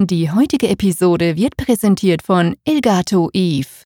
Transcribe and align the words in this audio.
Die 0.00 0.30
heutige 0.30 0.68
Episode 0.68 1.36
wird 1.36 1.56
präsentiert 1.56 2.22
von 2.22 2.54
Elgato 2.64 3.30
Eve. 3.32 3.82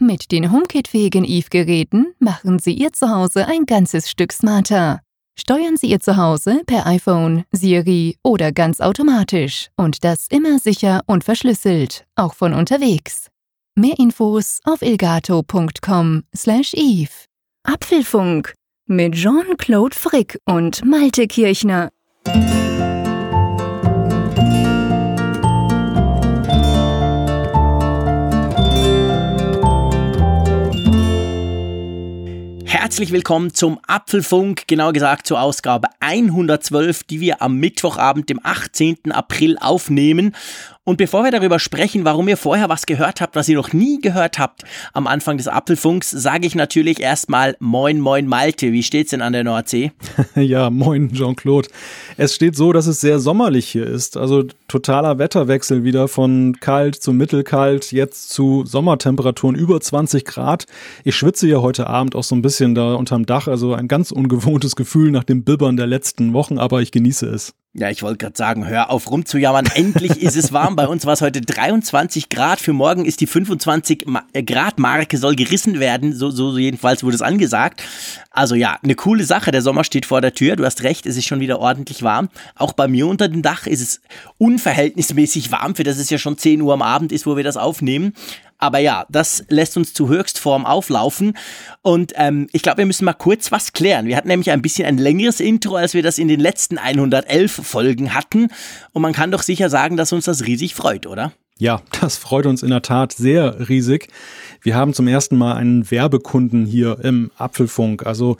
Mit 0.00 0.32
den 0.32 0.50
HomeKit-fähigen 0.50 1.24
Eve-Geräten 1.24 2.12
machen 2.18 2.58
Sie 2.58 2.72
Ihr 2.72 2.92
Zuhause 2.92 3.46
ein 3.46 3.64
ganzes 3.64 4.10
Stück 4.10 4.32
smarter. 4.32 4.98
Steuern 5.38 5.76
Sie 5.76 5.86
Ihr 5.86 6.00
Zuhause 6.00 6.62
per 6.66 6.88
iPhone, 6.88 7.44
Siri 7.52 8.16
oder 8.24 8.50
ganz 8.50 8.80
automatisch 8.80 9.68
und 9.76 10.02
das 10.02 10.26
immer 10.28 10.58
sicher 10.58 11.02
und 11.06 11.22
verschlüsselt, 11.22 12.04
auch 12.16 12.34
von 12.34 12.52
unterwegs. 12.52 13.28
Mehr 13.76 14.00
Infos 14.00 14.58
auf 14.64 14.82
elgato.com/eve. 14.82 17.10
Apfelfunk 17.62 18.54
mit 18.88 19.14
Jean-Claude 19.14 19.96
Frick 19.96 20.40
und 20.46 20.84
Malte 20.84 21.28
Kirchner. 21.28 21.90
Herzlich 32.92 33.12
willkommen 33.12 33.54
zum 33.54 33.80
Apfelfunk, 33.86 34.68
genauer 34.68 34.92
gesagt 34.92 35.26
zur 35.26 35.40
Ausgabe 35.40 35.88
112, 36.00 37.04
die 37.04 37.20
wir 37.20 37.40
am 37.40 37.56
Mittwochabend, 37.56 38.28
dem 38.28 38.38
18. 38.42 39.12
April 39.12 39.56
aufnehmen. 39.56 40.36
Und 40.84 40.96
bevor 40.96 41.22
wir 41.22 41.30
darüber 41.30 41.60
sprechen, 41.60 42.04
warum 42.04 42.26
ihr 42.26 42.36
vorher 42.36 42.68
was 42.68 42.86
gehört 42.86 43.20
habt, 43.20 43.36
was 43.36 43.48
ihr 43.48 43.54
noch 43.54 43.72
nie 43.72 44.00
gehört 44.00 44.40
habt 44.40 44.64
am 44.92 45.06
Anfang 45.06 45.36
des 45.36 45.46
Apfelfunks, 45.46 46.10
sage 46.10 46.44
ich 46.44 46.56
natürlich 46.56 46.98
erstmal 46.98 47.56
Moin, 47.60 48.00
Moin 48.00 48.26
Malte. 48.26 48.72
Wie 48.72 48.82
steht's 48.82 49.10
denn 49.10 49.22
an 49.22 49.32
der 49.32 49.44
Nordsee? 49.44 49.92
ja, 50.34 50.70
Moin 50.70 51.12
Jean-Claude. 51.12 51.68
Es 52.16 52.34
steht 52.34 52.56
so, 52.56 52.72
dass 52.72 52.88
es 52.88 53.00
sehr 53.00 53.20
sommerlich 53.20 53.68
hier 53.68 53.86
ist. 53.86 54.16
Also 54.16 54.42
totaler 54.66 55.20
Wetterwechsel 55.20 55.84
wieder 55.84 56.08
von 56.08 56.56
kalt 56.58 56.96
zu 56.96 57.12
mittelkalt, 57.12 57.92
jetzt 57.92 58.30
zu 58.30 58.64
Sommertemperaturen 58.66 59.54
über 59.54 59.80
20 59.80 60.24
Grad. 60.24 60.66
Ich 61.04 61.14
schwitze 61.14 61.46
ja 61.46 61.58
heute 61.58 61.86
Abend 61.86 62.16
auch 62.16 62.24
so 62.24 62.34
ein 62.34 62.42
bisschen 62.42 62.74
da 62.74 62.94
unterm 62.94 63.24
Dach. 63.24 63.46
Also 63.46 63.72
ein 63.74 63.86
ganz 63.86 64.10
ungewohntes 64.10 64.74
Gefühl 64.74 65.12
nach 65.12 65.22
dem 65.22 65.44
Bibbern 65.44 65.76
der 65.76 65.86
letzten 65.86 66.32
Wochen, 66.32 66.58
aber 66.58 66.82
ich 66.82 66.90
genieße 66.90 67.26
es. 67.26 67.54
Ja, 67.74 67.88
ich 67.88 68.02
wollte 68.02 68.18
gerade 68.18 68.36
sagen, 68.36 68.68
hör 68.68 68.90
auf 68.90 69.10
rumzujammern. 69.10 69.64
Endlich 69.74 70.20
ist 70.22 70.36
es 70.36 70.52
warm. 70.52 70.76
Bei 70.76 70.86
uns 70.86 71.06
war 71.06 71.14
es 71.14 71.22
heute 71.22 71.40
23 71.40 72.28
Grad. 72.28 72.60
Für 72.60 72.74
morgen 72.74 73.06
ist 73.06 73.22
die 73.22 73.26
25 73.26 74.04
äh, 74.34 74.42
Grad 74.42 74.78
Marke 74.78 75.16
soll 75.16 75.36
gerissen 75.36 75.80
werden. 75.80 76.14
So, 76.14 76.30
so 76.30 76.58
jedenfalls 76.58 77.02
wurde 77.02 77.14
es 77.14 77.22
angesagt. 77.22 77.82
Also 78.30 78.56
ja, 78.56 78.78
eine 78.82 78.94
coole 78.94 79.24
Sache. 79.24 79.52
Der 79.52 79.62
Sommer 79.62 79.84
steht 79.84 80.04
vor 80.04 80.20
der 80.20 80.34
Tür. 80.34 80.56
Du 80.56 80.66
hast 80.66 80.82
recht, 80.82 81.06
es 81.06 81.16
ist 81.16 81.24
schon 81.24 81.40
wieder 81.40 81.60
ordentlich 81.60 82.02
warm. 82.02 82.28
Auch 82.56 82.74
bei 82.74 82.88
mir 82.88 83.06
unter 83.06 83.30
dem 83.30 83.40
Dach 83.40 83.66
ist 83.66 83.80
es 83.80 84.02
unverhältnismäßig 84.36 85.50
warm, 85.50 85.74
für 85.74 85.84
das 85.84 85.96
es 85.96 86.10
ja 86.10 86.18
schon 86.18 86.36
10 86.36 86.60
Uhr 86.60 86.74
am 86.74 86.82
Abend 86.82 87.10
ist, 87.10 87.24
wo 87.24 87.38
wir 87.38 87.44
das 87.44 87.56
aufnehmen. 87.56 88.12
Aber 88.62 88.78
ja, 88.78 89.06
das 89.08 89.44
lässt 89.48 89.76
uns 89.76 89.92
zu 89.92 90.08
Höchstform 90.08 90.66
auflaufen. 90.66 91.36
Und 91.82 92.12
ähm, 92.14 92.46
ich 92.52 92.62
glaube, 92.62 92.78
wir 92.78 92.86
müssen 92.86 93.04
mal 93.04 93.12
kurz 93.12 93.50
was 93.50 93.72
klären. 93.72 94.06
Wir 94.06 94.16
hatten 94.16 94.28
nämlich 94.28 94.52
ein 94.52 94.62
bisschen 94.62 94.86
ein 94.86 94.98
längeres 94.98 95.40
Intro, 95.40 95.74
als 95.74 95.94
wir 95.94 96.02
das 96.04 96.16
in 96.16 96.28
den 96.28 96.38
letzten 96.38 96.78
111 96.78 97.50
Folgen 97.50 98.14
hatten. 98.14 98.50
Und 98.92 99.02
man 99.02 99.12
kann 99.12 99.32
doch 99.32 99.42
sicher 99.42 99.68
sagen, 99.68 99.96
dass 99.96 100.12
uns 100.12 100.26
das 100.26 100.46
riesig 100.46 100.76
freut, 100.76 101.08
oder? 101.08 101.32
Ja, 101.58 101.82
das 102.00 102.16
freut 102.18 102.46
uns 102.46 102.62
in 102.62 102.70
der 102.70 102.82
Tat 102.82 103.12
sehr 103.12 103.68
riesig. 103.68 104.06
Wir 104.60 104.76
haben 104.76 104.94
zum 104.94 105.08
ersten 105.08 105.36
Mal 105.36 105.54
einen 105.54 105.90
Werbekunden 105.90 106.64
hier 106.64 107.00
im 107.02 107.32
Apfelfunk. 107.36 108.06
Also 108.06 108.36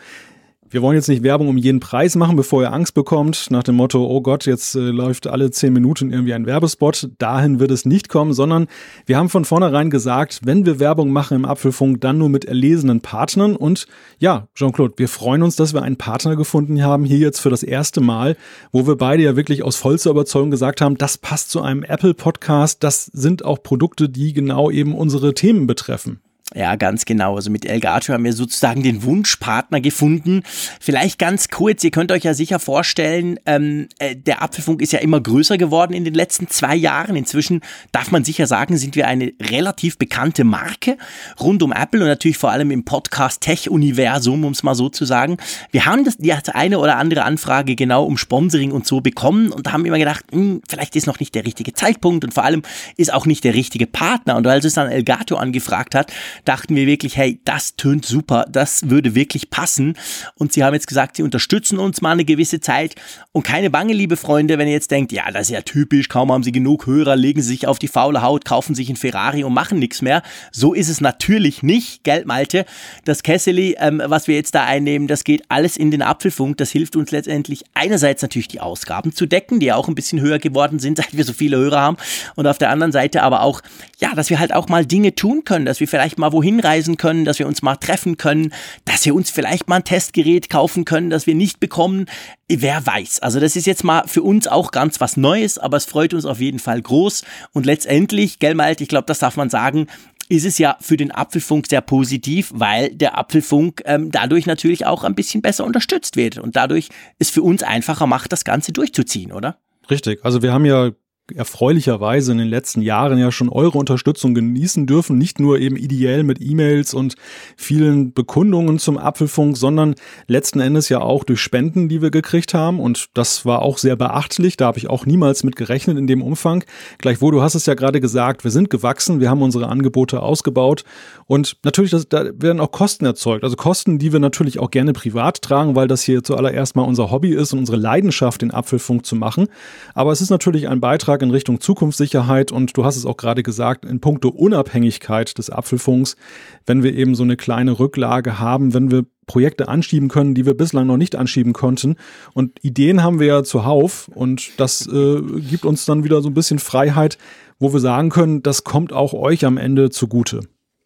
wir 0.72 0.80
wollen 0.80 0.96
jetzt 0.96 1.08
nicht 1.08 1.22
Werbung 1.22 1.48
um 1.48 1.58
jeden 1.58 1.80
Preis 1.80 2.16
machen, 2.16 2.34
bevor 2.34 2.62
ihr 2.62 2.72
Angst 2.72 2.94
bekommt, 2.94 3.50
nach 3.50 3.62
dem 3.62 3.74
Motto, 3.74 4.06
oh 4.06 4.22
Gott, 4.22 4.46
jetzt 4.46 4.74
äh, 4.74 4.80
läuft 4.80 5.26
alle 5.26 5.50
zehn 5.50 5.72
Minuten 5.72 6.10
irgendwie 6.10 6.32
ein 6.32 6.46
Werbespot. 6.46 7.10
Dahin 7.18 7.60
wird 7.60 7.70
es 7.70 7.84
nicht 7.84 8.08
kommen, 8.08 8.32
sondern 8.32 8.68
wir 9.04 9.18
haben 9.18 9.28
von 9.28 9.44
vornherein 9.44 9.90
gesagt, 9.90 10.40
wenn 10.44 10.64
wir 10.64 10.80
Werbung 10.80 11.10
machen 11.10 11.36
im 11.36 11.44
Apfelfunk, 11.44 12.00
dann 12.00 12.16
nur 12.16 12.30
mit 12.30 12.46
erlesenen 12.46 13.02
Partnern. 13.02 13.54
Und 13.54 13.86
ja, 14.18 14.48
Jean-Claude, 14.54 14.94
wir 14.96 15.08
freuen 15.08 15.42
uns, 15.42 15.56
dass 15.56 15.74
wir 15.74 15.82
einen 15.82 15.96
Partner 15.96 16.36
gefunden 16.36 16.82
haben, 16.82 17.04
hier 17.04 17.18
jetzt 17.18 17.40
für 17.40 17.50
das 17.50 17.62
erste 17.62 18.00
Mal, 18.00 18.36
wo 18.72 18.86
wir 18.86 18.96
beide 18.96 19.22
ja 19.22 19.36
wirklich 19.36 19.62
aus 19.62 19.76
vollster 19.76 20.10
Überzeugung 20.10 20.50
gesagt 20.50 20.80
haben, 20.80 20.96
das 20.96 21.18
passt 21.18 21.50
zu 21.50 21.60
einem 21.60 21.82
Apple-Podcast, 21.82 22.82
das 22.82 23.04
sind 23.04 23.44
auch 23.44 23.62
Produkte, 23.62 24.08
die 24.08 24.32
genau 24.32 24.70
eben 24.70 24.94
unsere 24.94 25.34
Themen 25.34 25.66
betreffen. 25.66 26.20
Ja, 26.54 26.76
ganz 26.76 27.06
genau. 27.06 27.36
Also 27.36 27.50
mit 27.50 27.64
Elgato 27.64 28.12
haben 28.12 28.24
wir 28.24 28.32
sozusagen 28.34 28.82
den 28.82 29.04
Wunschpartner 29.04 29.80
gefunden. 29.80 30.42
Vielleicht 30.80 31.18
ganz 31.18 31.48
kurz, 31.48 31.82
ihr 31.82 31.90
könnt 31.90 32.12
euch 32.12 32.24
ja 32.24 32.34
sicher 32.34 32.58
vorstellen, 32.58 33.40
ähm, 33.46 33.88
äh, 33.98 34.14
der 34.16 34.42
Apfelfunk 34.42 34.82
ist 34.82 34.92
ja 34.92 34.98
immer 34.98 35.20
größer 35.20 35.56
geworden 35.56 35.94
in 35.94 36.04
den 36.04 36.12
letzten 36.12 36.48
zwei 36.48 36.76
Jahren. 36.76 37.16
Inzwischen 37.16 37.62
darf 37.90 38.10
man 38.10 38.24
sicher 38.24 38.46
sagen, 38.46 38.76
sind 38.76 38.96
wir 38.96 39.06
eine 39.06 39.32
relativ 39.40 39.96
bekannte 39.96 40.44
Marke 40.44 40.98
rund 41.40 41.62
um 41.62 41.72
Apple 41.72 42.00
und 42.00 42.06
natürlich 42.06 42.38
vor 42.38 42.50
allem 42.50 42.70
im 42.70 42.84
Podcast-Tech-Universum, 42.84 44.44
um 44.44 44.52
es 44.52 44.62
mal 44.62 44.74
so 44.74 44.90
zu 44.90 45.06
sagen. 45.06 45.38
Wir 45.70 45.86
haben 45.86 46.04
das, 46.04 46.18
die 46.18 46.32
eine 46.32 46.78
oder 46.78 46.96
andere 46.98 47.24
Anfrage 47.24 47.76
genau 47.76 48.04
um 48.04 48.18
Sponsoring 48.18 48.72
und 48.72 48.86
so 48.86 49.00
bekommen 49.00 49.52
und 49.52 49.72
haben 49.72 49.86
immer 49.86 49.98
gedacht, 49.98 50.24
mh, 50.32 50.38
hm, 50.38 50.62
vielleicht 50.68 50.96
ist 50.96 51.06
noch 51.06 51.18
nicht 51.18 51.34
der 51.34 51.46
richtige 51.46 51.72
Zeitpunkt 51.72 52.24
und 52.24 52.34
vor 52.34 52.44
allem 52.44 52.62
ist 52.96 53.12
auch 53.12 53.24
nicht 53.24 53.44
der 53.44 53.54
richtige 53.54 53.86
Partner. 53.86 54.36
Und 54.36 54.46
als 54.46 54.66
es 54.66 54.74
dann 54.74 54.90
Elgato 54.90 55.36
angefragt 55.36 55.94
hat, 55.94 56.12
dachten 56.44 56.74
wir 56.76 56.86
wirklich, 56.86 57.16
hey, 57.16 57.40
das 57.44 57.76
tönt 57.76 58.04
super, 58.04 58.46
das 58.50 58.90
würde 58.90 59.14
wirklich 59.14 59.50
passen. 59.50 59.96
Und 60.36 60.52
sie 60.52 60.64
haben 60.64 60.74
jetzt 60.74 60.86
gesagt, 60.86 61.16
sie 61.16 61.22
unterstützen 61.22 61.78
uns 61.78 62.00
mal 62.00 62.12
eine 62.12 62.24
gewisse 62.24 62.60
Zeit. 62.60 62.94
Und 63.32 63.44
keine 63.44 63.70
Bange, 63.70 63.92
liebe 63.92 64.16
Freunde, 64.16 64.58
wenn 64.58 64.68
ihr 64.68 64.74
jetzt 64.74 64.90
denkt, 64.90 65.12
ja, 65.12 65.30
das 65.30 65.42
ist 65.42 65.50
ja 65.50 65.62
typisch, 65.62 66.08
kaum 66.08 66.32
haben 66.32 66.42
sie 66.42 66.52
genug 66.52 66.86
Hörer, 66.86 67.16
legen 67.16 67.42
sie 67.42 67.48
sich 67.48 67.66
auf 67.66 67.78
die 67.78 67.88
faule 67.88 68.22
Haut, 68.22 68.44
kaufen 68.44 68.74
sich 68.74 68.88
ein 68.88 68.96
Ferrari 68.96 69.44
und 69.44 69.54
machen 69.54 69.78
nichts 69.78 70.02
mehr. 70.02 70.22
So 70.50 70.74
ist 70.74 70.88
es 70.88 71.00
natürlich 71.00 71.62
nicht, 71.62 72.04
Geld 72.04 72.26
Malte. 72.26 72.64
Das 73.04 73.22
Kesseli, 73.22 73.76
ähm, 73.78 74.02
was 74.04 74.28
wir 74.28 74.34
jetzt 74.34 74.54
da 74.54 74.64
einnehmen, 74.64 75.08
das 75.08 75.24
geht 75.24 75.44
alles 75.48 75.76
in 75.76 75.90
den 75.90 76.02
Apfelfunk. 76.02 76.56
Das 76.56 76.70
hilft 76.70 76.96
uns 76.96 77.10
letztendlich 77.10 77.64
einerseits 77.74 78.22
natürlich 78.22 78.48
die 78.48 78.60
Ausgaben 78.60 79.12
zu 79.12 79.26
decken, 79.26 79.60
die 79.60 79.66
ja 79.66 79.76
auch 79.76 79.88
ein 79.88 79.94
bisschen 79.94 80.20
höher 80.20 80.38
geworden 80.38 80.78
sind, 80.78 80.96
seit 81.02 81.16
wir 81.16 81.24
so 81.24 81.32
viele 81.32 81.56
Hörer 81.56 81.80
haben. 81.80 81.96
Und 82.36 82.46
auf 82.46 82.58
der 82.58 82.70
anderen 82.70 82.92
Seite 82.92 83.22
aber 83.22 83.42
auch, 83.42 83.60
ja, 83.98 84.14
dass 84.14 84.30
wir 84.30 84.38
halt 84.38 84.52
auch 84.52 84.68
mal 84.68 84.86
Dinge 84.86 85.14
tun 85.14 85.44
können, 85.44 85.64
dass 85.64 85.80
wir 85.80 85.88
vielleicht 85.88 86.18
mal 86.18 86.21
wohin 86.30 86.60
reisen 86.60 86.96
können, 86.96 87.24
dass 87.24 87.40
wir 87.40 87.48
uns 87.48 87.62
mal 87.62 87.74
treffen 87.74 88.18
können, 88.18 88.52
dass 88.84 89.04
wir 89.04 89.14
uns 89.14 89.30
vielleicht 89.30 89.68
mal 89.68 89.76
ein 89.76 89.84
Testgerät 89.84 90.50
kaufen 90.50 90.84
können, 90.84 91.10
das 91.10 91.26
wir 91.26 91.34
nicht 91.34 91.58
bekommen. 91.58 92.06
Wer 92.48 92.86
weiß. 92.86 93.20
Also 93.20 93.40
das 93.40 93.56
ist 93.56 93.66
jetzt 93.66 93.82
mal 93.82 94.04
für 94.06 94.22
uns 94.22 94.46
auch 94.46 94.70
ganz 94.70 95.00
was 95.00 95.16
Neues, 95.16 95.58
aber 95.58 95.78
es 95.78 95.86
freut 95.86 96.12
uns 96.12 96.26
auf 96.26 96.38
jeden 96.38 96.58
Fall 96.58 96.82
groß. 96.82 97.24
Und 97.52 97.64
letztendlich, 97.64 98.38
gell 98.38 98.54
Malte, 98.54 98.82
ich 98.82 98.90
glaube, 98.90 99.06
das 99.06 99.20
darf 99.20 99.36
man 99.36 99.48
sagen, 99.48 99.86
ist 100.28 100.46
es 100.46 100.58
ja 100.58 100.76
für 100.80 100.96
den 100.96 101.10
Apfelfunk 101.10 101.66
sehr 101.66 101.80
positiv, 101.80 102.50
weil 102.54 102.94
der 102.94 103.18
Apfelfunk 103.18 103.82
ähm, 103.84 104.10
dadurch 104.10 104.46
natürlich 104.46 104.86
auch 104.86 105.04
ein 105.04 105.14
bisschen 105.14 105.42
besser 105.42 105.64
unterstützt 105.64 106.16
wird 106.16 106.38
und 106.38 106.56
dadurch 106.56 106.88
es 107.18 107.30
für 107.30 107.42
uns 107.42 107.62
einfacher 107.62 108.06
macht, 108.06 108.32
das 108.32 108.44
Ganze 108.44 108.72
durchzuziehen, 108.72 109.32
oder? 109.32 109.58
Richtig. 109.90 110.24
Also 110.24 110.42
wir 110.42 110.52
haben 110.52 110.64
ja 110.64 110.92
erfreulicherweise 111.34 112.32
in 112.32 112.38
den 112.38 112.48
letzten 112.48 112.82
Jahren 112.82 113.16
ja 113.16 113.30
schon 113.30 113.48
eure 113.48 113.78
Unterstützung 113.78 114.34
genießen 114.34 114.86
dürfen. 114.86 115.18
Nicht 115.18 115.38
nur 115.38 115.58
eben 115.58 115.76
ideell 115.76 116.24
mit 116.24 116.40
E-Mails 116.40 116.94
und 116.94 117.14
vielen 117.56 118.12
Bekundungen 118.12 118.78
zum 118.78 118.98
Apfelfunk, 118.98 119.56
sondern 119.56 119.94
letzten 120.26 120.60
Endes 120.60 120.88
ja 120.88 121.00
auch 121.00 121.22
durch 121.24 121.40
Spenden, 121.40 121.88
die 121.88 122.02
wir 122.02 122.10
gekriegt 122.10 122.54
haben. 122.54 122.80
Und 122.80 123.06
das 123.14 123.46
war 123.46 123.62
auch 123.62 123.78
sehr 123.78 123.94
beachtlich. 123.94 124.56
Da 124.56 124.66
habe 124.66 124.78
ich 124.78 124.90
auch 124.90 125.06
niemals 125.06 125.44
mit 125.44 125.54
gerechnet 125.54 125.96
in 125.96 126.08
dem 126.08 126.22
Umfang. 126.22 126.64
Gleichwohl, 126.98 127.32
du 127.32 127.40
hast 127.40 127.54
es 127.54 127.66
ja 127.66 127.74
gerade 127.74 128.00
gesagt, 128.00 128.42
wir 128.42 128.50
sind 128.50 128.68
gewachsen, 128.68 129.20
wir 129.20 129.30
haben 129.30 129.42
unsere 129.42 129.68
Angebote 129.68 130.22
ausgebaut. 130.22 130.84
Und 131.26 131.56
natürlich, 131.64 131.92
das, 131.92 132.08
da 132.08 132.30
werden 132.34 132.60
auch 132.60 132.72
Kosten 132.72 133.04
erzeugt. 133.04 133.44
Also 133.44 133.56
Kosten, 133.56 133.98
die 133.98 134.12
wir 134.12 134.20
natürlich 134.20 134.58
auch 134.58 134.70
gerne 134.70 134.92
privat 134.92 135.40
tragen, 135.40 135.76
weil 135.76 135.86
das 135.86 136.02
hier 136.02 136.24
zuallererst 136.24 136.74
mal 136.74 136.82
unser 136.82 137.10
Hobby 137.10 137.30
ist 137.30 137.52
und 137.52 137.60
unsere 137.60 137.78
Leidenschaft, 137.78 138.42
den 138.42 138.50
Apfelfunk 138.50 139.06
zu 139.06 139.14
machen. 139.14 139.46
Aber 139.94 140.10
es 140.10 140.20
ist 140.20 140.30
natürlich 140.30 140.68
ein 140.68 140.80
Beitrag 140.80 141.11
in 141.20 141.30
Richtung 141.30 141.60
Zukunftssicherheit 141.60 142.50
und 142.52 142.74
du 142.76 142.84
hast 142.84 142.96
es 142.96 143.04
auch 143.04 143.18
gerade 143.18 143.42
gesagt, 143.42 143.84
in 143.84 144.00
puncto 144.00 144.30
Unabhängigkeit 144.30 145.36
des 145.36 145.50
Apfelfunks, 145.50 146.16
wenn 146.64 146.82
wir 146.82 146.94
eben 146.94 147.14
so 147.14 147.24
eine 147.24 147.36
kleine 147.36 147.78
Rücklage 147.78 148.38
haben, 148.38 148.72
wenn 148.72 148.90
wir 148.90 149.04
Projekte 149.26 149.68
anschieben 149.68 150.08
können, 150.08 150.34
die 150.34 150.46
wir 150.46 150.54
bislang 150.54 150.86
noch 150.86 150.96
nicht 150.96 151.16
anschieben 151.16 151.52
konnten. 151.52 151.96
Und 152.32 152.64
Ideen 152.64 153.02
haben 153.02 153.20
wir 153.20 153.26
ja 153.26 153.42
zuhauf 153.44 154.08
und 154.08 154.58
das 154.58 154.86
äh, 154.86 155.20
gibt 155.50 155.64
uns 155.64 155.84
dann 155.84 156.04
wieder 156.04 156.22
so 156.22 156.28
ein 156.28 156.34
bisschen 156.34 156.58
Freiheit, 156.58 157.18
wo 157.58 157.72
wir 157.72 157.80
sagen 157.80 158.08
können, 158.08 158.42
das 158.42 158.64
kommt 158.64 158.92
auch 158.92 159.12
euch 159.12 159.44
am 159.44 159.58
Ende 159.58 159.90
zugute. 159.90 160.40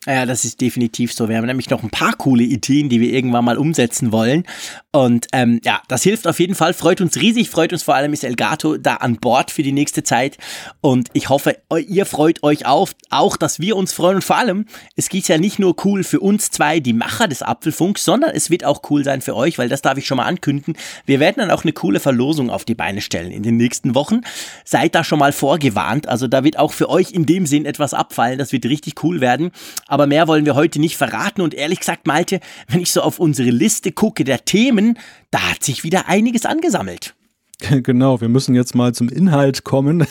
Ja, 0.06 0.24
das 0.24 0.44
ist 0.44 0.60
definitiv 0.60 1.12
so. 1.12 1.28
Wir 1.28 1.36
haben 1.36 1.46
nämlich 1.46 1.68
noch 1.68 1.82
ein 1.82 1.90
paar 1.90 2.12
coole 2.12 2.44
Ideen, 2.44 2.88
die 2.88 3.00
wir 3.00 3.12
irgendwann 3.12 3.44
mal 3.44 3.58
umsetzen 3.58 4.12
wollen. 4.12 4.44
Und 4.92 5.26
ähm, 5.32 5.60
ja, 5.64 5.82
das 5.88 6.04
hilft 6.04 6.28
auf 6.28 6.38
jeden 6.38 6.54
Fall. 6.54 6.74
Freut 6.74 7.00
uns 7.00 7.16
riesig, 7.16 7.50
freut 7.50 7.72
uns 7.72 7.82
vor 7.82 7.96
allem 7.96 8.12
ist 8.12 8.22
Elgato 8.22 8.76
da 8.76 8.94
an 8.94 9.16
Bord 9.16 9.50
für 9.50 9.64
die 9.64 9.72
nächste 9.72 10.04
Zeit. 10.04 10.38
Und 10.80 11.08
ich 11.12 11.28
hoffe, 11.28 11.56
ihr 11.88 12.06
freut 12.06 12.44
euch 12.44 12.66
auf, 12.66 12.94
auch, 13.10 13.36
dass 13.36 13.58
wir 13.58 13.76
uns 13.76 13.92
freuen. 13.92 14.16
Und 14.16 14.22
vor 14.22 14.36
allem, 14.36 14.66
es 14.94 15.08
geht 15.08 15.26
ja 15.26 15.38
nicht 15.38 15.58
nur 15.58 15.74
cool 15.84 16.04
für 16.04 16.20
uns 16.20 16.52
zwei, 16.52 16.78
die 16.78 16.92
Macher 16.92 17.26
des 17.26 17.42
Apfelfunks, 17.42 18.04
sondern 18.04 18.30
es 18.30 18.48
wird 18.48 18.64
auch 18.64 18.82
cool 18.90 19.02
sein 19.02 19.22
für 19.22 19.34
euch, 19.34 19.58
weil 19.58 19.68
das 19.68 19.82
darf 19.82 19.98
ich 19.98 20.06
schon 20.06 20.18
mal 20.18 20.26
ankündigen. 20.26 20.76
Wir 21.04 21.18
werden 21.18 21.36
dann 21.38 21.50
auch 21.50 21.64
eine 21.64 21.72
coole 21.72 21.98
Verlosung 21.98 22.48
auf 22.48 22.64
die 22.64 22.76
Beine 22.76 23.00
stellen 23.00 23.32
in 23.32 23.42
den 23.42 23.56
nächsten 23.56 23.96
Wochen. 23.96 24.20
Seid 24.64 24.94
da 24.94 25.02
schon 25.02 25.18
mal 25.18 25.32
vorgewarnt. 25.32 26.06
Also 26.06 26.28
da 26.28 26.44
wird 26.44 26.60
auch 26.60 26.72
für 26.72 26.88
euch 26.88 27.10
in 27.10 27.26
dem 27.26 27.44
Sinn 27.44 27.66
etwas 27.66 27.92
abfallen. 27.92 28.38
Das 28.38 28.52
wird 28.52 28.66
richtig 28.66 29.02
cool 29.02 29.20
werden. 29.20 29.50
Aber 29.88 29.95
mehr 30.04 30.28
wollen 30.28 30.44
wir 30.44 30.54
heute 30.54 30.78
nicht 30.78 30.96
verraten. 30.98 31.40
Und 31.40 31.54
ehrlich 31.54 31.80
gesagt, 31.80 32.06
Malte, 32.06 32.40
wenn 32.68 32.80
ich 32.80 32.92
so 32.92 33.00
auf 33.00 33.18
unsere 33.18 33.48
Liste 33.50 33.92
gucke 33.92 34.24
der 34.24 34.44
Themen, 34.44 34.98
da 35.30 35.38
hat 35.52 35.64
sich 35.64 35.84
wieder 35.84 36.08
einiges 36.08 36.44
angesammelt. 36.44 37.14
Genau, 37.58 38.20
wir 38.20 38.28
müssen 38.28 38.54
jetzt 38.54 38.74
mal 38.74 38.92
zum 38.92 39.08
Inhalt 39.08 39.64
kommen. 39.64 40.06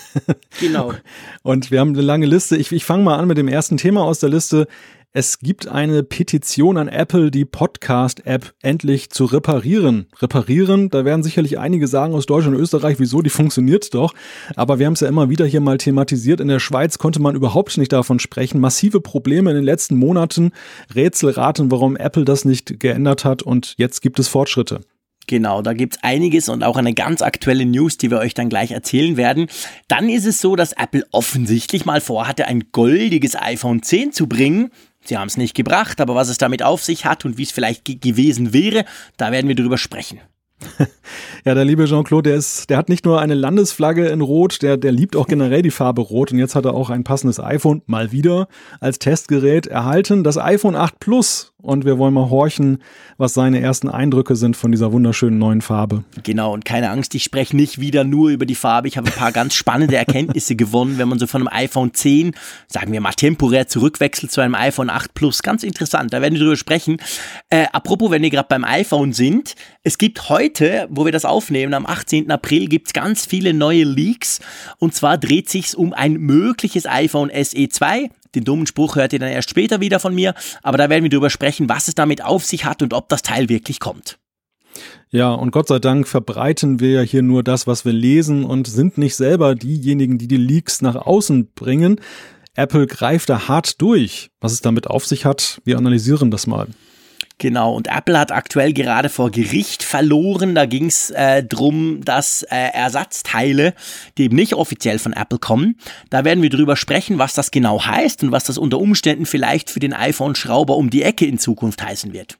Genau. 0.59 0.93
Und 1.43 1.69
wir 1.69 1.79
haben 1.79 1.89
eine 1.89 2.01
lange 2.01 2.25
Liste. 2.25 2.57
Ich, 2.57 2.71
ich 2.71 2.85
fange 2.85 3.03
mal 3.03 3.17
an 3.17 3.27
mit 3.27 3.37
dem 3.37 3.47
ersten 3.47 3.77
Thema 3.77 4.03
aus 4.03 4.19
der 4.19 4.29
Liste. 4.29 4.67
Es 5.17 5.39
gibt 5.39 5.69
eine 5.69 6.03
Petition 6.03 6.75
an 6.75 6.89
Apple, 6.89 7.31
die 7.31 7.45
Podcast-App 7.45 8.53
endlich 8.61 9.11
zu 9.11 9.23
reparieren. 9.23 10.07
Reparieren, 10.21 10.89
da 10.89 11.05
werden 11.05 11.23
sicherlich 11.23 11.57
einige 11.57 11.87
sagen 11.87 12.13
aus 12.13 12.25
Deutschland 12.25 12.57
und 12.57 12.61
Österreich, 12.61 12.99
wieso, 12.99 13.21
die 13.21 13.29
funktioniert 13.29 13.93
doch. 13.93 14.13
Aber 14.57 14.77
wir 14.77 14.87
haben 14.87 14.91
es 14.91 14.99
ja 14.99 15.07
immer 15.07 15.29
wieder 15.29 15.45
hier 15.45 15.61
mal 15.61 15.77
thematisiert. 15.77 16.41
In 16.41 16.49
der 16.49 16.59
Schweiz 16.59 16.97
konnte 16.97 17.21
man 17.21 17.33
überhaupt 17.33 17.77
nicht 17.77 17.93
davon 17.93 18.19
sprechen. 18.19 18.59
Massive 18.59 18.99
Probleme 18.99 19.51
in 19.51 19.55
den 19.55 19.63
letzten 19.63 19.95
Monaten. 19.95 20.51
Rätselraten, 20.93 21.71
warum 21.71 21.95
Apple 21.95 22.25
das 22.25 22.43
nicht 22.43 22.81
geändert 22.81 23.23
hat. 23.23 23.41
Und 23.41 23.75
jetzt 23.77 24.01
gibt 24.01 24.19
es 24.19 24.27
Fortschritte. 24.27 24.81
Genau, 25.27 25.61
da 25.61 25.73
gibt's 25.73 25.97
einiges 26.03 26.49
und 26.49 26.63
auch 26.63 26.77
eine 26.77 26.93
ganz 26.93 27.21
aktuelle 27.21 27.65
News, 27.65 27.97
die 27.97 28.11
wir 28.11 28.19
euch 28.19 28.33
dann 28.33 28.49
gleich 28.49 28.71
erzählen 28.71 29.17
werden. 29.17 29.47
Dann 29.87 30.09
ist 30.09 30.25
es 30.25 30.39
so, 30.39 30.55
dass 30.55 30.73
Apple 30.73 31.03
offensichtlich 31.11 31.85
mal 31.85 31.99
vorhatte, 31.99 32.47
ein 32.47 32.65
goldiges 32.71 33.35
iPhone 33.35 33.81
10 33.81 34.11
zu 34.11 34.27
bringen. 34.27 34.71
Sie 35.07 35.17
haben 35.17 35.27
es 35.27 35.37
nicht 35.37 35.55
gebracht, 35.55 36.01
aber 36.01 36.15
was 36.15 36.29
es 36.29 36.37
damit 36.37 36.63
auf 36.63 36.83
sich 36.83 37.05
hat 37.05 37.25
und 37.25 37.37
wie 37.37 37.43
es 37.43 37.51
vielleicht 37.51 37.85
gewesen 37.85 38.53
wäre, 38.53 38.85
da 39.17 39.31
werden 39.31 39.47
wir 39.47 39.55
drüber 39.55 39.77
sprechen. 39.77 40.19
Ja, 41.45 41.53
der 41.53 41.63
liebe 41.63 41.85
Jean-Claude, 41.85 42.31
der 42.31 42.39
ist, 42.39 42.71
der 42.71 42.77
hat 42.77 42.89
nicht 42.89 43.05
nur 43.05 43.21
eine 43.21 43.35
Landesflagge 43.35 44.07
in 44.07 44.21
Rot, 44.21 44.63
der, 44.63 44.77
der 44.77 44.91
liebt 44.91 45.15
auch 45.15 45.27
generell 45.27 45.61
die 45.61 45.69
Farbe 45.69 46.01
Rot 46.01 46.31
und 46.31 46.39
jetzt 46.39 46.55
hat 46.55 46.65
er 46.65 46.73
auch 46.73 46.89
ein 46.89 47.03
passendes 47.03 47.39
iPhone 47.39 47.83
mal 47.85 48.11
wieder 48.11 48.47
als 48.79 48.97
Testgerät 48.97 49.67
erhalten. 49.67 50.23
Das 50.23 50.39
iPhone 50.39 50.75
8 50.75 50.99
Plus 50.99 51.53
und 51.65 51.83
wir 51.83 51.97
wollen 51.97 52.13
mal 52.13 52.29
horchen, 52.29 52.77
was 53.17 53.33
seine 53.33 53.59
ersten 53.59 53.89
Eindrücke 53.89 54.35
sind 54.35 54.55
von 54.55 54.71
dieser 54.71 54.91
wunderschönen 54.91 55.39
neuen 55.39 55.61
Farbe. 55.61 56.03
Genau, 56.23 56.53
und 56.53 56.63
keine 56.63 56.91
Angst, 56.91 57.15
ich 57.15 57.23
spreche 57.23 57.55
nicht 57.55 57.79
wieder 57.79 58.03
nur 58.03 58.29
über 58.29 58.45
die 58.45 58.55
Farbe. 58.55 58.87
Ich 58.87 58.97
habe 58.97 59.07
ein 59.07 59.13
paar 59.13 59.31
ganz 59.31 59.55
spannende 59.55 59.95
Erkenntnisse 59.95 60.55
gewonnen, 60.55 60.97
wenn 60.97 61.07
man 61.07 61.17
so 61.17 61.27
von 61.27 61.41
einem 61.41 61.65
iPhone 61.65 61.93
10, 61.93 62.35
sagen 62.67 62.91
wir 62.91 63.01
mal 63.01 63.13
temporär 63.13 63.67
zurückwechselt 63.67 64.31
zu 64.31 64.41
einem 64.41 64.55
iPhone 64.55 64.89
8 64.89 65.13
Plus. 65.13 65.41
Ganz 65.41 65.63
interessant, 65.63 66.13
da 66.13 66.21
werden 66.21 66.35
wir 66.35 66.41
drüber 66.41 66.55
sprechen. 66.55 66.97
Äh, 67.49 67.65
apropos, 67.71 68.11
wenn 68.11 68.21
wir 68.21 68.29
gerade 68.29 68.47
beim 68.47 68.63
iPhone 68.63 69.13
sind, 69.13 69.55
es 69.83 69.97
gibt 69.97 70.29
heute, 70.29 70.87
wo 70.89 71.05
wir 71.05 71.11
das 71.11 71.25
aufnehmen, 71.25 71.73
am 71.73 71.85
18. 71.85 72.29
April, 72.29 72.67
gibt 72.67 72.87
es 72.87 72.93
ganz 72.93 73.25
viele 73.25 73.53
neue 73.53 73.83
Leaks. 73.83 74.39
Und 74.77 74.93
zwar 74.93 75.17
dreht 75.17 75.49
sich 75.49 75.75
um 75.75 75.93
ein 75.93 76.13
mögliches 76.13 76.85
iPhone 76.85 77.31
SE 77.33 77.69
2, 77.69 78.09
den 78.35 78.43
dummen 78.43 78.67
Spruch 78.67 78.95
hört 78.95 79.13
ihr 79.13 79.19
dann 79.19 79.29
erst 79.29 79.49
später 79.49 79.79
wieder 79.79 79.99
von 79.99 80.13
mir, 80.13 80.33
aber 80.61 80.77
da 80.77 80.89
werden 80.89 81.03
wir 81.03 81.09
drüber 81.09 81.29
sprechen, 81.29 81.69
was 81.69 81.87
es 81.87 81.95
damit 81.95 82.23
auf 82.23 82.45
sich 82.45 82.65
hat 82.65 82.81
und 82.81 82.93
ob 82.93 83.09
das 83.09 83.21
Teil 83.21 83.49
wirklich 83.49 83.79
kommt. 83.79 84.17
Ja, 85.09 85.31
und 85.31 85.51
Gott 85.51 85.69
sei 85.69 85.79
Dank 85.79 86.07
verbreiten 86.07 86.79
wir 86.79 86.91
ja 86.91 87.01
hier 87.01 87.21
nur 87.21 87.43
das, 87.43 87.67
was 87.67 87.85
wir 87.85 87.93
lesen 87.93 88.43
und 88.43 88.67
sind 88.67 88.97
nicht 88.97 89.15
selber 89.15 89.55
diejenigen, 89.55 90.17
die 90.17 90.27
die 90.27 90.37
Leaks 90.37 90.81
nach 90.81 90.95
außen 90.95 91.53
bringen. 91.53 92.01
Apple 92.55 92.87
greift 92.87 93.29
da 93.29 93.47
hart 93.47 93.81
durch. 93.81 94.31
Was 94.41 94.51
es 94.51 94.61
damit 94.61 94.87
auf 94.87 95.05
sich 95.05 95.25
hat, 95.25 95.61
wir 95.63 95.77
analysieren 95.77 96.31
das 96.31 96.47
mal. 96.47 96.67
Genau, 97.37 97.73
und 97.73 97.87
Apple 97.87 98.17
hat 98.17 98.31
aktuell 98.31 98.71
gerade 98.71 99.09
vor 99.09 99.29
Gericht 99.29 99.83
verloren. 99.83 100.55
Da 100.55 100.65
ging 100.65 100.85
es 100.85 101.09
äh, 101.09 101.43
drum, 101.43 102.01
dass 102.05 102.43
äh, 102.43 102.55
Ersatzteile, 102.73 103.73
die 104.17 104.23
eben 104.23 104.37
nicht 104.37 104.53
offiziell 104.53 104.99
von 104.99 105.11
Apple 105.11 105.39
kommen, 105.39 105.75
da 106.09 106.23
werden 106.23 106.41
wir 106.41 106.49
drüber 106.49 106.77
sprechen, 106.77 107.19
was 107.19 107.33
das 107.33 107.51
genau 107.51 107.85
heißt 107.85 108.23
und 108.23 108.31
was 108.31 108.45
das 108.45 108.57
unter 108.57 108.79
Umständen 108.79 109.25
vielleicht 109.25 109.69
für 109.69 109.79
den 109.79 109.93
iPhone-Schrauber 109.93 110.77
um 110.77 110.89
die 110.89 111.03
Ecke 111.03 111.25
in 111.25 111.37
Zukunft 111.37 111.83
heißen 111.83 112.13
wird. 112.13 112.37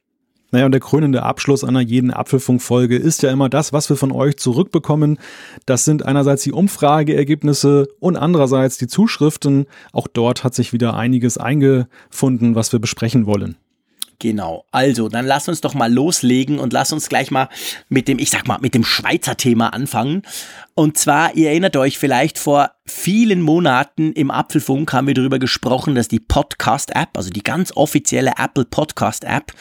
Naja, 0.51 0.67
und 0.67 0.71
der 0.71 0.79
krönende 0.79 1.23
Abschluss 1.23 1.65
einer 1.65 1.81
jeden 1.81 2.11
Apfelfunkfolge 2.11 2.95
ist 2.95 3.23
ja 3.23 3.31
immer 3.31 3.49
das, 3.49 3.73
was 3.73 3.89
wir 3.89 3.97
von 3.97 4.13
euch 4.13 4.37
zurückbekommen. 4.37 5.19
Das 5.65 5.83
sind 5.83 6.05
einerseits 6.05 6.43
die 6.43 6.53
Umfrageergebnisse 6.53 7.89
und 7.99 8.15
andererseits 8.15 8.77
die 8.77 8.87
Zuschriften. 8.87 9.65
Auch 9.91 10.07
dort 10.07 10.45
hat 10.45 10.55
sich 10.55 10.71
wieder 10.71 10.95
einiges 10.95 11.37
eingefunden, 11.37 12.55
was 12.55 12.71
wir 12.71 12.79
besprechen 12.79 13.25
wollen. 13.25 13.57
Genau. 14.19 14.65
Also, 14.71 15.09
dann 15.09 15.25
lass 15.25 15.47
uns 15.47 15.61
doch 15.61 15.73
mal 15.73 15.91
loslegen 15.91 16.59
und 16.59 16.73
lass 16.73 16.93
uns 16.93 17.09
gleich 17.09 17.31
mal 17.31 17.49
mit 17.89 18.07
dem, 18.07 18.19
ich 18.19 18.29
sag 18.29 18.47
mal, 18.47 18.59
mit 18.61 18.73
dem 18.73 18.83
Schweizer 18.83 19.35
Thema 19.37 19.73
anfangen. 19.73 20.21
Und 20.73 20.97
zwar, 20.97 21.35
ihr 21.35 21.49
erinnert 21.49 21.75
euch 21.77 21.97
vielleicht 21.97 22.37
vor 22.37 22.71
vielen 22.85 23.41
Monaten 23.41 24.13
im 24.13 24.31
Apfelfunk 24.31 24.93
haben 24.93 25.07
wir 25.07 25.13
darüber 25.13 25.39
gesprochen, 25.39 25.95
dass 25.95 26.07
die 26.07 26.19
Podcast-App, 26.19 27.17
also 27.17 27.29
die 27.29 27.43
ganz 27.43 27.71
offizielle 27.75 28.33
Apple 28.37 28.65
Podcast-App, 28.65 29.51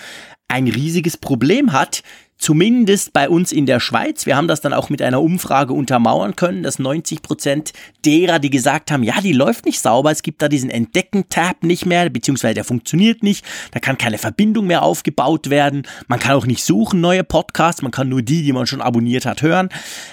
ein 0.48 0.68
riesiges 0.68 1.16
Problem 1.16 1.72
hat, 1.72 2.02
zumindest 2.44 3.14
bei 3.14 3.30
uns 3.30 3.52
in 3.52 3.64
der 3.64 3.80
Schweiz. 3.80 4.26
Wir 4.26 4.36
haben 4.36 4.48
das 4.48 4.60
dann 4.60 4.74
auch 4.74 4.90
mit 4.90 5.00
einer 5.00 5.22
Umfrage 5.22 5.72
untermauern 5.72 6.36
können, 6.36 6.62
dass 6.62 6.78
90 6.78 7.22
Prozent 7.22 7.72
derer, 8.04 8.38
die 8.38 8.50
gesagt 8.50 8.90
haben, 8.90 9.02
ja, 9.02 9.18
die 9.22 9.32
läuft 9.32 9.64
nicht 9.64 9.80
sauber, 9.80 10.10
es 10.10 10.22
gibt 10.22 10.42
da 10.42 10.48
diesen 10.50 10.68
Entdecken-Tab 10.68 11.62
nicht 11.62 11.86
mehr, 11.86 12.10
beziehungsweise 12.10 12.52
der 12.52 12.64
funktioniert 12.64 13.22
nicht, 13.22 13.46
da 13.70 13.80
kann 13.80 13.96
keine 13.96 14.18
Verbindung 14.18 14.66
mehr 14.66 14.82
aufgebaut 14.82 15.48
werden, 15.48 15.84
man 16.06 16.18
kann 16.18 16.36
auch 16.36 16.44
nicht 16.44 16.62
suchen 16.62 17.00
neue 17.00 17.24
Podcasts, 17.24 17.80
man 17.80 17.92
kann 17.92 18.10
nur 18.10 18.20
die, 18.20 18.42
die 18.42 18.52
man 18.52 18.66
schon 18.66 18.82
abonniert 18.82 19.24
hat, 19.24 19.40
hören. 19.40 19.70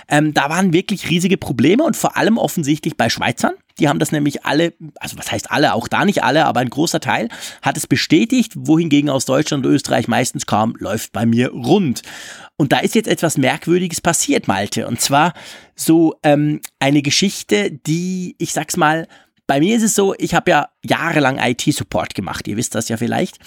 Ähm, 0.07 0.34
da 0.34 0.50
waren 0.50 0.72
wirklich 0.72 1.10
riesige 1.10 1.36
Probleme 1.36 1.84
und 1.84 1.98
vor 1.98 2.16
allem 2.16 2.38
offensichtlich 2.38 2.95
bei 2.95 3.10
Schweizern. 3.10 3.56
Die 3.80 3.89
haben 3.89 4.00
das 4.00 4.12
nämlich 4.12 4.45
alle, 4.45 4.74
also 5.00 5.18
was 5.18 5.31
heißt 5.31 5.51
alle, 5.51 5.74
auch 5.74 5.88
da 5.88 6.06
nicht 6.06 6.24
alle, 6.24 6.45
aber 6.45 6.60
ein 6.60 6.69
großer 6.69 7.00
Teil 7.00 7.30
hat 7.62 7.77
es 7.77 7.88
bestätigt, 7.88 8.54
wohingegen 8.56 9.10
aus 9.10 9.25
Deutschland 9.25 9.66
und 9.66 9.72
Österreich 9.72 10.07
meistens 10.07 10.45
kam, 10.45 10.75
läuft 10.77 11.12
bei 11.12 11.25
mir 11.25 11.51
rund. 11.51 12.04
Und 12.58 12.72
da 12.72 12.80
ist 12.80 12.96
jetzt 12.96 13.08
etwas 13.08 13.38
Merkwürdiges 13.38 14.02
passiert, 14.02 14.48
Malte. 14.48 14.88
Und 14.88 15.02
zwar 15.02 15.34
so 15.76 16.16
ähm, 16.24 16.62
eine 16.80 17.02
Geschichte, 17.02 17.72
die, 17.72 18.36
ich 18.38 18.54
sag's 18.54 18.78
mal, 18.78 19.08
bei 19.48 19.60
mir 19.60 19.76
ist 19.76 19.84
es 19.84 19.96
so, 19.96 20.16
ich 20.18 20.34
habe 20.34 20.52
ja 20.52 20.70
jahrelang 20.84 21.38
IT-Support 21.38 22.16
gemacht, 22.16 22.48
ihr 22.48 22.58
wisst 22.58 22.76
das 22.76 22.88
ja 22.90 22.98
vielleicht. 22.98 23.38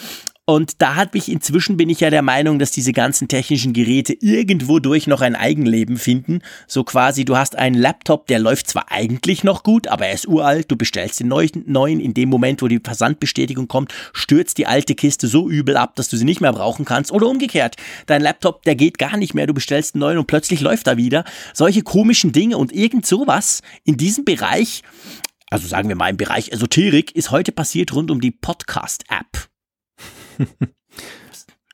Und 0.46 0.82
da 0.82 0.94
hat 0.94 1.14
mich 1.14 1.30
inzwischen 1.30 1.78
bin 1.78 1.88
ich 1.88 2.00
ja 2.00 2.10
der 2.10 2.20
Meinung, 2.20 2.58
dass 2.58 2.70
diese 2.70 2.92
ganzen 2.92 3.28
technischen 3.28 3.72
Geräte 3.72 4.12
irgendwo 4.12 4.78
durch 4.78 5.06
noch 5.06 5.22
ein 5.22 5.36
Eigenleben 5.36 5.96
finden. 5.96 6.40
So 6.66 6.84
quasi, 6.84 7.24
du 7.24 7.38
hast 7.38 7.56
einen 7.56 7.74
Laptop, 7.74 8.26
der 8.26 8.40
läuft 8.40 8.68
zwar 8.68 8.92
eigentlich 8.92 9.42
noch 9.42 9.62
gut, 9.62 9.88
aber 9.88 10.06
er 10.06 10.12
ist 10.12 10.28
uralt, 10.28 10.70
du 10.70 10.76
bestellst 10.76 11.20
den 11.20 11.28
neuen, 11.28 11.98
in 11.98 12.12
dem 12.12 12.28
Moment, 12.28 12.60
wo 12.60 12.68
die 12.68 12.80
Versandbestätigung 12.84 13.68
kommt, 13.68 13.94
stürzt 14.12 14.58
die 14.58 14.66
alte 14.66 14.94
Kiste 14.94 15.28
so 15.28 15.48
übel 15.48 15.78
ab, 15.78 15.96
dass 15.96 16.08
du 16.08 16.18
sie 16.18 16.26
nicht 16.26 16.42
mehr 16.42 16.52
brauchen 16.52 16.84
kannst. 16.84 17.10
Oder 17.10 17.26
umgekehrt, 17.26 17.76
dein 18.04 18.20
Laptop, 18.20 18.64
der 18.64 18.74
geht 18.74 18.98
gar 18.98 19.16
nicht 19.16 19.32
mehr, 19.32 19.46
du 19.46 19.54
bestellst 19.54 19.94
einen 19.94 20.00
neuen 20.00 20.18
und 20.18 20.26
plötzlich 20.26 20.60
läuft 20.60 20.86
er 20.88 20.98
wieder. 20.98 21.24
Solche 21.54 21.80
komischen 21.80 22.32
Dinge 22.32 22.58
und 22.58 22.70
irgend 22.70 23.06
sowas 23.06 23.62
in 23.84 23.96
diesem 23.96 24.26
Bereich, 24.26 24.82
also 25.48 25.66
sagen 25.66 25.88
wir 25.88 25.96
mal 25.96 26.10
im 26.10 26.18
Bereich 26.18 26.50
Esoterik, 26.50 27.16
ist 27.16 27.30
heute 27.30 27.50
passiert 27.50 27.94
rund 27.94 28.10
um 28.10 28.20
die 28.20 28.30
Podcast-App. 28.30 29.53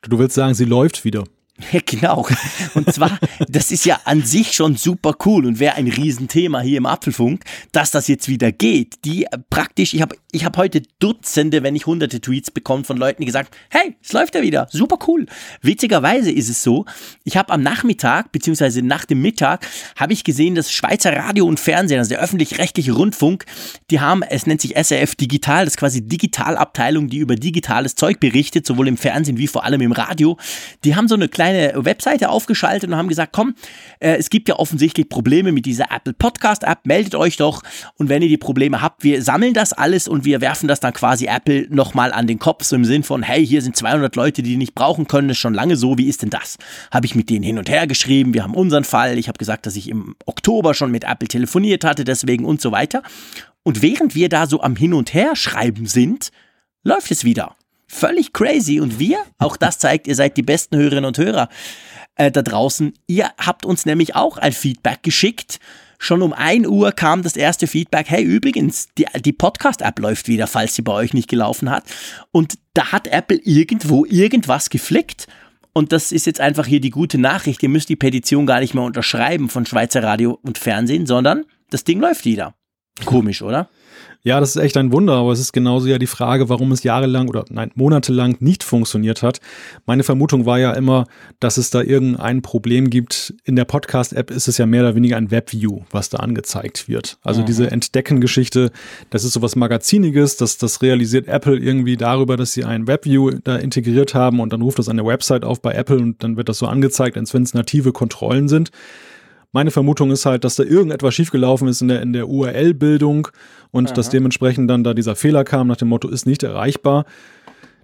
Du 0.03 0.19
willst 0.19 0.35
sagen, 0.35 0.53
sie 0.53 0.65
läuft 0.65 1.03
wieder. 1.03 1.23
Genau. 1.85 2.27
Und 2.73 2.93
zwar, 2.93 3.17
das 3.47 3.71
ist 3.71 3.85
ja 3.85 3.99
an 4.05 4.23
sich 4.23 4.53
schon 4.53 4.75
super 4.75 5.15
cool 5.25 5.45
und 5.45 5.59
wäre 5.59 5.75
ein 5.75 5.87
Riesenthema 5.87 6.61
hier 6.61 6.77
im 6.77 6.85
Apfelfunk, 6.85 7.43
dass 7.71 7.91
das 7.91 8.07
jetzt 8.07 8.27
wieder 8.27 8.51
geht. 8.51 9.03
Die 9.05 9.25
praktisch, 9.49 9.93
ich 9.93 10.01
habe 10.01 10.15
ich 10.31 10.45
hab 10.45 10.57
heute 10.57 10.81
Dutzende, 10.99 11.63
wenn 11.63 11.73
nicht 11.73 11.85
hunderte 11.85 12.21
Tweets 12.21 12.51
bekommen 12.51 12.85
von 12.85 12.97
Leuten, 12.97 13.21
die 13.21 13.25
gesagt, 13.25 13.55
hey, 13.69 13.95
es 14.01 14.13
läuft 14.13 14.35
ja 14.35 14.41
wieder, 14.41 14.67
super 14.71 14.97
cool. 15.07 15.25
Witzigerweise 15.61 16.31
ist 16.31 16.49
es 16.49 16.63
so, 16.63 16.85
ich 17.23 17.37
habe 17.37 17.51
am 17.51 17.61
Nachmittag, 17.61 18.31
beziehungsweise 18.31 18.81
nach 18.81 19.05
dem 19.05 19.21
Mittag, 19.21 19.67
habe 19.95 20.13
ich 20.13 20.23
gesehen, 20.23 20.55
dass 20.55 20.71
Schweizer 20.71 21.13
Radio 21.15 21.45
und 21.45 21.59
Fernsehen, 21.59 21.99
also 21.99 22.09
der 22.09 22.19
öffentlich-rechtliche 22.19 22.93
Rundfunk, 22.93 23.45
die 23.89 23.99
haben, 23.99 24.23
es 24.23 24.47
nennt 24.47 24.61
sich 24.61 24.75
SRF 24.75 25.15
Digital, 25.15 25.65
das 25.65 25.73
ist 25.73 25.77
quasi 25.79 26.01
Digitalabteilung, 26.01 27.09
die 27.09 27.17
über 27.17 27.35
digitales 27.35 27.95
Zeug 27.95 28.19
berichtet, 28.19 28.65
sowohl 28.65 28.87
im 28.87 28.97
Fernsehen 28.97 29.37
wie 29.37 29.47
vor 29.47 29.65
allem 29.65 29.81
im 29.81 29.91
Radio. 29.91 30.37
Die 30.83 30.95
haben 30.95 31.07
so 31.07 31.15
eine 31.15 31.27
kleine 31.27 31.50
eine 31.51 31.85
Webseite 31.85 32.29
aufgeschaltet 32.29 32.89
und 32.89 32.95
haben 32.95 33.07
gesagt, 33.07 33.33
komm, 33.33 33.55
äh, 33.99 34.15
es 34.15 34.29
gibt 34.29 34.49
ja 34.49 34.57
offensichtlich 34.57 35.09
Probleme 35.09 35.51
mit 35.51 35.65
dieser 35.65 35.91
Apple 35.91 36.13
Podcast 36.13 36.63
App, 36.63 36.79
meldet 36.85 37.15
euch 37.15 37.37
doch 37.37 37.61
und 37.95 38.09
wenn 38.09 38.21
ihr 38.21 38.29
die 38.29 38.37
Probleme 38.37 38.81
habt, 38.81 39.03
wir 39.03 39.21
sammeln 39.21 39.53
das 39.53 39.73
alles 39.73 40.07
und 40.07 40.25
wir 40.25 40.41
werfen 40.41 40.67
das 40.67 40.79
dann 40.79 40.93
quasi 40.93 41.25
Apple 41.25 41.67
nochmal 41.69 42.13
an 42.13 42.27
den 42.27 42.39
Kopf, 42.39 42.63
so 42.63 42.75
im 42.75 42.85
Sinn 42.85 43.03
von, 43.03 43.23
hey, 43.23 43.45
hier 43.45 43.61
sind 43.61 43.75
200 43.75 44.15
Leute, 44.15 44.43
die, 44.43 44.57
nicht 44.57 44.75
brauchen 44.75 45.07
können, 45.07 45.29
ist 45.29 45.37
schon 45.37 45.53
lange 45.53 45.75
so, 45.75 45.97
wie 45.97 46.07
ist 46.07 46.21
denn 46.21 46.29
das? 46.29 46.57
Habe 46.91 47.05
ich 47.05 47.15
mit 47.15 47.29
denen 47.29 47.43
hin 47.43 47.57
und 47.57 47.69
her 47.69 47.87
geschrieben, 47.87 48.33
wir 48.33 48.43
haben 48.43 48.55
unseren 48.55 48.83
Fall, 48.83 49.17
ich 49.17 49.27
habe 49.27 49.37
gesagt, 49.37 49.65
dass 49.65 49.75
ich 49.75 49.89
im 49.89 50.15
Oktober 50.25 50.73
schon 50.73 50.91
mit 50.91 51.03
Apple 51.03 51.27
telefoniert 51.27 51.83
hatte, 51.83 52.03
deswegen 52.03 52.45
und 52.45 52.61
so 52.61 52.71
weiter. 52.71 53.03
Und 53.63 53.81
während 53.81 54.15
wir 54.15 54.29
da 54.29 54.47
so 54.47 54.61
am 54.61 54.75
Hin 54.75 54.93
und 54.93 55.13
Her 55.13 55.35
schreiben 55.35 55.85
sind, 55.85 56.31
läuft 56.83 57.11
es 57.11 57.23
wieder. 57.23 57.55
Völlig 57.93 58.31
crazy. 58.31 58.79
Und 58.79 58.99
wir, 58.99 59.21
auch 59.37 59.57
das 59.57 59.77
zeigt, 59.77 60.07
ihr 60.07 60.15
seid 60.15 60.37
die 60.37 60.43
besten 60.43 60.77
Hörerinnen 60.77 61.05
und 61.05 61.17
Hörer 61.17 61.49
äh, 62.15 62.31
da 62.31 62.41
draußen. 62.41 62.93
Ihr 63.05 63.31
habt 63.37 63.65
uns 63.65 63.85
nämlich 63.85 64.15
auch 64.15 64.37
ein 64.37 64.53
Feedback 64.53 65.03
geschickt. 65.03 65.59
Schon 65.99 66.21
um 66.21 66.31
1 66.31 66.67
Uhr 66.67 66.93
kam 66.93 67.21
das 67.21 67.35
erste 67.35 67.67
Feedback, 67.67 68.09
hey 68.09 68.23
übrigens, 68.23 68.87
die, 68.97 69.05
die 69.19 69.33
Podcast-App 69.33 69.99
läuft 69.99 70.29
wieder, 70.29 70.47
falls 70.47 70.73
sie 70.73 70.81
bei 70.83 70.93
euch 70.93 71.13
nicht 71.13 71.29
gelaufen 71.29 71.69
hat. 71.69 71.83
Und 72.31 72.57
da 72.73 72.93
hat 72.93 73.07
Apple 73.07 73.39
irgendwo 73.43 74.05
irgendwas 74.05 74.69
geflickt. 74.69 75.27
Und 75.73 75.91
das 75.91 76.13
ist 76.13 76.25
jetzt 76.25 76.39
einfach 76.39 76.65
hier 76.65 76.79
die 76.79 76.91
gute 76.91 77.17
Nachricht. 77.17 77.61
Ihr 77.61 77.69
müsst 77.69 77.89
die 77.89 77.97
Petition 77.97 78.45
gar 78.45 78.61
nicht 78.61 78.73
mehr 78.73 78.85
unterschreiben 78.85 79.49
von 79.49 79.65
Schweizer 79.65 80.01
Radio 80.01 80.39
und 80.41 80.57
Fernsehen, 80.57 81.05
sondern 81.05 81.43
das 81.69 81.83
Ding 81.83 81.99
läuft 81.99 82.23
wieder. 82.23 82.55
Komisch, 83.05 83.41
oder? 83.41 83.69
Ja, 84.23 84.39
das 84.39 84.55
ist 84.55 84.61
echt 84.61 84.77
ein 84.77 84.91
Wunder, 84.91 85.13
aber 85.13 85.31
es 85.31 85.39
ist 85.39 85.51
genauso 85.51 85.87
ja 85.87 85.97
die 85.97 86.07
Frage, 86.07 86.47
warum 86.47 86.71
es 86.71 86.83
jahrelang 86.83 87.27
oder 87.27 87.43
nein, 87.49 87.71
monatelang 87.73 88.37
nicht 88.39 88.63
funktioniert 88.63 89.23
hat. 89.23 89.39
Meine 89.87 90.03
Vermutung 90.03 90.45
war 90.45 90.59
ja 90.59 90.73
immer, 90.73 91.07
dass 91.39 91.57
es 91.57 91.71
da 91.71 91.81
irgendein 91.81 92.43
Problem 92.43 92.91
gibt. 92.91 93.33
In 93.45 93.55
der 93.55 93.65
Podcast-App 93.65 94.29
ist 94.29 94.47
es 94.47 94.59
ja 94.59 94.67
mehr 94.67 94.81
oder 94.81 94.95
weniger 94.95 95.17
ein 95.17 95.31
Webview, 95.31 95.81
was 95.89 96.09
da 96.09 96.17
angezeigt 96.17 96.87
wird. 96.87 97.17
Also 97.23 97.41
mhm. 97.41 97.45
diese 97.47 97.71
Entdecken-Geschichte, 97.71 98.71
das 99.09 99.23
ist 99.23 99.33
sowas 99.33 99.55
Magaziniges, 99.55 100.37
das, 100.37 100.59
das 100.59 100.83
realisiert 100.83 101.27
Apple 101.27 101.57
irgendwie 101.57 101.97
darüber, 101.97 102.37
dass 102.37 102.53
sie 102.53 102.63
ein 102.63 102.85
Webview 102.85 103.31
da 103.43 103.55
integriert 103.55 104.13
haben 104.13 104.39
und 104.39 104.53
dann 104.53 104.61
ruft 104.61 104.77
das 104.77 104.87
eine 104.87 105.03
Website 105.03 105.43
auf 105.43 105.63
bei 105.63 105.73
Apple 105.73 105.97
und 105.97 106.23
dann 106.23 106.37
wird 106.37 106.47
das 106.47 106.59
so 106.59 106.67
angezeigt, 106.67 107.17
als 107.17 107.33
wenn 107.33 107.41
es 107.41 107.55
native 107.55 107.91
Kontrollen 107.91 108.47
sind. 108.47 108.69
Meine 109.51 109.71
Vermutung 109.71 110.11
ist 110.11 110.25
halt, 110.25 110.43
dass 110.43 110.55
da 110.55 110.63
irgendetwas 110.63 111.13
schiefgelaufen 111.13 111.67
ist 111.67 111.81
in 111.81 111.89
der, 111.89 112.01
in 112.01 112.13
der 112.13 112.29
URL-Bildung 112.29 113.27
und 113.71 113.87
Aha. 113.87 113.93
dass 113.93 114.09
dementsprechend 114.09 114.69
dann 114.69 114.83
da 114.83 114.93
dieser 114.93 115.15
Fehler 115.15 115.43
kam 115.43 115.67
nach 115.67 115.77
dem 115.77 115.89
Motto, 115.89 116.07
ist 116.07 116.25
nicht 116.25 116.43
erreichbar. 116.43 117.05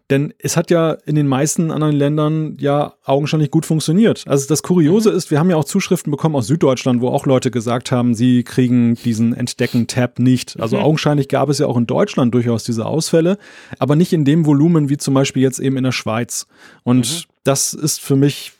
Denn 0.09 0.33
es 0.39 0.55
hat 0.55 0.71
ja 0.71 0.93
in 1.05 1.15
den 1.15 1.27
meisten 1.27 1.69
anderen 1.69 1.93
Ländern 1.93 2.55
ja 2.61 2.93
augenscheinlich 3.03 3.51
gut 3.51 3.65
funktioniert. 3.65 4.23
Also 4.25 4.47
das 4.47 4.63
Kuriose 4.63 5.11
mhm. 5.11 5.17
ist, 5.17 5.31
wir 5.31 5.39
haben 5.39 5.49
ja 5.49 5.57
auch 5.57 5.65
Zuschriften 5.65 6.11
bekommen 6.11 6.35
aus 6.35 6.47
Süddeutschland, 6.47 7.01
wo 7.01 7.09
auch 7.09 7.25
Leute 7.25 7.51
gesagt 7.51 7.91
haben, 7.91 8.13
sie 8.13 8.43
kriegen 8.43 8.95
diesen 8.95 9.33
Entdecken-Tab 9.33 10.19
nicht. 10.19 10.57
Also 10.61 10.77
mhm. 10.77 10.83
augenscheinlich 10.83 11.27
gab 11.27 11.49
es 11.49 11.59
ja 11.59 11.67
auch 11.67 11.75
in 11.75 11.87
Deutschland 11.87 12.33
durchaus 12.33 12.63
diese 12.63 12.85
Ausfälle, 12.85 13.37
aber 13.79 13.97
nicht 13.97 14.13
in 14.13 14.23
dem 14.23 14.45
Volumen 14.45 14.87
wie 14.87 14.97
zum 14.97 15.13
Beispiel 15.13 15.43
jetzt 15.43 15.59
eben 15.59 15.75
in 15.75 15.83
der 15.83 15.91
Schweiz. 15.91 16.47
Und 16.83 17.25
mhm. 17.27 17.31
das 17.43 17.73
ist 17.73 17.99
für 17.99 18.15
mich 18.15 18.53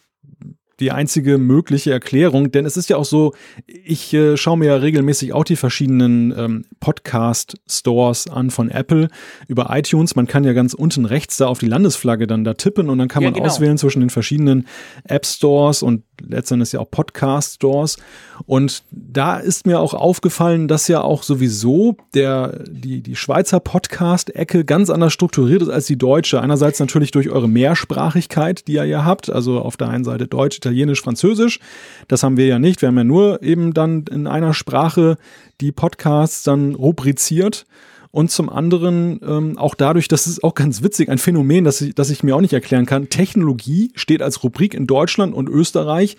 die 0.79 0.91
einzige 0.91 1.38
mögliche 1.38 1.91
Erklärung, 1.91 2.51
denn 2.51 2.65
es 2.65 2.77
ist 2.77 2.89
ja 2.89 2.98
auch 2.98 3.05
so, 3.05 3.34
ich 3.65 4.13
äh, 4.13 4.38
schaue 4.38 4.57
mir 4.57 4.65
ja 4.65 4.75
regelmäßig 4.75 5.34
auch 5.34 5.43
die 5.43 5.55
verschiedenen 5.55 6.34
ähm, 6.38 6.65
Podcast-Stores 6.79 8.27
an 8.27 8.51
von 8.51 8.69
Apple 8.69 9.10
über 9.48 9.67
iTunes. 9.72 10.15
Man 10.15 10.27
kann 10.27 10.43
ja 10.43 10.53
ganz 10.53 10.74
unten 10.74 11.05
rechts 11.05 11.38
da 11.38 11.48
auf 11.48 11.60
die 11.60 11.67
Landesflagge 11.67 12.27
dann 12.27 12.43
da 12.43 12.53
tippen 12.53 12.89
und 12.89 12.98
dann 12.98 13.07
kann 13.07 13.24
ja, 13.24 13.29
man 13.29 13.36
genau. 13.36 13.48
auswählen 13.48 13.77
zwischen 13.77 14.01
den 14.01 14.10
verschiedenen 14.10 14.67
App-Stores 15.05 15.81
und 15.84 16.03
letztendlich 16.22 16.72
ja 16.72 16.79
auch 16.79 16.89
Podcast-Stores. 16.89 17.98
Und 18.46 18.84
da 18.91 19.38
ist 19.38 19.65
mir 19.65 19.79
auch 19.79 19.93
aufgefallen, 19.93 20.67
dass 20.67 20.88
ja 20.88 21.01
auch 21.01 21.24
sowieso 21.24 21.98
der, 22.13 22.63
die, 22.67 23.01
die 23.01 23.15
Schweizer 23.15 23.60
Podcast-Ecke 23.60 24.65
ganz 24.65 24.89
anders 24.89 25.13
strukturiert 25.13 25.62
ist 25.62 25.69
als 25.69 25.86
die 25.86 25.98
deutsche. 25.98 26.41
Einerseits 26.41 26.79
natürlich 26.79 27.12
durch 27.12 27.29
eure 27.29 27.50
Mehrsprachigkeit, 27.50 28.67
die 28.67 28.74
ihr 28.74 28.86
ja 28.86 29.05
habt, 29.05 29.29
also 29.29 29.60
auf 29.60 29.77
der 29.77 29.89
einen 29.89 30.03
Seite 30.03 30.27
Deutsch, 30.27 30.60
Italienisch, 30.68 31.02
Französisch. 31.02 31.60
Das 32.08 32.24
haben 32.24 32.38
wir 32.38 32.46
ja 32.46 32.60
nicht. 32.60 32.82
Wir 32.82 32.90
haben 32.90 32.98
ja 32.98 33.04
nur 33.04 33.42
eben 33.42 33.74
dann 33.74 34.04
in 34.12 34.28
einer 34.28 34.54
Sprache 34.54 35.18
die 35.62 35.72
Podcasts 35.72 36.44
dann 36.44 36.76
rubriziert. 36.76 37.66
Und 38.12 38.32
zum 38.32 38.50
anderen 38.50 39.20
ähm, 39.26 39.58
auch 39.58 39.76
dadurch, 39.76 40.08
das 40.08 40.28
ist 40.28 40.44
auch 40.44 40.56
ganz 40.56 40.82
witzig, 40.82 41.10
ein 41.10 41.18
Phänomen, 41.18 41.64
das 41.64 41.82
ich, 41.82 41.94
das 41.94 42.10
ich 42.10 42.24
mir 42.24 42.36
auch 42.36 42.42
nicht 42.42 42.54
erklären 42.54 42.86
kann. 42.86 43.10
Technologie 43.10 43.92
steht 43.96 44.22
als 44.22 44.44
Rubrik 44.44 44.74
in 44.74 44.88
Deutschland 44.88 45.34
und 45.34 45.50
Österreich 45.50 46.18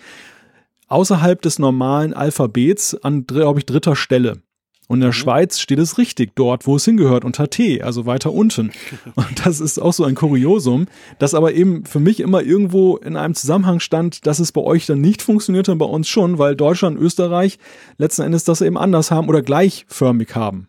außerhalb 0.87 1.41
des 1.41 1.59
normalen 1.59 2.13
Alphabets 2.13 2.95
an, 2.95 3.27
glaube 3.27 3.59
ich, 3.59 3.65
dritter 3.65 3.95
Stelle. 3.95 4.41
Und 4.89 4.97
in 4.97 5.01
der 5.01 5.09
mhm. 5.09 5.13
Schweiz 5.13 5.59
steht 5.59 5.77
es 5.77 5.99
richtig 5.99 6.31
dort, 6.33 6.65
wo 6.65 6.75
es 6.75 6.83
hingehört, 6.83 7.23
unter 7.23 7.47
T, 7.47 7.83
also 7.83 8.07
weiter 8.07 8.33
unten. 8.33 8.71
Und 9.15 9.45
das 9.45 9.59
ist 9.59 9.77
auch 9.79 9.93
so 9.93 10.03
ein 10.03 10.15
Kuriosum, 10.15 10.87
das 11.19 11.35
aber 11.35 11.53
eben 11.53 11.85
für 11.85 11.99
mich 11.99 12.19
immer 12.19 12.41
irgendwo 12.41 12.97
in 12.97 13.15
einem 13.15 13.35
Zusammenhang 13.35 13.79
stand, 13.79 14.25
dass 14.25 14.39
es 14.39 14.51
bei 14.51 14.61
euch 14.61 14.87
dann 14.87 14.99
nicht 14.99 15.21
funktioniert 15.21 15.69
und 15.69 15.77
bei 15.77 15.85
uns 15.85 16.09
schon, 16.09 16.39
weil 16.39 16.55
Deutschland 16.55 16.97
und 16.97 17.05
Österreich 17.05 17.59
letzten 17.99 18.23
Endes 18.23 18.45
das 18.45 18.61
eben 18.61 18.79
anders 18.79 19.11
haben 19.11 19.29
oder 19.29 19.43
gleichförmig 19.43 20.33
haben. 20.33 20.67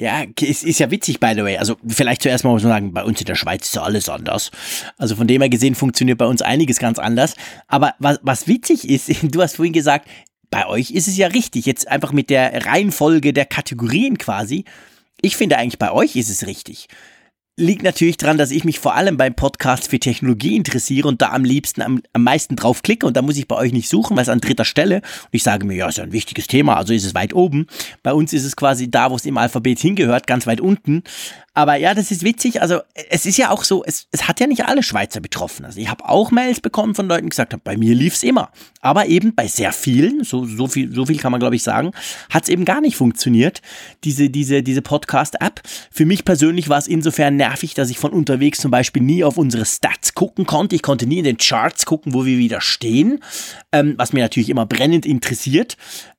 Ja, 0.00 0.24
es 0.40 0.62
ist 0.62 0.80
ja 0.80 0.90
witzig, 0.90 1.20
by 1.20 1.34
the 1.36 1.42
way. 1.42 1.58
Also 1.58 1.76
vielleicht 1.86 2.22
zuerst 2.22 2.42
mal 2.42 2.50
muss 2.50 2.62
man 2.62 2.72
sagen, 2.72 2.94
bei 2.94 3.04
uns 3.04 3.20
in 3.20 3.26
der 3.26 3.34
Schweiz 3.34 3.66
ist 3.66 3.74
ja 3.74 3.82
alles 3.82 4.08
anders. 4.08 4.50
Also 4.96 5.14
von 5.14 5.26
dem 5.26 5.42
her 5.42 5.50
gesehen 5.50 5.74
funktioniert 5.74 6.16
bei 6.16 6.24
uns 6.24 6.40
einiges 6.40 6.78
ganz 6.78 6.98
anders. 6.98 7.36
Aber 7.68 7.92
was, 7.98 8.18
was 8.22 8.48
witzig 8.48 8.88
ist, 8.88 9.10
du 9.22 9.42
hast 9.42 9.56
vorhin 9.56 9.74
gesagt, 9.74 10.08
bei 10.50 10.66
euch 10.66 10.90
ist 10.90 11.08
es 11.08 11.16
ja 11.16 11.28
richtig. 11.28 11.66
Jetzt 11.66 11.88
einfach 11.88 12.12
mit 12.12 12.30
der 12.30 12.66
Reihenfolge 12.66 13.32
der 13.32 13.46
Kategorien 13.46 14.18
quasi. 14.18 14.64
Ich 15.20 15.36
finde 15.36 15.58
eigentlich 15.58 15.78
bei 15.78 15.92
euch 15.92 16.16
ist 16.16 16.30
es 16.30 16.46
richtig 16.46 16.88
liegt 17.60 17.82
natürlich 17.82 18.16
daran, 18.16 18.38
dass 18.38 18.50
ich 18.50 18.64
mich 18.64 18.78
vor 18.78 18.94
allem 18.94 19.16
beim 19.16 19.34
Podcast 19.34 19.88
für 19.88 20.00
Technologie 20.00 20.56
interessiere 20.56 21.06
und 21.06 21.22
da 21.22 21.30
am 21.30 21.44
liebsten 21.44 21.82
am, 21.82 22.02
am 22.12 22.24
meisten 22.24 22.56
drauf 22.56 22.82
klicke 22.82 23.06
und 23.06 23.16
da 23.16 23.22
muss 23.22 23.36
ich 23.36 23.46
bei 23.46 23.56
euch 23.56 23.72
nicht 23.72 23.88
suchen, 23.88 24.16
weil 24.16 24.22
es 24.22 24.28
an 24.28 24.40
dritter 24.40 24.64
Stelle 24.64 24.96
und 24.96 25.28
ich 25.32 25.42
sage 25.42 25.66
mir, 25.66 25.74
ja, 25.74 25.88
ist 25.88 25.98
ja 25.98 26.04
ein 26.04 26.12
wichtiges 26.12 26.46
Thema, 26.46 26.76
also 26.76 26.92
ist 26.92 27.04
es 27.04 27.14
weit 27.14 27.34
oben. 27.34 27.66
Bei 28.02 28.12
uns 28.12 28.32
ist 28.32 28.44
es 28.44 28.56
quasi 28.56 28.90
da, 28.90 29.10
wo 29.10 29.16
es 29.16 29.26
im 29.26 29.36
Alphabet 29.36 29.78
hingehört, 29.78 30.26
ganz 30.26 30.46
weit 30.46 30.60
unten. 30.60 31.02
Aber 31.52 31.74
ja, 31.74 31.94
das 31.94 32.12
ist 32.12 32.22
witzig. 32.22 32.62
Also 32.62 32.80
es 33.08 33.26
ist 33.26 33.36
ja 33.36 33.50
auch 33.50 33.64
so, 33.64 33.82
es, 33.84 34.06
es 34.12 34.28
hat 34.28 34.38
ja 34.38 34.46
nicht 34.46 34.66
alle 34.66 34.84
Schweizer 34.84 35.20
betroffen. 35.20 35.64
Also 35.64 35.80
ich 35.80 35.90
habe 35.90 36.08
auch 36.08 36.30
Mails 36.30 36.60
bekommen 36.60 36.94
von 36.94 37.08
Leuten, 37.08 37.24
die 37.24 37.30
gesagt 37.30 37.52
haben, 37.52 37.60
bei 37.64 37.76
mir 37.76 37.92
lief's 37.94 38.22
immer. 38.22 38.50
Aber 38.80 39.06
eben 39.06 39.34
bei 39.34 39.48
sehr 39.48 39.72
vielen, 39.72 40.22
so, 40.22 40.46
so, 40.46 40.68
viel, 40.68 40.94
so 40.94 41.06
viel 41.06 41.18
kann 41.18 41.32
man 41.32 41.40
glaube 41.40 41.56
ich 41.56 41.64
sagen, 41.64 41.90
hat 42.30 42.44
es 42.44 42.48
eben 42.48 42.64
gar 42.64 42.80
nicht 42.80 42.96
funktioniert, 42.96 43.62
diese, 44.04 44.30
diese, 44.30 44.62
diese 44.62 44.80
Podcast-App. 44.80 45.60
Für 45.90 46.06
mich 46.06 46.24
persönlich 46.24 46.68
war 46.68 46.78
es 46.78 46.86
insofern 46.86 47.34
nervig, 47.34 47.74
dass 47.74 47.90
ich 47.90 47.98
von 47.98 48.12
unterwegs 48.12 48.60
zum 48.60 48.70
Beispiel 48.70 49.02
nie 49.02 49.24
auf 49.24 49.36
unsere 49.36 49.66
Stats 49.66 50.14
gucken 50.14 50.46
konnte. 50.46 50.76
Ich 50.76 50.82
konnte 50.82 51.06
nie 51.06 51.18
in 51.18 51.24
den 51.24 51.36
Charts 51.36 51.84
gucken, 51.84 52.14
wo 52.14 52.24
wir 52.24 52.38
wieder 52.38 52.60
stehen, 52.60 53.18
ähm, 53.72 53.94
was 53.98 54.12
mir 54.12 54.20
natürlich 54.22 54.50
immer 54.50 54.66
brennend 54.66 55.04
interessiert. 55.04 55.76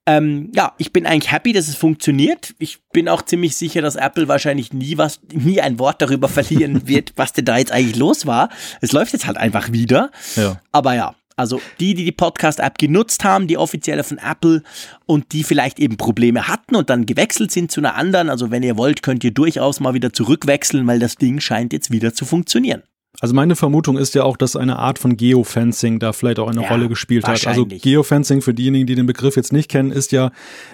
Ähm, 0.07 0.51
ja, 0.55 0.73
ich 0.77 0.91
bin 0.91 1.05
eigentlich 1.05 1.31
happy, 1.31 1.53
dass 1.53 1.67
es 1.67 1.75
funktioniert. 1.75 2.55
Ich 2.57 2.79
bin 2.91 3.07
auch 3.07 3.21
ziemlich 3.21 3.55
sicher, 3.55 3.81
dass 3.81 3.95
Apple 3.95 4.27
wahrscheinlich 4.27 4.73
nie 4.73 4.97
was, 4.97 5.19
nie 5.31 5.61
ein 5.61 5.77
Wort 5.77 6.01
darüber 6.01 6.27
verlieren 6.27 6.87
wird, 6.87 7.13
was 7.17 7.33
denn 7.33 7.45
da 7.45 7.57
jetzt 7.57 7.71
eigentlich 7.71 7.97
los 7.97 8.25
war. 8.25 8.49
Es 8.81 8.91
läuft 8.91 9.13
jetzt 9.13 9.27
halt 9.27 9.37
einfach 9.37 9.71
wieder. 9.71 10.09
Ja. 10.35 10.59
Aber 10.71 10.95
ja, 10.95 11.15
also 11.35 11.61
die, 11.79 11.93
die 11.93 12.05
die 12.05 12.11
Podcast-App 12.11 12.77
genutzt 12.77 13.23
haben, 13.23 13.47
die 13.47 13.57
offizielle 13.57 14.03
von 14.03 14.17
Apple 14.17 14.63
und 15.05 15.31
die 15.33 15.43
vielleicht 15.43 15.79
eben 15.79 15.97
Probleme 15.97 16.47
hatten 16.47 16.75
und 16.75 16.89
dann 16.89 17.05
gewechselt 17.05 17.51
sind 17.51 17.71
zu 17.71 17.81
einer 17.81 17.95
anderen. 17.95 18.29
Also 18.29 18.51
wenn 18.51 18.63
ihr 18.63 18.77
wollt, 18.77 19.03
könnt 19.03 19.23
ihr 19.23 19.31
durchaus 19.31 19.79
mal 19.79 19.93
wieder 19.93 20.13
zurückwechseln, 20.13 20.85
weil 20.87 20.99
das 20.99 21.15
Ding 21.15 21.39
scheint 21.39 21.73
jetzt 21.73 21.91
wieder 21.91 22.13
zu 22.13 22.25
funktionieren. 22.25 22.83
Also 23.21 23.35
meine 23.35 23.55
Vermutung 23.55 23.97
ist 23.97 24.15
ja 24.15 24.23
auch, 24.23 24.35
dass 24.35 24.55
eine 24.55 24.79
Art 24.79 24.97
von 24.97 25.15
Geofencing 25.15 25.99
da 25.99 26.11
vielleicht 26.11 26.39
auch 26.39 26.49
eine 26.49 26.63
ja, 26.63 26.69
Rolle 26.69 26.89
gespielt 26.89 27.27
hat. 27.27 27.45
Also 27.45 27.67
Geofencing 27.67 28.41
für 28.41 28.55
diejenigen, 28.55 28.87
die 28.87 28.95
den 28.95 29.05
Begriff 29.05 29.35
jetzt 29.35 29.53
nicht 29.53 29.69
kennen, 29.69 29.91
ist 29.91 30.11
ja, 30.11 30.31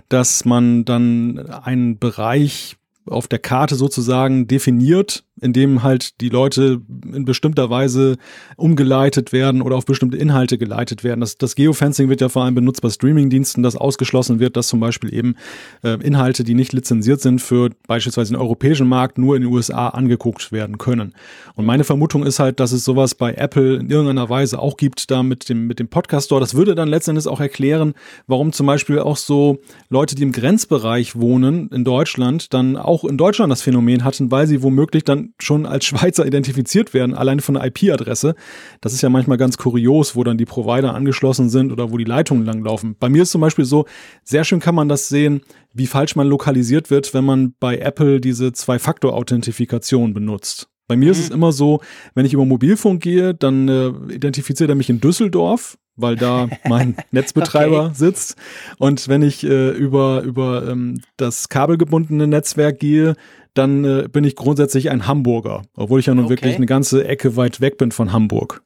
dass 0.08 0.46
man 0.46 0.86
dann 0.86 1.40
einen 1.50 2.00
Bereich 2.00 2.77
auf 3.08 3.28
der 3.28 3.40
Karte 3.40 3.76
sozusagen 3.76 4.48
definiert 4.48 5.24
in 5.42 5.54
dem 5.54 5.84
halt 5.84 6.20
die 6.22 6.30
Leute 6.30 6.82
in 7.14 7.26
bestimmter 7.26 7.70
Weise 7.70 8.18
umgeleitet 8.56 9.32
werden 9.32 9.62
oder 9.62 9.76
auf 9.76 9.86
bestimmte 9.86 10.18
Inhalte 10.18 10.58
geleitet 10.58 11.04
werden. 11.04 11.22
Das, 11.22 11.38
das 11.38 11.56
Geofencing 11.56 12.10
wird 12.10 12.22
ja 12.22 12.30
vor 12.30 12.44
allem 12.44 12.56
benutzt 12.56 12.82
bei 12.82 12.90
Streamingdiensten, 12.90 13.62
dass 13.62 13.76
ausgeschlossen 13.76 14.40
wird, 14.40 14.58
dass 14.58 14.68
zum 14.68 14.80
Beispiel 14.80 15.14
eben 15.14 15.36
äh, 15.84 16.02
Inhalte, 16.04 16.44
die 16.44 16.56
nicht 16.56 16.74
lizenziert 16.74 17.22
sind, 17.22 17.42
für 17.42 17.70
beispielsweise 17.88 18.34
den 18.34 18.42
europäischen 18.42 18.88
Markt 18.88 19.18
nur 19.18 19.36
in 19.36 19.44
den 19.44 19.52
USA 19.52 19.90
angeguckt 19.90 20.52
werden 20.52 20.78
können. 20.78 21.14
Und 21.56 21.66
meine 21.66 21.84
Vermutung 21.84 22.26
ist 22.26 22.40
halt, 22.40 22.60
dass 22.60 22.72
es 22.72 22.84
sowas 22.84 23.14
bei 23.14 23.34
Apple 23.34 23.76
in 23.76 23.90
irgendeiner 23.90 24.30
Weise 24.30 24.60
auch 24.60 24.78
gibt, 24.78 25.12
da 25.12 25.22
mit 25.22 25.50
dem, 25.50 25.68
mit 25.68 25.80
dem 25.80 25.88
Podcast 25.88 26.28
Store. 26.28 26.42
Das 26.42 26.56
würde 26.56 26.74
dann 26.74 26.88
letztendlich 26.88 27.28
auch 27.28 27.40
erklären, 27.40 27.94
warum 28.26 28.54
zum 28.54 28.66
Beispiel 28.66 29.00
auch 29.00 29.18
so 29.18 29.60
Leute, 29.90 30.16
die 30.16 30.24
im 30.24 30.32
Grenzbereich 30.32 31.16
wohnen 31.16 31.70
in 31.70 31.84
Deutschland, 31.84 32.54
dann 32.54 32.76
auch 32.76 32.97
auch 32.98 33.04
in 33.04 33.18
Deutschland 33.18 33.52
das 33.52 33.62
Phänomen 33.62 34.04
hatten, 34.04 34.32
weil 34.32 34.48
sie 34.48 34.64
womöglich 34.64 35.04
dann 35.04 35.34
schon 35.40 35.68
als 35.68 35.86
Schweizer 35.86 36.26
identifiziert 36.26 36.96
werden, 36.96 37.14
allein 37.14 37.40
von 37.40 37.56
der 37.56 37.66
IP-Adresse. 37.66 38.34
Das 38.82 38.94
ist 38.94 39.02
ja 39.02 39.10
manchmal 39.10 39.38
ganz 39.38 39.58
kurios, 39.58 40.16
wo 40.16 40.24
dann 40.24 40.38
die 40.38 40.46
Provider 40.46 40.96
angeschlossen 40.96 41.50
sind 41.50 41.72
oder 41.72 41.92
wo 41.92 41.98
die 41.98 42.06
Leitungen 42.06 42.44
langlaufen. 42.44 42.96
Bei 43.00 43.10
mir 43.10 43.24
ist 43.24 43.32
zum 43.32 43.42
Beispiel 43.42 43.66
so, 43.66 43.86
sehr 44.24 44.44
schön 44.44 44.60
kann 44.60 44.74
man 44.74 44.90
das 44.90 45.10
sehen, 45.10 45.42
wie 45.74 45.86
falsch 45.86 46.16
man 46.16 46.28
lokalisiert 46.28 46.90
wird, 46.90 47.14
wenn 47.14 47.26
man 47.26 47.54
bei 47.60 47.78
Apple 47.78 48.20
diese 48.20 48.52
Zwei-Faktor-Authentifikation 48.52 50.16
benutzt. 50.16 50.70
Bei 50.88 50.96
mir 50.96 51.08
mhm. 51.08 51.12
ist 51.12 51.20
es 51.20 51.30
immer 51.30 51.52
so, 51.52 51.82
wenn 52.16 52.26
ich 52.26 52.34
über 52.34 52.46
Mobilfunk 52.46 53.04
gehe, 53.04 53.34
dann 53.34 53.68
äh, 53.68 53.88
identifiziert 54.14 54.70
er 54.70 54.76
mich 54.76 54.90
in 54.90 55.02
Düsseldorf, 55.02 55.78
weil 55.96 56.16
da 56.16 56.48
mein 56.68 56.96
Netzbetreiber 57.12 57.88
okay. 57.88 57.96
sitzt. 57.96 58.36
Und 58.78 59.08
wenn 59.08 59.22
ich 59.22 59.44
äh, 59.44 59.70
über, 59.72 60.22
über 60.22 60.68
ähm, 60.68 61.02
das 61.18 61.50
kabelgebundene 61.50 62.28
Netzwerk 62.28 62.80
gehe, 62.80 63.16
dann 63.54 63.84
äh, 63.84 64.08
bin 64.12 64.24
ich 64.24 64.36
grundsätzlich 64.36 64.90
ein 64.90 65.08
Hamburger, 65.08 65.64
obwohl 65.76 66.00
ich 66.00 66.06
ja 66.06 66.16
nun 66.16 66.26
okay. 66.26 66.34
wirklich 66.36 66.56
eine 66.56 66.68
ganze 66.68 67.06
Ecke 67.06 67.36
weit 67.36 67.60
weg 67.60 67.78
bin 67.78 67.92
von 67.92 68.14
Hamburg. 68.14 68.62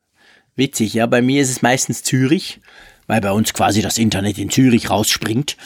Witzig, 0.55 0.93
ja. 0.93 1.05
Bei 1.05 1.21
mir 1.21 1.41
ist 1.41 1.49
es 1.49 1.61
meistens 1.61 2.03
Zürich, 2.03 2.59
weil 3.07 3.21
bei 3.21 3.31
uns 3.31 3.53
quasi 3.53 3.81
das 3.81 3.97
Internet 3.97 4.37
in 4.37 4.49
Zürich 4.49 4.89
rausspringt. 4.89 5.57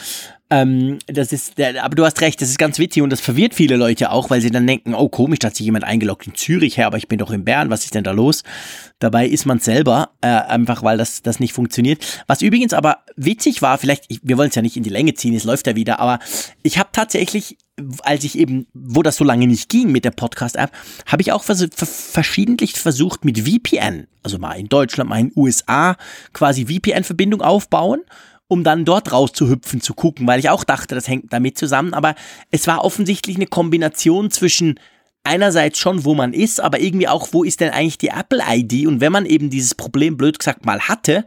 Ähm, 0.48 1.00
das 1.08 1.32
ist, 1.32 1.60
aber 1.60 1.96
du 1.96 2.04
hast 2.04 2.20
recht, 2.20 2.40
das 2.40 2.50
ist 2.50 2.58
ganz 2.58 2.78
witzig 2.78 3.02
und 3.02 3.10
das 3.10 3.20
verwirrt 3.20 3.52
viele 3.52 3.76
Leute 3.76 4.12
auch, 4.12 4.30
weil 4.30 4.40
sie 4.40 4.50
dann 4.50 4.64
denken, 4.64 4.94
oh 4.94 5.08
komisch, 5.08 5.40
da 5.40 5.48
hat 5.48 5.56
sich 5.56 5.66
jemand 5.66 5.84
eingeloggt 5.84 6.26
in 6.28 6.36
Zürich 6.36 6.76
her, 6.76 6.86
aber 6.86 6.98
ich 6.98 7.08
bin 7.08 7.18
doch 7.18 7.32
in 7.32 7.44
Bern, 7.44 7.68
was 7.68 7.84
ist 7.84 7.96
denn 7.96 8.04
da 8.04 8.12
los? 8.12 8.44
Dabei 9.00 9.26
ist 9.26 9.44
man 9.44 9.58
selber, 9.58 10.10
äh, 10.20 10.28
einfach 10.28 10.84
weil 10.84 10.98
das, 10.98 11.22
das 11.22 11.40
nicht 11.40 11.52
funktioniert. 11.52 12.22
Was 12.28 12.42
übrigens 12.42 12.74
aber 12.74 12.98
witzig 13.16 13.60
war, 13.60 13.76
vielleicht, 13.78 14.04
ich, 14.06 14.20
wir 14.22 14.38
wollen 14.38 14.50
es 14.50 14.54
ja 14.54 14.62
nicht 14.62 14.76
in 14.76 14.84
die 14.84 14.90
Länge 14.90 15.14
ziehen, 15.14 15.34
es 15.34 15.42
läuft 15.42 15.66
ja 15.66 15.74
wieder, 15.74 15.98
aber 15.98 16.20
ich 16.62 16.78
habe 16.78 16.90
tatsächlich, 16.92 17.58
als 18.02 18.22
ich 18.22 18.38
eben, 18.38 18.68
wo 18.72 19.02
das 19.02 19.16
so 19.16 19.24
lange 19.24 19.48
nicht 19.48 19.68
ging 19.68 19.90
mit 19.90 20.04
der 20.04 20.12
Podcast-App, 20.12 20.70
habe 21.06 21.22
ich 21.22 21.32
auch 21.32 21.42
vers 21.42 21.66
verschiedentlich 21.74 22.74
versucht 22.74 23.24
mit 23.24 23.40
VPN, 23.40 24.06
also 24.22 24.38
mal 24.38 24.52
in 24.52 24.68
Deutschland, 24.68 25.10
mal 25.10 25.18
in 25.18 25.30
den 25.30 25.32
USA, 25.36 25.96
quasi 26.32 26.66
VPN-Verbindung 26.66 27.42
aufbauen 27.42 28.02
um 28.48 28.64
dann 28.64 28.84
dort 28.84 29.12
rauszuhüpfen, 29.12 29.80
zu 29.80 29.94
gucken, 29.94 30.26
weil 30.26 30.38
ich 30.38 30.50
auch 30.50 30.64
dachte, 30.64 30.94
das 30.94 31.08
hängt 31.08 31.32
damit 31.32 31.58
zusammen. 31.58 31.94
Aber 31.94 32.14
es 32.50 32.66
war 32.66 32.84
offensichtlich 32.84 33.36
eine 33.36 33.46
Kombination 33.46 34.30
zwischen 34.30 34.78
einerseits 35.24 35.78
schon, 35.78 36.04
wo 36.04 36.14
man 36.14 36.32
ist, 36.32 36.60
aber 36.60 36.80
irgendwie 36.80 37.08
auch, 37.08 37.28
wo 37.32 37.42
ist 37.42 37.60
denn 37.60 37.70
eigentlich 37.70 37.98
die 37.98 38.08
Apple-ID? 38.08 38.86
Und 38.86 39.00
wenn 39.00 39.12
man 39.12 39.26
eben 39.26 39.50
dieses 39.50 39.74
Problem 39.74 40.16
blöd 40.16 40.38
gesagt 40.38 40.64
mal 40.64 40.80
hatte, 40.82 41.24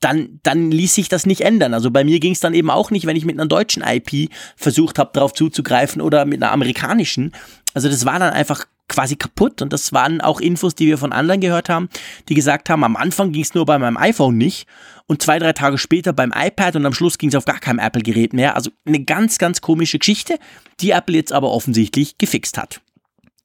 dann, 0.00 0.40
dann 0.42 0.70
ließ 0.70 0.94
sich 0.94 1.08
das 1.08 1.26
nicht 1.26 1.42
ändern. 1.42 1.72
Also 1.72 1.90
bei 1.90 2.04
mir 2.04 2.20
ging 2.20 2.32
es 2.32 2.40
dann 2.40 2.54
eben 2.54 2.70
auch 2.70 2.90
nicht, 2.90 3.06
wenn 3.06 3.16
ich 3.16 3.24
mit 3.24 3.38
einer 3.38 3.48
deutschen 3.48 3.82
IP 3.82 4.30
versucht 4.56 4.98
habe, 4.98 5.10
darauf 5.14 5.32
zuzugreifen 5.32 6.02
oder 6.02 6.24
mit 6.24 6.42
einer 6.42 6.52
amerikanischen. 6.52 7.32
Also 7.72 7.88
das 7.88 8.04
war 8.04 8.18
dann 8.18 8.32
einfach 8.32 8.66
quasi 8.88 9.16
kaputt 9.16 9.62
und 9.62 9.72
das 9.72 9.92
waren 9.92 10.20
auch 10.20 10.40
Infos, 10.40 10.74
die 10.74 10.86
wir 10.86 10.98
von 10.98 11.12
anderen 11.12 11.40
gehört 11.40 11.68
haben, 11.68 11.88
die 12.28 12.34
gesagt 12.34 12.68
haben, 12.68 12.84
am 12.84 12.96
Anfang 12.96 13.32
ging 13.32 13.42
es 13.42 13.54
nur 13.54 13.64
bei 13.64 13.78
meinem 13.78 13.96
iPhone 13.96 14.36
nicht 14.36 14.66
und 15.06 15.22
zwei, 15.22 15.38
drei 15.38 15.52
Tage 15.52 15.78
später 15.78 16.12
beim 16.12 16.32
iPad 16.34 16.76
und 16.76 16.86
am 16.86 16.92
Schluss 16.92 17.18
ging 17.18 17.30
es 17.30 17.34
auf 17.34 17.44
gar 17.44 17.60
keinem 17.60 17.78
Apple-Gerät 17.78 18.32
mehr. 18.32 18.56
Also 18.56 18.70
eine 18.86 19.02
ganz, 19.04 19.38
ganz 19.38 19.60
komische 19.60 19.98
Geschichte, 19.98 20.38
die 20.80 20.90
Apple 20.90 21.16
jetzt 21.16 21.32
aber 21.32 21.50
offensichtlich 21.50 22.18
gefixt 22.18 22.58
hat. 22.58 22.80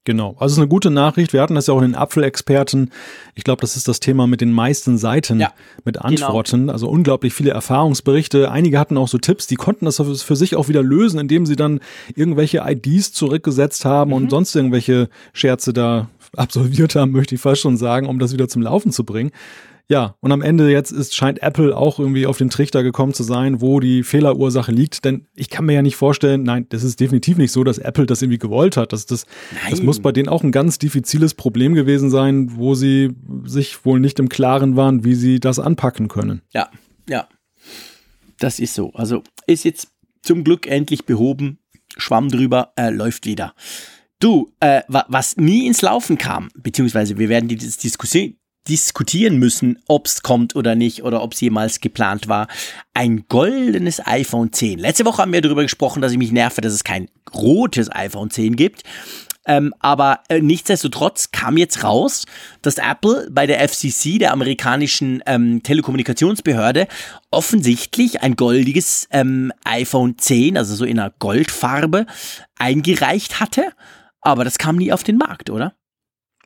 Genau, 0.09 0.29
also 0.39 0.45
es 0.45 0.51
ist 0.53 0.57
eine 0.57 0.67
gute 0.67 0.89
Nachricht. 0.89 1.33
Wir 1.33 1.41
hatten 1.43 1.53
das 1.53 1.67
ja 1.67 1.75
auch 1.75 1.83
in 1.83 1.91
den 1.91 1.95
Apfelexperten. 1.95 2.89
Ich 3.35 3.43
glaube, 3.43 3.61
das 3.61 3.75
ist 3.75 3.87
das 3.87 3.99
Thema 3.99 4.25
mit 4.25 4.41
den 4.41 4.51
meisten 4.51 4.97
Seiten 4.97 5.39
ja, 5.39 5.53
mit 5.85 5.97
genau. 5.97 6.07
Antworten. 6.07 6.61
Genau. 6.61 6.73
Also 6.73 6.89
unglaublich 6.89 7.31
viele 7.31 7.51
Erfahrungsberichte. 7.51 8.49
Einige 8.49 8.79
hatten 8.79 8.97
auch 8.97 9.07
so 9.07 9.19
Tipps, 9.19 9.45
die 9.45 9.53
konnten 9.53 9.85
das 9.85 9.97
für 9.99 10.35
sich 10.35 10.55
auch 10.55 10.67
wieder 10.67 10.81
lösen, 10.81 11.19
indem 11.19 11.45
sie 11.45 11.55
dann 11.55 11.79
irgendwelche 12.15 12.63
IDs 12.65 13.13
zurückgesetzt 13.13 13.85
haben 13.85 14.09
mhm. 14.09 14.15
und 14.15 14.29
sonst 14.31 14.55
irgendwelche 14.55 15.09
Scherze 15.31 15.73
da 15.73 16.09
absolviert 16.35 16.95
haben, 16.95 17.11
möchte 17.11 17.35
ich 17.35 17.41
fast 17.41 17.61
schon 17.61 17.77
sagen, 17.77 18.07
um 18.07 18.17
das 18.17 18.33
wieder 18.33 18.47
zum 18.47 18.63
Laufen 18.63 18.91
zu 18.91 19.03
bringen. 19.03 19.29
Ja, 19.91 20.15
und 20.19 20.31
am 20.31 20.43
Ende 20.43 20.69
jetzt 20.69 20.91
ist, 20.91 21.15
scheint 21.15 21.41
Apple 21.41 21.75
auch 21.75 21.97
irgendwie 21.97 22.27
auf 22.27 22.37
den 22.37 22.51
Trichter 22.51 22.83
gekommen 22.83 23.15
zu 23.15 23.23
sein, 23.23 23.59
wo 23.59 23.79
die 23.79 24.03
Fehlerursache 24.03 24.71
liegt. 24.71 25.03
Denn 25.03 25.25
ich 25.33 25.49
kann 25.49 25.65
mir 25.65 25.73
ja 25.73 25.81
nicht 25.81 25.95
vorstellen, 25.95 26.43
nein, 26.43 26.67
das 26.69 26.83
ist 26.83 26.99
definitiv 26.99 27.37
nicht 27.37 27.51
so, 27.51 27.63
dass 27.63 27.79
Apple 27.79 28.05
das 28.05 28.21
irgendwie 28.21 28.37
gewollt 28.37 28.77
hat. 28.77 28.93
Das, 28.93 29.07
das, 29.07 29.25
das 29.67 29.81
muss 29.81 29.99
bei 29.99 30.11
denen 30.11 30.29
auch 30.29 30.43
ein 30.43 30.51
ganz 30.51 30.77
diffiziles 30.77 31.33
Problem 31.33 31.73
gewesen 31.73 32.11
sein, 32.11 32.55
wo 32.55 32.75
sie 32.75 33.15
sich 33.45 33.83
wohl 33.83 33.99
nicht 33.99 34.19
im 34.19 34.29
Klaren 34.29 34.75
waren, 34.75 35.03
wie 35.03 35.15
sie 35.15 35.39
das 35.39 35.57
anpacken 35.57 36.07
können. 36.07 36.43
Ja, 36.53 36.69
ja. 37.09 37.27
Das 38.37 38.59
ist 38.59 38.75
so. 38.75 38.91
Also 38.93 39.23
ist 39.47 39.65
jetzt 39.65 39.87
zum 40.21 40.43
Glück 40.43 40.67
endlich 40.67 41.05
behoben. 41.05 41.57
Schwamm 41.97 42.29
drüber, 42.29 42.73
äh, 42.75 42.91
läuft 42.91 43.25
wieder. 43.25 43.55
Du, 44.19 44.51
äh, 44.59 44.81
was 44.87 45.37
nie 45.37 45.65
ins 45.65 45.81
Laufen 45.81 46.19
kam, 46.19 46.49
beziehungsweise 46.55 47.17
wir 47.17 47.29
werden 47.29 47.47
die 47.47 47.55
Diskussion, 47.55 48.35
diskutieren 48.69 49.37
müssen, 49.37 49.79
ob 49.87 50.05
es 50.05 50.21
kommt 50.21 50.55
oder 50.55 50.75
nicht 50.75 51.03
oder 51.03 51.23
ob 51.23 51.33
es 51.33 51.41
jemals 51.41 51.79
geplant 51.79 52.27
war. 52.27 52.47
Ein 52.93 53.25
goldenes 53.27 54.05
iPhone 54.05 54.53
10. 54.53 54.79
Letzte 54.79 55.05
Woche 55.05 55.23
haben 55.23 55.33
wir 55.33 55.41
darüber 55.41 55.63
gesprochen, 55.63 56.01
dass 56.01 56.11
ich 56.11 56.17
mich 56.17 56.31
nerve, 56.31 56.61
dass 56.61 56.73
es 56.73 56.83
kein 56.83 57.09
rotes 57.33 57.91
iPhone 57.91 58.29
10 58.29 58.55
gibt. 58.55 58.83
Ähm, 59.47 59.73
aber 59.79 60.19
äh, 60.29 60.41
nichtsdestotrotz 60.41 61.31
kam 61.31 61.57
jetzt 61.57 61.83
raus, 61.83 62.25
dass 62.61 62.77
Apple 62.77 63.29
bei 63.31 63.47
der 63.47 63.67
FCC, 63.67 64.19
der 64.19 64.31
amerikanischen 64.31 65.23
ähm, 65.25 65.63
Telekommunikationsbehörde, 65.63 66.87
offensichtlich 67.31 68.21
ein 68.21 68.35
goldiges 68.35 69.07
ähm, 69.09 69.51
iPhone 69.63 70.19
10, 70.19 70.55
also 70.55 70.75
so 70.75 70.85
in 70.85 70.99
einer 70.99 71.11
Goldfarbe, 71.17 72.05
eingereicht 72.59 73.39
hatte. 73.39 73.71
Aber 74.21 74.43
das 74.43 74.59
kam 74.59 74.75
nie 74.75 74.91
auf 74.91 75.03
den 75.03 75.17
Markt, 75.17 75.49
oder? 75.49 75.73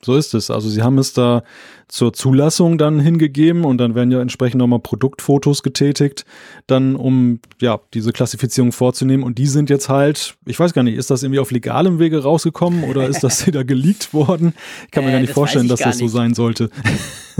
So 0.04 0.16
ist 0.16 0.34
es. 0.34 0.50
Also 0.52 0.70
sie 0.70 0.82
haben 0.82 0.98
es 0.98 1.14
da 1.14 1.44
zur 1.88 2.12
Zulassung 2.12 2.78
dann 2.78 3.00
hingegeben 3.00 3.66
und 3.66 3.78
dann 3.78 3.94
werden 3.94 4.12
ja 4.12 4.20
entsprechend 4.20 4.58
nochmal 4.60 4.80
Produktfotos 4.80 5.62
getätigt, 5.62 6.26
dann 6.66 6.96
um 6.96 7.40
ja 7.62 7.80
diese 7.94 8.12
Klassifizierung 8.12 8.72
vorzunehmen. 8.72 9.24
Und 9.24 9.38
die 9.38 9.46
sind 9.46 9.70
jetzt 9.70 9.90
halt, 9.90 10.36
ich 10.46 10.60
weiß 10.60 10.74
gar 10.74 10.82
nicht, 10.82 10.98
ist 10.98 11.12
das 11.12 11.22
irgendwie 11.22 11.40
auf 11.40 11.52
legalem 11.52 12.00
Wege 12.00 12.24
rausgekommen 12.24 12.86
oder 12.86 13.08
ist 13.08 13.24
das 13.24 13.46
wieder 13.48 13.64
geleakt 13.64 14.14
worden? 14.14 14.54
Ich 14.86 14.92
kann 14.92 15.04
mir 15.04 15.12
äh, 15.12 15.14
gar 15.14 15.20
nicht 15.20 15.30
das 15.30 15.36
vorstellen, 15.36 15.68
dass 15.68 15.82
das 15.82 16.00
so 16.00 16.08
sein 16.08 16.34
sollte. 16.34 16.70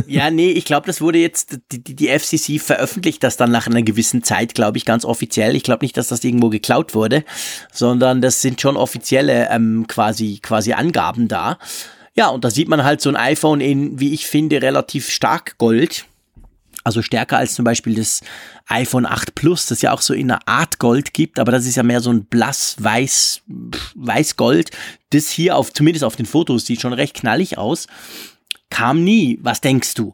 Ja, 0.08 0.32
nee, 0.32 0.52
ich 0.52 0.66
glaube, 0.66 0.88
das 0.88 1.02
wurde 1.02 1.20
jetzt, 1.20 1.60
die, 1.72 1.84
die 1.84 2.08
FCC 2.08 2.60
veröffentlicht 2.60 3.24
das 3.24 3.38
dann 3.38 3.52
nach 3.52 3.68
einer 3.68 3.82
gewissen 3.82 4.24
Zeit, 4.24 4.56
glaube 4.56 4.78
ich, 4.78 4.86
ganz 4.86 5.06
offiziell. 5.06 5.56
Ich 5.56 5.64
glaube 5.64 5.84
nicht, 5.84 5.98
dass 5.98 6.08
das 6.08 6.24
irgendwo 6.24 6.50
geklaut 6.50 6.96
wurde, 6.96 7.24
sondern 7.72 8.22
das 8.22 8.42
sind 8.42 8.62
schon 8.62 8.78
offizielle 8.78 9.50
ähm, 9.50 9.86
quasi, 9.88 10.40
quasi 10.42 10.74
Angaben 10.74 11.28
da. 11.28 11.58
Ja, 12.16 12.30
und 12.30 12.44
da 12.44 12.50
sieht 12.50 12.68
man 12.68 12.84
halt 12.84 13.02
so 13.02 13.10
ein 13.10 13.16
iPhone 13.16 13.60
in, 13.60 14.00
wie 14.00 14.14
ich 14.14 14.28
finde, 14.28 14.62
relativ 14.62 15.10
stark 15.10 15.58
Gold. 15.58 16.06
Also 16.84 17.02
stärker 17.02 17.38
als 17.38 17.56
zum 17.56 17.64
Beispiel 17.64 17.96
das 17.96 18.22
iPhone 18.68 19.06
8 19.06 19.36
Plus, 19.36 19.68
das 19.68 19.82
ja 19.82 19.94
auch 19.94 20.02
so 20.02 20.14
in 20.14 20.30
einer 20.30 20.48
Art 20.48 20.80
Gold 20.80 21.14
gibt, 21.14 21.40
aber 21.40 21.52
das 21.52 21.66
ist 21.66 21.76
ja 21.76 21.84
mehr 21.84 22.02
so 22.02 22.12
ein 22.12 22.26
blass 22.26 22.76
weiß 22.80 23.42
weiß-gold. 23.96 24.72
Das 25.12 25.30
hier 25.30 25.56
auf 25.56 25.72
zumindest 25.72 26.04
auf 26.04 26.18
den 26.18 26.26
Fotos 26.26 26.66
sieht 26.66 26.82
schon 26.82 26.94
recht 26.94 27.16
knallig 27.16 27.58
aus. 27.58 27.88
Kam 28.70 29.04
nie. 29.04 29.40
Was 29.42 29.62
denkst 29.62 29.94
du? 29.94 30.14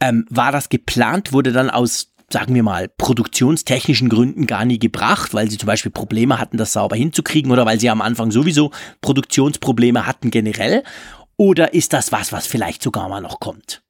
Ähm, 0.00 0.26
war 0.30 0.52
das 0.52 0.68
geplant? 0.68 1.32
Wurde 1.32 1.52
dann 1.52 1.70
aus 1.70 2.12
sagen 2.28 2.56
wir 2.56 2.64
mal, 2.64 2.88
produktionstechnischen 2.88 4.08
Gründen 4.08 4.48
gar 4.48 4.64
nie 4.64 4.80
gebracht, 4.80 5.32
weil 5.32 5.48
sie 5.48 5.58
zum 5.58 5.68
Beispiel 5.68 5.92
Probleme 5.92 6.40
hatten, 6.40 6.56
das 6.56 6.72
sauber 6.72 6.96
hinzukriegen 6.96 7.52
oder 7.52 7.66
weil 7.66 7.78
sie 7.78 7.88
am 7.88 8.02
Anfang 8.02 8.32
sowieso 8.32 8.72
Produktionsprobleme 9.00 10.06
hatten 10.06 10.32
generell? 10.32 10.82
Oder 11.36 11.74
ist 11.74 11.92
das 11.92 12.12
was, 12.12 12.32
was 12.32 12.46
vielleicht 12.46 12.82
sogar 12.82 13.08
mal 13.08 13.20
noch 13.20 13.40
kommt? 13.40 13.82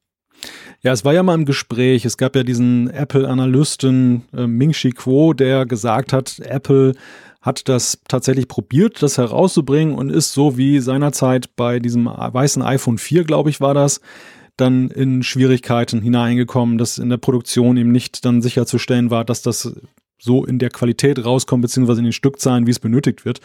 Ja, 0.81 0.91
es 0.91 1.03
war 1.03 1.13
ja 1.13 1.23
mal 1.23 1.33
im 1.33 1.45
Gespräch. 1.45 2.05
Es 2.05 2.17
gab 2.17 2.35
ja 2.35 2.43
diesen 2.43 2.89
Apple-Analysten 2.89 4.25
äh, 4.33 4.47
Ming 4.47 4.73
Chi 4.73 4.91
Kuo, 4.91 5.33
der 5.33 5.65
gesagt 5.65 6.13
hat, 6.13 6.39
Apple 6.39 6.93
hat 7.41 7.67
das 7.69 7.99
tatsächlich 8.07 8.47
probiert, 8.47 9.01
das 9.01 9.17
herauszubringen 9.17 9.95
und 9.95 10.11
ist 10.11 10.33
so 10.33 10.57
wie 10.57 10.79
seinerzeit 10.79 11.55
bei 11.55 11.79
diesem 11.79 12.05
weißen 12.05 12.61
iPhone 12.61 12.97
4, 12.97 13.23
glaube 13.23 13.49
ich, 13.49 13.61
war 13.61 13.73
das, 13.73 14.01
dann 14.57 14.89
in 14.89 15.23
Schwierigkeiten 15.23 16.01
hineingekommen, 16.01 16.77
dass 16.77 16.97
in 16.97 17.09
der 17.09 17.17
Produktion 17.17 17.77
eben 17.77 17.91
nicht 17.91 18.25
dann 18.25 18.41
sicherzustellen 18.41 19.11
war, 19.11 19.23
dass 19.23 19.41
das 19.41 19.71
so 20.19 20.45
in 20.45 20.59
der 20.59 20.69
Qualität 20.69 21.23
rauskommt, 21.23 21.61
beziehungsweise 21.61 21.99
in 21.99 22.05
den 22.05 22.13
Stückzahlen, 22.13 22.65
wie 22.65 22.71
es 22.71 22.79
benötigt 22.79 23.25
wird. 23.25 23.39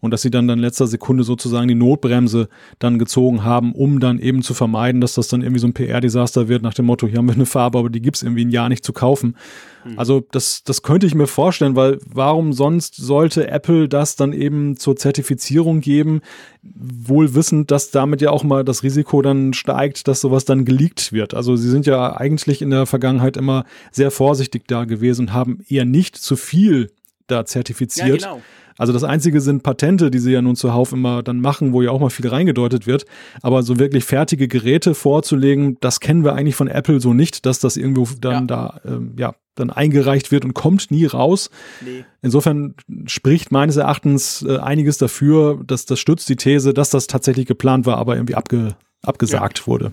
Und 0.00 0.12
dass 0.12 0.22
sie 0.22 0.30
dann 0.30 0.48
in 0.48 0.58
letzter 0.58 0.86
Sekunde 0.86 1.24
sozusagen 1.24 1.68
die 1.68 1.74
Notbremse 1.74 2.48
dann 2.78 2.98
gezogen 2.98 3.44
haben, 3.44 3.72
um 3.72 4.00
dann 4.00 4.18
eben 4.18 4.42
zu 4.42 4.54
vermeiden, 4.54 5.00
dass 5.00 5.14
das 5.14 5.28
dann 5.28 5.42
irgendwie 5.42 5.60
so 5.60 5.66
ein 5.66 5.74
PR-Desaster 5.74 6.48
wird, 6.48 6.62
nach 6.62 6.74
dem 6.74 6.86
Motto, 6.86 7.06
hier 7.06 7.18
haben 7.18 7.26
wir 7.26 7.34
eine 7.34 7.46
Farbe, 7.46 7.78
aber 7.78 7.90
die 7.90 8.02
gibt's 8.02 8.22
irgendwie 8.22 8.44
ein 8.44 8.50
Jahr 8.50 8.68
nicht 8.68 8.84
zu 8.84 8.92
kaufen. 8.92 9.36
Mhm. 9.84 9.98
Also 9.98 10.24
das, 10.30 10.62
das 10.64 10.82
könnte 10.82 11.06
ich 11.06 11.14
mir 11.14 11.26
vorstellen, 11.26 11.76
weil 11.76 11.98
warum 12.06 12.52
sonst 12.52 12.96
sollte 12.96 13.48
Apple 13.48 13.88
das 13.88 14.16
dann 14.16 14.32
eben 14.32 14.76
zur 14.76 14.96
Zertifizierung 14.96 15.80
geben, 15.80 16.20
wohl 16.62 17.34
wissend, 17.34 17.70
dass 17.70 17.90
damit 17.90 18.20
ja 18.20 18.30
auch 18.30 18.44
mal 18.44 18.64
das 18.64 18.82
Risiko 18.82 19.22
dann 19.22 19.54
steigt, 19.54 20.08
dass 20.08 20.20
sowas 20.20 20.44
dann 20.44 20.64
geleakt 20.64 21.12
wird. 21.12 21.34
Also 21.34 21.56
sie 21.56 21.70
sind 21.70 21.86
ja 21.86 22.16
eigentlich 22.16 22.62
in 22.62 22.70
der 22.70 22.86
Vergangenheit 22.86 23.36
immer 23.36 23.64
sehr 23.90 24.10
vorsichtig 24.10 24.64
da 24.66 24.84
gewesen 24.84 25.28
und 25.28 25.32
haben 25.32 25.60
eher 25.68 25.84
nicht 25.84 26.16
zu 26.16 26.36
viel 26.36 26.90
da 27.26 27.44
zertifiziert. 27.44 28.22
Ja, 28.22 28.32
genau. 28.32 28.42
Also 28.78 28.92
das 28.92 29.02
Einzige 29.02 29.40
sind 29.40 29.64
Patente, 29.64 30.10
die 30.10 30.20
sie 30.20 30.32
ja 30.32 30.40
nun 30.40 30.54
zuhauf 30.54 30.92
immer 30.92 31.22
dann 31.24 31.40
machen, 31.40 31.72
wo 31.72 31.82
ja 31.82 31.90
auch 31.90 31.98
mal 31.98 32.10
viel 32.10 32.28
reingedeutet 32.28 32.86
wird. 32.86 33.04
Aber 33.42 33.64
so 33.64 33.78
wirklich 33.78 34.04
fertige 34.04 34.46
Geräte 34.46 34.94
vorzulegen, 34.94 35.76
das 35.80 35.98
kennen 35.98 36.24
wir 36.24 36.34
eigentlich 36.34 36.54
von 36.54 36.68
Apple 36.68 37.00
so 37.00 37.12
nicht, 37.12 37.44
dass 37.44 37.58
das 37.58 37.76
irgendwo 37.76 38.08
dann 38.20 38.32
ja. 38.32 38.40
da, 38.42 38.80
ähm, 38.86 39.14
ja, 39.18 39.34
dann 39.58 39.70
eingereicht 39.70 40.30
wird 40.30 40.44
und 40.44 40.54
kommt 40.54 40.90
nie 40.90 41.06
raus. 41.06 41.50
Nee. 41.84 42.04
Insofern 42.22 42.74
spricht 43.06 43.52
meines 43.52 43.76
Erachtens 43.76 44.44
äh, 44.46 44.58
einiges 44.58 44.98
dafür, 44.98 45.62
dass 45.66 45.86
das 45.86 45.98
stützt 45.98 46.28
die 46.28 46.36
These, 46.36 46.74
dass 46.74 46.90
das 46.90 47.06
tatsächlich 47.06 47.46
geplant 47.46 47.86
war, 47.86 47.96
aber 47.96 48.16
irgendwie 48.16 48.34
abge, 48.34 48.76
abgesagt 49.02 49.60
ja. 49.60 49.66
wurde. 49.66 49.92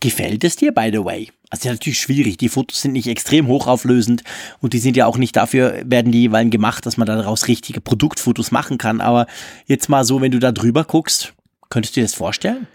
Gefällt 0.00 0.44
es 0.44 0.56
dir, 0.56 0.72
by 0.72 0.90
the 0.92 1.04
way? 1.04 1.28
Also 1.50 1.68
natürlich 1.68 1.98
schwierig. 1.98 2.38
Die 2.38 2.48
Fotos 2.48 2.82
sind 2.82 2.92
nicht 2.92 3.08
extrem 3.08 3.46
hochauflösend 3.46 4.22
und 4.60 4.72
die 4.72 4.78
sind 4.78 4.96
ja 4.96 5.06
auch 5.06 5.18
nicht 5.18 5.36
dafür, 5.36 5.82
werden 5.84 6.12
die 6.12 6.22
jeweils 6.22 6.50
gemacht, 6.50 6.86
dass 6.86 6.96
man 6.96 7.06
daraus 7.06 7.48
richtige 7.48 7.80
Produktfotos 7.80 8.50
machen 8.50 8.78
kann. 8.78 9.00
Aber 9.00 9.26
jetzt 9.66 9.88
mal 9.88 10.04
so, 10.04 10.20
wenn 10.20 10.32
du 10.32 10.38
da 10.38 10.52
drüber 10.52 10.84
guckst, 10.84 11.34
könntest 11.68 11.96
du 11.96 12.00
dir 12.00 12.04
das 12.04 12.14
vorstellen? 12.14 12.66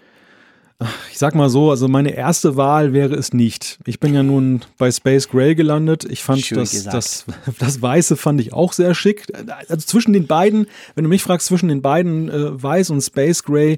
Ich 1.11 1.19
sag 1.19 1.35
mal 1.35 1.49
so, 1.49 1.69
also 1.69 1.87
meine 1.87 2.15
erste 2.15 2.55
Wahl 2.55 2.93
wäre 2.93 3.15
es 3.15 3.33
nicht. 3.33 3.79
Ich 3.85 3.99
bin 3.99 4.13
ja 4.13 4.23
nun 4.23 4.61
bei 4.77 4.89
Space 4.89 5.29
Gray 5.29 5.53
gelandet. 5.53 6.05
Ich 6.09 6.23
fand 6.23 6.49
das, 6.51 6.83
das, 6.83 7.25
das 7.59 7.81
Weiße 7.81 8.17
fand 8.17 8.41
ich 8.41 8.53
auch 8.53 8.73
sehr 8.73 8.95
schick. 8.95 9.27
Also 9.67 9.85
zwischen 9.85 10.13
den 10.13 10.27
beiden, 10.27 10.67
wenn 10.95 11.03
du 11.03 11.09
mich 11.09 11.23
fragst, 11.23 11.47
zwischen 11.47 11.69
den 11.69 11.81
beiden 11.81 12.29
äh, 12.29 12.63
Weiß 12.63 12.89
und 12.89 13.01
Space 13.01 13.43
Gray, 13.43 13.77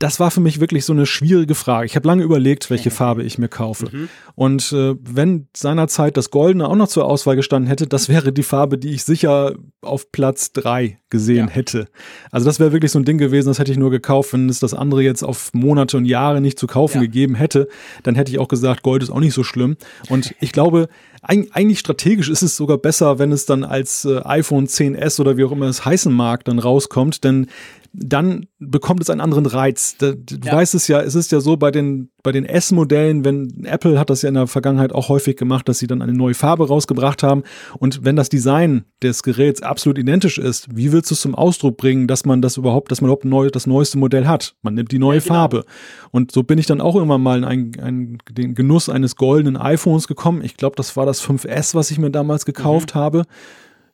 das 0.00 0.18
war 0.18 0.30
für 0.30 0.40
mich 0.40 0.60
wirklich 0.60 0.86
so 0.86 0.94
eine 0.94 1.04
schwierige 1.04 1.54
Frage. 1.54 1.84
Ich 1.84 1.94
habe 1.94 2.08
lange 2.08 2.22
überlegt, 2.22 2.70
welche 2.70 2.90
Farbe 2.90 3.22
ich 3.22 3.36
mir 3.36 3.48
kaufe. 3.48 3.94
Mhm. 3.94 4.08
Und 4.34 4.72
äh, 4.72 4.94
wenn 4.98 5.46
seinerzeit 5.54 6.16
das 6.16 6.30
Goldene 6.30 6.66
auch 6.66 6.74
noch 6.74 6.88
zur 6.88 7.04
Auswahl 7.04 7.36
gestanden 7.36 7.68
hätte, 7.68 7.86
das 7.86 8.08
wäre 8.08 8.32
die 8.32 8.42
Farbe, 8.42 8.78
die 8.78 8.92
ich 8.92 9.04
sicher 9.04 9.56
auf 9.82 10.10
Platz 10.10 10.52
drei 10.52 10.98
gesehen 11.10 11.48
ja. 11.48 11.52
hätte. 11.52 11.86
Also 12.30 12.46
das 12.46 12.58
wäre 12.58 12.72
wirklich 12.72 12.92
so 12.92 12.98
ein 12.98 13.04
Ding 13.04 13.18
gewesen, 13.18 13.48
das 13.48 13.58
hätte 13.58 13.72
ich 13.72 13.78
nur 13.78 13.90
gekauft, 13.90 14.32
wenn 14.32 14.48
es 14.48 14.58
das 14.58 14.72
andere 14.72 15.02
jetzt 15.02 15.22
auf 15.22 15.52
Monate 15.52 15.98
und 15.98 16.06
Jahre 16.06 16.40
nicht 16.40 16.58
zu 16.58 16.66
kaufen 16.66 16.96
ja. 16.96 17.02
gegeben 17.02 17.34
hätte, 17.34 17.68
dann 18.02 18.14
hätte 18.14 18.32
ich 18.32 18.38
auch 18.38 18.48
gesagt, 18.48 18.82
Gold 18.82 19.02
ist 19.02 19.10
auch 19.10 19.20
nicht 19.20 19.34
so 19.34 19.44
schlimm. 19.44 19.76
Und 20.08 20.34
ich 20.40 20.52
glaube, 20.52 20.88
eigentlich 21.22 21.78
strategisch 21.78 22.30
ist 22.30 22.40
es 22.40 22.56
sogar 22.56 22.78
besser, 22.78 23.18
wenn 23.18 23.32
es 23.32 23.44
dann 23.44 23.64
als 23.64 24.06
äh, 24.06 24.22
iPhone 24.24 24.66
10s 24.66 25.20
oder 25.20 25.36
wie 25.36 25.44
auch 25.44 25.52
immer 25.52 25.66
es 25.66 25.84
heißen 25.84 26.12
mag, 26.12 26.44
dann 26.46 26.58
rauskommt, 26.58 27.22
denn 27.24 27.48
dann 27.92 28.46
bekommt 28.58 29.00
es 29.00 29.10
einen 29.10 29.20
anderen 29.20 29.46
Reiz. 29.46 29.96
Du 29.98 30.14
ja. 30.44 30.52
weißt 30.52 30.74
es 30.74 30.86
ja, 30.86 31.00
es 31.00 31.14
ist 31.14 31.32
ja 31.32 31.40
so 31.40 31.56
bei 31.56 31.70
den, 31.70 32.10
bei 32.22 32.30
den 32.30 32.44
S-Modellen, 32.44 33.24
wenn 33.24 33.64
Apple 33.64 33.98
hat 33.98 34.10
das 34.10 34.22
ja 34.22 34.28
in 34.28 34.36
der 34.36 34.46
Vergangenheit 34.46 34.92
auch 34.92 35.08
häufig 35.08 35.36
gemacht, 35.36 35.68
dass 35.68 35.80
sie 35.80 35.88
dann 35.88 36.00
eine 36.00 36.12
neue 36.12 36.34
Farbe 36.34 36.68
rausgebracht 36.68 37.22
haben. 37.22 37.42
Und 37.78 38.04
wenn 38.04 38.14
das 38.14 38.28
Design 38.28 38.84
des 39.02 39.22
Geräts 39.22 39.62
absolut 39.62 39.98
identisch 39.98 40.38
ist, 40.38 40.68
wie 40.74 40.92
willst 40.92 41.10
du 41.10 41.14
es 41.14 41.20
zum 41.20 41.34
Ausdruck 41.34 41.76
bringen, 41.78 42.06
dass 42.06 42.24
man 42.24 42.42
das 42.42 42.56
überhaupt, 42.56 42.92
dass 42.92 43.00
man 43.00 43.08
überhaupt 43.08 43.24
neu, 43.24 43.48
das 43.48 43.66
neueste 43.66 43.98
Modell 43.98 44.28
hat? 44.28 44.54
Man 44.62 44.74
nimmt 44.74 44.92
die 44.92 44.98
neue 44.98 45.18
ja, 45.18 45.22
genau. 45.22 45.34
Farbe. 45.34 45.64
Und 46.12 46.30
so 46.30 46.44
bin 46.44 46.58
ich 46.58 46.66
dann 46.66 46.80
auch 46.80 46.94
irgendwann 46.94 47.22
mal 47.22 47.38
in 47.38 47.44
einen, 47.44 47.80
einen, 47.80 48.18
den 48.30 48.54
Genuss 48.54 48.88
eines 48.88 49.16
goldenen 49.16 49.56
iPhones 49.56 50.06
gekommen. 50.06 50.42
Ich 50.44 50.56
glaube, 50.56 50.76
das 50.76 50.96
war 50.96 51.06
das 51.06 51.22
5S, 51.22 51.74
was 51.74 51.90
ich 51.90 51.98
mir 51.98 52.10
damals 52.10 52.44
gekauft 52.44 52.94
mhm. 52.94 52.98
habe 52.98 53.26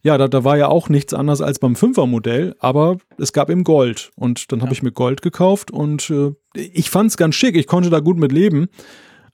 ja, 0.07 0.17
da, 0.19 0.29
da 0.29 0.45
war 0.45 0.57
ja 0.57 0.69
auch 0.69 0.89
nichts 0.89 1.13
anderes 1.13 1.41
als 1.41 1.59
beim 1.59 1.75
Fünfer-Modell, 1.75 2.55
aber 2.61 2.99
es 3.19 3.33
gab 3.33 3.51
eben 3.51 3.65
Gold. 3.65 4.13
Und 4.15 4.53
dann 4.53 4.61
habe 4.61 4.71
ja. 4.71 4.75
ich 4.75 4.83
mir 4.85 4.93
Gold 4.93 5.21
gekauft 5.21 5.73
und 5.73 6.11
äh, 6.11 6.33
ich 6.55 6.91
fand 6.91 7.11
es 7.11 7.17
ganz 7.17 7.35
schick. 7.35 7.57
Ich 7.57 7.67
konnte 7.67 7.91
da 7.91 7.99
gut 7.99 8.17
mit 8.17 8.31
leben. 8.31 8.69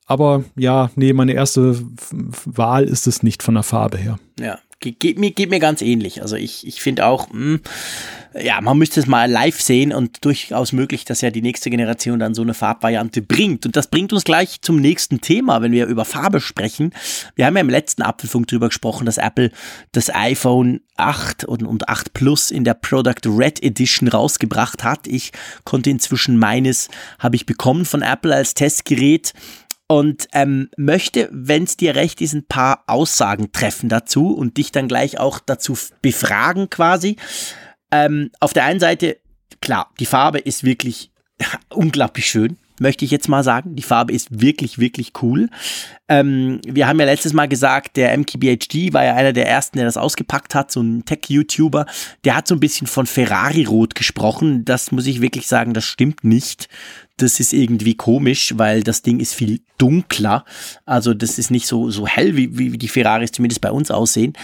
Aber 0.07 0.45
ja, 0.57 0.91
nee, 0.95 1.13
meine 1.13 1.35
erste 1.35 1.79
Wahl 2.47 2.85
ist 2.85 3.07
es 3.07 3.23
nicht 3.23 3.43
von 3.43 3.53
der 3.53 3.65
Farbe 3.65 3.99
her. 3.99 4.19
Ja, 4.41 4.59
geht 4.83 5.19
mir, 5.19 5.31
geht 5.31 5.51
mir 5.51 5.61
ganz 5.61 5.83
ähnlich. 5.83 6.23
Also 6.23 6.37
ich, 6.37 6.67
ich 6.67 6.83
finde 6.83 7.07
auch, 7.07 7.29
mh, 7.29 7.35
hm, 7.35 7.61
ja, 8.41 8.61
man 8.61 8.79
müsste 8.79 9.01
es 9.01 9.07
mal 9.07 9.31
live 9.31 9.61
sehen 9.61 9.93
und 9.93 10.25
durchaus 10.25 10.73
möglich, 10.73 11.05
dass 11.05 11.21
ja 11.21 11.31
die 11.31 11.43
nächste 11.43 11.71
Generation 11.71 12.19
dann 12.19 12.35
so 12.35 12.43
eine 12.43 12.55
Farbvariante 12.55 13.21
bringt. 13.21 13.67
Und 13.67 13.77
das 13.77 13.89
bringt 13.89 14.13
uns 14.13 14.25
gleich 14.25 14.63
zum 14.63 14.77
nächsten 14.77 15.21
Thema, 15.21 15.61
wenn 15.61 15.73
wir 15.73 15.87
über 15.87 16.05
Farbe 16.05 16.41
sprechen. 16.41 16.93
Wir 17.35 17.47
haben 17.47 17.57
ja 17.57 17.61
im 17.61 17.69
letzten 17.69 18.03
Apfelfunk 18.03 18.47
drüber 18.47 18.69
gesprochen, 18.69 19.05
dass 19.05 19.19
Apple 19.19 19.51
das 19.93 20.15
iPhone 20.15 20.81
8 20.97 21.45
und, 21.45 21.65
und 21.65 21.89
8 21.89 22.13
Plus 22.13 22.51
in 22.51 22.65
der 22.65 22.75
Product 22.75 23.21
Red 23.27 23.63
Edition 23.63 24.09
rausgebracht 24.09 24.85
hat. 24.85 25.07
Ich 25.07 25.33
konnte 25.65 25.91
inzwischen 25.91 26.39
meines, 26.39 26.89
habe 27.19 27.37
ich 27.37 27.47
bekommen 27.47 27.85
von 27.85 28.03
Apple 28.03 28.35
als 28.35 28.55
Testgerät 28.55 29.33
und 29.93 30.27
ähm, 30.33 30.71
möchte, 30.79 31.29
wenn 31.33 31.65
es 31.65 31.77
dir 31.77 31.95
recht 31.95 32.23
ist, 32.23 32.33
ein 32.33 32.47
paar 32.47 32.83
Aussagen 32.87 33.53
treffen 33.53 33.91
dazu 33.91 34.35
und 34.35 34.57
dich 34.57 34.73
dann 34.73 34.89
gleich 34.89 35.19
auch 35.19 35.39
dazu 35.39 35.77
befragen 36.01 36.71
quasi. 36.71 37.17
Ähm, 37.91 38.31
auf 38.41 38.55
der 38.55 38.65
einen 38.65 38.81
Seite, 38.81 39.19
klar, 39.61 39.91
die 40.01 40.07
Farbe 40.07 40.39
ist 40.39 40.65
wirklich 40.65 41.11
unglaublich 41.69 42.27
schön 42.27 42.57
möchte 42.83 43.07
ich 43.07 43.11
jetzt 43.11 43.29
mal 43.29 43.43
sagen. 43.43 43.75
Die 43.75 43.83
Farbe 43.83 44.13
ist 44.13 44.43
wirklich, 44.43 44.79
wirklich 44.79 45.13
cool. 45.23 45.49
Ähm, 46.09 46.61
wir 46.67 46.87
haben 46.87 47.01
ja 47.01 47.07
letztes 47.07 47.33
Mal 47.33 47.49
gesagt, 47.49 47.97
der 47.97 48.17
MKBHD 48.19 48.93
war 48.93 49.05
ja 49.05 49.15
einer 49.15 49.33
der 49.33 49.49
ersten, 49.49 49.79
der 49.79 49.87
das 49.87 49.97
ausgepackt 49.97 50.55
hat, 50.55 50.71
so 50.71 50.83
ein 50.83 51.07
Tech-YouTuber. 51.07 51.87
Der 52.25 52.37
hat 52.37 52.47
so 52.47 52.55
ein 52.55 52.61
bisschen 52.61 52.87
von 52.87 53.07
Ferrari-Rot 53.07 53.95
gesprochen. 53.95 54.67
Das 54.67 54.93
muss 54.93 55.07
ich 55.07 55.23
wirklich 55.23 55.47
sagen, 55.47 55.73
das 55.73 55.85
stimmt 55.85 56.25
nicht. 56.25 56.69
Das 57.17 57.41
ist 57.41 57.53
irgendwie 57.53 57.95
komisch, 57.95 58.55
weil 58.57 58.83
das 58.83 59.03
Ding 59.03 59.21
ist 59.21 59.35
viel 59.35 59.61
dunkler. 59.79 60.45
Also 60.85 61.15
das 61.15 61.39
ist 61.39 61.51
nicht 61.51 61.67
so, 61.67 61.91
so 61.91 62.07
hell, 62.07 62.37
wie, 62.37 62.59
wie 62.59 62.77
die 62.77 62.89
Ferraris 62.89 63.33
zumindest 63.33 63.61
bei 63.61 63.71
uns 63.71 63.91
aussehen. 63.91 64.35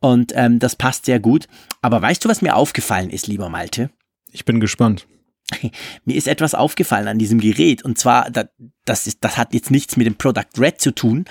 Und 0.00 0.32
ähm, 0.34 0.58
das 0.58 0.76
passt 0.76 1.06
sehr 1.06 1.20
gut. 1.20 1.46
Aber 1.80 2.02
weißt 2.02 2.24
du, 2.24 2.28
was 2.28 2.42
mir 2.42 2.56
aufgefallen 2.56 3.10
ist, 3.10 3.26
lieber 3.26 3.48
Malte? 3.48 3.90
Ich 4.32 4.44
bin 4.44 4.58
gespannt. 4.58 5.06
Mir 6.04 6.16
ist 6.16 6.28
etwas 6.28 6.54
aufgefallen 6.54 7.08
an 7.08 7.18
diesem 7.18 7.40
Gerät 7.40 7.84
und 7.84 7.98
zwar, 7.98 8.30
das, 8.30 9.06
ist, 9.06 9.18
das 9.22 9.36
hat 9.36 9.54
jetzt 9.54 9.70
nichts 9.70 9.96
mit 9.96 10.06
dem 10.06 10.16
Product 10.16 10.58
Red 10.58 10.80
zu 10.80 10.90
tun, 10.92 11.24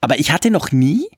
aber 0.00 0.18
ich 0.18 0.30
hatte 0.30 0.50
noch 0.50 0.72
nie 0.72 1.08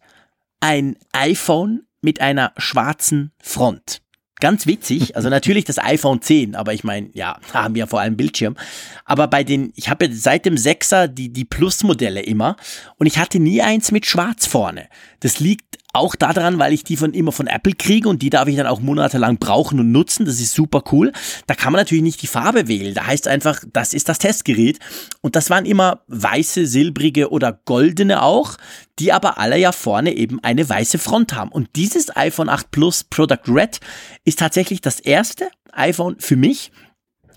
ein 0.60 0.96
iPhone 1.12 1.82
mit 2.00 2.20
einer 2.20 2.52
schwarzen 2.56 3.32
Front. 3.40 4.02
Ganz 4.40 4.66
witzig, 4.66 5.16
also 5.16 5.28
natürlich 5.28 5.64
das 5.64 5.78
iPhone 5.78 6.22
10, 6.22 6.54
aber 6.54 6.72
ich 6.72 6.84
meine, 6.84 7.10
ja, 7.12 7.38
da 7.52 7.64
haben 7.64 7.74
wir 7.74 7.80
ja 7.80 7.86
vor 7.86 8.00
allem 8.00 8.16
Bildschirm. 8.16 8.56
Aber 9.04 9.26
bei 9.26 9.44
den, 9.44 9.72
ich 9.74 9.88
habe 9.88 10.06
ja 10.06 10.12
seit 10.12 10.46
dem 10.46 10.54
6er 10.54 11.08
die, 11.08 11.32
die 11.32 11.44
Plus-Modelle 11.44 12.22
immer 12.22 12.56
und 12.96 13.06
ich 13.06 13.18
hatte 13.18 13.40
nie 13.40 13.62
eins 13.62 13.90
mit 13.90 14.06
Schwarz 14.06 14.46
vorne. 14.46 14.88
Das 15.20 15.40
liegt 15.40 15.78
auch 15.98 16.14
daran, 16.14 16.58
weil 16.58 16.72
ich 16.72 16.84
die 16.84 16.96
von 16.96 17.12
immer 17.12 17.32
von 17.32 17.46
Apple 17.46 17.74
kriege 17.74 18.08
und 18.08 18.22
die 18.22 18.30
darf 18.30 18.48
ich 18.48 18.56
dann 18.56 18.66
auch 18.66 18.80
monatelang 18.80 19.38
brauchen 19.38 19.80
und 19.80 19.92
nutzen. 19.92 20.24
Das 20.24 20.40
ist 20.40 20.52
super 20.52 20.82
cool. 20.92 21.12
Da 21.46 21.54
kann 21.54 21.72
man 21.72 21.80
natürlich 21.80 22.02
nicht 22.02 22.22
die 22.22 22.26
Farbe 22.26 22.68
wählen. 22.68 22.94
Da 22.94 23.06
heißt 23.06 23.28
einfach, 23.28 23.62
das 23.72 23.92
ist 23.92 24.08
das 24.08 24.18
Testgerät. 24.18 24.78
Und 25.20 25.36
das 25.36 25.50
waren 25.50 25.66
immer 25.66 26.02
weiße, 26.06 26.66
silbrige 26.66 27.30
oder 27.30 27.60
goldene 27.64 28.22
auch, 28.22 28.56
die 28.98 29.12
aber 29.12 29.38
alle 29.38 29.58
ja 29.58 29.72
vorne 29.72 30.14
eben 30.14 30.42
eine 30.42 30.68
weiße 30.68 30.98
Front 30.98 31.34
haben. 31.34 31.50
Und 31.50 31.68
dieses 31.76 32.16
iPhone 32.16 32.48
8 32.48 32.70
Plus 32.70 33.04
Product 33.04 33.48
Red 33.48 33.80
ist 34.24 34.38
tatsächlich 34.38 34.80
das 34.80 35.00
erste 35.00 35.48
iPhone 35.72 36.16
für 36.18 36.36
mich, 36.36 36.72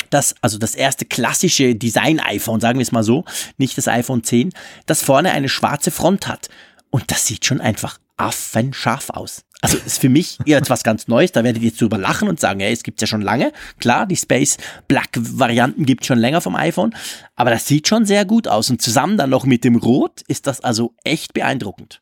das, 0.09 0.35
also 0.41 0.57
das 0.57 0.75
erste 0.75 1.05
klassische 1.05 1.75
Design-iPhone, 1.75 2.59
sagen 2.59 2.79
wir 2.79 2.83
es 2.83 2.91
mal 2.91 3.03
so, 3.03 3.25
nicht 3.57 3.77
das 3.77 3.87
iPhone 3.87 4.23
10, 4.23 4.51
das 4.85 5.03
vorne 5.03 5.31
eine 5.31 5.49
schwarze 5.49 5.91
Front 5.91 6.27
hat. 6.27 6.49
Und 6.89 7.09
das 7.09 7.25
sieht 7.25 7.45
schon 7.45 7.61
einfach 7.61 7.97
affenscharf 8.21 9.09
aus. 9.09 9.43
Also 9.61 9.77
ist 9.85 9.99
für 9.99 10.09
mich 10.09 10.39
eher 10.45 10.57
etwas 10.57 10.83
ganz 10.83 11.07
Neues. 11.07 11.31
Da 11.31 11.43
werdet 11.43 11.61
ihr 11.61 11.69
jetzt 11.69 11.79
drüber 11.79 11.99
lachen 11.99 12.27
und 12.27 12.39
sagen, 12.39 12.59
ja, 12.59 12.67
es 12.67 12.81
gibt's 12.81 13.01
ja 13.01 13.07
schon 13.07 13.21
lange. 13.21 13.51
Klar, 13.79 14.07
die 14.07 14.15
Space 14.15 14.57
Black 14.87 15.09
Varianten 15.13 15.85
gibt's 15.85 16.07
schon 16.07 16.17
länger 16.17 16.41
vom 16.41 16.55
iPhone. 16.55 16.95
Aber 17.35 17.51
das 17.51 17.67
sieht 17.67 17.87
schon 17.87 18.05
sehr 18.05 18.25
gut 18.25 18.47
aus. 18.47 18.71
Und 18.71 18.81
zusammen 18.81 19.17
dann 19.17 19.29
noch 19.29 19.45
mit 19.45 19.63
dem 19.63 19.75
Rot 19.75 20.21
ist 20.27 20.47
das 20.47 20.61
also 20.61 20.95
echt 21.03 21.33
beeindruckend. 21.33 22.01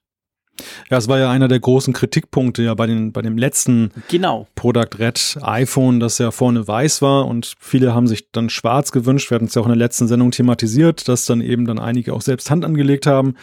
Ja, 0.89 0.97
es 0.97 1.07
war 1.07 1.19
ja 1.19 1.31
einer 1.31 1.47
der 1.47 1.59
großen 1.59 1.93
Kritikpunkte 1.93 2.63
ja 2.63 2.73
bei, 2.73 2.87
den, 2.87 3.11
bei 3.11 3.21
dem 3.21 3.37
letzten 3.37 3.91
genau. 4.09 4.47
Product 4.55 4.97
Red 4.97 5.37
iPhone, 5.41 5.99
das 5.99 6.17
ja 6.17 6.31
vorne 6.31 6.67
weiß 6.67 7.01
war 7.01 7.27
und 7.27 7.55
viele 7.59 7.93
haben 7.93 8.07
sich 8.07 8.31
dann 8.31 8.49
schwarz 8.49 8.91
gewünscht. 8.91 9.31
Wir 9.31 9.35
hatten 9.35 9.45
es 9.45 9.55
ja 9.55 9.61
auch 9.61 9.65
in 9.65 9.71
der 9.71 9.77
letzten 9.77 10.07
Sendung 10.07 10.31
thematisiert, 10.31 11.07
dass 11.07 11.25
dann 11.25 11.41
eben 11.41 11.65
dann 11.65 11.79
einige 11.79 12.13
auch 12.13 12.21
selbst 12.21 12.49
Hand 12.51 12.65
angelegt 12.65 13.05
haben. 13.05 13.35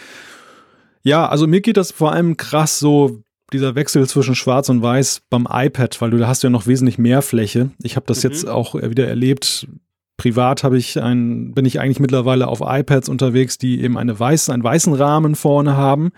Ja, 1.06 1.28
also 1.28 1.46
mir 1.46 1.60
geht 1.60 1.76
das 1.76 1.92
vor 1.92 2.10
allem 2.10 2.36
krass 2.36 2.80
so, 2.80 3.22
dieser 3.52 3.76
Wechsel 3.76 4.08
zwischen 4.08 4.34
Schwarz 4.34 4.68
und 4.68 4.82
Weiß 4.82 5.22
beim 5.30 5.46
iPad, 5.48 6.00
weil 6.00 6.10
du 6.10 6.18
da 6.18 6.26
hast 6.26 6.42
ja 6.42 6.50
noch 6.50 6.66
wesentlich 6.66 6.98
mehr 6.98 7.22
Fläche. 7.22 7.70
Ich 7.80 7.94
habe 7.94 8.06
das 8.08 8.24
mhm. 8.24 8.30
jetzt 8.30 8.48
auch 8.48 8.74
wieder 8.74 9.06
erlebt. 9.06 9.68
Privat 10.16 10.64
habe 10.64 10.76
ich 10.76 11.00
ein, 11.00 11.52
bin 11.54 11.64
ich 11.64 11.78
eigentlich 11.78 12.00
mittlerweile 12.00 12.48
auf 12.48 12.60
iPads 12.60 13.08
unterwegs, 13.08 13.56
die 13.56 13.82
eben 13.82 13.96
eine 13.96 14.18
weiß, 14.18 14.50
einen 14.50 14.64
weißen 14.64 14.94
Rahmen 14.94 15.36
vorne 15.36 15.76
haben. 15.76 16.10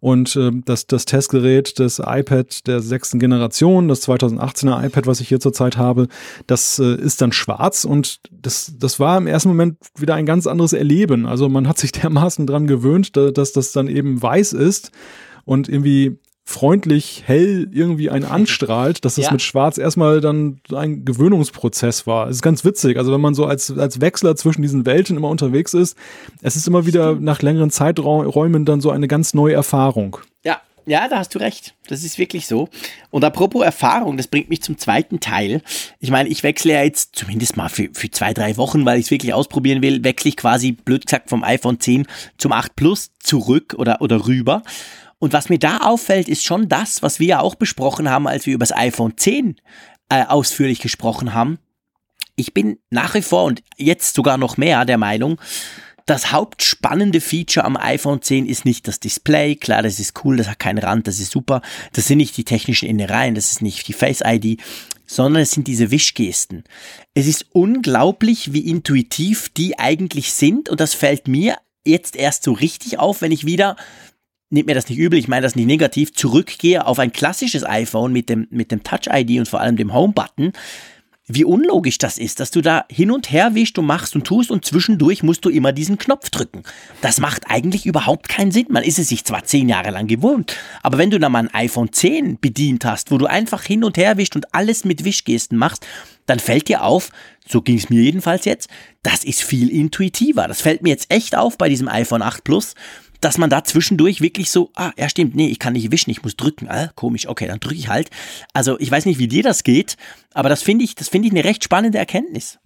Und 0.00 0.36
äh, 0.36 0.52
das, 0.64 0.86
das 0.86 1.06
Testgerät 1.06 1.78
des 1.78 1.98
iPad 1.98 2.66
der 2.66 2.80
sechsten 2.80 3.18
Generation, 3.18 3.88
das 3.88 4.06
2018er 4.06 4.86
iPad, 4.86 5.06
was 5.06 5.20
ich 5.20 5.28
hier 5.28 5.40
zurzeit 5.40 5.76
habe, 5.76 6.06
das 6.46 6.78
äh, 6.78 6.94
ist 6.94 7.20
dann 7.20 7.32
schwarz 7.32 7.84
und 7.84 8.20
das, 8.30 8.74
das 8.78 9.00
war 9.00 9.18
im 9.18 9.26
ersten 9.26 9.48
Moment 9.48 9.76
wieder 9.96 10.14
ein 10.14 10.26
ganz 10.26 10.46
anderes 10.46 10.72
Erleben. 10.72 11.26
Also 11.26 11.48
man 11.48 11.66
hat 11.66 11.78
sich 11.78 11.92
dermaßen 11.92 12.46
dran 12.46 12.66
gewöhnt, 12.66 13.16
dass 13.16 13.52
das 13.52 13.72
dann 13.72 13.88
eben 13.88 14.22
weiß 14.22 14.52
ist 14.52 14.92
und 15.44 15.68
irgendwie 15.68 16.18
freundlich 16.48 17.24
hell 17.26 17.68
irgendwie 17.72 18.08
einen 18.08 18.24
anstrahlt, 18.30 19.04
dass 19.04 19.16
das 19.16 19.26
ja. 19.26 19.32
mit 19.32 19.42
Schwarz 19.42 19.76
erstmal 19.76 20.22
dann 20.22 20.60
ein 20.74 21.04
Gewöhnungsprozess 21.04 22.06
war. 22.06 22.28
Es 22.28 22.36
ist 22.36 22.42
ganz 22.42 22.64
witzig. 22.64 22.96
Also 22.96 23.12
wenn 23.12 23.20
man 23.20 23.34
so 23.34 23.44
als, 23.44 23.76
als 23.76 24.00
Wechsler 24.00 24.34
zwischen 24.34 24.62
diesen 24.62 24.86
Welten 24.86 25.18
immer 25.18 25.28
unterwegs 25.28 25.74
ist, 25.74 25.96
es 26.40 26.56
ist 26.56 26.66
immer 26.66 26.86
wieder 26.86 27.14
nach 27.16 27.42
längeren 27.42 27.70
Zeiträumen 27.70 28.64
dann 28.64 28.80
so 28.80 28.90
eine 28.90 29.08
ganz 29.08 29.34
neue 29.34 29.52
Erfahrung. 29.52 30.16
Ja, 30.42 30.62
ja, 30.86 31.06
da 31.06 31.18
hast 31.18 31.34
du 31.34 31.38
recht. 31.38 31.74
Das 31.86 32.02
ist 32.02 32.18
wirklich 32.18 32.46
so. 32.46 32.70
Und 33.10 33.24
apropos 33.24 33.62
Erfahrung, 33.62 34.16
das 34.16 34.26
bringt 34.26 34.48
mich 34.48 34.62
zum 34.62 34.78
zweiten 34.78 35.20
Teil. 35.20 35.60
Ich 36.00 36.10
meine, 36.10 36.30
ich 36.30 36.42
wechsle 36.42 36.72
ja 36.72 36.82
jetzt 36.82 37.14
zumindest 37.14 37.58
mal 37.58 37.68
für, 37.68 37.90
für 37.92 38.10
zwei, 38.10 38.32
drei 38.32 38.56
Wochen, 38.56 38.86
weil 38.86 38.98
ich 38.98 39.06
es 39.06 39.10
wirklich 39.10 39.34
ausprobieren 39.34 39.82
will, 39.82 40.02
wechsle 40.02 40.30
ich 40.30 40.38
quasi, 40.38 40.72
blöd 40.72 41.04
gesagt, 41.04 41.28
vom 41.28 41.44
iPhone 41.44 41.78
10 41.78 42.06
zum 42.38 42.52
8 42.52 42.74
Plus 42.74 43.10
zurück 43.18 43.74
oder, 43.76 44.00
oder 44.00 44.26
rüber. 44.26 44.62
Und 45.18 45.32
was 45.32 45.48
mir 45.48 45.58
da 45.58 45.78
auffällt, 45.78 46.28
ist 46.28 46.44
schon 46.44 46.68
das, 46.68 47.02
was 47.02 47.18
wir 47.18 47.26
ja 47.26 47.40
auch 47.40 47.56
besprochen 47.56 48.08
haben, 48.08 48.28
als 48.28 48.46
wir 48.46 48.54
über 48.54 48.64
das 48.64 48.76
iPhone 48.76 49.16
10 49.16 49.60
äh, 50.08 50.24
ausführlich 50.24 50.80
gesprochen 50.80 51.34
haben. 51.34 51.58
Ich 52.36 52.54
bin 52.54 52.78
nach 52.90 53.14
wie 53.14 53.22
vor 53.22 53.44
und 53.44 53.62
jetzt 53.76 54.14
sogar 54.14 54.38
noch 54.38 54.56
mehr 54.56 54.84
der 54.84 54.98
Meinung, 54.98 55.40
das 56.08 56.32
hauptspannende 56.32 57.20
Feature 57.20 57.66
am 57.66 57.76
iPhone 57.76 58.22
10 58.22 58.46
ist 58.46 58.64
nicht 58.64 58.88
das 58.88 58.98
Display. 58.98 59.56
Klar, 59.56 59.82
das 59.82 60.00
ist 60.00 60.24
cool, 60.24 60.38
das 60.38 60.48
hat 60.48 60.58
keinen 60.58 60.78
Rand, 60.78 61.06
das 61.06 61.20
ist 61.20 61.30
super. 61.30 61.60
Das 61.92 62.06
sind 62.06 62.16
nicht 62.16 62.34
die 62.38 62.44
technischen 62.44 62.88
Innereien, 62.88 63.34
das 63.34 63.50
ist 63.50 63.60
nicht 63.60 63.86
die 63.88 63.92
Face 63.92 64.22
ID, 64.24 64.58
sondern 65.04 65.42
es 65.42 65.50
sind 65.50 65.66
diese 65.66 65.90
Wischgesten. 65.90 66.64
Es 67.12 67.26
ist 67.26 67.46
unglaublich, 67.52 68.54
wie 68.54 68.70
intuitiv 68.70 69.50
die 69.50 69.78
eigentlich 69.78 70.32
sind 70.32 70.70
und 70.70 70.80
das 70.80 70.94
fällt 70.94 71.28
mir 71.28 71.58
jetzt 71.84 72.16
erst 72.16 72.42
so 72.42 72.52
richtig 72.52 72.98
auf, 72.98 73.20
wenn 73.20 73.32
ich 73.32 73.44
wieder 73.44 73.76
nehmt 74.50 74.66
mir 74.66 74.74
das 74.74 74.88
nicht 74.88 74.98
übel, 74.98 75.18
ich 75.18 75.28
meine 75.28 75.42
das 75.42 75.56
nicht 75.56 75.66
negativ, 75.66 76.12
zurückgehe 76.12 76.86
auf 76.86 76.98
ein 76.98 77.12
klassisches 77.12 77.64
iPhone 77.64 78.12
mit 78.12 78.28
dem, 78.28 78.46
mit 78.50 78.70
dem 78.70 78.82
Touch-ID 78.82 79.38
und 79.38 79.48
vor 79.48 79.60
allem 79.60 79.76
dem 79.76 79.92
Home-Button, 79.92 80.52
wie 81.30 81.44
unlogisch 81.44 81.98
das 81.98 82.16
ist, 82.16 82.40
dass 82.40 82.50
du 82.50 82.62
da 82.62 82.86
hin 82.90 83.10
und 83.10 83.30
her 83.30 83.54
wischst 83.54 83.78
und 83.78 83.84
machst 83.84 84.14
und 84.14 84.26
tust 84.26 84.50
und 84.50 84.64
zwischendurch 84.64 85.22
musst 85.22 85.44
du 85.44 85.50
immer 85.50 85.72
diesen 85.72 85.98
Knopf 85.98 86.30
drücken. 86.30 86.62
Das 87.02 87.20
macht 87.20 87.50
eigentlich 87.50 87.84
überhaupt 87.84 88.30
keinen 88.30 88.50
Sinn. 88.50 88.66
Man 88.70 88.82
ist 88.82 88.98
es 88.98 89.10
sich 89.10 89.24
zwar 89.24 89.44
zehn 89.44 89.68
Jahre 89.68 89.90
lang 89.90 90.06
gewohnt, 90.06 90.56
aber 90.82 90.96
wenn 90.96 91.10
du 91.10 91.20
dann 91.20 91.32
mal 91.32 91.40
ein 91.40 91.54
iPhone 91.54 91.92
10 91.92 92.40
bedient 92.40 92.86
hast, 92.86 93.10
wo 93.10 93.18
du 93.18 93.26
einfach 93.26 93.62
hin 93.62 93.84
und 93.84 93.98
her 93.98 94.16
wischst 94.16 94.36
und 94.36 94.54
alles 94.54 94.86
mit 94.86 95.04
Wischgesten 95.04 95.58
machst, 95.58 95.86
dann 96.24 96.38
fällt 96.38 96.68
dir 96.68 96.82
auf, 96.82 97.10
so 97.46 97.60
ging 97.60 97.76
es 97.76 97.90
mir 97.90 98.02
jedenfalls 98.02 98.46
jetzt, 98.46 98.70
das 99.02 99.22
ist 99.22 99.42
viel 99.42 99.68
intuitiver. 99.68 100.48
Das 100.48 100.62
fällt 100.62 100.82
mir 100.82 100.90
jetzt 100.90 101.12
echt 101.12 101.36
auf 101.36 101.58
bei 101.58 101.68
diesem 101.68 101.88
iPhone 101.88 102.22
8 102.22 102.42
Plus 102.42 102.74
dass 103.20 103.38
man 103.38 103.50
da 103.50 103.64
zwischendurch 103.64 104.20
wirklich 104.20 104.50
so, 104.50 104.70
ah, 104.74 104.92
ja 104.96 105.08
stimmt, 105.08 105.34
nee, 105.34 105.48
ich 105.48 105.58
kann 105.58 105.72
nicht 105.72 105.90
wischen, 105.90 106.10
ich 106.10 106.22
muss 106.22 106.36
drücken. 106.36 106.68
Ah, 106.68 106.90
komisch, 106.94 107.28
okay, 107.28 107.46
dann 107.46 107.60
drücke 107.60 107.76
ich 107.76 107.88
halt. 107.88 108.10
Also 108.52 108.78
ich 108.78 108.90
weiß 108.90 109.06
nicht, 109.06 109.18
wie 109.18 109.28
dir 109.28 109.42
das 109.42 109.64
geht, 109.64 109.96
aber 110.34 110.48
das 110.48 110.62
finde 110.62 110.84
ich, 110.84 110.94
das 110.94 111.08
finde 111.08 111.28
ich 111.28 111.32
eine 111.32 111.44
recht 111.44 111.64
spannende 111.64 111.98
Erkenntnis. 111.98 112.58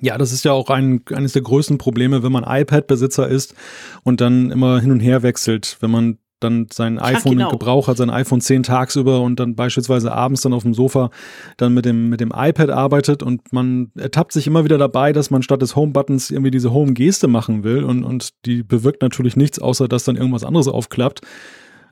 Ja, 0.00 0.18
das 0.18 0.32
ist 0.32 0.44
ja 0.44 0.52
auch 0.52 0.68
ein, 0.68 1.02
eines 1.12 1.32
der 1.32 1.42
größten 1.42 1.78
Probleme, 1.78 2.22
wenn 2.22 2.32
man 2.32 2.44
iPad-Besitzer 2.44 3.28
ist 3.28 3.54
und 4.02 4.20
dann 4.20 4.50
immer 4.50 4.80
hin 4.80 4.90
und 4.90 5.00
her 5.00 5.22
wechselt. 5.22 5.78
Wenn 5.80 5.90
man 5.90 6.18
dann 6.40 6.66
sein 6.72 6.98
iPhone 6.98 7.38
ja, 7.38 7.46
genau. 7.46 7.50
Gebrauch 7.50 7.88
hat, 7.88 7.96
sein 7.96 8.10
iPhone 8.10 8.40
10 8.40 8.62
tagsüber 8.62 9.22
und 9.22 9.40
dann 9.40 9.54
beispielsweise 9.54 10.12
abends 10.12 10.42
dann 10.42 10.52
auf 10.52 10.62
dem 10.62 10.74
Sofa 10.74 11.10
dann 11.56 11.72
mit 11.74 11.84
dem, 11.84 12.08
mit 12.08 12.20
dem 12.20 12.32
iPad 12.34 12.70
arbeitet 12.70 13.22
und 13.22 13.52
man 13.52 13.90
ertappt 13.96 14.32
sich 14.32 14.46
immer 14.46 14.64
wieder 14.64 14.78
dabei, 14.78 15.12
dass 15.12 15.30
man 15.30 15.42
statt 15.42 15.62
des 15.62 15.76
Home-Buttons 15.76 16.30
irgendwie 16.30 16.50
diese 16.50 16.72
Home-Geste 16.72 17.28
machen 17.28 17.64
will 17.64 17.84
und, 17.84 18.04
und 18.04 18.30
die 18.44 18.62
bewirkt 18.62 19.02
natürlich 19.02 19.36
nichts, 19.36 19.58
außer 19.58 19.88
dass 19.88 20.04
dann 20.04 20.16
irgendwas 20.16 20.44
anderes 20.44 20.68
aufklappt. 20.68 21.20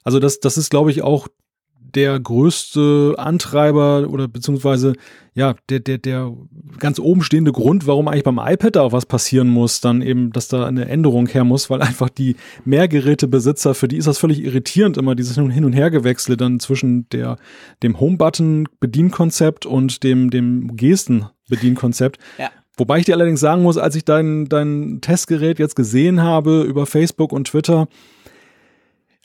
Also 0.02 0.20
das, 0.20 0.40
das 0.40 0.58
ist, 0.58 0.70
glaube 0.70 0.90
ich, 0.90 1.02
auch 1.02 1.28
der 1.94 2.18
größte 2.18 3.14
Antreiber 3.16 4.08
oder 4.08 4.28
beziehungsweise 4.28 4.94
ja, 5.34 5.54
der, 5.68 5.80
der, 5.80 5.98
der 5.98 6.32
ganz 6.78 7.00
oben 7.00 7.22
stehende 7.22 7.50
Grund, 7.50 7.86
warum 7.86 8.06
eigentlich 8.06 8.24
beim 8.24 8.38
iPad 8.38 8.76
da 8.76 8.82
auch 8.82 8.92
was 8.92 9.06
passieren 9.06 9.48
muss, 9.48 9.80
dann 9.80 10.00
eben, 10.00 10.32
dass 10.32 10.46
da 10.46 10.64
eine 10.64 10.88
Änderung 10.88 11.26
her 11.26 11.44
muss, 11.44 11.70
weil 11.70 11.82
einfach 11.82 12.08
die 12.08 12.36
Mehrgerätebesitzer, 12.64 13.74
für 13.74 13.88
die 13.88 13.96
ist 13.96 14.06
das 14.06 14.18
völlig 14.18 14.42
irritierend, 14.44 14.96
immer 14.96 15.14
dieses 15.14 15.34
Hin- 15.36 15.64
und 15.64 15.72
Hergewechsel 15.72 16.36
dann 16.36 16.60
zwischen 16.60 17.08
der, 17.10 17.36
dem 17.82 17.98
Home-Button-Bedienkonzept 17.98 19.66
und 19.66 20.04
dem, 20.04 20.30
dem 20.30 20.76
Gesten-Bedienkonzept. 20.76 22.18
Ja. 22.38 22.50
Wobei 22.76 22.98
ich 22.98 23.04
dir 23.04 23.14
allerdings 23.14 23.40
sagen 23.40 23.62
muss, 23.62 23.76
als 23.76 23.94
ich 23.94 24.04
dein, 24.04 24.48
dein 24.48 25.00
Testgerät 25.00 25.58
jetzt 25.58 25.76
gesehen 25.76 26.22
habe 26.22 26.62
über 26.62 26.86
Facebook 26.86 27.32
und 27.32 27.48
Twitter, 27.48 27.88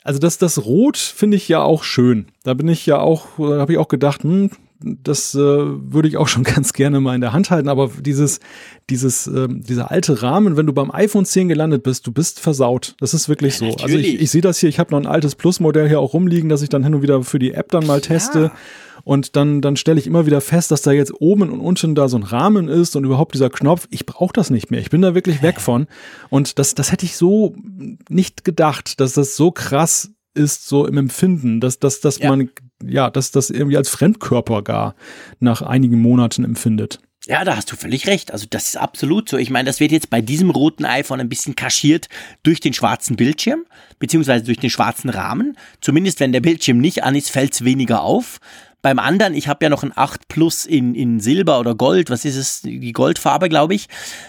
also 0.02 0.18
das, 0.18 0.38
das 0.38 0.64
Rot 0.64 0.96
finde 0.96 1.36
ich 1.36 1.48
ja 1.48 1.62
auch 1.62 1.82
schön. 1.82 2.26
Da 2.42 2.54
bin 2.54 2.68
ich 2.68 2.86
ja 2.86 2.98
auch, 2.98 3.26
da 3.38 3.60
habe 3.60 3.72
ich 3.72 3.78
auch 3.78 3.88
gedacht, 3.88 4.22
hm, 4.22 4.50
das 4.82 5.34
äh, 5.34 5.38
würde 5.38 6.08
ich 6.08 6.16
auch 6.16 6.28
schon 6.28 6.42
ganz 6.44 6.72
gerne 6.72 7.00
mal 7.00 7.14
in 7.14 7.20
der 7.20 7.32
Hand 7.32 7.50
halten, 7.50 7.68
aber 7.68 7.90
dieses, 8.00 8.40
dieses, 8.88 9.26
äh, 9.26 9.48
dieser 9.48 9.90
alte 9.90 10.22
Rahmen, 10.22 10.56
wenn 10.56 10.66
du 10.66 10.72
beim 10.72 10.90
iPhone 10.90 11.24
10 11.24 11.48
gelandet 11.48 11.82
bist, 11.82 12.06
du 12.06 12.12
bist 12.12 12.40
versaut. 12.40 12.94
Das 13.00 13.14
ist 13.14 13.28
wirklich 13.28 13.56
so. 13.56 13.66
Natürlich. 13.66 13.96
Also 13.96 13.98
ich, 13.98 14.20
ich 14.20 14.30
sehe 14.30 14.42
das 14.42 14.58
hier, 14.58 14.68
ich 14.68 14.78
habe 14.78 14.92
noch 14.92 15.00
ein 15.00 15.06
altes 15.06 15.34
Plus-Modell 15.34 15.88
hier 15.88 16.00
auch 16.00 16.14
rumliegen, 16.14 16.48
das 16.48 16.62
ich 16.62 16.68
dann 16.68 16.84
hin 16.84 16.94
und 16.94 17.02
wieder 17.02 17.22
für 17.22 17.38
die 17.38 17.52
App 17.52 17.70
dann 17.70 17.86
mal 17.86 18.00
teste. 18.00 18.40
Ja. 18.44 18.52
Und 19.02 19.36
dann, 19.36 19.62
dann 19.62 19.76
stelle 19.76 19.98
ich 19.98 20.06
immer 20.06 20.26
wieder 20.26 20.40
fest, 20.40 20.70
dass 20.70 20.82
da 20.82 20.92
jetzt 20.92 21.12
oben 21.20 21.50
und 21.50 21.60
unten 21.60 21.94
da 21.94 22.08
so 22.08 22.18
ein 22.18 22.22
Rahmen 22.22 22.68
ist 22.68 22.96
und 22.96 23.04
überhaupt 23.04 23.34
dieser 23.34 23.48
Knopf. 23.48 23.88
Ich 23.90 24.04
brauche 24.04 24.32
das 24.32 24.50
nicht 24.50 24.70
mehr. 24.70 24.80
Ich 24.80 24.90
bin 24.90 25.00
da 25.00 25.14
wirklich 25.14 25.42
weg 25.42 25.60
von. 25.60 25.86
Und 26.28 26.58
das, 26.58 26.74
das 26.74 26.92
hätte 26.92 27.06
ich 27.06 27.16
so 27.16 27.54
nicht 28.08 28.44
gedacht, 28.44 29.00
dass 29.00 29.14
das 29.14 29.36
so 29.36 29.50
krass 29.52 30.10
ist, 30.34 30.66
so 30.68 30.86
im 30.86 30.96
Empfinden, 30.98 31.60
dass, 31.60 31.78
dass, 31.78 32.00
dass 32.00 32.18
ja. 32.18 32.28
man, 32.28 32.50
ja, 32.84 33.10
dass 33.10 33.30
das 33.30 33.50
irgendwie 33.50 33.76
als 33.76 33.88
Fremdkörper 33.88 34.62
gar 34.62 34.94
nach 35.38 35.62
einigen 35.62 36.00
Monaten 36.00 36.44
empfindet. 36.44 37.00
Ja, 37.26 37.44
da 37.44 37.56
hast 37.56 37.70
du 37.70 37.76
völlig 37.76 38.06
recht. 38.06 38.32
Also 38.32 38.46
das 38.48 38.68
ist 38.68 38.76
absolut 38.76 39.28
so. 39.28 39.36
Ich 39.36 39.50
meine, 39.50 39.66
das 39.66 39.78
wird 39.78 39.92
jetzt 39.92 40.08
bei 40.08 40.22
diesem 40.22 40.48
roten 40.48 40.86
iPhone 40.86 41.20
ein 41.20 41.28
bisschen 41.28 41.54
kaschiert 41.54 42.08
durch 42.42 42.60
den 42.60 42.72
schwarzen 42.72 43.16
Bildschirm, 43.16 43.66
beziehungsweise 43.98 44.46
durch 44.46 44.58
den 44.58 44.70
schwarzen 44.70 45.10
Rahmen. 45.10 45.58
Zumindest 45.82 46.20
wenn 46.20 46.32
der 46.32 46.40
Bildschirm 46.40 46.78
nicht 46.78 47.04
an 47.04 47.14
ist, 47.14 47.30
fällt 47.30 47.52
es 47.52 47.64
weniger 47.64 48.02
auf. 48.02 48.40
Beim 48.82 48.98
anderen, 48.98 49.34
ich 49.34 49.48
habe 49.48 49.64
ja 49.64 49.68
noch 49.68 49.82
ein 49.82 49.92
8 49.94 50.28
Plus 50.28 50.64
in, 50.64 50.94
in 50.94 51.20
Silber 51.20 51.60
oder 51.60 51.74
Gold, 51.74 52.08
was 52.10 52.24
ist 52.24 52.36
es, 52.36 52.62
die 52.62 52.92
Goldfarbe, 52.92 53.48
glaube 53.48 53.74
ich. 53.74 53.88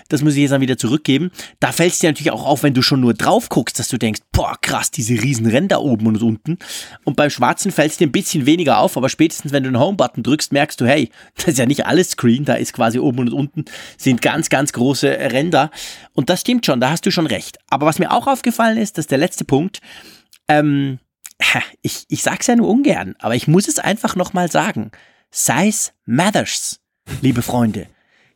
Das 0.10 0.22
muss 0.22 0.34
ich 0.34 0.42
jetzt 0.42 0.52
dann 0.52 0.62
wieder 0.62 0.78
zurückgeben. 0.78 1.32
Da 1.60 1.72
fällt 1.72 1.94
es 1.94 2.00
dir 2.00 2.10
natürlich 2.10 2.32
auch 2.32 2.46
auf, 2.46 2.64
wenn 2.64 2.74
du 2.74 2.82
schon 2.82 3.00
nur 3.00 3.14
drauf 3.14 3.50
guckst, 3.50 3.80
dass 3.80 3.88
du 3.88 3.98
denkst, 3.98 4.22
boah, 4.32 4.58
krass, 4.62 4.92
diese 4.92 5.14
riesen 5.14 5.46
Ränder 5.46 5.82
oben 5.82 6.08
und 6.08 6.22
unten. 6.22 6.58
Und 7.04 7.16
beim 7.16 7.30
Schwarzen 7.30 7.72
fällt 7.72 7.92
es 7.92 7.98
dir 7.98 8.08
ein 8.08 8.12
bisschen 8.12 8.46
weniger 8.46 8.80
auf, 8.80 8.98
aber 8.98 9.10
spätestens, 9.10 9.52
wenn 9.52 9.64
du 9.64 9.72
den 9.72 9.80
Home-Button 9.80 10.24
drückst, 10.24 10.52
merkst 10.52 10.82
du, 10.82 10.86
hey, 10.86 11.10
das 11.36 11.48
ist 11.48 11.58
ja 11.60 11.66
nicht 11.66 11.86
alles 11.86 12.12
Screen, 12.12 12.46
da 12.46 12.56
ist 12.56 12.74
quasi 12.74 13.00
oben 13.00 13.20
und 13.20 13.34
unten 13.34 13.66
sind 13.98 14.22
ganz, 14.22 14.50
ganz 14.50 14.74
große 14.74 15.08
Ränder. 15.08 15.72
Und 16.14 16.30
das 16.30 16.42
stimmt 16.42 16.66
schon, 16.66 16.80
da 16.80 16.90
hast 16.90 17.06
du 17.06 17.12
schon 17.12 17.28
recht. 17.28 17.58
Aber 17.70 17.86
was 17.86 18.00
mir 18.00 18.12
auch 18.12 18.28
aufgefallen 18.28 18.78
ist, 18.78 18.98
das 18.98 19.04
ist 19.04 19.12
der 19.12 19.18
letzte 19.18 19.46
Punkt, 19.46 19.80
ähm, 20.48 21.00
ich, 21.82 22.06
ich 22.08 22.24
sag's 22.24 22.48
ja 22.48 22.56
nur 22.56 22.70
ungern, 22.70 23.16
aber 23.20 23.36
ich 23.36 23.48
muss 23.48 23.68
es 23.68 23.80
einfach 23.80 24.16
nochmal 24.16 24.52
sagen. 24.52 24.92
Size 25.32 25.92
matters, 26.06 26.80
liebe 27.22 27.42
Freunde. 27.42 27.88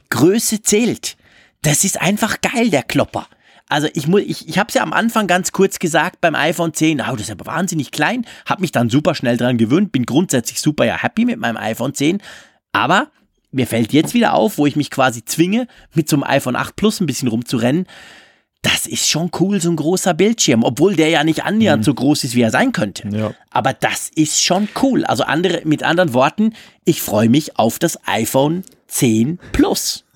Größe 0.09 0.61
zählt. 0.61 1.17
Das 1.61 1.83
ist 1.83 1.99
einfach 2.01 2.41
geil, 2.41 2.69
der 2.69 2.83
Klopper. 2.83 3.27
Also 3.67 3.87
ich 3.93 4.07
muss, 4.07 4.21
ich, 4.21 4.47
ich 4.47 4.59
habe 4.59 4.67
es 4.67 4.75
ja 4.75 4.83
am 4.83 4.93
Anfang 4.93 5.25
ganz 5.25 5.51
kurz 5.51 5.79
gesagt 5.79 6.21
beim 6.21 6.35
iPhone 6.35 6.73
10, 6.73 7.01
oh, 7.01 7.13
das 7.13 7.21
ist 7.21 7.31
aber 7.31 7.47
wahnsinnig 7.47 7.91
klein, 7.91 8.25
habe 8.45 8.61
mich 8.61 8.71
dann 8.71 8.91
super 8.91 9.15
schnell 9.15 9.37
dran 9.37 9.57
gewöhnt, 9.57 9.91
bin 9.91 10.05
grundsätzlich 10.05 10.61
super 10.61 10.85
ja 10.85 11.01
happy 11.01 11.25
mit 11.25 11.39
meinem 11.39 11.57
iPhone 11.57 11.95
10, 11.95 12.21
aber 12.73 13.09
mir 13.51 13.65
fällt 13.65 13.91
jetzt 13.91 14.13
wieder 14.13 14.33
auf, 14.33 14.59
wo 14.59 14.67
ich 14.67 14.75
mich 14.75 14.91
quasi 14.91 15.25
zwinge, 15.25 15.67
mit 15.95 16.07
so 16.07 16.15
einem 16.15 16.23
iPhone 16.23 16.55
8 16.55 16.75
Plus 16.75 16.99
ein 16.99 17.07
bisschen 17.07 17.27
rumzurennen, 17.27 17.87
das 18.65 18.87
ist 18.87 19.07
schon 19.07 19.29
cool, 19.39 19.61
so 19.61 19.69
ein 19.69 19.75
großer 19.75 20.15
Bildschirm, 20.15 20.63
obwohl 20.63 20.95
der 20.95 21.09
ja 21.09 21.23
nicht 21.23 21.43
annähernd 21.43 21.81
mhm. 21.81 21.85
so 21.85 21.93
groß 21.93 22.23
ist, 22.23 22.33
wie 22.33 22.41
er 22.41 22.49
sein 22.49 22.71
könnte. 22.71 23.07
Ja. 23.09 23.31
Aber 23.51 23.73
das 23.73 24.09
ist 24.15 24.41
schon 24.41 24.67
cool. 24.81 25.05
Also 25.05 25.23
andere, 25.23 25.61
mit 25.65 25.83
anderen 25.83 26.13
Worten, 26.13 26.53
ich 26.83 27.01
freue 27.01 27.29
mich 27.29 27.59
auf 27.59 27.77
das 27.77 27.99
iPhone 28.07 28.63
10 28.87 29.37
Plus. 29.51 30.03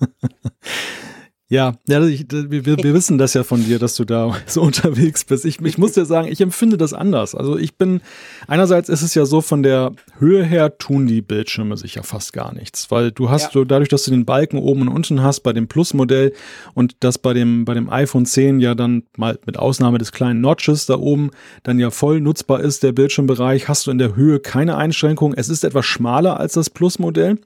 Ja, 1.50 1.74
ja 1.88 2.00
ich, 2.06 2.26
wir, 2.30 2.64
wir 2.64 2.94
wissen 2.94 3.18
das 3.18 3.34
ja 3.34 3.42
von 3.42 3.64
dir, 3.64 3.80
dass 3.80 3.96
du 3.96 4.04
da 4.04 4.36
so 4.46 4.62
unterwegs 4.62 5.24
bist. 5.24 5.44
Ich, 5.44 5.60
ich 5.60 5.78
muss 5.78 5.92
dir 5.92 6.04
sagen, 6.04 6.28
ich 6.28 6.40
empfinde 6.40 6.78
das 6.78 6.94
anders. 6.94 7.34
Also 7.34 7.58
ich 7.58 7.76
bin, 7.76 8.00
einerseits 8.46 8.88
ist 8.88 9.02
es 9.02 9.16
ja 9.16 9.26
so, 9.26 9.40
von 9.40 9.64
der 9.64 9.90
Höhe 10.20 10.44
her 10.44 10.78
tun 10.78 11.08
die 11.08 11.22
Bildschirme 11.22 11.76
sich 11.76 11.96
ja 11.96 12.04
fast 12.04 12.32
gar 12.32 12.54
nichts, 12.54 12.92
weil 12.92 13.10
du 13.10 13.30
hast, 13.30 13.46
ja. 13.46 13.50
so, 13.52 13.64
dadurch, 13.64 13.88
dass 13.88 14.04
du 14.04 14.12
den 14.12 14.24
Balken 14.24 14.58
oben 14.58 14.82
und 14.82 14.88
unten 14.88 15.24
hast 15.24 15.40
bei 15.40 15.52
dem 15.52 15.66
Plus-Modell 15.66 16.32
und 16.74 16.94
das 17.00 17.18
bei 17.18 17.34
dem, 17.34 17.64
bei 17.64 17.74
dem 17.74 17.90
iPhone 17.90 18.26
10 18.26 18.60
ja 18.60 18.76
dann 18.76 19.02
mal 19.16 19.36
mit 19.44 19.58
Ausnahme 19.58 19.98
des 19.98 20.12
kleinen 20.12 20.40
Notches 20.40 20.86
da 20.86 20.98
oben 20.98 21.32
dann 21.64 21.80
ja 21.80 21.90
voll 21.90 22.20
nutzbar 22.20 22.60
ist, 22.60 22.84
der 22.84 22.92
Bildschirmbereich, 22.92 23.68
hast 23.68 23.88
du 23.88 23.90
in 23.90 23.98
der 23.98 24.14
Höhe 24.14 24.38
keine 24.38 24.76
Einschränkung. 24.76 25.34
Es 25.34 25.48
ist 25.48 25.64
etwas 25.64 25.84
schmaler 25.84 26.38
als 26.38 26.52
das 26.52 26.70
Plus-Modell. 26.70 27.38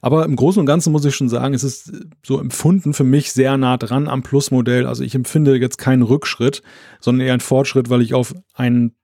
Aber 0.00 0.24
im 0.24 0.36
Großen 0.36 0.60
und 0.60 0.66
Ganzen 0.66 0.92
muss 0.92 1.04
ich 1.04 1.14
schon 1.14 1.28
sagen, 1.28 1.54
es 1.54 1.64
ist 1.64 1.92
so 2.24 2.38
empfunden 2.38 2.94
für 2.94 3.04
mich 3.04 3.32
sehr 3.32 3.56
nah 3.56 3.76
dran 3.76 4.08
am 4.08 4.22
Plus-Modell. 4.22 4.86
Also 4.86 5.04
ich 5.04 5.14
empfinde 5.14 5.56
jetzt 5.56 5.78
keinen 5.78 6.02
Rückschritt, 6.02 6.62
sondern 7.00 7.26
eher 7.26 7.34
einen 7.34 7.40
Fortschritt, 7.40 7.90
weil 7.90 8.00
ich 8.00 8.14
auf 8.14 8.34
einen 8.54 8.96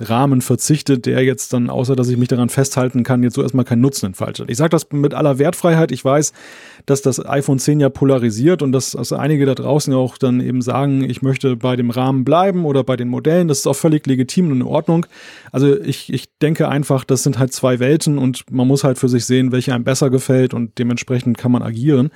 Rahmen 0.00 0.40
verzichtet, 0.40 1.06
der 1.06 1.22
jetzt 1.24 1.52
dann, 1.52 1.70
außer 1.70 1.96
dass 1.96 2.08
ich 2.08 2.16
mich 2.16 2.28
daran 2.28 2.48
festhalten 2.48 3.02
kann, 3.02 3.22
jetzt 3.22 3.34
so 3.34 3.42
erstmal 3.42 3.64
keinen 3.64 3.80
Nutzen 3.80 4.06
entfaltet. 4.06 4.50
Ich 4.50 4.56
sage 4.56 4.70
das 4.70 4.90
mit 4.92 5.14
aller 5.14 5.38
Wertfreiheit. 5.38 5.92
Ich 5.92 6.04
weiß, 6.04 6.32
dass 6.86 7.02
das 7.02 7.24
iPhone 7.24 7.58
10 7.58 7.80
ja 7.80 7.88
polarisiert 7.88 8.62
und 8.62 8.72
dass 8.72 8.96
also 8.96 9.16
einige 9.16 9.46
da 9.46 9.54
draußen 9.54 9.92
auch 9.94 10.18
dann 10.18 10.40
eben 10.40 10.62
sagen, 10.62 11.02
ich 11.02 11.22
möchte 11.22 11.56
bei 11.56 11.76
dem 11.76 11.90
Rahmen 11.90 12.24
bleiben 12.24 12.64
oder 12.64 12.84
bei 12.84 12.96
den 12.96 13.08
Modellen. 13.08 13.48
Das 13.48 13.58
ist 13.60 13.66
auch 13.66 13.76
völlig 13.76 14.06
legitim 14.06 14.50
und 14.50 14.60
in 14.60 14.62
Ordnung. 14.62 15.06
Also 15.52 15.78
ich, 15.80 16.12
ich 16.12 16.36
denke 16.38 16.68
einfach, 16.68 17.04
das 17.04 17.22
sind 17.22 17.38
halt 17.38 17.52
zwei 17.52 17.78
Welten 17.78 18.18
und 18.18 18.50
man 18.50 18.66
muss 18.66 18.84
halt 18.84 18.98
für 18.98 19.08
sich 19.08 19.24
sehen, 19.24 19.52
welche 19.52 19.74
einem 19.74 19.84
besser 19.84 20.10
gefällt 20.10 20.54
und 20.54 20.78
dementsprechend 20.78 21.38
kann 21.38 21.52
man 21.52 21.62
agieren. 21.62 22.10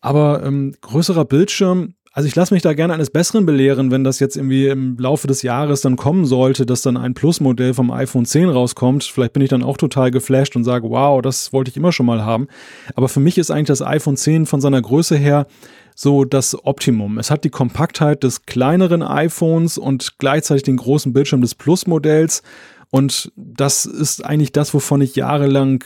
Aber 0.00 0.42
ähm, 0.44 0.74
größerer 0.80 1.26
Bildschirm, 1.26 1.94
also 2.12 2.26
ich 2.26 2.34
lasse 2.34 2.52
mich 2.52 2.62
da 2.62 2.72
gerne 2.72 2.92
eines 2.92 3.10
Besseren 3.10 3.46
belehren, 3.46 3.92
wenn 3.92 4.02
das 4.02 4.18
jetzt 4.18 4.36
irgendwie 4.36 4.66
im 4.66 4.98
Laufe 4.98 5.28
des 5.28 5.42
Jahres 5.42 5.80
dann 5.80 5.94
kommen 5.94 6.26
sollte, 6.26 6.66
dass 6.66 6.82
dann 6.82 6.96
ein 6.96 7.14
Plus-Modell 7.14 7.72
vom 7.72 7.92
iPhone 7.92 8.24
10 8.24 8.48
rauskommt. 8.48 9.04
Vielleicht 9.04 9.32
bin 9.32 9.44
ich 9.44 9.48
dann 9.48 9.62
auch 9.62 9.76
total 9.76 10.10
geflasht 10.10 10.56
und 10.56 10.64
sage, 10.64 10.90
wow, 10.90 11.22
das 11.22 11.52
wollte 11.52 11.70
ich 11.70 11.76
immer 11.76 11.92
schon 11.92 12.06
mal 12.06 12.24
haben. 12.24 12.48
Aber 12.96 13.08
für 13.08 13.20
mich 13.20 13.38
ist 13.38 13.52
eigentlich 13.52 13.68
das 13.68 13.82
iPhone 13.82 14.16
10 14.16 14.46
von 14.46 14.60
seiner 14.60 14.82
Größe 14.82 15.16
her 15.16 15.46
so 15.94 16.24
das 16.24 16.56
Optimum. 16.64 17.18
Es 17.18 17.30
hat 17.30 17.44
die 17.44 17.50
Kompaktheit 17.50 18.24
des 18.24 18.44
kleineren 18.44 19.02
iPhones 19.02 19.78
und 19.78 20.18
gleichzeitig 20.18 20.64
den 20.64 20.78
großen 20.78 21.12
Bildschirm 21.12 21.42
des 21.42 21.54
Plus-Modells. 21.54 22.42
Und 22.90 23.30
das 23.36 23.84
ist 23.84 24.24
eigentlich 24.24 24.50
das, 24.50 24.74
wovon 24.74 25.00
ich 25.00 25.14
jahrelang 25.14 25.84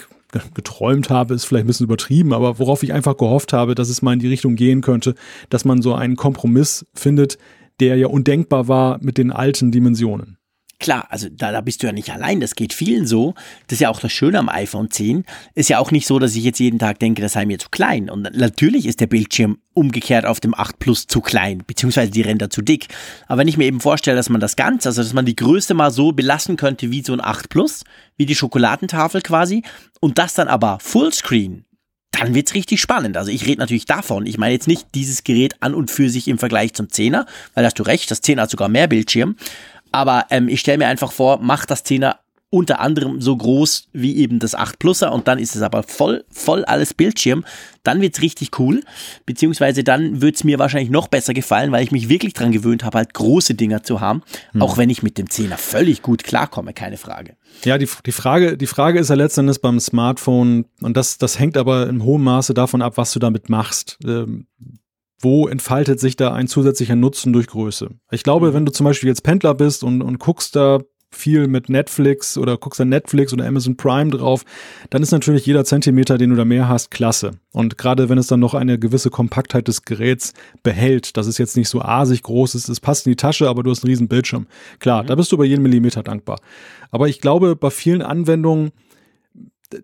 geträumt 0.55 1.11
habe, 1.11 1.35
ist 1.35 1.45
vielleicht 1.45 1.65
ein 1.65 1.69
bisschen 1.69 1.85
übertrieben, 1.85 2.33
aber 2.33 2.59
worauf 2.59 2.83
ich 2.83 2.93
einfach 2.93 3.17
gehofft 3.17 3.53
habe, 3.53 3.75
dass 3.75 3.89
es 3.89 4.03
mal 4.03 4.13
in 4.13 4.19
die 4.19 4.29
Richtung 4.29 4.57
gehen 4.57 4.81
könnte, 4.81 5.15
dass 5.51 5.65
man 5.65 5.83
so 5.83 5.95
einen 5.95 6.17
Kompromiss 6.17 6.87
findet, 6.95 7.39
der 7.81 7.97
ja 7.97 8.07
undenkbar 8.07 8.69
war 8.69 8.99
mit 9.03 9.19
den 9.19 9.33
alten 9.33 9.73
Dimensionen. 9.73 10.39
Klar, 10.85 11.07
also 11.09 11.31
da, 11.31 11.51
da 11.51 11.63
bist 11.63 11.83
du 11.83 11.87
ja 11.87 11.95
nicht 11.95 12.13
allein, 12.13 12.41
das 12.41 12.57
geht 12.57 12.75
vielen 12.75 13.07
so. 13.07 13.33
Das 13.69 13.77
ist 13.77 13.81
ja 13.81 13.89
auch 13.89 14.01
das 14.01 14.13
Schöne 14.13 14.39
am 14.39 14.51
iPhone 14.51 14.91
10. 14.91 15.25
Ist 15.55 15.71
ja 15.71 15.79
auch 15.79 15.91
nicht 15.91 16.07
so, 16.07 16.19
dass 16.19 16.37
ich 16.37 16.45
jetzt 16.45 16.61
jeden 16.61 16.79
Tag 16.79 16.99
denke, 16.99 17.23
das 17.23 17.33
sei 17.33 17.47
mir 17.47 17.59
zu 17.59 17.71
klein. 17.71 18.11
Und 18.11 18.37
natürlich 18.37 18.85
ist 18.85 19.01
der 19.01 19.07
Bildschirm 19.07 19.57
umgekehrt 19.73 20.27
auf 20.27 20.41
dem 20.41 20.55
8 20.55 20.79
Plus 20.79 21.07
zu 21.07 21.23
klein, 21.23 21.63
beziehungsweise 21.67 22.11
die 22.11 22.21
Ränder 22.21 22.51
zu 22.51 22.61
dick. 22.61 22.89
Aber 23.29 23.39
wenn 23.39 23.49
ich 23.49 23.57
mir 23.57 23.65
eben 23.65 23.81
vorstelle, 23.81 24.15
dass 24.15 24.29
man 24.29 24.43
das 24.43 24.57
Ganze, 24.57 24.91
also 24.91 25.03
dass 25.03 25.15
man 25.15 25.25
die 25.25 25.37
Größe 25.37 25.73
mal 25.73 25.91
so 25.91 26.13
belassen 26.13 26.59
könnte 26.59 26.91
wie 26.91 27.03
so 27.03 27.15
ein 27.15 27.25
8 27.25 27.49
Plus, 27.49 27.85
wie 28.19 28.27
die 28.27 28.35
Schokoladentafel 28.35 29.23
quasi, 29.23 29.63
und 30.01 30.19
das 30.19 30.35
dann 30.35 30.49
aber 30.49 30.81
Fullscreen, 30.83 31.65
dann 32.11 32.35
wird's 32.35 32.55
richtig 32.55 32.81
spannend. 32.81 33.17
Also 33.17 33.31
ich 33.31 33.47
rede 33.47 33.61
natürlich 33.61 33.87
davon. 33.87 34.27
Ich 34.27 34.39
meine 34.39 34.53
jetzt 34.53 34.69
nicht 34.69 34.89
dieses 34.95 35.25
Gerät 35.25 35.57
an 35.61 35.75
und 35.75 35.91
für 35.91 36.09
sich 36.09 36.29
im 36.29 36.39
Vergleich 36.39 36.73
zum 36.75 36.87
10er, 36.87 37.27
weil 37.55 37.65
hast 37.65 37.79
du 37.79 37.83
recht, 37.83 38.11
das 38.11 38.23
10er 38.23 38.43
hat 38.43 38.51
sogar 38.51 38.69
mehr 38.69 38.87
Bildschirm. 38.87 39.37
Aber 39.95 40.27
ähm, 40.31 40.49
ich 40.49 40.59
stelle 40.59 40.79
mir 40.79 40.89
einfach 40.89 41.13
vor, 41.13 41.39
macht 41.39 41.71
das 41.71 41.85
10er 41.87 42.17
unter 42.51 42.81
anderem 42.81 43.21
so 43.21 43.37
groß 43.37 43.91
wie 43.93 44.17
eben 44.17 44.41
das 44.41 44.57
8 44.57 44.81
Pluser 44.81 45.13
und 45.13 45.29
dann 45.29 45.39
ist 45.39 45.55
es 45.55 45.63
aber 45.63 45.85
voll, 45.85 46.25
voll 46.31 46.65
alles 46.65 46.93
Bildschirm. 46.93 47.45
Dann 47.85 48.01
wird's 48.01 48.21
richtig 48.21 48.59
cool. 48.59 48.83
Beziehungsweise 49.25 49.85
dann 49.85 50.21
wird's 50.21 50.43
mir 50.43 50.59
wahrscheinlich 50.59 50.91
noch 50.91 51.07
besser 51.07 51.33
gefallen, 51.33 51.71
weil 51.71 51.85
ich 51.85 51.93
mich 51.93 52.09
wirklich 52.09 52.33
dran 52.33 52.51
gewöhnt 52.51 52.83
habe, 52.83 52.99
halt 52.99 53.15
große 53.15 53.55
Dinger 53.55 53.85
zu 53.85 54.01
haben. 54.01 54.23
Hm. 54.51 54.63
Auch 54.63 54.79
wenn 54.79 54.91
ich 54.91 55.05
mit 55.05 55.17
dem 55.17 55.29
10er 55.29 55.59
völlig 55.59 56.03
gut 56.03 56.25
klarkomme, 56.25 56.73
keine 56.75 56.97
Frage. 56.97 57.37
Ja, 57.65 57.79
die, 57.79 57.89
die, 58.05 58.13
Frage, 58.13 58.57
die 58.57 58.67
Frage 58.67 58.99
ist 58.99 59.11
ja 59.11 59.15
letztendlich 59.15 59.61
beim 59.61 59.79
Smartphone, 59.79 60.65
und 60.81 60.97
das, 60.97 61.19
das 61.19 61.39
hängt 61.39 61.57
aber 61.57 61.89
in 61.89 62.03
hohem 62.03 62.25
Maße 62.25 62.53
davon 62.53 62.83
ab, 62.83 62.97
was 62.97 63.13
du 63.13 63.21
damit 63.21 63.49
machst. 63.49 63.99
Ähm, 64.05 64.49
wo 65.25 65.49
entfaltet 65.49 65.99
sich 65.99 66.17
da 66.17 66.33
ein 66.33 66.47
zusätzlicher 66.47 66.95
Nutzen 66.95 67.33
durch 67.33 67.49
Größe? 67.49 67.91
Ich 68.13 68.23
glaube, 68.23 68.51
mhm. 68.51 68.55
wenn 68.55 68.67
du 68.67 68.73
zum 68.73 68.85
Beispiel 68.85 69.09
jetzt 69.09 69.23
Pendler 69.23 69.55
bist 69.55 69.83
und, 69.83 70.03
und 70.03 70.19
guckst 70.19 70.55
da 70.55 70.81
viel 71.15 71.47
mit 71.47 71.69
Netflix 71.69 72.37
oder 72.37 72.59
guckst 72.59 72.81
da 72.81 72.85
Netflix 72.85 73.33
oder 73.33 73.47
Amazon 73.47 73.77
Prime 73.77 74.11
drauf, 74.11 74.45
dann 74.91 75.03
ist 75.03 75.13
natürlich 75.13 75.47
jeder 75.47 75.65
Zentimeter, 75.65 76.19
den 76.19 76.31
du 76.31 76.37
da 76.37 76.45
mehr 76.45 76.69
hast, 76.69 76.91
klasse. 76.91 77.33
Und 77.53 77.79
gerade 77.79 78.09
wenn 78.09 78.19
es 78.19 78.27
dann 78.27 78.41
noch 78.41 78.55
eine 78.55 78.79
gewisse 78.79 79.11
Kompaktheit 79.11 79.69
des 79.69 79.83
Geräts 79.83 80.35
behält, 80.63 81.17
dass 81.17 81.27
es 81.27 81.39
jetzt 81.39 81.57
nicht 81.57 81.69
so 81.69 81.81
asig 81.81 82.23
groß 82.23 82.55
ist, 82.57 82.69
es 82.69 82.81
passt 82.81 83.07
in 83.07 83.13
die 83.13 83.17
Tasche, 83.17 83.49
aber 83.49 83.63
du 83.63 83.71
hast 83.71 83.85
einen 83.85 83.91
riesen 83.91 84.09
Bildschirm. 84.09 84.47
Klar, 84.81 85.05
mhm. 85.05 85.07
da 85.07 85.15
bist 85.15 85.33
du 85.33 85.37
über 85.37 85.45
jeden 85.45 85.63
Millimeter 85.63 86.03
dankbar. 86.03 86.41
Aber 86.91 87.09
ich 87.09 87.21
glaube, 87.21 87.57
bei 87.57 87.71
vielen 87.71 88.03
Anwendungen 88.03 88.73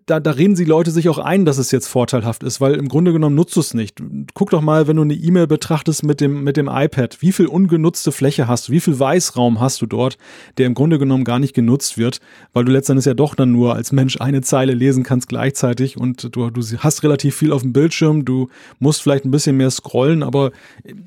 da, 0.05 0.19
da 0.19 0.31
reden 0.31 0.55
sie 0.55 0.65
Leute 0.65 0.91
sich 0.91 1.09
auch 1.09 1.17
ein, 1.17 1.45
dass 1.45 1.57
es 1.57 1.71
jetzt 1.71 1.87
vorteilhaft 1.87 2.43
ist, 2.43 2.61
weil 2.61 2.75
im 2.75 2.87
Grunde 2.87 3.13
genommen 3.13 3.35
nutzt 3.35 3.55
du 3.55 3.59
es 3.59 3.73
nicht. 3.73 4.01
Guck 4.33 4.49
doch 4.51 4.61
mal, 4.61 4.87
wenn 4.87 4.95
du 4.95 5.01
eine 5.01 5.13
E-Mail 5.13 5.47
betrachtest 5.47 6.03
mit 6.03 6.21
dem, 6.21 6.43
mit 6.43 6.57
dem 6.57 6.67
iPad, 6.67 7.21
wie 7.21 7.31
viel 7.31 7.47
ungenutzte 7.47 8.11
Fläche 8.11 8.47
hast 8.47 8.67
du, 8.67 8.73
wie 8.73 8.79
viel 8.79 8.99
Weißraum 8.99 9.59
hast 9.59 9.81
du 9.81 9.85
dort, 9.85 10.17
der 10.57 10.67
im 10.67 10.73
Grunde 10.73 10.99
genommen 10.99 11.23
gar 11.23 11.39
nicht 11.39 11.53
genutzt 11.53 11.97
wird, 11.97 12.19
weil 12.53 12.65
du 12.65 12.71
letztendlich 12.71 13.05
ja 13.05 13.13
doch 13.13 13.35
dann 13.35 13.51
nur 13.51 13.75
als 13.75 13.91
Mensch 13.91 14.19
eine 14.19 14.41
Zeile 14.41 14.73
lesen 14.73 15.03
kannst 15.03 15.29
gleichzeitig 15.29 15.97
und 15.97 16.35
du, 16.35 16.49
du 16.49 16.61
hast 16.79 17.03
relativ 17.03 17.35
viel 17.35 17.51
auf 17.51 17.61
dem 17.61 17.73
Bildschirm, 17.73 18.25
du 18.25 18.49
musst 18.79 19.01
vielleicht 19.01 19.25
ein 19.25 19.31
bisschen 19.31 19.57
mehr 19.57 19.71
scrollen, 19.71 20.23
aber 20.23 20.51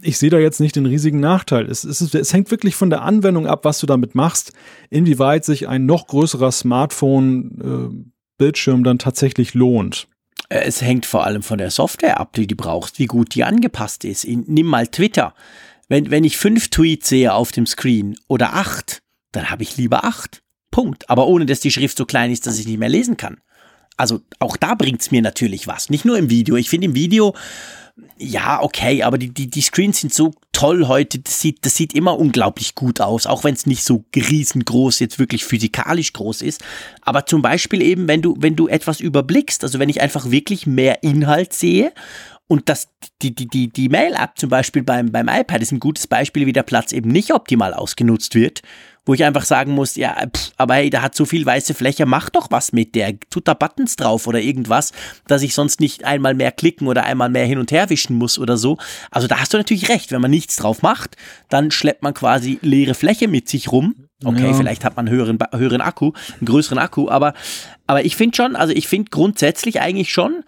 ich 0.02 0.18
sehe 0.18 0.30
da 0.30 0.38
jetzt 0.38 0.60
nicht 0.60 0.76
den 0.76 0.86
riesigen 0.86 1.20
Nachteil. 1.20 1.66
Es, 1.66 1.84
es, 1.84 2.14
es 2.14 2.32
hängt 2.32 2.50
wirklich 2.50 2.76
von 2.76 2.90
der 2.90 3.02
Anwendung 3.02 3.46
ab, 3.46 3.64
was 3.64 3.78
du 3.80 3.86
damit 3.86 4.14
machst, 4.14 4.52
inwieweit 4.90 5.44
sich 5.44 5.68
ein 5.68 5.86
noch 5.86 6.06
größerer 6.06 6.52
Smartphone 6.52 8.04
äh, 8.04 8.13
Bildschirm 8.38 8.84
dann 8.84 8.98
tatsächlich 8.98 9.54
lohnt? 9.54 10.08
Es 10.48 10.82
hängt 10.82 11.06
vor 11.06 11.24
allem 11.24 11.42
von 11.42 11.58
der 11.58 11.70
Software 11.70 12.20
ab, 12.20 12.32
die 12.34 12.46
du 12.46 12.54
brauchst, 12.54 12.98
wie 12.98 13.06
gut 13.06 13.34
die 13.34 13.44
angepasst 13.44 14.04
ist. 14.04 14.26
Nimm 14.26 14.66
mal 14.66 14.86
Twitter. 14.86 15.34
Wenn, 15.88 16.10
wenn 16.10 16.24
ich 16.24 16.36
fünf 16.36 16.68
Tweets 16.68 17.08
sehe 17.08 17.32
auf 17.32 17.52
dem 17.52 17.66
Screen 17.66 18.16
oder 18.28 18.54
acht, 18.54 19.02
dann 19.32 19.50
habe 19.50 19.62
ich 19.62 19.76
lieber 19.76 20.04
acht. 20.04 20.42
Punkt. 20.70 21.08
Aber 21.08 21.26
ohne 21.26 21.46
dass 21.46 21.60
die 21.60 21.70
Schrift 21.70 21.96
so 21.96 22.04
klein 22.04 22.30
ist, 22.30 22.46
dass 22.46 22.58
ich 22.58 22.66
nicht 22.66 22.78
mehr 22.78 22.88
lesen 22.88 23.16
kann. 23.16 23.38
Also 23.96 24.20
auch 24.40 24.56
da 24.56 24.74
bringt 24.74 25.00
es 25.00 25.10
mir 25.10 25.22
natürlich 25.22 25.66
was. 25.66 25.88
Nicht 25.88 26.04
nur 26.04 26.18
im 26.18 26.30
Video. 26.30 26.56
Ich 26.56 26.68
finde 26.68 26.86
im 26.86 26.94
Video 26.94 27.34
ja, 28.18 28.60
okay, 28.60 29.04
aber 29.04 29.18
die, 29.18 29.32
die, 29.32 29.48
die 29.48 29.60
Screens 29.60 30.00
sind 30.00 30.12
so 30.12 30.32
toll 30.50 30.88
heute, 30.88 31.20
das 31.20 31.40
sieht, 31.40 31.64
das 31.64 31.76
sieht 31.76 31.94
immer 31.94 32.18
unglaublich 32.18 32.74
gut 32.74 33.00
aus, 33.00 33.26
auch 33.26 33.44
wenn 33.44 33.54
es 33.54 33.66
nicht 33.66 33.84
so 33.84 34.04
riesengroß 34.14 34.98
jetzt 34.98 35.18
wirklich 35.18 35.44
physikalisch 35.44 36.12
groß 36.12 36.42
ist. 36.42 36.64
Aber 37.02 37.26
zum 37.26 37.42
Beispiel 37.42 37.82
eben, 37.82 38.08
wenn 38.08 38.20
du, 38.22 38.34
wenn 38.38 38.56
du 38.56 38.66
etwas 38.66 39.00
überblickst, 39.00 39.62
also 39.62 39.78
wenn 39.78 39.88
ich 39.88 40.00
einfach 40.00 40.30
wirklich 40.30 40.66
mehr 40.66 41.04
Inhalt 41.04 41.52
sehe 41.52 41.92
und 42.48 42.68
das, 42.68 42.88
die, 43.22 43.34
die, 43.34 43.46
die, 43.46 43.68
die 43.68 43.88
Mail-App 43.88 44.38
zum 44.38 44.50
Beispiel 44.50 44.82
beim, 44.82 45.12
beim 45.12 45.28
iPad 45.28 45.62
ist 45.62 45.72
ein 45.72 45.80
gutes 45.80 46.08
Beispiel, 46.08 46.46
wie 46.46 46.52
der 46.52 46.62
Platz 46.64 46.92
eben 46.92 47.10
nicht 47.10 47.32
optimal 47.32 47.74
ausgenutzt 47.74 48.34
wird 48.34 48.62
wo 49.06 49.14
ich 49.14 49.24
einfach 49.24 49.44
sagen 49.44 49.72
muss, 49.72 49.96
ja, 49.96 50.14
pff, 50.34 50.52
aber 50.56 50.74
hey, 50.74 50.90
da 50.90 51.02
hat 51.02 51.14
so 51.14 51.24
viel 51.24 51.44
weiße 51.44 51.74
Fläche, 51.74 52.06
mach 52.06 52.30
doch 52.30 52.50
was 52.50 52.72
mit 52.72 52.94
der, 52.94 53.18
tut 53.30 53.46
da 53.48 53.54
Buttons 53.54 53.96
drauf 53.96 54.26
oder 54.26 54.40
irgendwas, 54.40 54.92
dass 55.26 55.42
ich 55.42 55.54
sonst 55.54 55.80
nicht 55.80 56.04
einmal 56.04 56.34
mehr 56.34 56.52
klicken 56.52 56.86
oder 56.86 57.04
einmal 57.04 57.28
mehr 57.28 57.46
hin 57.46 57.58
und 57.58 57.70
her 57.70 57.90
wischen 57.90 58.16
muss 58.16 58.38
oder 58.38 58.56
so. 58.56 58.78
Also 59.10 59.26
da 59.26 59.40
hast 59.40 59.52
du 59.52 59.58
natürlich 59.58 59.88
recht, 59.88 60.12
wenn 60.12 60.20
man 60.20 60.30
nichts 60.30 60.56
drauf 60.56 60.82
macht, 60.82 61.16
dann 61.48 61.70
schleppt 61.70 62.02
man 62.02 62.14
quasi 62.14 62.58
leere 62.62 62.94
Fläche 62.94 63.28
mit 63.28 63.48
sich 63.48 63.70
rum. 63.70 63.94
Okay, 64.24 64.46
ja. 64.46 64.54
vielleicht 64.54 64.84
hat 64.84 64.96
man 64.96 65.06
einen 65.06 65.16
höheren, 65.16 65.38
höheren 65.52 65.80
Akku, 65.82 66.12
einen 66.38 66.46
größeren 66.46 66.78
Akku, 66.78 67.10
aber, 67.10 67.34
aber 67.86 68.04
ich 68.04 68.16
finde 68.16 68.36
schon, 68.36 68.56
also 68.56 68.72
ich 68.72 68.88
finde 68.88 69.10
grundsätzlich 69.10 69.80
eigentlich 69.80 70.12
schon, 70.12 70.44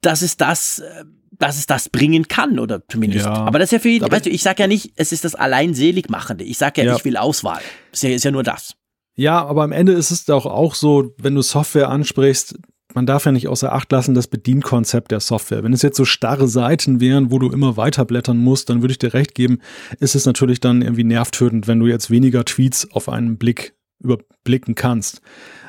dass 0.00 0.22
es 0.22 0.36
das, 0.36 0.78
äh, 0.78 1.04
dass 1.38 1.58
es 1.58 1.66
das 1.66 1.88
bringen 1.88 2.28
kann 2.28 2.58
oder 2.58 2.82
zumindest. 2.88 3.26
Ja. 3.26 3.32
Aber 3.32 3.58
das 3.58 3.68
ist 3.68 3.72
ja 3.72 3.78
für 3.78 3.88
jeden, 3.88 4.10
weißt 4.10 4.26
du, 4.26 4.30
ich 4.30 4.42
sage 4.42 4.62
ja 4.62 4.66
nicht, 4.66 4.92
es 4.96 5.12
ist 5.12 5.24
das 5.24 5.34
allein 5.34 5.74
Seligmachende. 5.74 6.44
Ich 6.44 6.58
sage 6.58 6.82
ja, 6.82 6.88
ja, 6.88 6.96
ich 6.96 7.04
will 7.04 7.16
Auswahl. 7.16 7.60
Das 7.90 8.02
ist 8.02 8.08
ja, 8.08 8.14
ist 8.14 8.24
ja 8.24 8.30
nur 8.30 8.42
das. 8.42 8.74
Ja, 9.16 9.44
aber 9.44 9.62
am 9.62 9.72
Ende 9.72 9.92
ist 9.92 10.10
es 10.10 10.24
doch 10.26 10.46
auch 10.46 10.74
so, 10.74 11.14
wenn 11.18 11.34
du 11.34 11.42
Software 11.42 11.88
ansprichst, 11.88 12.58
man 12.94 13.06
darf 13.06 13.26
ja 13.26 13.32
nicht 13.32 13.48
außer 13.48 13.72
Acht 13.72 13.92
lassen 13.92 14.14
das 14.14 14.26
Bedienkonzept 14.26 15.10
der 15.10 15.20
Software. 15.20 15.62
Wenn 15.62 15.72
es 15.72 15.82
jetzt 15.82 15.96
so 15.96 16.04
starre 16.04 16.48
Seiten 16.48 17.00
wären, 17.00 17.30
wo 17.30 17.38
du 17.38 17.50
immer 17.50 17.76
weiterblättern 17.76 18.38
musst, 18.38 18.70
dann 18.70 18.80
würde 18.82 18.92
ich 18.92 18.98
dir 18.98 19.12
recht 19.12 19.34
geben, 19.34 19.58
ist 20.00 20.14
es 20.14 20.24
natürlich 20.24 20.60
dann 20.60 20.82
irgendwie 20.82 21.04
nervtötend, 21.04 21.66
wenn 21.66 21.78
du 21.78 21.86
jetzt 21.86 22.10
weniger 22.10 22.44
Tweets 22.44 22.90
auf 22.92 23.08
einen 23.08 23.36
Blick 23.36 23.74
überblicken 23.98 24.74
kannst. 24.74 25.20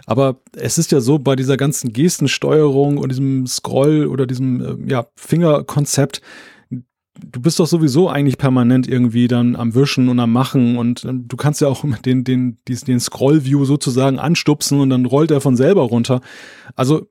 Aber 0.08 0.39
es 0.54 0.78
ist 0.78 0.91
ja 0.91 1.02
so, 1.02 1.20
bei 1.20 1.36
dieser 1.36 1.58
ganzen 1.58 1.91
Gestensteuerung 1.91 2.98
und 2.98 3.10
diesem 3.10 3.46
Scroll 3.46 4.08
oder 4.08 4.26
diesem 4.26 4.62
äh, 4.62 4.89
ja, 4.89 5.08
Fingerkonzept, 5.15 6.22
du 7.20 7.41
bist 7.41 7.60
doch 7.60 7.67
sowieso 7.67 8.10
eigentlich 8.10 8.38
permanent 8.38 8.88
irgendwie 8.88 9.28
dann 9.28 9.58
am 9.58 9.76
Wischen 9.76 10.08
und 10.08 10.20
am 10.20 10.32
Machen 10.32 10.78
und 10.78 11.04
äh, 11.04 11.12
du 11.13 11.36
kannst 11.36 11.60
ja 11.60 11.67
auch 11.67 11.84
den, 12.06 12.24
den, 12.24 12.58
den, 12.67 12.78
den 12.88 13.00
Scroll-View 13.02 13.65
sozusagen 13.65 14.17
anstupsen 14.17 14.80
und 14.80 14.89
dann 14.89 15.06
rollt 15.06 15.30
er 15.30 15.41
von 15.41 15.58
selber 15.58 15.82
runter. 15.82 16.22
Also 16.76 17.08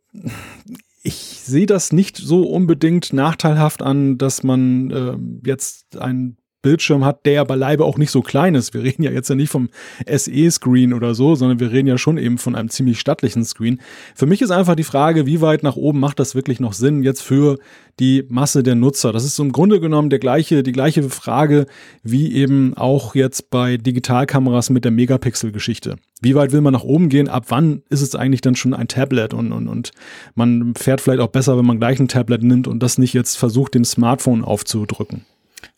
ich 1.02 1.42
sehe 1.44 1.66
das 1.66 1.92
nicht 1.92 2.16
so 2.16 2.44
unbedingt 2.48 3.12
nachteilhaft 3.12 3.82
an, 3.82 4.16
dass 4.16 4.42
man 4.42 4.90
äh, 4.90 5.18
jetzt 5.46 5.98
ein 5.98 6.38
Bildschirm 6.66 7.04
hat, 7.04 7.24
der 7.26 7.32
ja 7.34 7.44
beileibe 7.44 7.84
auch 7.84 7.96
nicht 7.96 8.10
so 8.10 8.22
klein 8.22 8.56
ist. 8.56 8.74
Wir 8.74 8.82
reden 8.82 9.04
ja 9.04 9.12
jetzt 9.12 9.30
ja 9.30 9.36
nicht 9.36 9.50
vom 9.50 9.68
SE-Screen 10.04 10.92
oder 10.92 11.14
so, 11.14 11.36
sondern 11.36 11.60
wir 11.60 11.70
reden 11.70 11.86
ja 11.86 11.96
schon 11.96 12.18
eben 12.18 12.38
von 12.38 12.56
einem 12.56 12.70
ziemlich 12.70 12.98
stattlichen 12.98 13.44
Screen. 13.44 13.80
Für 14.16 14.26
mich 14.26 14.42
ist 14.42 14.50
einfach 14.50 14.74
die 14.74 14.82
Frage, 14.82 15.26
wie 15.26 15.40
weit 15.40 15.62
nach 15.62 15.76
oben 15.76 16.00
macht 16.00 16.18
das 16.18 16.34
wirklich 16.34 16.58
noch 16.58 16.72
Sinn 16.72 17.04
jetzt 17.04 17.22
für 17.22 17.58
die 18.00 18.24
Masse 18.28 18.64
der 18.64 18.74
Nutzer? 18.74 19.12
Das 19.12 19.24
ist 19.24 19.38
im 19.38 19.52
Grunde 19.52 19.78
genommen 19.78 20.10
der 20.10 20.18
gleiche, 20.18 20.64
die 20.64 20.72
gleiche 20.72 21.04
Frage 21.04 21.66
wie 22.02 22.34
eben 22.34 22.76
auch 22.76 23.14
jetzt 23.14 23.48
bei 23.48 23.76
Digitalkameras 23.76 24.68
mit 24.70 24.84
der 24.84 24.90
Megapixel-Geschichte. 24.90 25.94
Wie 26.20 26.34
weit 26.34 26.50
will 26.50 26.62
man 26.62 26.72
nach 26.72 26.82
oben 26.82 27.10
gehen? 27.10 27.28
Ab 27.28 27.44
wann 27.50 27.82
ist 27.90 28.02
es 28.02 28.16
eigentlich 28.16 28.40
dann 28.40 28.56
schon 28.56 28.74
ein 28.74 28.88
Tablet? 28.88 29.34
Und, 29.34 29.52
und, 29.52 29.68
und 29.68 29.92
man 30.34 30.74
fährt 30.74 31.00
vielleicht 31.00 31.20
auch 31.20 31.28
besser, 31.28 31.56
wenn 31.56 31.64
man 31.64 31.78
gleich 31.78 32.00
ein 32.00 32.08
Tablet 32.08 32.42
nimmt 32.42 32.66
und 32.66 32.82
das 32.82 32.98
nicht 32.98 33.12
jetzt 33.12 33.36
versucht, 33.36 33.74
dem 33.76 33.84
Smartphone 33.84 34.42
aufzudrücken. 34.42 35.24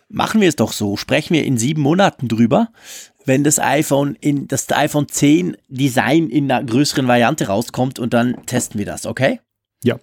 Machen 0.08 0.40
wir 0.40 0.48
es 0.48 0.56
doch 0.56 0.72
so. 0.72 0.96
Sprechen 0.96 1.34
wir 1.34 1.44
in 1.44 1.58
sieben 1.58 1.82
Monaten 1.82 2.28
drüber, 2.28 2.68
wenn 3.24 3.44
das 3.44 3.58
iPhone 3.58 4.16
in 4.20 4.48
das 4.48 4.70
iPhone 4.72 5.06
10 5.08 5.56
Design 5.68 6.28
in 6.30 6.50
einer 6.50 6.64
größeren 6.64 7.06
Variante 7.06 7.48
rauskommt 7.48 7.98
und 7.98 8.14
dann 8.14 8.46
testen 8.46 8.78
wir 8.78 8.86
das, 8.86 9.04
okay? 9.04 9.40
Ja. 9.84 9.98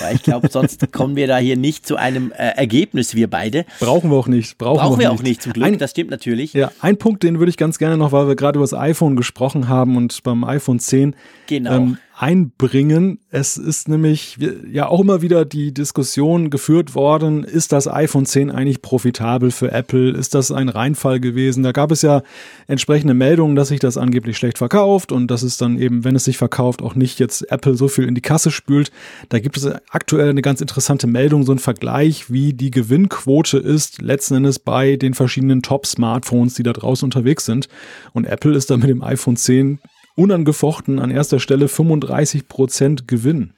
Weil 0.00 0.16
ich 0.16 0.22
glaube, 0.22 0.48
sonst 0.50 0.90
kommen 0.92 1.14
wir 1.14 1.26
da 1.28 1.38
hier 1.38 1.56
nicht 1.56 1.86
zu 1.86 1.96
einem 1.96 2.32
äh, 2.32 2.48
Ergebnis, 2.56 3.14
wir 3.14 3.28
beide. 3.28 3.64
Brauchen 3.78 4.10
wir 4.10 4.16
auch 4.16 4.26
nicht. 4.26 4.58
Brauchen, 4.58 4.80
Brauchen 4.80 4.98
wir 4.98 5.12
auch 5.12 5.22
nicht, 5.22 5.42
zum 5.42 5.52
Glück, 5.52 5.66
ein, 5.66 5.78
das 5.78 5.92
stimmt 5.92 6.10
natürlich. 6.10 6.52
Ja, 6.52 6.72
ein 6.80 6.96
Punkt, 6.96 7.22
den 7.22 7.38
würde 7.38 7.50
ich 7.50 7.56
ganz 7.56 7.78
gerne 7.78 7.96
noch, 7.96 8.10
weil 8.10 8.26
wir 8.26 8.34
gerade 8.34 8.58
über 8.58 8.64
das 8.64 8.74
iPhone 8.74 9.14
gesprochen 9.14 9.68
haben 9.68 9.96
und 9.96 10.22
beim 10.24 10.42
iPhone 10.42 10.80
10. 10.80 11.14
Genau. 11.46 11.76
Ähm, 11.76 11.98
einbringen. 12.16 13.18
Es 13.30 13.56
ist 13.56 13.88
nämlich 13.88 14.38
ja 14.70 14.86
auch 14.86 15.00
immer 15.00 15.20
wieder 15.20 15.44
die 15.44 15.74
Diskussion 15.74 16.48
geführt 16.48 16.94
worden, 16.94 17.42
ist 17.42 17.72
das 17.72 17.88
iPhone 17.88 18.24
10 18.24 18.52
eigentlich 18.52 18.82
profitabel 18.82 19.50
für 19.50 19.72
Apple? 19.72 20.10
Ist 20.10 20.34
das 20.34 20.52
ein 20.52 20.68
Reinfall 20.68 21.18
gewesen? 21.18 21.64
Da 21.64 21.72
gab 21.72 21.90
es 21.90 22.02
ja 22.02 22.22
entsprechende 22.68 23.14
Meldungen, 23.14 23.56
dass 23.56 23.68
sich 23.68 23.80
das 23.80 23.96
angeblich 23.96 24.36
schlecht 24.36 24.58
verkauft 24.58 25.10
und 25.10 25.28
dass 25.28 25.42
es 25.42 25.56
dann 25.56 25.76
eben, 25.76 26.04
wenn 26.04 26.14
es 26.14 26.24
sich 26.24 26.38
verkauft, 26.38 26.82
auch 26.82 26.94
nicht 26.94 27.18
jetzt 27.18 27.50
Apple 27.50 27.74
so 27.74 27.88
viel 27.88 28.06
in 28.06 28.14
die 28.14 28.20
Kasse 28.20 28.52
spült. 28.52 28.92
Da 29.28 29.40
gibt 29.40 29.56
es 29.56 29.66
aktuell 29.90 30.30
eine 30.30 30.42
ganz 30.42 30.60
interessante 30.60 31.08
Meldung, 31.08 31.44
so 31.44 31.52
ein 31.52 31.58
Vergleich, 31.58 32.30
wie 32.30 32.52
die 32.52 32.70
Gewinnquote 32.70 33.58
ist, 33.58 34.00
letzten 34.00 34.36
Endes 34.36 34.60
bei 34.60 34.96
den 34.96 35.14
verschiedenen 35.14 35.62
Top-Smartphones, 35.62 36.54
die 36.54 36.62
da 36.62 36.72
draußen 36.72 37.06
unterwegs 37.06 37.44
sind. 37.44 37.68
Und 38.12 38.26
Apple 38.26 38.54
ist 38.54 38.70
da 38.70 38.76
mit 38.76 38.88
dem 38.88 39.02
iPhone 39.02 39.36
10 39.36 39.80
unangefochten 40.14 40.98
an 40.98 41.10
erster 41.10 41.40
Stelle 41.40 41.68
35 41.68 42.48
Prozent 42.48 43.08
Gewinn. 43.08 43.54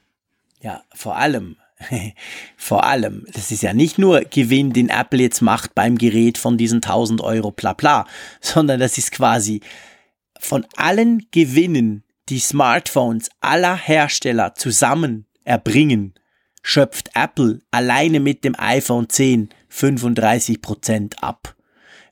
Ja, 0.61 0.83
vor 0.93 1.17
allem, 1.17 1.57
vor 2.57 2.83
allem, 2.83 3.25
das 3.33 3.51
ist 3.51 3.63
ja 3.63 3.73
nicht 3.73 3.99
nur 3.99 4.21
Gewinn, 4.21 4.73
den 4.73 4.89
Apple 4.89 5.21
jetzt 5.21 5.41
macht 5.41 5.75
beim 5.75 5.97
Gerät 5.97 6.37
von 6.37 6.57
diesen 6.57 6.77
1000 6.77 7.21
Euro, 7.21 7.51
bla 7.51 7.73
bla, 7.73 8.05
sondern 8.41 8.79
das 8.79 8.97
ist 8.97 9.11
quasi 9.11 9.61
von 10.39 10.65
allen 10.75 11.27
Gewinnen, 11.31 12.03
die 12.29 12.39
Smartphones 12.39 13.29
aller 13.39 13.75
Hersteller 13.75 14.53
zusammen 14.55 15.25
erbringen, 15.43 16.13
schöpft 16.61 17.11
Apple 17.13 17.61
alleine 17.71 18.19
mit 18.19 18.43
dem 18.43 18.55
iPhone 18.57 19.09
10 19.09 19.49
35 19.69 20.61
Prozent 20.61 21.23
ab. 21.23 21.55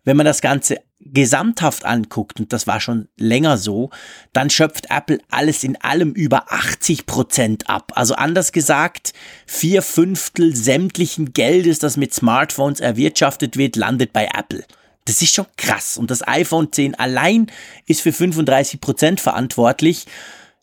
Wenn 0.03 0.17
man 0.17 0.25
das 0.25 0.41
Ganze 0.41 0.77
gesamthaft 1.15 1.85
anguckt, 1.85 2.39
und 2.39 2.53
das 2.53 2.67
war 2.67 2.79
schon 2.79 3.07
länger 3.17 3.57
so, 3.57 3.89
dann 4.33 4.51
schöpft 4.51 4.91
Apple 4.91 5.17
alles 5.31 5.63
in 5.63 5.75
allem 5.81 6.11
über 6.11 6.51
80 6.51 7.07
Prozent 7.07 7.67
ab. 7.67 7.93
Also 7.95 8.13
anders 8.13 8.51
gesagt, 8.51 9.13
vier 9.47 9.81
Fünftel 9.81 10.55
sämtlichen 10.55 11.33
Geldes, 11.33 11.79
das 11.79 11.97
mit 11.97 12.13
Smartphones 12.13 12.79
erwirtschaftet 12.79 13.57
wird, 13.57 13.75
landet 13.75 14.13
bei 14.13 14.29
Apple. 14.37 14.63
Das 15.05 15.21
ist 15.21 15.33
schon 15.33 15.45
krass. 15.57 15.97
Und 15.97 16.11
das 16.11 16.27
iPhone 16.27 16.71
10 16.71 16.95
allein 16.95 17.47
ist 17.87 18.01
für 18.01 18.13
35 18.13 18.81
Prozent 18.81 19.19
verantwortlich. 19.19 20.05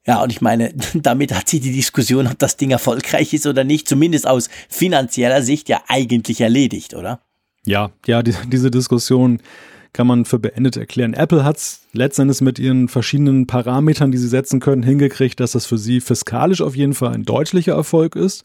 Ja, 0.07 0.22
und 0.22 0.30
ich 0.30 0.40
meine, 0.40 0.74
damit 0.94 1.32
hat 1.32 1.48
sich 1.48 1.61
die 1.61 1.72
Diskussion, 1.72 2.26
ob 2.26 2.38
das 2.38 2.57
Ding 2.57 2.70
erfolgreich 2.70 3.32
ist 3.32 3.46
oder 3.46 3.64
nicht, 3.64 3.88
zumindest 3.88 4.26
aus 4.26 4.48
finanzieller 4.68 5.42
Sicht 5.42 5.68
ja 5.68 5.82
eigentlich 5.88 6.40
erledigt, 6.40 6.94
oder? 6.94 7.20
Ja, 7.64 7.92
ja, 8.07 8.22
die, 8.22 8.34
diese 8.48 8.70
Diskussion 8.70 9.40
kann 9.93 10.07
man 10.07 10.24
für 10.24 10.38
beendet 10.38 10.76
erklären. 10.76 11.14
Apple 11.14 11.45
hat 11.45 11.59
es 11.59 11.82
letztendlich 11.93 12.40
mit 12.40 12.59
ihren 12.59 12.88
verschiedenen 12.88 13.47
Parametern, 13.47 14.11
die 14.11 14.18
sie 14.18 14.28
setzen 14.28 14.61
können, 14.61 14.82
hingekriegt, 14.82 15.38
dass 15.40 15.53
das 15.53 15.66
für 15.66 15.78
sie 15.78 16.01
fiskalisch 16.01 16.62
auf 16.62 16.74
jeden 16.74 16.95
Fall 16.95 17.12
ein 17.12 17.24
deutlicher 17.24 17.74
Erfolg 17.74 18.16
ist. 18.16 18.45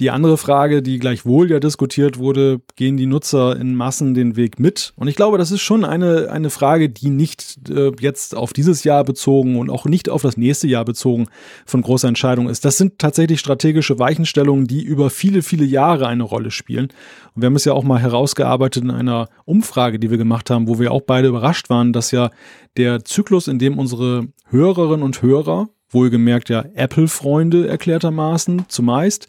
Die 0.00 0.10
andere 0.10 0.38
Frage, 0.38 0.80
die 0.80 1.00
gleichwohl 1.00 1.50
ja 1.50 1.58
diskutiert 1.58 2.18
wurde, 2.18 2.60
gehen 2.76 2.96
die 2.96 3.06
Nutzer 3.06 3.58
in 3.58 3.74
Massen 3.74 4.14
den 4.14 4.36
Weg 4.36 4.60
mit? 4.60 4.92
Und 4.94 5.08
ich 5.08 5.16
glaube, 5.16 5.38
das 5.38 5.50
ist 5.50 5.60
schon 5.60 5.84
eine, 5.84 6.30
eine 6.30 6.50
Frage, 6.50 6.88
die 6.88 7.10
nicht 7.10 7.68
äh, 7.68 7.90
jetzt 7.98 8.36
auf 8.36 8.52
dieses 8.52 8.84
Jahr 8.84 9.02
bezogen 9.02 9.58
und 9.58 9.70
auch 9.70 9.86
nicht 9.86 10.08
auf 10.08 10.22
das 10.22 10.36
nächste 10.36 10.68
Jahr 10.68 10.84
bezogen 10.84 11.26
von 11.66 11.82
großer 11.82 12.06
Entscheidung 12.06 12.48
ist. 12.48 12.64
Das 12.64 12.76
sind 12.76 13.00
tatsächlich 13.00 13.40
strategische 13.40 13.98
Weichenstellungen, 13.98 14.68
die 14.68 14.84
über 14.84 15.10
viele, 15.10 15.42
viele 15.42 15.64
Jahre 15.64 16.06
eine 16.06 16.22
Rolle 16.22 16.52
spielen. 16.52 16.90
Und 17.34 17.42
wir 17.42 17.46
haben 17.46 17.56
es 17.56 17.64
ja 17.64 17.72
auch 17.72 17.82
mal 17.82 17.98
herausgearbeitet 17.98 18.84
in 18.84 18.92
einer 18.92 19.28
Umfrage, 19.46 19.98
die 19.98 20.12
wir 20.12 20.18
gemacht 20.18 20.48
haben, 20.48 20.68
wo 20.68 20.78
wir 20.78 20.92
auch 20.92 21.02
beide 21.02 21.26
überrascht 21.26 21.70
waren, 21.70 21.92
dass 21.92 22.12
ja 22.12 22.30
der 22.76 23.04
Zyklus, 23.04 23.48
in 23.48 23.58
dem 23.58 23.76
unsere 23.76 24.28
Hörerinnen 24.48 25.02
und 25.02 25.22
Hörer, 25.22 25.70
wohlgemerkt 25.90 26.50
ja 26.50 26.64
Apple-Freunde 26.74 27.66
erklärtermaßen 27.66 28.66
zumeist, 28.68 29.26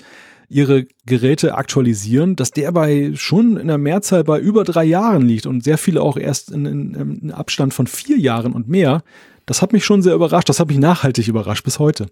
ihre 0.50 0.88
Geräte 1.06 1.56
aktualisieren, 1.56 2.36
dass 2.36 2.52
der 2.52 2.72
bei 2.72 3.12
schon 3.16 3.56
in 3.58 3.68
der 3.68 3.78
Mehrzahl 3.78 4.24
bei 4.24 4.40
über 4.40 4.64
drei 4.64 4.84
Jahren 4.84 5.22
liegt 5.22 5.46
und 5.46 5.64
sehr 5.64 5.78
viele 5.78 6.02
auch 6.02 6.18
erst 6.18 6.52
in, 6.52 6.66
in, 6.66 7.20
in 7.22 7.32
Abstand 7.32 7.74
von 7.74 7.88
vier 7.88 8.18
Jahren 8.18 8.54
und 8.54 8.68
mehr. 8.68 9.04
Das 9.46 9.62
hat 9.62 9.74
mich 9.74 9.86
schon 9.86 10.02
sehr 10.02 10.16
überrascht. 10.16 10.50
Das 10.50 10.60
hat 10.60 10.68
mich 10.68 10.80
nachhaltig 10.80 11.28
überrascht 11.28 11.64
bis 11.64 11.80
heute. 11.80 12.08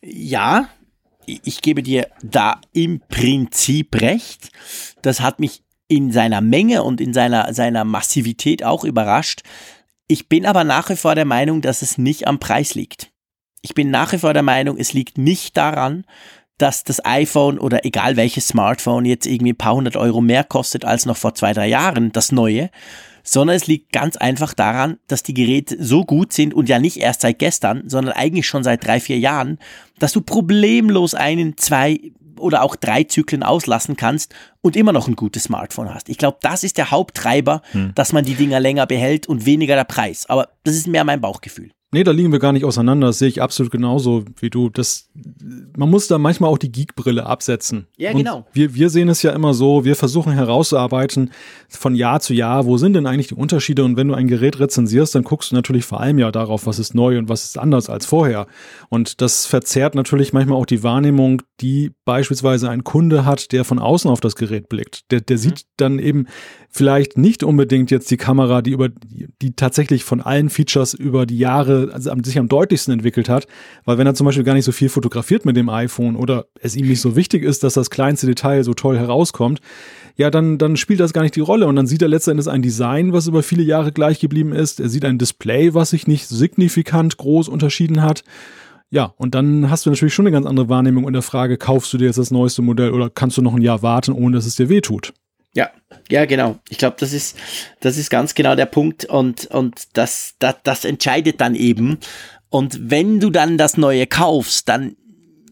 Ja, 0.00 0.68
ich 1.26 1.60
gebe 1.60 1.82
dir 1.82 2.08
da 2.22 2.60
im 2.72 3.00
Prinzip 3.08 4.00
recht. 4.00 4.50
Das 5.02 5.20
hat 5.20 5.40
mich 5.40 5.62
in 5.88 6.12
seiner 6.12 6.40
Menge 6.40 6.82
und 6.82 7.00
in 7.00 7.12
seiner, 7.12 7.52
seiner 7.52 7.84
Massivität 7.84 8.62
auch 8.62 8.84
überrascht. 8.84 9.42
Ich 10.06 10.28
bin 10.28 10.46
aber 10.46 10.64
nach 10.64 10.88
wie 10.88 10.96
vor 10.96 11.14
der 11.14 11.24
Meinung, 11.24 11.60
dass 11.62 11.82
es 11.82 11.98
nicht 11.98 12.26
am 12.26 12.38
Preis 12.38 12.74
liegt. 12.74 13.10
Ich 13.60 13.74
bin 13.74 13.90
nach 13.90 14.12
wie 14.12 14.18
vor 14.18 14.32
der 14.32 14.42
Meinung, 14.42 14.78
es 14.78 14.92
liegt 14.92 15.18
nicht 15.18 15.56
daran, 15.56 16.04
dass 16.58 16.84
das 16.84 17.04
iPhone 17.04 17.58
oder 17.58 17.84
egal 17.84 18.16
welches 18.16 18.48
Smartphone 18.48 19.04
jetzt 19.04 19.26
irgendwie 19.26 19.52
ein 19.52 19.58
paar 19.58 19.74
hundert 19.74 19.96
Euro 19.96 20.20
mehr 20.20 20.44
kostet 20.44 20.84
als 20.84 21.06
noch 21.06 21.16
vor 21.16 21.34
zwei, 21.34 21.52
drei 21.52 21.68
Jahren, 21.68 22.12
das 22.12 22.32
neue, 22.32 22.70
sondern 23.22 23.56
es 23.56 23.66
liegt 23.66 23.92
ganz 23.92 24.16
einfach 24.16 24.54
daran, 24.54 24.98
dass 25.06 25.22
die 25.22 25.34
Geräte 25.34 25.76
so 25.82 26.04
gut 26.04 26.32
sind 26.32 26.54
und 26.54 26.68
ja 26.68 26.78
nicht 26.78 26.96
erst 26.96 27.20
seit 27.20 27.38
gestern, 27.38 27.88
sondern 27.88 28.14
eigentlich 28.14 28.46
schon 28.46 28.64
seit 28.64 28.86
drei, 28.86 29.00
vier 29.00 29.18
Jahren, 29.18 29.58
dass 29.98 30.12
du 30.12 30.20
problemlos 30.20 31.14
einen, 31.14 31.56
zwei 31.56 32.00
oder 32.38 32.62
auch 32.62 32.76
drei 32.76 33.04
Zyklen 33.04 33.42
auslassen 33.42 33.96
kannst 33.96 34.34
und 34.60 34.76
immer 34.76 34.92
noch 34.92 35.08
ein 35.08 35.16
gutes 35.16 35.44
Smartphone 35.44 35.92
hast. 35.92 36.08
Ich 36.08 36.18
glaube, 36.18 36.38
das 36.40 36.64
ist 36.64 36.78
der 36.78 36.90
Haupttreiber, 36.90 37.62
hm. 37.72 37.92
dass 37.94 38.12
man 38.12 38.24
die 38.24 38.34
Dinger 38.34 38.60
länger 38.60 38.86
behält 38.86 39.26
und 39.26 39.44
weniger 39.44 39.74
der 39.74 39.84
Preis. 39.84 40.26
Aber 40.26 40.48
das 40.64 40.76
ist 40.76 40.86
mehr 40.86 41.04
mein 41.04 41.20
Bauchgefühl. 41.20 41.70
Nee, 41.90 42.04
da 42.04 42.10
liegen 42.10 42.32
wir 42.32 42.38
gar 42.38 42.52
nicht 42.52 42.66
auseinander. 42.66 43.06
Das 43.06 43.18
sehe 43.18 43.28
ich 43.28 43.40
absolut 43.40 43.72
genauso 43.72 44.24
wie 44.38 44.50
du. 44.50 44.68
Das, 44.68 45.08
man 45.74 45.88
muss 45.88 46.06
da 46.06 46.18
manchmal 46.18 46.50
auch 46.50 46.58
die 46.58 46.70
Geekbrille 46.70 47.24
absetzen. 47.24 47.86
Ja, 47.96 48.10
Und 48.10 48.18
genau. 48.18 48.46
Wir, 48.52 48.74
wir 48.74 48.90
sehen 48.90 49.08
es 49.08 49.22
ja 49.22 49.32
immer 49.32 49.54
so, 49.54 49.86
wir 49.86 49.96
versuchen 49.96 50.32
herauszuarbeiten 50.32 51.30
von 51.70 51.94
Jahr 51.94 52.20
zu 52.20 52.34
Jahr, 52.34 52.66
wo 52.66 52.76
sind 52.76 52.92
denn 52.92 53.06
eigentlich 53.06 53.28
die 53.28 53.34
Unterschiede? 53.34 53.84
Und 53.84 53.96
wenn 53.96 54.08
du 54.08 54.14
ein 54.14 54.28
Gerät 54.28 54.60
rezensierst, 54.60 55.14
dann 55.14 55.24
guckst 55.24 55.50
du 55.50 55.54
natürlich 55.54 55.86
vor 55.86 56.00
allem 56.00 56.18
ja 56.18 56.30
darauf, 56.30 56.66
was 56.66 56.78
ist 56.78 56.94
neu 56.94 57.16
und 57.16 57.30
was 57.30 57.44
ist 57.44 57.58
anders 57.58 57.88
als 57.88 58.04
vorher. 58.04 58.46
Und 58.90 59.22
das 59.22 59.46
verzerrt 59.46 59.94
natürlich 59.94 60.34
manchmal 60.34 60.58
auch 60.58 60.66
die 60.66 60.82
Wahrnehmung, 60.82 61.40
die 61.60 61.92
beispielsweise 62.04 62.68
ein 62.68 62.84
Kunde 62.84 63.24
hat, 63.24 63.50
der 63.52 63.64
von 63.64 63.78
außen 63.78 64.10
auf 64.10 64.20
das 64.20 64.36
Gerät 64.36 64.68
blickt. 64.68 65.10
Der, 65.10 65.22
der 65.22 65.38
mhm. 65.38 65.40
sieht 65.40 65.62
dann 65.78 65.98
eben 65.98 66.26
vielleicht 66.68 67.16
nicht 67.16 67.42
unbedingt 67.42 67.90
jetzt 67.90 68.10
die 68.10 68.18
Kamera, 68.18 68.60
die 68.60 68.72
über 68.72 68.90
die 68.90 69.52
tatsächlich 69.56 70.04
von 70.04 70.20
allen 70.20 70.50
Features 70.50 70.92
über 70.92 71.24
die 71.24 71.38
Jahre 71.38 71.77
also 71.92 72.12
sich 72.24 72.38
am 72.38 72.48
deutlichsten 72.48 72.92
entwickelt 72.92 73.28
hat, 73.28 73.46
weil 73.84 73.98
wenn 73.98 74.06
er 74.06 74.14
zum 74.14 74.24
Beispiel 74.24 74.44
gar 74.44 74.54
nicht 74.54 74.64
so 74.64 74.72
viel 74.72 74.88
fotografiert 74.88 75.44
mit 75.44 75.56
dem 75.56 75.68
iPhone 75.68 76.16
oder 76.16 76.46
es 76.60 76.76
ihm 76.76 76.86
nicht 76.86 77.00
so 77.00 77.16
wichtig 77.16 77.42
ist, 77.42 77.64
dass 77.64 77.74
das 77.74 77.90
kleinste 77.90 78.26
Detail 78.26 78.64
so 78.64 78.74
toll 78.74 78.98
herauskommt, 78.98 79.60
ja, 80.16 80.30
dann, 80.30 80.58
dann 80.58 80.76
spielt 80.76 81.00
das 81.00 81.12
gar 81.12 81.22
nicht 81.22 81.36
die 81.36 81.40
Rolle 81.40 81.66
und 81.66 81.76
dann 81.76 81.86
sieht 81.86 82.02
er 82.02 82.08
letztendlich 82.08 82.48
ein 82.48 82.62
Design, 82.62 83.12
was 83.12 83.28
über 83.28 83.42
viele 83.42 83.62
Jahre 83.62 83.92
gleich 83.92 84.18
geblieben 84.18 84.52
ist. 84.52 84.80
Er 84.80 84.88
sieht 84.88 85.04
ein 85.04 85.18
Display, 85.18 85.74
was 85.74 85.90
sich 85.90 86.06
nicht 86.06 86.26
signifikant 86.28 87.16
groß 87.18 87.48
unterschieden 87.48 88.02
hat. 88.02 88.24
Ja, 88.90 89.12
und 89.16 89.34
dann 89.34 89.70
hast 89.70 89.84
du 89.84 89.90
natürlich 89.90 90.14
schon 90.14 90.26
eine 90.26 90.32
ganz 90.32 90.46
andere 90.46 90.68
Wahrnehmung 90.68 91.06
in 91.06 91.12
der 91.12 91.22
Frage, 91.22 91.58
kaufst 91.58 91.92
du 91.92 91.98
dir 91.98 92.06
jetzt 92.06 92.18
das 92.18 92.30
neueste 92.30 92.62
Modell 92.62 92.92
oder 92.92 93.10
kannst 93.10 93.36
du 93.36 93.42
noch 93.42 93.54
ein 93.54 93.62
Jahr 93.62 93.82
warten, 93.82 94.12
ohne 94.12 94.36
dass 94.36 94.46
es 94.46 94.56
dir 94.56 94.68
wehtut? 94.68 95.12
Ja, 95.58 95.72
ja, 96.08 96.24
genau. 96.24 96.60
Ich 96.68 96.78
glaube, 96.78 96.94
das 97.00 97.12
ist, 97.12 97.36
das 97.80 97.96
ist 97.96 98.10
ganz 98.10 98.36
genau 98.36 98.54
der 98.54 98.66
Punkt 98.66 99.06
und, 99.06 99.46
und 99.46 99.88
das, 99.94 100.34
das, 100.38 100.54
das 100.62 100.84
entscheidet 100.84 101.40
dann 101.40 101.56
eben. 101.56 101.98
Und 102.48 102.78
wenn 102.92 103.18
du 103.18 103.28
dann 103.28 103.58
das 103.58 103.76
Neue 103.76 104.06
kaufst, 104.06 104.68
dann 104.68 104.94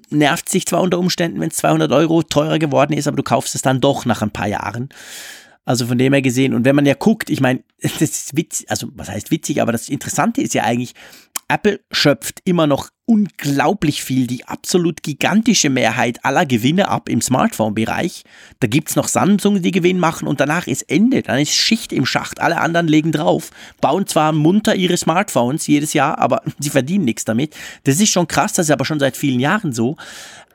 nervt 0.09 0.49
sich 0.49 0.65
zwar 0.65 0.81
unter 0.83 1.01
Umständen, 1.01 1.41
wenn 1.41 1.49
es 1.49 1.57
200 1.57 1.91
Euro 1.91 2.23
teurer 2.23 2.61
geworden 2.61 2.93
ist, 2.93 3.09
aber 3.09 3.17
du 3.17 3.25
kaufst 3.25 3.57
es 3.57 3.63
dann 3.63 3.81
doch 3.81 4.05
nach 4.05 4.23
ein 4.23 4.31
paar 4.31 4.47
Jahren. 4.47 4.91
Also 5.65 5.87
von 5.87 5.99
dem 5.99 6.13
her 6.13 6.23
gesehen, 6.23 6.55
und 6.55 6.65
wenn 6.65 6.77
man 6.77 6.87
ja 6.87 6.95
guckt, 6.95 7.29
ich 7.29 7.41
meine, 7.41 7.65
das 7.83 8.01
ist 8.01 8.37
witzig, 8.37 8.71
also 8.71 8.87
was 8.95 9.09
heißt 9.09 9.33
witzig, 9.33 9.61
aber 9.61 9.73
das 9.73 9.89
Interessante 9.89 10.41
ist 10.41 10.55
ja 10.55 10.63
eigentlich, 10.63 10.95
Apple 11.49 11.81
schöpft 11.93 12.41
immer 12.45 12.67
noch 12.67 12.91
unglaublich 13.05 14.03
viel, 14.03 14.27
die 14.27 14.45
absolut 14.47 15.05
gigantische 15.05 15.71
Mehrheit 15.71 16.25
aller 16.25 16.45
Gewinne 16.45 16.89
ab 16.89 17.09
im 17.09 17.21
Smartphone-Bereich. 17.21 18.25
Da 18.59 18.67
gibt's 18.67 18.97
noch 18.97 19.07
Samsung, 19.07 19.63
die 19.63 19.71
Gewinn 19.71 20.01
machen 20.01 20.27
und 20.27 20.41
danach 20.41 20.67
ist 20.67 20.91
Ende. 20.91 21.23
Dann 21.23 21.39
ist 21.39 21.55
Schicht 21.55 21.93
im 21.93 22.05
Schacht. 22.05 22.41
Alle 22.41 22.61
anderen 22.61 22.89
legen 22.89 23.13
drauf, 23.13 23.51
bauen 23.81 24.09
zwar 24.09 24.33
munter 24.33 24.75
ihre 24.75 24.97
Smartphones 24.97 25.69
jedes 25.69 25.93
Jahr, 25.93 26.19
aber 26.19 26.43
sie 26.59 26.71
verdienen 26.71 27.05
nichts 27.05 27.25
damit. 27.25 27.55
Das 27.85 28.01
ist 28.01 28.11
schon 28.11 28.27
krass, 28.27 28.55
das 28.55 28.67
ist 28.67 28.73
aber 28.73 28.85
schon 28.85 29.01
seit 29.01 29.17
vielen 29.17 29.39
Jahren 29.41 29.73
so. 29.73 29.97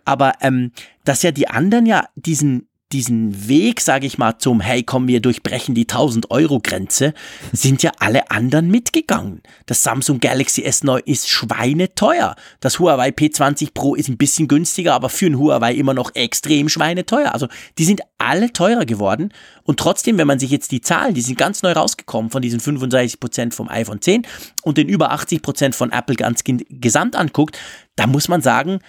Aber 0.03 0.33
ähm, 0.41 0.71
dass 1.05 1.23
ja 1.23 1.31
die 1.31 1.47
anderen 1.47 1.85
ja 1.85 2.05
diesen 2.15 2.67
diesen 2.93 3.47
Weg, 3.47 3.81
sage 3.81 4.05
ich 4.05 4.17
mal, 4.17 4.37
zum 4.37 4.61
Hey, 4.61 4.83
komm, 4.83 5.07
wir 5.07 5.21
durchbrechen 5.21 5.75
die 5.75 5.83
1000 5.83 6.31
Euro 6.31 6.59
Grenze, 6.59 7.13
sind 7.51 7.83
ja 7.83 7.91
alle 7.99 8.29
anderen 8.31 8.69
mitgegangen. 8.69 9.41
Das 9.65 9.83
Samsung 9.83 10.19
Galaxy 10.19 10.63
S9 10.63 10.99
ist 11.05 11.29
schweineteuer. 11.29 12.35
Das 12.59 12.79
Huawei 12.79 13.09
P20 13.09 13.73
Pro 13.73 13.95
ist 13.95 14.09
ein 14.09 14.17
bisschen 14.17 14.47
günstiger, 14.47 14.93
aber 14.93 15.09
für 15.09 15.27
ein 15.27 15.37
Huawei 15.37 15.73
immer 15.73 15.93
noch 15.93 16.15
extrem 16.15 16.69
schweineteuer. 16.69 17.33
Also 17.33 17.47
die 17.77 17.85
sind 17.85 18.01
alle 18.17 18.53
teurer 18.53 18.85
geworden 18.85 19.33
und 19.63 19.79
trotzdem, 19.79 20.17
wenn 20.17 20.27
man 20.27 20.39
sich 20.39 20.51
jetzt 20.51 20.71
die 20.71 20.81
Zahlen, 20.81 21.13
die 21.13 21.21
sind 21.21 21.37
ganz 21.37 21.63
neu 21.63 21.71
rausgekommen 21.71 22.31
von 22.31 22.41
diesen 22.41 22.59
35% 22.59 23.53
vom 23.53 23.69
iPhone 23.69 24.01
10 24.01 24.27
und 24.63 24.77
den 24.77 24.89
über 24.89 25.13
80% 25.13 25.73
von 25.73 25.91
Apple 25.91 26.15
ganz 26.15 26.43
gesamt 26.43 27.15
anguckt, 27.15 27.57
da 27.95 28.07
muss 28.07 28.27
man 28.27 28.41
sagen, 28.41 28.79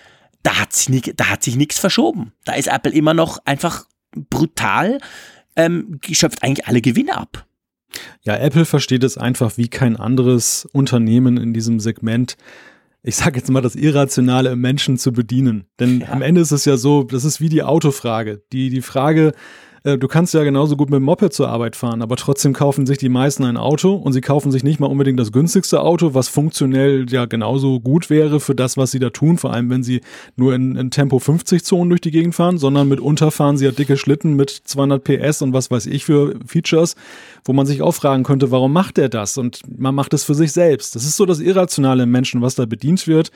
da 0.43 0.59
hat 0.59 0.73
sich, 0.73 1.13
da 1.17 1.29
hat 1.31 1.43
sich 1.43 1.57
nichts 1.57 1.79
verschoben. 1.79 2.33
Da 2.45 2.55
ist 2.55 2.69
Apple 2.69 2.93
immer 2.93 3.15
noch 3.15 3.39
einfach 3.45 3.87
brutal, 4.31 4.99
ähm, 5.57 6.01
schöpft 6.11 6.43
eigentlich 6.43 6.67
alle 6.67 6.81
Gewinne 6.81 7.17
ab. 7.17 7.47
Ja, 8.23 8.37
Apple 8.37 8.65
versteht 8.65 9.05
es 9.05 9.19
einfach 9.19 9.57
wie 9.59 9.69
kein 9.69 9.97
anderes 9.97 10.67
Unternehmen 10.73 11.37
in 11.37 11.53
diesem 11.53 11.79
Segment. 11.81 12.37
Ich 13.03 13.17
sage 13.17 13.39
jetzt 13.39 13.51
mal, 13.51 13.61
das 13.61 13.75
Irrationale 13.75 14.51
im 14.51 14.61
Menschen 14.61 14.97
zu 14.97 15.13
bedienen. 15.13 15.65
Denn 15.81 16.01
ja. 16.01 16.09
am 16.11 16.23
Ende 16.23 16.41
ist 16.41 16.53
es 16.53 16.65
ja 16.65 16.77
so, 16.77 17.03
das 17.03 17.25
ist 17.25 17.41
wie 17.41 17.49
die 17.49 17.63
Autofrage. 17.63 18.43
Die, 18.53 18.71
die 18.71 18.83
Frage, 18.83 19.33
äh, 19.85 19.99
du 19.99 20.09
kannst 20.09 20.35
ja 20.35 20.45
genauso 20.45 20.76
gut 20.76 20.91
mit 20.91 20.99
dem 20.99 21.05
Moped 21.05 21.33
zur 21.33 21.49
Arbeit 21.49 21.76
fahren, 21.76 22.03
aber 22.03 22.16
trotzdem 22.16 22.53
kaufen 22.53 22.87
sich 22.87 22.99
die 22.99 23.09
meisten 23.09 23.45
ein 23.45 23.57
Auto 23.57 23.95
und 23.95 24.12
sie 24.12 24.20
kaufen 24.20 24.53
sich 24.53 24.62
nicht 24.62 24.80
mal 24.80 24.87
unbedingt 24.87 25.18
das 25.18 25.33
günstigste 25.33 25.80
Auto, 25.80 26.14
was 26.14 26.28
funktionell 26.28 27.07
ja 27.09 27.26
genauso 27.26 27.80
gut 27.80 28.11
wäre 28.11 28.41
für 28.41 28.55
das, 28.55 28.76
was 28.76 28.91
sie 28.91 28.99
da 28.99 29.11
tun, 29.11 29.39
vor 29.39 29.53
allem 29.53 29.70
wenn 29.70 29.83
sie 29.83 30.01
nur 30.37 30.55
in, 30.55 30.76
in 30.76 30.91
Tempo 30.91 31.18
50 31.18 31.64
Zonen 31.64 31.91
durch 31.91 32.01
die 32.01 32.11
Gegend 32.11 32.35
fahren, 32.35 32.59
sondern 32.59 32.89
mitunter 32.89 33.30
fahren 33.30 33.57
sie 33.57 33.64
ja 33.64 33.70
dicke 33.72 33.97
Schlitten 33.97 34.35
mit 34.35 34.51
200 34.51 35.03
PS 35.03 35.43
und 35.43 35.53
was 35.53 35.70
weiß 35.70 35.87
ich 35.87 36.05
für 36.05 36.35
Features, 36.47 36.95
wo 37.45 37.53
man 37.53 37.66
sich 37.66 37.83
auch 37.83 37.93
fragen 37.93 38.22
könnte, 38.22 38.51
warum 38.51 38.72
macht 38.72 38.99
er 38.99 39.09
das? 39.09 39.39
Und 39.39 39.61
man 39.68 39.95
macht 39.95 40.14
es 40.14 40.24
für 40.24 40.35
sich 40.35 40.53
selbst. 40.53 40.95
Das 40.95 41.05
ist 41.05 41.16
so 41.16 41.26
das 41.26 41.41
Irrationale 41.41 42.05
im 42.05 42.11
Menschen, 42.11 42.43
was 42.43 42.55
da 42.55 42.66
bedient 42.66 43.07
wird. 43.07 43.30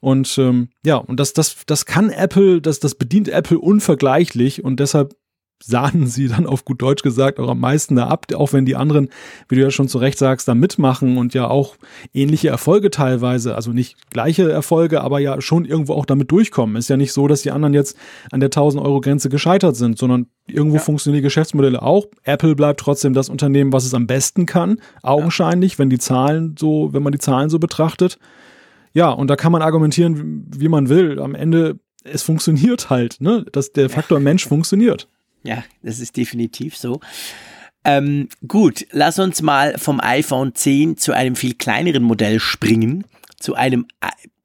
Und 0.00 0.38
ähm, 0.38 0.68
ja, 0.84 0.96
und 0.96 1.20
das, 1.20 1.34
das, 1.34 1.56
das 1.66 1.84
kann 1.84 2.08
Apple, 2.08 2.62
das, 2.62 2.80
das 2.80 2.94
bedient 2.94 3.28
Apple 3.28 3.58
unvergleichlich 3.58 4.64
und 4.64 4.80
deshalb 4.80 5.14
sahnen 5.62 6.06
sie 6.06 6.28
dann 6.28 6.46
auf 6.46 6.64
gut 6.64 6.80
Deutsch 6.80 7.02
gesagt 7.02 7.38
auch 7.38 7.48
am 7.48 7.60
meisten 7.60 7.96
da 7.96 8.06
ab, 8.06 8.26
auch 8.34 8.52
wenn 8.52 8.64
die 8.64 8.76
anderen, 8.76 9.10
wie 9.48 9.56
du 9.56 9.60
ja 9.60 9.70
schon 9.70 9.88
zu 9.88 9.98
Recht 9.98 10.18
sagst, 10.18 10.48
da 10.48 10.54
mitmachen 10.54 11.18
und 11.18 11.34
ja 11.34 11.48
auch 11.48 11.76
ähnliche 12.14 12.48
Erfolge 12.48 12.90
teilweise, 12.90 13.54
also 13.54 13.72
nicht 13.72 14.10
gleiche 14.10 14.50
Erfolge, 14.50 15.02
aber 15.02 15.20
ja 15.20 15.40
schon 15.40 15.64
irgendwo 15.64 15.94
auch 15.94 16.06
damit 16.06 16.30
durchkommen. 16.30 16.76
Ist 16.76 16.88
ja 16.88 16.96
nicht 16.96 17.12
so, 17.12 17.28
dass 17.28 17.42
die 17.42 17.50
anderen 17.50 17.74
jetzt 17.74 17.96
an 18.30 18.40
der 18.40 18.48
1000 18.48 18.82
Euro 18.82 19.00
Grenze 19.00 19.28
gescheitert 19.28 19.76
sind, 19.76 19.98
sondern 19.98 20.26
irgendwo 20.46 20.76
ja. 20.76 20.82
funktionieren 20.82 21.20
die 21.20 21.24
Geschäftsmodelle 21.24 21.82
auch. 21.82 22.06
Apple 22.24 22.54
bleibt 22.54 22.80
trotzdem 22.80 23.12
das 23.12 23.28
Unternehmen, 23.28 23.72
was 23.72 23.84
es 23.84 23.94
am 23.94 24.06
besten 24.06 24.46
kann, 24.46 24.80
augenscheinlich, 25.02 25.72
ja. 25.72 25.78
wenn 25.80 25.90
die 25.90 25.98
Zahlen 25.98 26.56
so, 26.58 26.92
wenn 26.92 27.02
man 27.02 27.12
die 27.12 27.18
Zahlen 27.18 27.50
so 27.50 27.58
betrachtet. 27.58 28.18
Ja, 28.92 29.10
und 29.10 29.28
da 29.28 29.36
kann 29.36 29.52
man 29.52 29.62
argumentieren, 29.62 30.46
wie 30.56 30.68
man 30.68 30.88
will. 30.88 31.20
Am 31.20 31.34
Ende, 31.34 31.78
es 32.02 32.22
funktioniert 32.22 32.90
halt, 32.90 33.20
ne? 33.20 33.44
Dass 33.52 33.72
der 33.72 33.88
Faktor 33.90 34.18
Mensch 34.18 34.46
funktioniert. 34.48 35.08
Ja, 35.42 35.64
das 35.82 36.00
ist 36.00 36.16
definitiv 36.16 36.76
so. 36.76 37.00
Ähm, 37.84 38.28
gut, 38.46 38.86
lass 38.90 39.18
uns 39.18 39.40
mal 39.40 39.78
vom 39.78 40.00
iPhone 40.00 40.54
10 40.54 40.98
zu 40.98 41.12
einem 41.12 41.34
viel 41.34 41.54
kleineren 41.54 42.02
Modell 42.02 42.38
springen, 42.38 43.04
zu 43.38 43.54
einem 43.54 43.86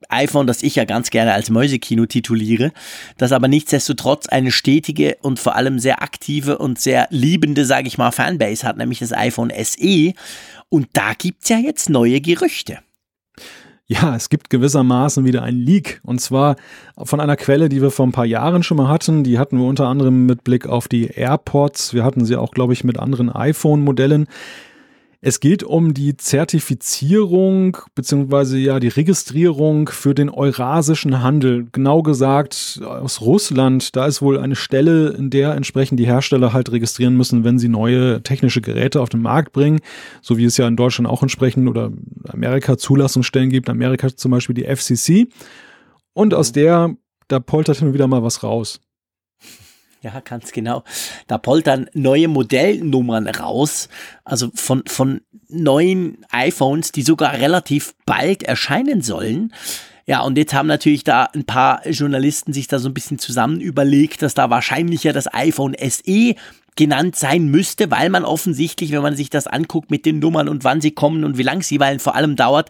iPhone, 0.10 0.48
das 0.48 0.64
ich 0.64 0.76
ja 0.76 0.86
ganz 0.86 1.10
gerne 1.10 1.34
als 1.34 1.50
Mäusekino 1.50 2.06
tituliere, 2.06 2.72
das 3.18 3.32
aber 3.32 3.48
nichtsdestotrotz 3.48 4.28
eine 4.28 4.52
stetige 4.52 5.18
und 5.22 5.40
vor 5.40 5.56
allem 5.56 5.80
sehr 5.80 6.02
aktive 6.02 6.58
und 6.58 6.80
sehr 6.80 7.08
liebende, 7.10 7.66
sage 7.66 7.88
ich 7.88 7.98
mal, 7.98 8.12
Fanbase 8.12 8.66
hat, 8.66 8.78
nämlich 8.78 9.00
das 9.00 9.12
iPhone 9.12 9.52
SE. 9.64 10.14
Und 10.70 10.88
da 10.94 11.14
gibt's 11.14 11.50
ja 11.50 11.58
jetzt 11.58 11.90
neue 11.90 12.22
Gerüchte. 12.22 12.80
Ja, 13.88 14.16
es 14.16 14.30
gibt 14.30 14.50
gewissermaßen 14.50 15.26
wieder 15.26 15.44
ein 15.44 15.54
Leak. 15.56 16.02
Und 16.04 16.20
zwar 16.20 16.56
von 16.98 17.20
einer 17.20 17.36
Quelle, 17.36 17.70
die 17.70 17.84
wir 17.84 17.92
vor 17.92 18.08
ein 18.08 18.12
paar 18.12 18.26
Jahren 18.26 18.64
schon 18.64 18.78
mal 18.78 18.88
hatten. 18.88 19.24
Die 19.24 19.38
hatten 19.38 19.60
wir 19.60 19.66
unter 19.66 19.88
anderem 19.88 20.26
mit 20.26 20.44
Blick 20.44 20.66
auf 20.66 20.88
die 20.88 21.06
AirPods. 21.06 21.94
Wir 21.94 22.04
hatten 22.04 22.26
sie 22.26 22.36
auch, 22.36 22.52
glaube 22.52 22.74
ich, 22.74 22.84
mit 22.84 22.98
anderen 22.98 23.30
iPhone-Modellen. 23.30 24.28
Es 25.28 25.40
geht 25.40 25.64
um 25.64 25.96
die 25.96 26.16
Zertifizierung 26.18 27.78
beziehungsweise 27.96 28.60
ja 28.60 28.80
die 28.80 28.90
Registrierung 28.90 29.90
für 29.90 30.14
den 30.14 30.30
eurasischen 30.30 31.24
Handel. 31.24 31.66
Genau 31.72 32.04
gesagt 32.04 32.80
aus 32.84 33.22
Russland. 33.22 33.96
Da 33.96 34.06
ist 34.06 34.22
wohl 34.22 34.38
eine 34.38 34.56
Stelle, 34.56 35.10
in 35.18 35.32
der 35.32 35.56
entsprechend 35.56 36.00
die 36.00 36.06
Hersteller 36.06 36.54
halt 36.54 36.72
registrieren 36.72 37.18
müssen, 37.18 37.44
wenn 37.44 37.58
sie 37.58 37.70
neue 37.70 38.22
technische 38.22 38.62
Geräte 38.62 39.02
auf 39.02 39.10
den 39.10 39.24
Markt 39.24 39.52
bringen. 39.52 39.80
So 40.22 40.38
wie 40.38 40.46
es 40.46 40.58
ja 40.58 40.68
in 40.68 40.76
Deutschland 40.76 41.10
auch 41.10 41.24
entsprechend 41.24 41.68
oder 41.68 41.92
Amerika 42.28 42.78
Zulassungsstellen 42.78 43.50
gibt. 43.50 43.68
Amerika 43.68 44.16
zum 44.16 44.30
Beispiel 44.30 44.54
die 44.54 44.66
FCC. 44.66 45.28
Und 46.14 46.36
aus 46.36 46.52
der, 46.52 46.96
da 47.30 47.40
poltert 47.40 47.78
hin 47.80 47.88
und 47.88 47.94
wieder 47.96 48.06
mal 48.06 48.22
was 48.22 48.44
raus. 48.44 48.80
Ja, 50.06 50.20
ganz 50.20 50.52
genau. 50.52 50.84
Da 51.26 51.40
poltern 51.40 51.90
neue 51.96 52.28
Modellnummern 52.28 53.28
raus, 53.28 53.90
also 54.24 54.52
von, 54.54 54.84
von 54.86 55.22
neuen 55.50 56.20
iPhones, 56.30 56.92
die 56.92 57.02
sogar 57.02 57.34
relativ 57.34 57.96
bald 58.06 58.44
erscheinen 58.44 59.02
sollen. 59.02 59.52
Ja, 60.06 60.22
und 60.22 60.38
jetzt 60.38 60.54
haben 60.54 60.68
natürlich 60.68 61.06
da 61.06 61.24
ein 61.34 61.46
paar 61.46 61.88
Journalisten 61.88 62.54
sich 62.54 62.68
da 62.68 62.78
so 62.78 62.88
ein 62.88 62.94
bisschen 62.94 63.18
zusammen 63.18 63.60
überlegt, 63.62 64.22
dass 64.22 64.36
da 64.36 64.52
wahrscheinlich 64.52 65.04
ja 65.04 65.12
das 65.12 65.34
iPhone 65.34 65.76
SE 65.80 66.36
genannt 66.76 67.16
sein 67.16 67.46
müsste, 67.46 67.90
weil 67.90 68.12
man 68.12 68.26
offensichtlich, 68.26 68.92
wenn 68.92 69.02
man 69.02 69.16
sich 69.16 69.32
das 69.32 69.48
anguckt 69.48 69.90
mit 69.90 70.06
den 70.06 70.20
Nummern 70.20 70.48
und 70.48 70.64
wann 70.64 70.82
sie 70.82 70.92
kommen 70.92 71.24
und 71.24 71.40
wie 71.40 71.44
lang 71.44 71.64
sie 71.64 71.80
weil 71.80 71.98
vor 71.98 72.14
allem 72.14 72.36
dauert, 72.36 72.70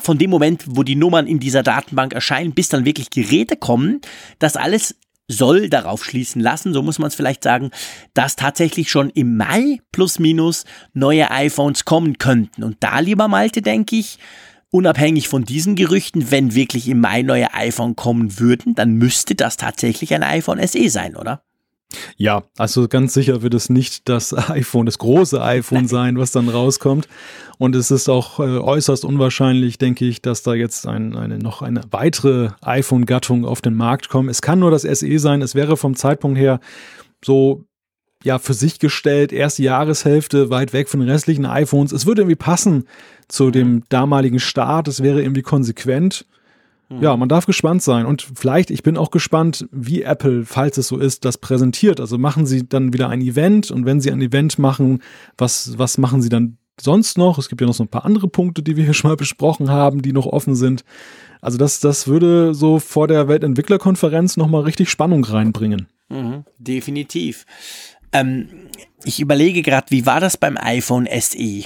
von 0.00 0.18
dem 0.18 0.30
Moment, 0.30 0.64
wo 0.66 0.82
die 0.82 0.96
Nummern 0.96 1.28
in 1.28 1.38
dieser 1.38 1.62
Datenbank 1.62 2.14
erscheinen, 2.14 2.52
bis 2.52 2.68
dann 2.68 2.84
wirklich 2.84 3.10
Geräte 3.10 3.54
kommen, 3.54 4.00
das 4.40 4.56
alles 4.56 4.96
soll 5.28 5.68
darauf 5.68 6.04
schließen 6.04 6.40
lassen, 6.40 6.74
so 6.74 6.82
muss 6.82 6.98
man 6.98 7.08
es 7.08 7.14
vielleicht 7.14 7.44
sagen, 7.44 7.70
dass 8.12 8.36
tatsächlich 8.36 8.90
schon 8.90 9.10
im 9.10 9.36
Mai 9.36 9.80
plus 9.92 10.18
minus 10.18 10.64
neue 10.92 11.30
iPhones 11.30 11.84
kommen 11.84 12.18
könnten. 12.18 12.62
Und 12.62 12.76
da, 12.80 12.98
lieber 12.98 13.28
Malte, 13.28 13.62
denke 13.62 13.96
ich, 13.96 14.18
unabhängig 14.70 15.28
von 15.28 15.44
diesen 15.44 15.76
Gerüchten, 15.76 16.30
wenn 16.30 16.54
wirklich 16.54 16.88
im 16.88 17.00
Mai 17.00 17.22
neue 17.22 17.54
iPhone 17.54 17.96
kommen 17.96 18.38
würden, 18.38 18.74
dann 18.74 18.94
müsste 18.94 19.34
das 19.34 19.56
tatsächlich 19.56 20.12
ein 20.14 20.22
iPhone 20.22 20.64
SE 20.66 20.90
sein, 20.90 21.16
oder? 21.16 21.42
Ja, 22.16 22.44
also 22.58 22.88
ganz 22.88 23.14
sicher 23.14 23.42
wird 23.42 23.54
es 23.54 23.68
nicht 23.68 24.08
das 24.08 24.32
iPhone, 24.50 24.86
das 24.86 24.98
große 24.98 25.42
iPhone 25.42 25.88
sein, 25.88 26.18
was 26.18 26.32
dann 26.32 26.48
rauskommt. 26.48 27.08
Und 27.58 27.76
es 27.76 27.90
ist 27.90 28.08
auch 28.08 28.40
äh, 28.40 28.58
äußerst 28.58 29.04
unwahrscheinlich, 29.04 29.78
denke 29.78 30.04
ich, 30.04 30.22
dass 30.22 30.42
da 30.42 30.54
jetzt 30.54 30.86
ein, 30.86 31.16
eine, 31.16 31.38
noch 31.38 31.62
eine 31.62 31.82
weitere 31.90 32.50
iPhone-Gattung 32.62 33.44
auf 33.44 33.60
den 33.60 33.74
Markt 33.74 34.08
kommt. 34.08 34.30
Es 34.30 34.42
kann 34.42 34.58
nur 34.58 34.70
das 34.70 34.82
SE 34.82 35.18
sein. 35.18 35.42
Es 35.42 35.54
wäre 35.54 35.76
vom 35.76 35.96
Zeitpunkt 35.96 36.38
her 36.38 36.60
so 37.24 37.64
ja 38.24 38.38
für 38.38 38.54
sich 38.54 38.78
gestellt, 38.78 39.32
erste 39.32 39.62
Jahreshälfte 39.62 40.50
weit 40.50 40.72
weg 40.72 40.88
von 40.88 41.00
den 41.00 41.10
restlichen 41.10 41.46
iPhones. 41.46 41.92
Es 41.92 42.06
würde 42.06 42.22
irgendwie 42.22 42.36
passen 42.36 42.88
zu 43.28 43.50
dem 43.50 43.84
damaligen 43.90 44.40
Start. 44.40 44.88
Es 44.88 45.02
wäre 45.02 45.22
irgendwie 45.22 45.42
konsequent. 45.42 46.26
Ja, 46.90 47.16
man 47.16 47.28
darf 47.28 47.46
gespannt 47.46 47.82
sein. 47.82 48.06
Und 48.06 48.22
vielleicht, 48.34 48.70
ich 48.70 48.82
bin 48.82 48.96
auch 48.96 49.10
gespannt, 49.10 49.66
wie 49.72 50.02
Apple, 50.02 50.44
falls 50.44 50.76
es 50.78 50.88
so 50.88 50.98
ist, 50.98 51.24
das 51.24 51.38
präsentiert. 51.38 52.00
Also 52.00 52.18
machen 52.18 52.46
sie 52.46 52.68
dann 52.68 52.92
wieder 52.92 53.08
ein 53.08 53.20
Event 53.20 53.70
und 53.70 53.86
wenn 53.86 54.00
sie 54.00 54.12
ein 54.12 54.20
Event 54.20 54.58
machen, 54.58 55.02
was, 55.36 55.78
was 55.78 55.98
machen 55.98 56.22
sie 56.22 56.28
dann 56.28 56.58
sonst 56.80 57.18
noch? 57.18 57.38
Es 57.38 57.48
gibt 57.48 57.60
ja 57.60 57.66
noch 57.66 57.74
so 57.74 57.84
ein 57.84 57.88
paar 57.88 58.04
andere 58.04 58.28
Punkte, 58.28 58.62
die 58.62 58.76
wir 58.76 58.84
hier 58.84 58.94
schon 58.94 59.10
mal 59.10 59.16
besprochen 59.16 59.70
haben, 59.70 60.02
die 60.02 60.12
noch 60.12 60.26
offen 60.26 60.54
sind. 60.54 60.84
Also 61.40 61.58
das, 61.58 61.80
das 61.80 62.06
würde 62.06 62.54
so 62.54 62.78
vor 62.78 63.08
der 63.08 63.28
Weltentwicklerkonferenz 63.28 64.36
nochmal 64.36 64.62
richtig 64.62 64.88
Spannung 64.90 65.24
reinbringen. 65.24 65.88
Mhm, 66.08 66.44
definitiv. 66.58 67.44
Ähm, 68.12 68.48
ich 69.04 69.20
überlege 69.20 69.62
gerade, 69.62 69.90
wie 69.90 70.06
war 70.06 70.20
das 70.20 70.36
beim 70.36 70.56
iPhone 70.56 71.08
SE? 71.20 71.64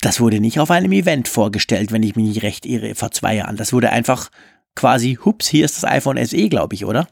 Das 0.00 0.20
wurde 0.20 0.40
nicht 0.40 0.60
auf 0.60 0.70
einem 0.70 0.92
Event 0.92 1.28
vorgestellt, 1.28 1.92
wenn 1.92 2.02
ich 2.02 2.16
mich 2.16 2.26
nicht 2.26 2.42
recht 2.42 2.66
irre, 2.66 2.94
vor 2.94 3.10
zwei 3.10 3.36
Jahren. 3.36 3.56
Das 3.56 3.72
wurde 3.72 3.90
einfach 3.90 4.30
quasi, 4.74 5.18
hups, 5.24 5.46
hier 5.48 5.64
ist 5.64 5.76
das 5.76 5.84
iPhone 5.84 6.24
SE, 6.24 6.48
glaube 6.48 6.74
ich, 6.74 6.84
oder? 6.84 7.06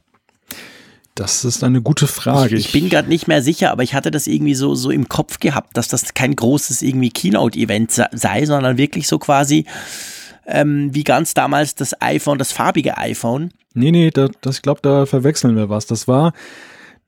Das 1.15 1.45
ist 1.45 1.65
eine 1.65 1.83
gute 1.83 2.07
Frage. 2.07 2.57
Ich, 2.57 2.67
ich 2.67 2.73
bin 2.73 2.89
gerade 2.89 3.09
nicht 3.09 3.27
mehr 3.27 3.43
sicher, 3.43 3.73
aber 3.73 3.83
ich 3.83 3.93
hatte 3.93 4.11
das 4.11 4.29
irgendwie 4.29 4.55
so, 4.55 4.75
so 4.77 4.91
im 4.91 5.09
Kopf 5.09 5.41
gehabt, 5.41 5.77
dass 5.77 5.89
das 5.89 6.15
kein 6.15 6.35
großes 6.35 6.83
irgendwie 6.83 7.11
Keynote-Event 7.11 7.93
sei, 8.13 8.47
sondern 8.47 8.79
wirklich 8.79 9.09
so 9.09 9.19
quasi 9.19 9.67
ähm, 10.47 10.95
wie 10.95 11.05
ganz 11.05 11.35
damals 11.35 11.75
das 11.75 12.01
iPhone, 12.01 12.39
das 12.39 12.53
farbige 12.53 12.97
iPhone. 12.97 13.53
Nee, 13.75 13.91
nee, 13.91 14.11
das, 14.11 14.31
das, 14.41 14.57
ich 14.57 14.63
glaube, 14.63 14.81
da 14.83 15.07
verwechseln 15.07 15.57
wir 15.57 15.69
was. 15.69 15.87
Das 15.87 16.09
war 16.09 16.33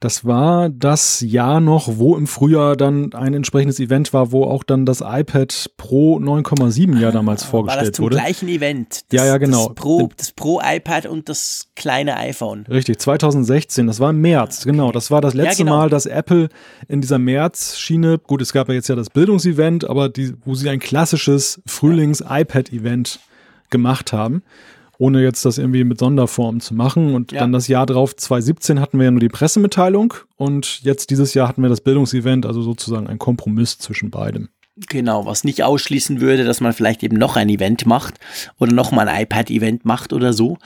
das 0.01 0.25
war 0.25 0.71
das 0.71 1.21
Jahr 1.21 1.61
noch, 1.61 1.99
wo 1.99 2.17
im 2.17 2.27
Frühjahr 2.27 2.75
dann 2.75 3.13
ein 3.13 3.35
entsprechendes 3.35 3.79
Event 3.81 4.15
war, 4.15 4.33
wo 4.33 4.45
auch 4.45 4.65
dann 4.65 4.87
das 4.87 5.03
iPad 5.05 5.73
Pro 5.77 6.17
9,7 6.17 6.99
ja 6.99 7.13
damals 7.13 7.45
vorgestellt 7.45 7.83
war 7.83 7.87
das 7.87 7.97
zum 7.97 8.05
wurde. 8.07 8.17
gleichen 8.17 8.49
Event. 8.49 9.05
Das, 9.13 9.21
ja, 9.21 9.27
ja, 9.27 9.37
genau. 9.37 9.67
Das 9.69 9.75
Pro, 9.75 10.09
das 10.17 10.33
Pro 10.33 10.59
iPad 10.65 11.05
und 11.05 11.29
das 11.29 11.69
kleine 11.77 12.17
iPhone. 12.17 12.65
Richtig, 12.71 12.99
2016, 12.99 13.87
das 13.87 14.01
war 14.01 14.09
im 14.09 14.23
März, 14.23 14.61
okay. 14.63 14.71
genau. 14.71 14.91
Das 14.91 15.11
war 15.11 15.21
das 15.21 15.35
letzte 15.35 15.63
ja, 15.63 15.65
genau. 15.67 15.77
Mal, 15.77 15.91
dass 15.91 16.07
Apple 16.07 16.49
in 16.89 17.03
dieser 17.03 17.19
März-Schiene, 17.19 18.19
gut, 18.19 18.41
es 18.41 18.55
gab 18.55 18.69
ja 18.69 18.75
jetzt 18.75 18.89
ja 18.89 18.97
das 18.97 19.11
Bildungsevent, 19.11 19.85
aber 19.85 20.09
die, 20.09 20.33
wo 20.47 20.55
sie 20.55 20.71
ein 20.71 20.81
klassisches 20.81 21.61
Frühlings-iPad-Event 21.67 23.21
gemacht 23.69 24.15
haben 24.15 24.43
ohne 25.01 25.23
jetzt 25.23 25.47
das 25.47 25.57
irgendwie 25.57 25.83
mit 25.83 25.99
Sonderform 25.99 26.61
zu 26.61 26.75
machen. 26.75 27.15
Und 27.15 27.33
ja. 27.33 27.41
dann 27.41 27.53
das 27.53 27.69
Jahr 27.69 27.87
drauf, 27.87 28.15
2017, 28.15 28.81
hatten 28.81 28.99
wir 28.99 29.07
ja 29.07 29.11
nur 29.11 29.21
die 29.21 29.29
Pressemitteilung 29.29 30.13
und 30.37 30.83
jetzt 30.83 31.09
dieses 31.11 31.33
Jahr 31.33 31.49
hatten 31.49 31.63
wir 31.63 31.71
das 31.71 31.81
Bildungsevent, 31.81 32.45
also 32.45 32.61
sozusagen 32.61 33.07
ein 33.07 33.19
Kompromiss 33.19 33.79
zwischen 33.79 34.11
beidem. 34.11 34.51
Genau, 34.89 35.27
was 35.27 35.43
nicht 35.45 35.63
ausschließen 35.63 36.21
würde, 36.21 36.45
dass 36.45 36.61
man 36.61 36.73
vielleicht 36.73 37.03
eben 37.03 37.17
noch 37.17 37.37
ein 37.37 37.49
Event 37.49 37.87
macht 37.87 38.15
oder 38.59 38.73
noch 38.73 38.93
mal 38.93 39.09
ein 39.09 39.23
iPad-Event 39.23 39.85
macht 39.85 40.13
oder 40.13 40.33
so. 40.33 40.59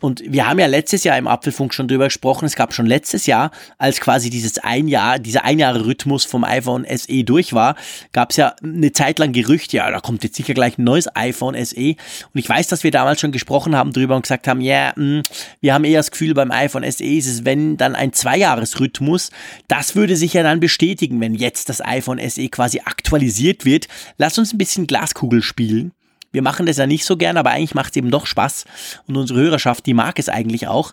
Und 0.00 0.22
wir 0.24 0.48
haben 0.48 0.58
ja 0.58 0.66
letztes 0.66 1.04
Jahr 1.04 1.18
im 1.18 1.26
Apfelfunk 1.26 1.74
schon 1.74 1.88
drüber 1.88 2.04
gesprochen. 2.04 2.44
Es 2.44 2.56
gab 2.56 2.72
schon 2.72 2.86
letztes 2.86 3.26
Jahr, 3.26 3.50
als 3.78 4.00
quasi 4.00 4.30
dieses 4.30 4.58
ein 4.58 4.88
Jahr, 4.88 5.18
dieser 5.18 5.44
ein 5.44 5.58
Jahre 5.58 5.86
Rhythmus 5.86 6.24
vom 6.24 6.44
iPhone 6.44 6.86
SE 6.96 7.24
durch 7.24 7.52
war, 7.52 7.76
gab 8.12 8.30
es 8.30 8.36
ja 8.36 8.54
eine 8.62 8.92
Zeit 8.92 9.18
lang 9.18 9.32
Gerüchte, 9.32 9.78
ja, 9.78 9.90
da 9.90 10.00
kommt 10.00 10.24
jetzt 10.24 10.36
sicher 10.36 10.54
gleich 10.54 10.78
ein 10.78 10.84
neues 10.84 11.14
iPhone 11.14 11.54
SE. 11.64 11.76
Und 11.76 11.98
ich 12.34 12.48
weiß, 12.48 12.68
dass 12.68 12.84
wir 12.84 12.90
damals 12.90 13.20
schon 13.20 13.32
gesprochen 13.32 13.76
haben 13.76 13.92
drüber 13.92 14.16
und 14.16 14.22
gesagt 14.22 14.48
haben, 14.48 14.60
ja, 14.60 14.94
yeah, 14.96 15.22
wir 15.60 15.74
haben 15.74 15.84
eher 15.84 16.00
das 16.00 16.10
Gefühl, 16.10 16.34
beim 16.34 16.50
iPhone 16.50 16.88
SE 16.90 17.04
ist 17.04 17.26
es, 17.26 17.44
wenn 17.44 17.76
dann 17.76 17.94
ein 17.94 18.12
Zweijahresrhythmus. 18.12 19.30
Das 19.66 19.96
würde 19.96 20.16
sich 20.16 20.34
ja 20.34 20.42
dann 20.42 20.60
bestätigen, 20.60 21.20
wenn 21.20 21.34
jetzt 21.34 21.68
das 21.68 21.84
iPhone 21.84 22.20
SE 22.28 22.48
quasi 22.48 22.80
aktualisiert 22.84 23.64
wird. 23.64 23.88
Lass 24.16 24.38
uns 24.38 24.52
ein 24.52 24.58
bisschen 24.58 24.86
Glaskugel 24.86 25.42
spielen. 25.42 25.92
Wir 26.32 26.42
machen 26.42 26.66
das 26.66 26.76
ja 26.76 26.86
nicht 26.86 27.04
so 27.04 27.16
gern, 27.16 27.36
aber 27.36 27.50
eigentlich 27.50 27.74
macht 27.74 27.90
es 27.90 27.96
eben 27.96 28.10
doch 28.10 28.26
Spaß. 28.26 28.64
Und 29.06 29.16
unsere 29.16 29.40
Hörerschaft, 29.40 29.86
die 29.86 29.94
mag 29.94 30.18
es 30.18 30.28
eigentlich 30.28 30.66
auch. 30.68 30.92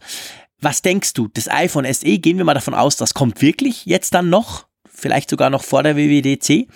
Was 0.61 0.81
denkst 0.81 1.13
du? 1.13 1.27
Das 1.27 1.49
iPhone 1.49 1.91
SE, 1.93 2.17
gehen 2.17 2.38
wir 2.38 2.45
mal 2.45 2.53
davon 2.53 2.73
aus, 2.73 2.95
das 2.95 3.13
kommt 3.13 3.41
wirklich 3.41 3.86
jetzt 3.86 4.13
dann 4.13 4.29
noch? 4.29 4.67
Vielleicht 4.89 5.29
sogar 5.29 5.49
noch 5.49 5.63
vor 5.63 5.83
der 5.83 5.97
WWDC? 5.97 6.67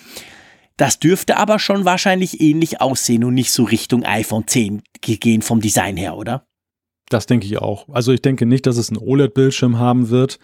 Das 0.76 0.98
dürfte 0.98 1.36
aber 1.36 1.58
schon 1.58 1.84
wahrscheinlich 1.84 2.40
ähnlich 2.40 2.80
aussehen 2.80 3.24
und 3.24 3.34
nicht 3.34 3.52
so 3.52 3.64
Richtung 3.64 4.04
iPhone 4.04 4.46
10 4.46 4.82
gehen 5.00 5.42
vom 5.42 5.60
Design 5.60 5.96
her, 5.96 6.16
oder? 6.16 6.46
Das 7.10 7.26
denke 7.26 7.46
ich 7.46 7.58
auch. 7.58 7.88
Also 7.88 8.12
ich 8.12 8.22
denke 8.22 8.46
nicht, 8.46 8.66
dass 8.66 8.76
es 8.76 8.88
einen 8.88 8.98
OLED-Bildschirm 8.98 9.78
haben 9.78 10.10
wird. 10.10 10.38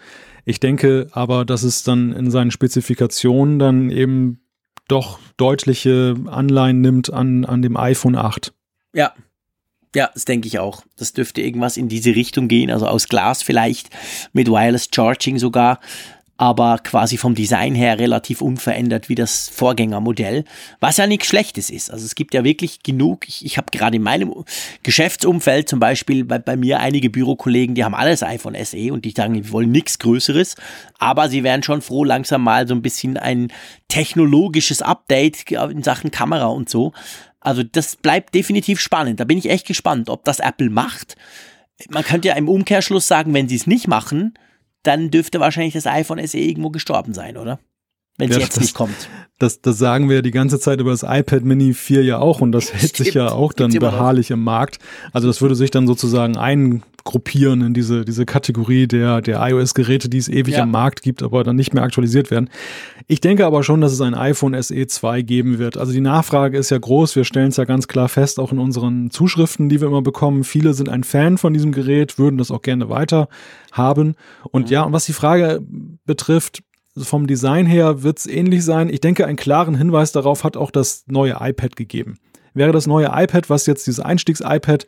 Ich 0.45 0.59
denke 0.59 1.07
aber, 1.11 1.45
dass 1.45 1.63
es 1.63 1.83
dann 1.83 2.13
in 2.13 2.29
seinen 2.29 2.51
Spezifikationen 2.51 3.57
dann 3.57 3.89
eben 3.89 4.46
doch 4.87 5.19
deutliche 5.37 6.15
Anleihen 6.27 6.81
nimmt 6.81 7.11
an, 7.11 7.45
an 7.45 7.61
dem 7.61 7.77
iPhone 7.77 8.15
8. 8.15 8.53
Ja. 8.93 9.13
Ja, 9.95 10.09
das 10.13 10.25
denke 10.25 10.47
ich 10.47 10.59
auch. 10.59 10.83
Das 10.97 11.13
dürfte 11.13 11.41
irgendwas 11.41 11.77
in 11.77 11.87
diese 11.87 12.13
Richtung 12.13 12.47
gehen, 12.47 12.69
also 12.69 12.87
aus 12.87 13.07
Glas 13.07 13.41
vielleicht, 13.41 13.89
mit 14.33 14.47
Wireless 14.47 14.89
Charging 14.93 15.39
sogar 15.39 15.79
aber 16.37 16.77
quasi 16.77 17.17
vom 17.17 17.33
Design 17.33 17.73
her 17.73 17.97
relativ 17.97 18.41
unverändert 18.41 19.09
wie 19.09 19.15
das 19.15 19.49
Vorgängermodell, 19.49 20.45
was 20.79 20.97
ja 20.97 21.07
nichts 21.07 21.27
Schlechtes 21.27 21.71
ist. 21.71 21.91
Also 21.91 22.05
es 22.05 22.13
gibt 22.13 22.35
ja 22.35 22.43
wirklich 22.43 22.83
genug, 22.83 23.27
ich, 23.27 23.43
ich 23.43 23.57
habe 23.57 23.71
gerade 23.71 23.97
in 23.97 24.03
meinem 24.03 24.33
Geschäftsumfeld 24.83 25.67
zum 25.67 25.79
Beispiel 25.79 26.23
bei, 26.23 26.37
bei 26.37 26.55
mir 26.55 26.79
einige 26.79 27.09
Bürokollegen, 27.09 27.73
die 27.73 27.83
haben 27.83 27.95
alles 27.95 28.21
iPhone 28.21 28.55
SE 28.63 28.93
und 28.93 29.03
die 29.03 29.11
sagen, 29.11 29.33
wir 29.33 29.51
wollen 29.51 29.71
nichts 29.71 29.97
Größeres, 29.97 30.55
aber 30.99 31.27
sie 31.27 31.43
wären 31.43 31.63
schon 31.63 31.81
froh, 31.81 32.03
langsam 32.03 32.43
mal 32.43 32.67
so 32.67 32.75
ein 32.75 32.83
bisschen 32.83 33.17
ein 33.17 33.51
technologisches 33.87 34.83
Update 34.83 35.51
in 35.51 35.81
Sachen 35.81 36.11
Kamera 36.11 36.45
und 36.47 36.69
so. 36.69 36.93
Also 37.39 37.63
das 37.63 37.95
bleibt 37.95 38.35
definitiv 38.35 38.79
spannend. 38.79 39.19
Da 39.19 39.23
bin 39.23 39.37
ich 39.37 39.49
echt 39.49 39.65
gespannt, 39.65 40.09
ob 40.09 40.23
das 40.25 40.39
Apple 40.39 40.69
macht. 40.69 41.15
Man 41.89 42.03
könnte 42.03 42.27
ja 42.27 42.35
im 42.35 42.49
Umkehrschluss 42.49 43.07
sagen, 43.07 43.33
wenn 43.33 43.47
sie 43.47 43.55
es 43.55 43.67
nicht 43.67 43.87
machen, 43.87 44.33
dann 44.83 45.11
dürfte 45.11 45.39
wahrscheinlich 45.39 45.73
das 45.73 45.87
iPhone 45.87 46.25
SE 46.25 46.37
irgendwo 46.37 46.69
gestorben 46.69 47.13
sein, 47.13 47.37
oder? 47.37 47.59
Wenn 48.17 48.29
es 48.29 48.37
ja, 48.37 48.41
jetzt 48.41 48.57
das, 48.57 48.63
nicht 48.63 48.75
kommt. 48.75 49.09
Das, 49.37 49.61
das 49.61 49.77
sagen 49.77 50.09
wir 50.09 50.17
ja 50.17 50.21
die 50.23 50.31
ganze 50.31 50.59
Zeit 50.59 50.79
über 50.79 50.89
das 50.89 51.03
iPad 51.03 51.43
Mini 51.43 51.75
4 51.75 52.03
ja 52.03 52.17
auch 52.17 52.41
und 52.41 52.51
das 52.51 52.73
hält 52.73 52.97
sich 52.97 53.13
ja 53.13 53.31
auch 53.31 53.53
dann 53.53 53.71
beharrlich 53.71 54.31
im 54.31 54.43
Markt. 54.43 54.79
Also 55.13 55.27
das 55.27 55.41
würde 55.41 55.55
sich 55.55 55.69
dann 55.69 55.85
sozusagen 55.85 56.35
eingruppieren 56.35 57.61
in 57.61 57.73
diese, 57.75 58.05
diese 58.05 58.25
Kategorie 58.25 58.87
der, 58.87 59.21
der 59.21 59.39
iOS-Geräte, 59.47 60.09
die 60.09 60.17
es 60.17 60.29
ewig 60.29 60.55
ja. 60.55 60.63
am 60.63 60.71
Markt 60.71 61.03
gibt, 61.03 61.21
aber 61.21 61.43
dann 61.43 61.55
nicht 61.55 61.75
mehr 61.75 61.83
aktualisiert 61.83 62.31
werden. 62.31 62.49
Ich 63.09 63.21
denke 63.21 63.45
aber 63.45 63.63
schon, 63.63 63.79
dass 63.79 63.93
es 63.93 64.01
ein 64.01 64.15
iPhone 64.15 64.61
SE 64.61 64.85
2 64.85 65.21
geben 65.21 65.59
wird. 65.59 65.77
Also 65.77 65.93
die 65.93 66.01
Nachfrage 66.01 66.57
ist 66.57 66.71
ja 66.71 66.77
groß. 66.77 67.15
Wir 67.15 67.23
stellen 67.23 67.47
es 67.47 67.57
ja 67.57 67.63
ganz 67.63 67.87
klar 67.87 68.09
fest, 68.09 68.37
auch 68.37 68.51
in 68.51 68.59
unseren 68.59 69.11
Zuschriften, 69.11 69.69
die 69.69 69.79
wir 69.79 69.87
immer 69.87 70.01
bekommen. 70.01 70.43
Viele 70.43 70.73
sind 70.73 70.89
ein 70.89 71.05
Fan 71.05 71.37
von 71.37 71.53
diesem 71.53 71.71
Gerät, 71.71 72.19
würden 72.19 72.37
das 72.37 72.51
auch 72.51 72.61
gerne 72.61 72.89
weiter 72.89 73.29
haben. 73.71 74.15
Und 74.51 74.65
mhm. 74.65 74.73
ja, 74.73 74.83
und 74.83 74.91
was 74.91 75.05
die 75.05 75.13
Frage 75.13 75.61
betrifft, 76.05 76.63
vom 76.97 77.27
Design 77.27 77.65
her 77.65 78.03
wird 78.03 78.19
es 78.19 78.27
ähnlich 78.27 78.65
sein. 78.65 78.89
Ich 78.89 78.99
denke, 78.99 79.25
einen 79.25 79.37
klaren 79.37 79.75
Hinweis 79.75 80.11
darauf 80.11 80.43
hat 80.43 80.57
auch 80.57 80.71
das 80.71 81.05
neue 81.07 81.37
iPad 81.39 81.77
gegeben. 81.77 82.17
Wäre 82.53 82.73
das 82.73 82.87
neue 82.87 83.11
iPad, 83.13 83.49
was 83.49 83.67
jetzt 83.67 83.87
dieses 83.87 84.01
Einstiegs-iPad, 84.01 84.85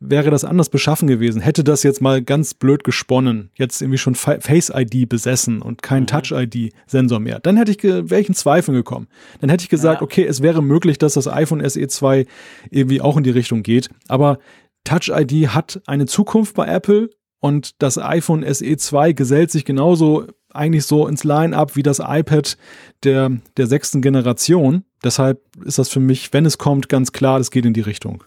wäre 0.00 0.30
das 0.30 0.44
anders 0.44 0.68
beschaffen 0.68 1.08
gewesen. 1.08 1.40
Hätte 1.40 1.64
das 1.64 1.82
jetzt 1.82 2.00
mal 2.00 2.22
ganz 2.22 2.54
blöd 2.54 2.84
gesponnen, 2.84 3.50
jetzt 3.54 3.82
irgendwie 3.82 3.98
schon 3.98 4.14
Face 4.14 4.70
ID 4.74 5.08
besessen 5.08 5.60
und 5.60 5.82
kein 5.82 6.02
mhm. 6.02 6.06
Touch 6.06 6.32
ID 6.32 6.72
Sensor 6.86 7.20
mehr, 7.20 7.40
dann 7.40 7.56
hätte 7.56 7.72
ich 7.72 7.82
wäre 7.82 8.20
ich 8.20 8.28
in 8.28 8.34
Zweifeln 8.34 8.76
gekommen. 8.76 9.08
Dann 9.40 9.50
hätte 9.50 9.62
ich 9.62 9.68
gesagt, 9.68 10.00
ja. 10.00 10.04
okay, 10.04 10.24
es 10.24 10.42
wäre 10.42 10.62
möglich, 10.62 10.98
dass 10.98 11.14
das 11.14 11.26
iPhone 11.26 11.68
SE 11.68 11.86
2 11.86 12.26
irgendwie 12.70 13.00
auch 13.00 13.16
in 13.16 13.24
die 13.24 13.30
Richtung 13.30 13.62
geht, 13.62 13.88
aber 14.08 14.38
Touch 14.84 15.10
ID 15.10 15.48
hat 15.48 15.82
eine 15.86 16.06
Zukunft 16.06 16.54
bei 16.54 16.66
Apple 16.66 17.10
und 17.40 17.82
das 17.82 17.98
iPhone 17.98 18.44
SE 18.54 18.76
2 18.76 19.12
gesellt 19.12 19.50
sich 19.50 19.64
genauso 19.64 20.26
eigentlich 20.50 20.86
so 20.86 21.06
ins 21.06 21.24
Line-up 21.24 21.76
wie 21.76 21.82
das 21.82 21.98
iPad 21.98 22.56
der, 23.04 23.32
der 23.56 23.66
sechsten 23.66 24.00
Generation. 24.00 24.84
Deshalb 25.04 25.42
ist 25.64 25.78
das 25.78 25.88
für 25.88 26.00
mich, 26.00 26.32
wenn 26.32 26.46
es 26.46 26.58
kommt, 26.58 26.88
ganz 26.88 27.12
klar, 27.12 27.38
das 27.38 27.50
geht 27.50 27.66
in 27.66 27.74
die 27.74 27.82
Richtung. 27.82 28.24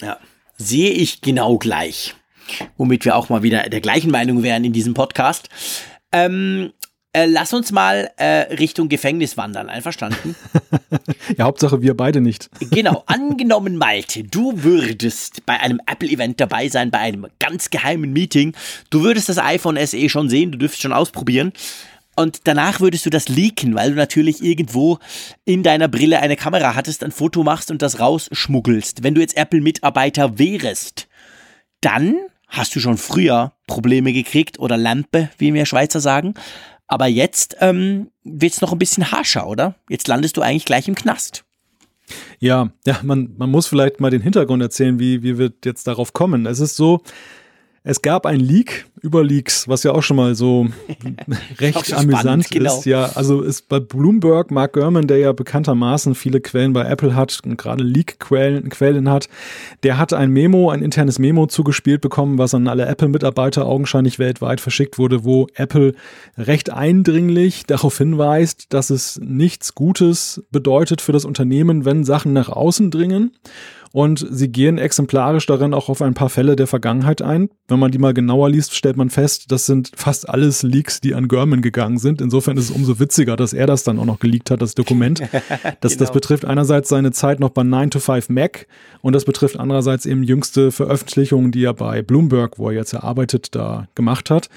Ja, 0.00 0.18
sehe 0.58 0.90
ich 0.90 1.20
genau 1.22 1.56
gleich. 1.56 2.14
Womit 2.76 3.04
wir 3.04 3.16
auch 3.16 3.28
mal 3.28 3.42
wieder 3.42 3.68
der 3.68 3.80
gleichen 3.80 4.10
Meinung 4.10 4.42
wären 4.42 4.64
in 4.64 4.72
diesem 4.72 4.94
Podcast. 4.94 5.48
Ähm, 6.12 6.72
äh, 7.14 7.26
lass 7.26 7.54
uns 7.54 7.72
mal 7.72 8.10
äh, 8.16 8.54
Richtung 8.54 8.88
Gefängnis 8.88 9.36
wandern, 9.36 9.68
einverstanden? 9.70 10.36
ja, 11.36 11.46
Hauptsache 11.46 11.80
wir 11.80 11.96
beide 11.96 12.20
nicht. 12.20 12.50
genau, 12.70 13.02
angenommen, 13.06 13.76
Malte, 13.76 14.24
du 14.24 14.62
würdest 14.62 15.44
bei 15.46 15.58
einem 15.58 15.80
Apple-Event 15.86 16.38
dabei 16.38 16.68
sein, 16.68 16.90
bei 16.90 16.98
einem 16.98 17.26
ganz 17.38 17.70
geheimen 17.70 18.12
Meeting. 18.12 18.54
Du 18.90 19.02
würdest 19.02 19.28
das 19.28 19.38
iPhone 19.38 19.78
SE 19.86 20.08
schon 20.08 20.28
sehen, 20.28 20.52
du 20.52 20.58
dürftest 20.58 20.82
schon 20.82 20.92
ausprobieren. 20.92 21.52
Und 22.18 22.48
danach 22.48 22.80
würdest 22.80 23.06
du 23.06 23.10
das 23.10 23.28
leaken, 23.28 23.76
weil 23.76 23.90
du 23.90 23.96
natürlich 23.96 24.42
irgendwo 24.42 24.98
in 25.44 25.62
deiner 25.62 25.86
Brille 25.86 26.18
eine 26.18 26.34
Kamera 26.34 26.74
hattest, 26.74 27.04
ein 27.04 27.12
Foto 27.12 27.44
machst 27.44 27.70
und 27.70 27.80
das 27.80 28.00
rausschmuggelst. 28.00 29.04
Wenn 29.04 29.14
du 29.14 29.20
jetzt 29.20 29.36
Apple-Mitarbeiter 29.36 30.36
wärest, 30.36 31.06
dann 31.80 32.16
hast 32.48 32.74
du 32.74 32.80
schon 32.80 32.96
früher 32.96 33.52
Probleme 33.68 34.12
gekriegt 34.12 34.58
oder 34.58 34.76
Lampe, 34.76 35.30
wie 35.38 35.54
wir 35.54 35.64
Schweizer 35.64 36.00
sagen. 36.00 36.34
Aber 36.88 37.06
jetzt 37.06 37.56
ähm, 37.60 38.10
wird 38.24 38.52
es 38.52 38.60
noch 38.62 38.72
ein 38.72 38.80
bisschen 38.80 39.12
harscher, 39.12 39.46
oder? 39.46 39.76
Jetzt 39.88 40.08
landest 40.08 40.36
du 40.36 40.42
eigentlich 40.42 40.64
gleich 40.64 40.88
im 40.88 40.96
Knast. 40.96 41.44
Ja, 42.40 42.72
ja, 42.84 42.98
man, 43.04 43.32
man 43.38 43.48
muss 43.48 43.68
vielleicht 43.68 44.00
mal 44.00 44.10
den 44.10 44.22
Hintergrund 44.22 44.60
erzählen, 44.60 44.98
wie, 44.98 45.22
wie 45.22 45.38
wir 45.38 45.52
jetzt 45.64 45.86
darauf 45.86 46.14
kommen. 46.14 46.46
Es 46.46 46.58
ist 46.58 46.74
so, 46.74 47.00
es 47.88 48.02
gab 48.02 48.26
ein 48.26 48.38
Leak 48.38 48.84
über 49.00 49.24
Leaks, 49.24 49.66
was 49.66 49.82
ja 49.82 49.92
auch 49.92 50.02
schon 50.02 50.18
mal 50.18 50.34
so 50.34 50.66
recht 51.58 51.94
amüsant 51.94 52.20
spannend, 52.20 52.50
genau. 52.50 52.76
ist. 52.76 52.84
Ja, 52.84 53.12
also 53.14 53.40
ist 53.40 53.66
bei 53.70 53.80
Bloomberg, 53.80 54.50
Mark 54.50 54.74
Gurman, 54.74 55.06
der 55.06 55.16
ja 55.16 55.32
bekanntermaßen 55.32 56.14
viele 56.14 56.42
Quellen 56.42 56.74
bei 56.74 56.84
Apple 56.84 57.14
hat 57.14 57.40
und 57.46 57.56
gerade 57.56 57.82
Leak-Quellen 57.82 58.68
Quellen 58.68 59.08
hat, 59.08 59.30
der 59.84 59.96
hat 59.96 60.12
ein 60.12 60.30
Memo, 60.30 60.68
ein 60.68 60.82
internes 60.82 61.18
Memo 61.18 61.46
zugespielt 61.46 62.02
bekommen, 62.02 62.36
was 62.36 62.52
an 62.52 62.68
alle 62.68 62.84
Apple-Mitarbeiter 62.84 63.64
augenscheinlich 63.64 64.18
weltweit 64.18 64.60
verschickt 64.60 64.98
wurde, 64.98 65.24
wo 65.24 65.46
Apple 65.54 65.94
recht 66.36 66.68
eindringlich 66.68 67.64
darauf 67.64 67.96
hinweist, 67.96 68.66
dass 68.74 68.90
es 68.90 69.18
nichts 69.22 69.74
Gutes 69.74 70.44
bedeutet 70.50 71.00
für 71.00 71.12
das 71.12 71.24
Unternehmen, 71.24 71.86
wenn 71.86 72.04
Sachen 72.04 72.34
nach 72.34 72.50
außen 72.50 72.90
dringen 72.90 73.32
und 73.92 74.26
sie 74.30 74.48
gehen 74.48 74.78
exemplarisch 74.78 75.46
darin 75.46 75.74
auch 75.74 75.88
auf 75.88 76.02
ein 76.02 76.14
paar 76.14 76.28
Fälle 76.28 76.56
der 76.56 76.66
Vergangenheit 76.66 77.22
ein. 77.22 77.48
Wenn 77.68 77.78
man 77.78 77.90
die 77.90 77.98
mal 77.98 78.14
genauer 78.14 78.50
liest, 78.50 78.74
stellt 78.74 78.96
man 78.96 79.10
fest, 79.10 79.46
das 79.50 79.66
sind 79.66 79.92
fast 79.94 80.28
alles 80.28 80.62
Leaks, 80.62 81.00
die 81.00 81.14
an 81.14 81.28
Görman 81.28 81.62
gegangen 81.62 81.98
sind. 81.98 82.20
Insofern 82.20 82.56
ist 82.56 82.64
es 82.64 82.70
umso 82.70 82.98
witziger, 82.98 83.36
dass 83.36 83.52
er 83.52 83.66
das 83.66 83.84
dann 83.84 83.98
auch 83.98 84.04
noch 84.04 84.20
geleakt 84.20 84.50
hat, 84.50 84.62
das 84.62 84.74
Dokument. 84.74 85.22
Das, 85.80 85.92
genau. 85.92 86.04
das 86.04 86.12
betrifft 86.12 86.44
einerseits 86.44 86.88
seine 86.88 87.12
Zeit 87.12 87.40
noch 87.40 87.50
bei 87.50 87.62
9 87.62 87.90
to 87.90 87.98
5 88.00 88.30
Mac 88.30 88.66
und 89.00 89.12
das 89.12 89.24
betrifft 89.24 89.58
andererseits 89.58 90.06
eben 90.06 90.22
jüngste 90.22 90.72
Veröffentlichungen, 90.72 91.52
die 91.52 91.64
er 91.64 91.74
bei 91.74 92.02
Bloomberg, 92.02 92.58
wo 92.58 92.68
er 92.68 92.76
jetzt 92.76 92.92
erarbeitet, 92.92 93.54
da 93.54 93.88
gemacht 93.94 94.30
hat. 94.30 94.48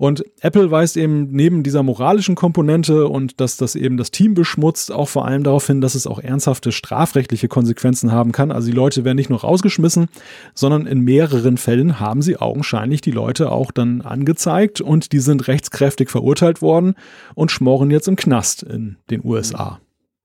Und 0.00 0.24
Apple 0.40 0.70
weist 0.70 0.96
eben 0.96 1.26
neben 1.30 1.62
dieser 1.62 1.82
moralischen 1.82 2.34
Komponente 2.34 3.06
und 3.06 3.38
dass 3.38 3.58
das 3.58 3.74
eben 3.74 3.98
das 3.98 4.10
Team 4.10 4.32
beschmutzt, 4.32 4.90
auch 4.90 5.10
vor 5.10 5.26
allem 5.26 5.44
darauf 5.44 5.66
hin, 5.66 5.82
dass 5.82 5.94
es 5.94 6.06
auch 6.06 6.18
ernsthafte 6.18 6.72
strafrechtliche 6.72 7.48
Konsequenzen 7.48 8.10
haben 8.10 8.32
kann. 8.32 8.50
Also 8.50 8.68
die 8.68 8.74
Leute 8.74 9.04
werden 9.04 9.16
nicht 9.16 9.28
nur 9.28 9.42
rausgeschmissen, 9.42 10.08
sondern 10.54 10.86
in 10.86 11.00
mehreren 11.00 11.58
Fällen 11.58 12.00
haben 12.00 12.22
sie 12.22 12.38
augenscheinlich 12.38 13.02
die 13.02 13.10
Leute 13.10 13.52
auch 13.52 13.70
dann 13.72 14.00
angezeigt 14.00 14.80
und 14.80 15.12
die 15.12 15.18
sind 15.18 15.48
rechtskräftig 15.48 16.08
verurteilt 16.08 16.62
worden 16.62 16.94
und 17.34 17.50
schmoren 17.50 17.90
jetzt 17.90 18.08
im 18.08 18.16
Knast 18.16 18.62
in 18.62 18.96
den 19.10 19.22
USA. 19.22 19.82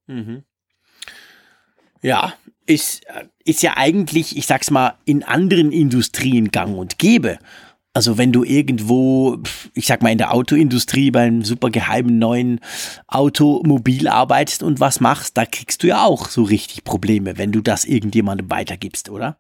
Mhm. 0.08 0.44
Ja, 2.02 2.34
ist, 2.66 3.04
ist 3.44 3.62
ja 3.62 3.74
eigentlich, 3.76 4.38
ich 4.38 4.46
sag's 4.46 4.72
mal, 4.72 4.94
in 5.04 5.24
anderen 5.24 5.74
Industrien 5.74 6.50
gang 6.50 6.78
und 6.78 6.98
gäbe. 6.98 7.40
Also 7.96 8.18
wenn 8.18 8.34
du 8.34 8.44
irgendwo, 8.44 9.38
ich 9.74 9.88
sag 9.88 10.04
mal 10.04 10.12
in 10.12 10.18
der 10.18 10.34
Autoindustrie 10.34 11.12
beim 11.12 11.44
super 11.46 11.70
geheimen 11.70 12.20
neuen 12.20 12.60
Automobil 13.08 14.10
arbeitest 14.10 14.64
und 14.64 14.82
was 14.82 15.00
machst, 15.00 15.38
da 15.38 15.46
kriegst 15.46 15.82
du 15.82 15.88
ja 15.88 16.04
auch 16.04 16.28
so 16.28 16.44
richtig 16.44 16.84
Probleme, 16.84 17.38
wenn 17.38 17.54
du 17.54 17.62
das 17.62 17.86
irgendjemandem 17.86 18.50
weitergibst, 18.50 19.10
oder? 19.10 19.38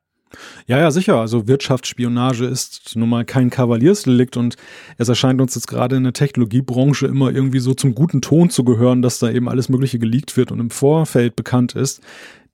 Ja, 0.67 0.79
ja, 0.79 0.89
sicher. 0.89 1.19
Also 1.19 1.49
Wirtschaftsspionage 1.49 2.45
ist 2.45 2.93
nun 2.95 3.09
mal 3.09 3.25
kein 3.25 3.49
Kavaliersdelikt 3.49 4.37
und 4.37 4.55
es 4.97 5.09
erscheint 5.09 5.41
uns 5.41 5.55
jetzt 5.55 5.67
gerade 5.67 5.97
in 5.97 6.03
der 6.03 6.13
Technologiebranche 6.13 7.07
immer 7.07 7.31
irgendwie 7.31 7.59
so 7.59 7.73
zum 7.73 7.93
guten 7.93 8.21
Ton 8.21 8.49
zu 8.49 8.63
gehören, 8.63 9.01
dass 9.01 9.19
da 9.19 9.29
eben 9.29 9.49
alles 9.49 9.67
Mögliche 9.67 9.99
geleakt 9.99 10.37
wird 10.37 10.53
und 10.53 10.61
im 10.61 10.69
Vorfeld 10.69 11.35
bekannt 11.35 11.75
ist. 11.75 12.01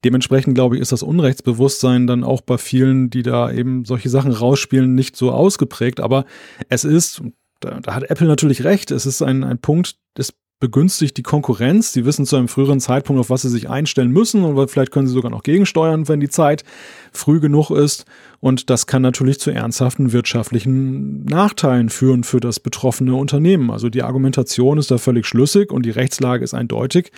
Dementsprechend, 0.03 0.55
glaube 0.55 0.75
ich, 0.75 0.81
ist 0.81 0.91
das 0.91 1.03
Unrechtsbewusstsein 1.03 2.07
dann 2.07 2.23
auch 2.23 2.41
bei 2.41 2.57
vielen, 2.57 3.09
die 3.09 3.21
da 3.21 3.51
eben 3.51 3.85
solche 3.85 4.09
Sachen 4.09 4.31
rausspielen, 4.31 4.95
nicht 4.95 5.15
so 5.15 5.31
ausgeprägt. 5.31 5.99
Aber 5.99 6.25
es 6.69 6.83
ist, 6.83 7.21
da, 7.59 7.79
da 7.79 7.93
hat 7.93 8.09
Apple 8.09 8.27
natürlich 8.27 8.63
recht, 8.63 8.89
es 8.91 9.05
ist 9.05 9.21
ein, 9.21 9.43
ein 9.43 9.59
Punkt, 9.59 9.97
das 10.15 10.33
begünstigt 10.61 11.17
die 11.17 11.23
Konkurrenz. 11.23 11.91
Sie 11.91 12.05
wissen 12.05 12.25
zu 12.25 12.37
einem 12.37 12.47
früheren 12.47 12.79
Zeitpunkt, 12.79 13.19
auf 13.19 13.29
was 13.29 13.41
sie 13.41 13.49
sich 13.49 13.69
einstellen 13.69 14.11
müssen 14.11 14.45
und 14.45 14.69
vielleicht 14.69 14.91
können 14.91 15.07
sie 15.07 15.13
sogar 15.13 15.31
noch 15.31 15.43
gegensteuern, 15.43 16.07
wenn 16.07 16.21
die 16.21 16.29
Zeit 16.29 16.63
früh 17.11 17.41
genug 17.41 17.71
ist. 17.71 18.05
Und 18.39 18.69
das 18.69 18.87
kann 18.87 19.01
natürlich 19.01 19.39
zu 19.39 19.51
ernsthaften 19.51 20.13
wirtschaftlichen 20.13 21.25
Nachteilen 21.25 21.89
führen 21.89 22.23
für 22.23 22.39
das 22.39 22.59
betroffene 22.59 23.15
Unternehmen. 23.15 23.71
Also 23.71 23.89
die 23.89 24.03
Argumentation 24.03 24.77
ist 24.77 24.91
da 24.91 24.99
völlig 24.99 25.25
schlüssig 25.25 25.71
und 25.71 25.83
die 25.83 25.91
Rechtslage 25.91 26.43
ist 26.43 26.53
eindeutig. 26.53 27.11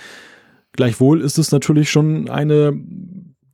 Gleichwohl 0.74 1.22
ist 1.22 1.38
es 1.38 1.52
natürlich 1.52 1.90
schon 1.90 2.30
eine 2.30 2.74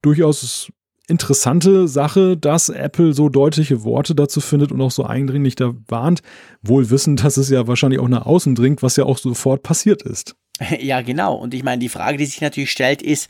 durchaus 0.02 0.72
interessante 1.08 1.88
Sache, 1.88 2.38
dass 2.38 2.70
Apple 2.70 3.14
so 3.14 3.30
deutliche 3.30 3.84
Worte 3.84 4.16
dazu 4.16 4.42
findet 4.42 4.72
und 4.72 4.80
auch 4.82 4.92
so 4.92 5.04
eindringlich 5.04 5.56
da 5.56 5.74
warnt, 5.88 6.22
wohl 6.62 6.90
wissend, 6.90 7.24
dass 7.24 7.38
es 7.38 7.50
ja 7.50 7.68
wahrscheinlich 7.68 8.00
auch 8.00 8.08
nach 8.08 8.26
außen 8.26 8.56
dringt, 8.56 8.84
was 8.84 8.96
ja 8.96 9.06
auch 9.06 9.18
sofort 9.18 9.64
passiert 9.64 10.02
ist. 10.04 10.36
Ja, 10.82 11.02
genau. 11.02 11.36
Und 11.36 11.54
ich 11.54 11.64
meine, 11.64 11.80
die 11.80 11.88
Frage, 11.88 12.18
die 12.18 12.26
sich 12.26 12.42
natürlich 12.42 12.72
stellt, 12.72 13.02
ist, 13.02 13.30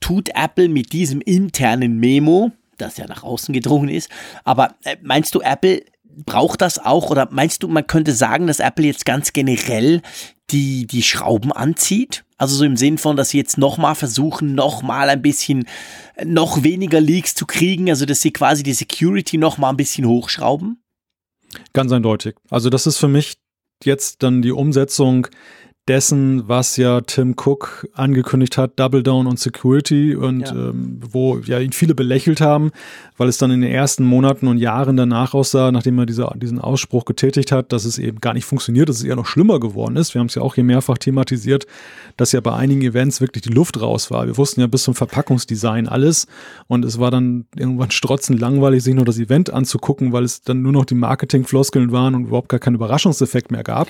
tut 0.00 0.30
Apple 0.34 0.68
mit 0.68 0.92
diesem 0.92 1.20
internen 1.20 1.98
Memo, 1.98 2.50
das 2.78 2.96
ja 2.96 3.06
nach 3.06 3.22
außen 3.22 3.54
gedrungen 3.54 3.88
ist, 3.88 4.10
aber 4.42 4.74
äh, 4.82 4.96
meinst 5.00 5.36
du, 5.36 5.40
Apple 5.40 5.84
braucht 6.02 6.60
das 6.62 6.78
auch 6.78 7.10
oder 7.10 7.28
meinst 7.30 7.62
du, 7.62 7.68
man 7.68 7.86
könnte 7.86 8.12
sagen, 8.12 8.48
dass 8.48 8.58
Apple 8.58 8.86
jetzt 8.86 9.06
ganz 9.06 9.32
generell 9.32 10.02
die, 10.50 10.86
die 10.86 11.02
Schrauben 11.02 11.52
anzieht? 11.52 12.23
Also 12.36 12.56
so 12.56 12.64
im 12.64 12.76
Sinn 12.76 12.98
von, 12.98 13.16
dass 13.16 13.30
sie 13.30 13.38
jetzt 13.38 13.58
nochmal 13.58 13.94
versuchen, 13.94 14.54
nochmal 14.54 15.08
ein 15.08 15.22
bisschen, 15.22 15.66
noch 16.24 16.62
weniger 16.62 17.00
Leaks 17.00 17.34
zu 17.34 17.46
kriegen, 17.46 17.88
also 17.88 18.06
dass 18.06 18.22
sie 18.22 18.32
quasi 18.32 18.62
die 18.62 18.72
Security 18.72 19.38
nochmal 19.38 19.70
ein 19.70 19.76
bisschen 19.76 20.06
hochschrauben? 20.06 20.82
Ganz 21.72 21.92
eindeutig. 21.92 22.34
Also 22.50 22.70
das 22.70 22.86
ist 22.86 22.98
für 22.98 23.08
mich 23.08 23.34
jetzt 23.84 24.22
dann 24.22 24.42
die 24.42 24.52
Umsetzung 24.52 25.28
dessen, 25.86 26.48
was 26.48 26.78
ja 26.78 27.02
Tim 27.02 27.34
Cook 27.36 27.86
angekündigt 27.92 28.56
hat, 28.56 28.78
Double 28.80 29.02
Down 29.02 29.26
on 29.26 29.36
Security 29.36 30.16
und 30.16 30.40
ja. 30.40 30.70
Ähm, 30.70 31.00
wo 31.00 31.38
ja 31.38 31.58
ihn 31.58 31.72
viele 31.72 31.94
belächelt 31.94 32.40
haben, 32.40 32.72
weil 33.18 33.28
es 33.28 33.36
dann 33.36 33.50
in 33.50 33.60
den 33.60 33.70
ersten 33.70 34.04
Monaten 34.04 34.48
und 34.48 34.56
Jahren 34.56 34.96
danach 34.96 35.34
aussah, 35.34 35.70
nachdem 35.72 35.98
er 35.98 36.06
diese, 36.06 36.30
diesen 36.36 36.58
Ausspruch 36.58 37.04
getätigt 37.04 37.52
hat, 37.52 37.72
dass 37.72 37.84
es 37.84 37.98
eben 37.98 38.20
gar 38.20 38.32
nicht 38.32 38.46
funktioniert, 38.46 38.88
dass 38.88 38.96
es 38.96 39.04
eher 39.04 39.16
noch 39.16 39.26
schlimmer 39.26 39.60
geworden 39.60 39.96
ist. 39.96 40.14
Wir 40.14 40.20
haben 40.20 40.28
es 40.28 40.34
ja 40.36 40.42
auch 40.42 40.54
hier 40.54 40.64
mehrfach 40.64 40.96
thematisiert, 40.96 41.66
dass 42.16 42.32
ja 42.32 42.40
bei 42.40 42.54
einigen 42.54 42.80
Events 42.80 43.20
wirklich 43.20 43.42
die 43.42 43.52
Luft 43.52 43.78
raus 43.80 44.10
war. 44.10 44.26
Wir 44.26 44.38
wussten 44.38 44.62
ja 44.62 44.66
bis 44.66 44.84
zum 44.84 44.94
Verpackungsdesign 44.94 45.86
alles 45.86 46.26
und 46.66 46.86
es 46.86 46.98
war 46.98 47.10
dann 47.10 47.44
irgendwann 47.54 47.90
strotzen 47.90 48.38
langweilig, 48.38 48.82
sich 48.82 48.94
nur 48.94 49.04
das 49.04 49.18
Event 49.18 49.52
anzugucken, 49.52 50.12
weil 50.12 50.24
es 50.24 50.40
dann 50.40 50.62
nur 50.62 50.72
noch 50.72 50.86
die 50.86 50.94
Marketingfloskeln 50.94 51.92
waren 51.92 52.14
und 52.14 52.24
überhaupt 52.28 52.48
gar 52.48 52.60
keinen 52.60 52.76
Überraschungseffekt 52.76 53.50
mehr 53.50 53.64
gab. 53.64 53.88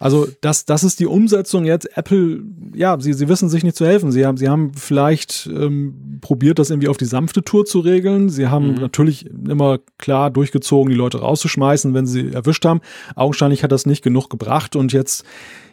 Also 0.00 0.26
das, 0.40 0.64
das 0.64 0.82
ist 0.82 0.98
die 0.98 1.06
Umsetzung 1.06 1.66
jetzt. 1.66 1.96
Apple, 1.96 2.42
ja, 2.74 2.98
sie, 2.98 3.12
sie 3.12 3.28
wissen 3.28 3.50
sich 3.50 3.62
nicht 3.62 3.76
zu 3.76 3.86
helfen. 3.86 4.10
Sie 4.10 4.24
haben, 4.24 4.38
sie 4.38 4.48
haben 4.48 4.72
vielleicht 4.72 5.46
ähm, 5.52 6.18
probiert, 6.22 6.58
das 6.58 6.70
irgendwie 6.70 6.88
auf 6.88 6.96
die 6.96 7.04
sanfte 7.04 7.44
Tour 7.44 7.66
zu 7.66 7.80
regeln. 7.80 8.30
Sie 8.30 8.48
haben 8.48 8.72
mhm. 8.72 8.80
natürlich 8.80 9.26
immer 9.26 9.78
klar 9.98 10.30
durchgezogen, 10.30 10.90
die 10.90 10.96
Leute 10.96 11.20
rauszuschmeißen, 11.20 11.92
wenn 11.92 12.06
sie 12.06 12.32
erwischt 12.32 12.64
haben. 12.64 12.80
Augenscheinlich 13.14 13.62
hat 13.62 13.72
das 13.72 13.84
nicht 13.84 14.02
genug 14.02 14.30
gebracht 14.30 14.74
und 14.74 14.92
jetzt 14.92 15.24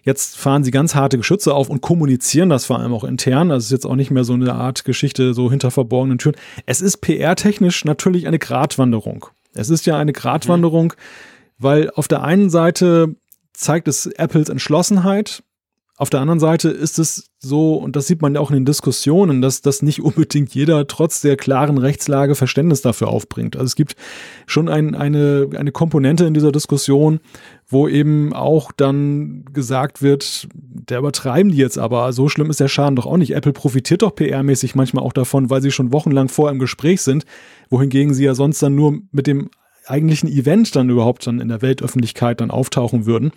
Jetzt 0.03 0.37
fahren 0.37 0.63
sie 0.63 0.71
ganz 0.71 0.95
harte 0.95 1.17
Geschütze 1.17 1.53
auf 1.53 1.69
und 1.69 1.81
kommunizieren 1.81 2.47
das 2.47 2.65
vor 2.65 2.79
allem 2.79 2.93
auch 2.93 3.03
intern. 3.03 3.51
Es 3.51 3.65
ist 3.65 3.71
jetzt 3.71 3.85
auch 3.85 3.97
nicht 3.97 4.09
mehr 4.09 4.23
so 4.23 4.31
eine 4.31 4.53
Art 4.53 4.85
Geschichte 4.85 5.33
so 5.33 5.51
hinter 5.51 5.69
verborgenen 5.69 6.17
Türen. 6.17 6.37
Es 6.65 6.79
ist 6.79 7.01
PR-technisch 7.01 7.83
natürlich 7.83 8.25
eine 8.25 8.39
Gratwanderung. 8.39 9.25
Es 9.53 9.69
ist 9.69 9.85
ja 9.85 9.97
eine 9.97 10.13
Gratwanderung, 10.13 10.93
mhm. 10.93 10.93
weil 11.57 11.89
auf 11.89 12.07
der 12.07 12.23
einen 12.23 12.49
Seite 12.49 13.17
zeigt 13.57 13.87
es 13.87 14.05
Apples 14.05 14.49
Entschlossenheit. 14.49 15.43
Auf 15.99 16.11
der 16.11 16.19
anderen 16.19 16.39
Seite 16.39 16.69
ist 16.69 16.99
es 16.99 17.31
so, 17.39 17.73
und 17.73 17.95
das 17.95 18.05
sieht 18.05 18.21
man 18.21 18.35
ja 18.35 18.39
auch 18.39 18.51
in 18.51 18.55
den 18.57 18.65
Diskussionen, 18.65 19.41
dass 19.41 19.61
das 19.63 19.81
nicht 19.81 19.99
unbedingt 20.03 20.53
jeder 20.53 20.85
trotz 20.85 21.21
der 21.21 21.37
klaren 21.37 21.79
Rechtslage 21.79 22.35
Verständnis 22.35 22.83
dafür 22.83 23.07
aufbringt. 23.07 23.55
Also 23.55 23.65
es 23.65 23.75
gibt 23.75 23.95
schon 24.45 24.69
ein, 24.69 24.93
eine, 24.93 25.49
eine 25.57 25.71
Komponente 25.71 26.25
in 26.25 26.35
dieser 26.35 26.51
Diskussion, 26.51 27.19
wo 27.65 27.87
eben 27.87 28.31
auch 28.31 28.71
dann 28.71 29.43
gesagt 29.53 30.03
wird, 30.03 30.47
der 30.53 30.99
übertreiben 30.99 31.51
die 31.51 31.57
jetzt 31.57 31.79
aber, 31.79 32.13
so 32.13 32.29
schlimm 32.29 32.51
ist 32.51 32.59
der 32.59 32.67
Schaden 32.67 32.95
doch 32.95 33.07
auch 33.07 33.17
nicht. 33.17 33.31
Apple 33.33 33.53
profitiert 33.53 34.03
doch 34.03 34.11
PR-mäßig 34.11 34.73
manchmal 34.75 35.03
auch 35.03 35.13
davon, 35.13 35.49
weil 35.49 35.63
sie 35.63 35.71
schon 35.71 35.91
wochenlang 35.91 36.29
vor 36.29 36.51
im 36.51 36.59
Gespräch 36.59 37.01
sind, 37.01 37.25
wohingegen 37.71 38.13
sie 38.13 38.25
ja 38.25 38.35
sonst 38.35 38.61
dann 38.61 38.75
nur 38.75 38.99
mit 39.11 39.25
dem 39.25 39.49
eigentlichen 39.87 40.29
Event 40.29 40.75
dann 40.75 40.89
überhaupt 40.89 41.27
dann 41.27 41.39
in 41.39 41.47
der 41.47 41.61
Weltöffentlichkeit 41.61 42.41
dann 42.41 42.51
auftauchen 42.51 43.05
würden. 43.05 43.31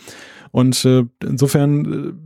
Und 0.50 0.84
äh, 0.84 1.04
insofern, 1.22 2.18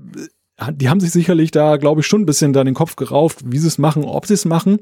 äh, 0.59 0.73
die 0.73 0.89
haben 0.89 1.01
sich 1.01 1.11
sicherlich 1.11 1.51
da, 1.51 1.77
glaube 1.77 2.01
ich, 2.01 2.07
schon 2.07 2.23
ein 2.23 2.27
bisschen 2.27 2.53
da 2.53 2.65
den 2.65 2.75
Kopf 2.75 2.97
gerauft, 2.97 3.41
wie 3.45 3.59
sie 3.59 3.67
es 3.67 3.79
machen, 3.79 4.05
ob 4.05 4.27
sie 4.27 4.35
es 4.35 4.45
machen. 4.45 4.79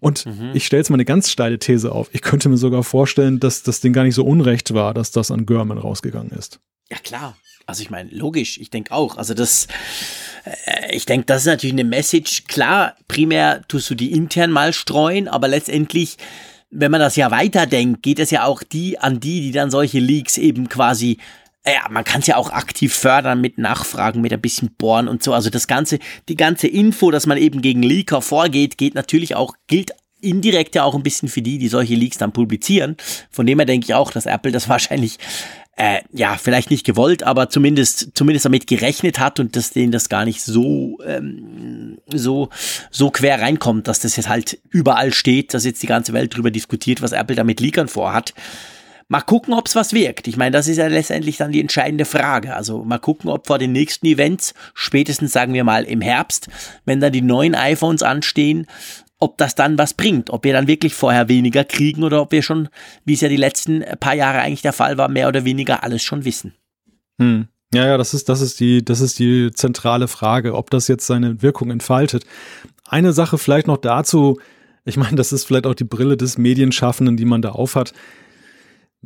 Und 0.00 0.26
mhm. 0.26 0.50
ich 0.54 0.66
stelle 0.66 0.80
jetzt 0.80 0.90
mal 0.90 0.96
eine 0.96 1.04
ganz 1.04 1.30
steile 1.30 1.58
These 1.58 1.92
auf. 1.92 2.10
Ich 2.12 2.22
könnte 2.22 2.48
mir 2.48 2.56
sogar 2.56 2.82
vorstellen, 2.82 3.38
dass 3.38 3.62
das 3.62 3.80
Ding 3.80 3.92
gar 3.92 4.02
nicht 4.02 4.16
so 4.16 4.24
unrecht 4.24 4.74
war, 4.74 4.94
dass 4.94 5.10
das 5.12 5.30
an 5.30 5.46
Görman 5.46 5.78
rausgegangen 5.78 6.32
ist. 6.32 6.60
Ja, 6.90 6.98
klar. 6.98 7.36
Also 7.66 7.82
ich 7.82 7.90
meine, 7.90 8.10
logisch, 8.10 8.58
ich 8.58 8.70
denke 8.70 8.92
auch. 8.92 9.16
Also 9.16 9.34
das, 9.34 9.68
äh, 10.44 10.94
ich 10.94 11.06
denke, 11.06 11.26
das 11.26 11.42
ist 11.42 11.46
natürlich 11.46 11.74
eine 11.74 11.84
Message. 11.84 12.44
Klar, 12.48 12.96
primär 13.06 13.62
tust 13.68 13.88
du 13.90 13.94
die 13.94 14.12
intern 14.12 14.50
mal 14.50 14.72
streuen, 14.72 15.28
aber 15.28 15.46
letztendlich 15.46 16.18
wenn 16.72 16.90
man 16.90 17.00
das 17.00 17.16
ja 17.16 17.30
weiterdenkt, 17.30 18.02
geht 18.02 18.18
es 18.18 18.30
ja 18.30 18.44
auch 18.44 18.62
die 18.62 18.98
an 18.98 19.20
die, 19.20 19.40
die 19.40 19.52
dann 19.52 19.70
solche 19.70 20.00
Leaks 20.00 20.38
eben 20.38 20.68
quasi 20.68 21.18
ja, 21.64 21.88
man 21.90 22.02
kann 22.02 22.22
es 22.22 22.26
ja 22.26 22.36
auch 22.36 22.50
aktiv 22.50 22.92
fördern 22.92 23.40
mit 23.40 23.56
Nachfragen, 23.56 24.20
mit 24.20 24.32
ein 24.32 24.40
bisschen 24.40 24.74
Bohren 24.74 25.06
und 25.06 25.22
so. 25.22 25.32
Also 25.32 25.48
das 25.48 25.68
ganze, 25.68 26.00
die 26.28 26.34
ganze 26.34 26.66
Info, 26.66 27.12
dass 27.12 27.26
man 27.26 27.38
eben 27.38 27.62
gegen 27.62 27.84
Leaker 27.84 28.20
vorgeht, 28.20 28.78
geht 28.78 28.96
natürlich 28.96 29.36
auch, 29.36 29.54
gilt 29.68 29.92
indirekt 30.20 30.74
ja 30.74 30.82
auch 30.82 30.94
ein 30.94 31.02
bisschen 31.02 31.28
für 31.28 31.42
die, 31.42 31.58
die 31.58 31.68
solche 31.68 31.94
Leaks 31.94 32.18
dann 32.18 32.32
publizieren. 32.32 32.96
Von 33.30 33.46
dem 33.46 33.58
her 33.58 33.66
denke 33.66 33.84
ich 33.84 33.94
auch, 33.94 34.10
dass 34.10 34.26
Apple 34.26 34.50
das 34.50 34.68
wahrscheinlich 34.68 35.18
äh, 35.76 36.00
ja, 36.12 36.36
vielleicht 36.36 36.70
nicht 36.70 36.84
gewollt, 36.84 37.22
aber 37.22 37.48
zumindest, 37.48 38.10
zumindest 38.14 38.44
damit 38.44 38.66
gerechnet 38.66 39.18
hat 39.18 39.40
und 39.40 39.56
dass 39.56 39.70
denen 39.70 39.90
das 39.90 40.08
gar 40.08 40.24
nicht 40.24 40.42
so, 40.42 40.98
ähm, 41.06 41.98
so, 42.12 42.50
so 42.90 43.10
quer 43.10 43.40
reinkommt, 43.40 43.88
dass 43.88 44.00
das 44.00 44.16
jetzt 44.16 44.28
halt 44.28 44.58
überall 44.70 45.14
steht, 45.14 45.54
dass 45.54 45.64
jetzt 45.64 45.82
die 45.82 45.86
ganze 45.86 46.12
Welt 46.12 46.36
drüber 46.36 46.50
diskutiert, 46.50 47.00
was 47.00 47.12
Apple 47.12 47.36
damit 47.36 47.60
Leakern 47.60 47.88
vorhat. 47.88 48.34
Mal 49.08 49.22
gucken, 49.22 49.52
ob 49.54 49.66
es 49.66 49.74
was 49.74 49.92
wirkt. 49.92 50.26
Ich 50.26 50.36
meine, 50.36 50.52
das 50.52 50.68
ist 50.68 50.76
ja 50.76 50.86
letztendlich 50.86 51.36
dann 51.36 51.52
die 51.52 51.60
entscheidende 51.60 52.04
Frage. 52.04 52.54
Also 52.54 52.84
mal 52.84 52.98
gucken, 52.98 53.28
ob 53.28 53.46
vor 53.46 53.58
den 53.58 53.72
nächsten 53.72 54.06
Events, 54.06 54.54
spätestens 54.74 55.32
sagen 55.32 55.52
wir 55.52 55.64
mal 55.64 55.84
im 55.84 56.00
Herbst, 56.00 56.48
wenn 56.84 57.00
dann 57.00 57.12
die 57.12 57.20
neuen 57.20 57.54
iPhones 57.54 58.02
anstehen, 58.02 58.66
ob 59.22 59.38
das 59.38 59.54
dann 59.54 59.78
was 59.78 59.94
bringt, 59.94 60.30
ob 60.30 60.44
wir 60.44 60.52
dann 60.52 60.66
wirklich 60.66 60.94
vorher 60.94 61.28
weniger 61.28 61.64
kriegen 61.64 62.02
oder 62.02 62.20
ob 62.20 62.32
wir 62.32 62.42
schon, 62.42 62.68
wie 63.04 63.14
es 63.14 63.20
ja 63.20 63.28
die 63.28 63.36
letzten 63.36 63.84
paar 64.00 64.14
Jahre 64.14 64.40
eigentlich 64.40 64.62
der 64.62 64.72
Fall 64.72 64.98
war, 64.98 65.08
mehr 65.08 65.28
oder 65.28 65.44
weniger 65.44 65.84
alles 65.84 66.02
schon 66.02 66.24
wissen. 66.24 66.54
Hm. 67.20 67.46
Ja, 67.72 67.86
ja, 67.86 67.96
das 67.96 68.14
ist, 68.14 68.28
das 68.28 68.40
ist 68.40 68.58
die, 68.58 68.84
das 68.84 69.00
ist 69.00 69.18
die 69.18 69.50
zentrale 69.52 70.08
Frage, 70.08 70.54
ob 70.54 70.70
das 70.70 70.88
jetzt 70.88 71.06
seine 71.06 71.40
Wirkung 71.40 71.70
entfaltet. 71.70 72.26
Eine 72.86 73.12
Sache 73.12 73.38
vielleicht 73.38 73.68
noch 73.68 73.78
dazu, 73.78 74.40
ich 74.84 74.96
meine, 74.96 75.16
das 75.16 75.32
ist 75.32 75.44
vielleicht 75.44 75.66
auch 75.66 75.74
die 75.74 75.84
Brille 75.84 76.16
des 76.16 76.36
Medienschaffenden, 76.36 77.16
die 77.16 77.24
man 77.24 77.40
da 77.40 77.50
aufhat 77.50 77.92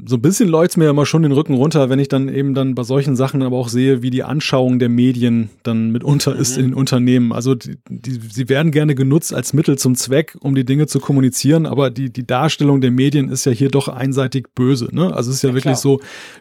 so 0.05 0.16
ein 0.16 0.22
bisschen 0.22 0.49
läuft 0.49 0.76
mir 0.76 0.90
immer 0.90 1.07
schon 1.07 1.22
den 1.22 1.32
Rücken 1.32 1.55
runter, 1.55 1.88
wenn 1.88 1.99
ich 1.99 2.09
dann 2.09 2.28
eben 2.28 2.53
dann 2.53 2.74
bei 2.74 2.82
solchen 2.82 3.16
Sachen 3.16 3.42
aber 3.42 3.57
auch 3.57 3.68
sehe, 3.68 4.03
wie 4.03 4.11
die 4.11 4.22
Anschauung 4.22 4.78
der 4.78 4.90
Medien 4.90 5.49
dann 5.62 5.90
mitunter 5.90 6.34
mhm. 6.34 6.40
ist 6.40 6.59
in 6.59 6.64
den 6.64 6.74
Unternehmen. 6.74 7.32
Also 7.32 7.55
die, 7.55 7.78
die, 7.88 8.20
sie 8.30 8.49
werden 8.51 8.72
gerne 8.72 8.94
genutzt 8.94 9.32
als 9.32 9.55
Mittel 9.55 9.78
zum 9.78 9.94
Zweck, 9.94 10.36
um 10.40 10.55
die 10.55 10.66
Dinge 10.66 10.86
zu 10.86 11.01
kommunizieren, 11.01 11.64
aber 11.64 11.90
die, 11.90 12.11
die 12.11 12.26
Darstellung 12.26 12.82
der 12.82 12.90
Medien 12.90 13.30
ist 13.30 13.47
ja 13.47 13.53
hier 13.53 13.70
doch 13.70 13.88
einseitig 13.88 14.49
böse. 14.55 14.88
Ne? 14.92 15.14
Also 15.14 15.30
es 15.30 15.36
ist 15.36 15.42
ja, 15.42 15.49
ja 15.49 15.55
wirklich 15.55 15.62
klar. 15.62 15.76
so, 15.76 16.01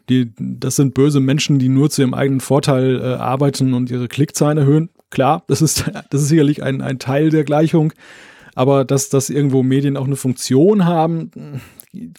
die, 0.09 0.33
das 0.37 0.75
sind 0.75 0.93
böse 0.93 1.21
Menschen, 1.21 1.57
die 1.57 1.69
nur 1.69 1.89
zu 1.89 2.01
ihrem 2.01 2.13
eigenen 2.13 2.41
Vorteil 2.41 2.99
äh, 2.99 3.03
arbeiten 3.15 3.73
und 3.73 3.89
ihre 3.89 4.09
Klickzahlen 4.09 4.57
erhöhen. 4.57 4.89
Klar, 5.11 5.43
das 5.47 5.61
ist, 5.61 5.85
das 6.09 6.23
ist 6.23 6.27
sicherlich 6.27 6.61
ein, 6.61 6.81
ein 6.81 6.99
Teil 6.99 7.29
der 7.29 7.45
Gleichung. 7.45 7.93
Aber 8.53 8.85
dass, 8.85 9.09
dass 9.09 9.29
irgendwo 9.29 9.63
Medien 9.63 9.97
auch 9.97 10.05
eine 10.05 10.15
Funktion 10.15 10.85
haben, 10.85 11.31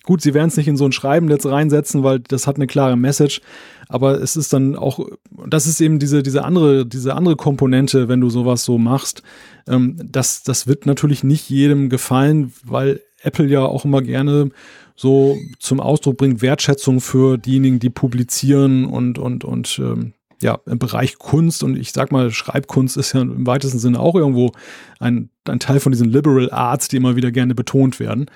gut, 0.03 0.23
sie 0.23 0.35
werden 0.35 0.49
es 0.49 0.57
nicht 0.57 0.69
in 0.69 0.77
so 0.77 0.85
ein 0.85 0.93
Schreibennetz 0.93 1.47
reinsetzen, 1.47 2.03
weil 2.03 2.21
das 2.21 2.47
hat 2.47 2.57
eine 2.57 2.67
klare 2.67 2.97
Message. 2.97 3.41
Aber 3.89 4.21
es 4.21 4.37
ist 4.37 4.53
dann 4.53 4.77
auch, 4.77 5.01
das 5.47 5.67
ist 5.67 5.81
eben 5.81 5.99
diese, 5.99 6.23
diese 6.23 6.45
andere, 6.45 6.87
diese 6.87 7.15
andere 7.15 7.37
Komponente, 7.37 8.09
wenn 8.09 8.21
du 8.21 8.31
sowas 8.31 8.65
so 8.65 8.79
machst. 8.79 9.23
Ähm, 9.69 9.97
das, 10.03 10.43
das 10.43 10.67
wird 10.67 10.87
natürlich 10.87 11.23
nicht 11.23 11.49
jedem 11.49 11.89
gefallen, 11.89 12.53
weil 12.65 13.01
Apple 13.23 13.47
ja 13.47 13.61
auch 13.61 13.85
immer 13.85 14.03
gerne 14.03 14.51
so 14.97 15.37
zum 15.59 15.81
Ausdruck 15.81 16.17
bringt 16.17 16.43
Wertschätzung 16.43 17.01
für 17.01 17.37
diejenigen, 17.37 17.79
die 17.79 17.91
publizieren 17.91 18.87
und, 18.87 19.19
und, 19.19 19.45
und 19.45 19.79
ähm, 19.79 20.15
ja, 20.43 20.59
im 20.67 20.79
Bereich 20.79 21.19
Kunst 21.19 21.63
und 21.63 21.77
ich 21.77 21.93
sag 21.93 22.13
mal, 22.13 22.31
Schreibkunst 22.31 22.97
ist 22.97 23.13
ja 23.13 23.23
im 23.23 23.47
weitesten 23.47 23.79
Sinne 23.79 24.01
auch 24.01 24.15
irgendwo 24.15 24.53
ein, 24.99 25.31
ein 25.45 25.61
Teil 25.61 25.81
von 25.81 25.93
diesen 25.93 26.11
Liberal 26.11 26.51
Arts, 26.51 26.89
die 26.89 26.97
immer 26.97 27.17
wieder 27.17 27.31
gerne 27.31 27.55
betont 27.55 28.01
werden. 28.01 28.27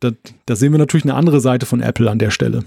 Da, 0.00 0.10
da 0.44 0.56
sehen 0.56 0.72
wir 0.72 0.78
natürlich 0.78 1.04
eine 1.04 1.14
andere 1.14 1.40
Seite 1.40 1.66
von 1.66 1.80
Apple 1.80 2.10
an 2.10 2.18
der 2.18 2.30
Stelle. 2.30 2.64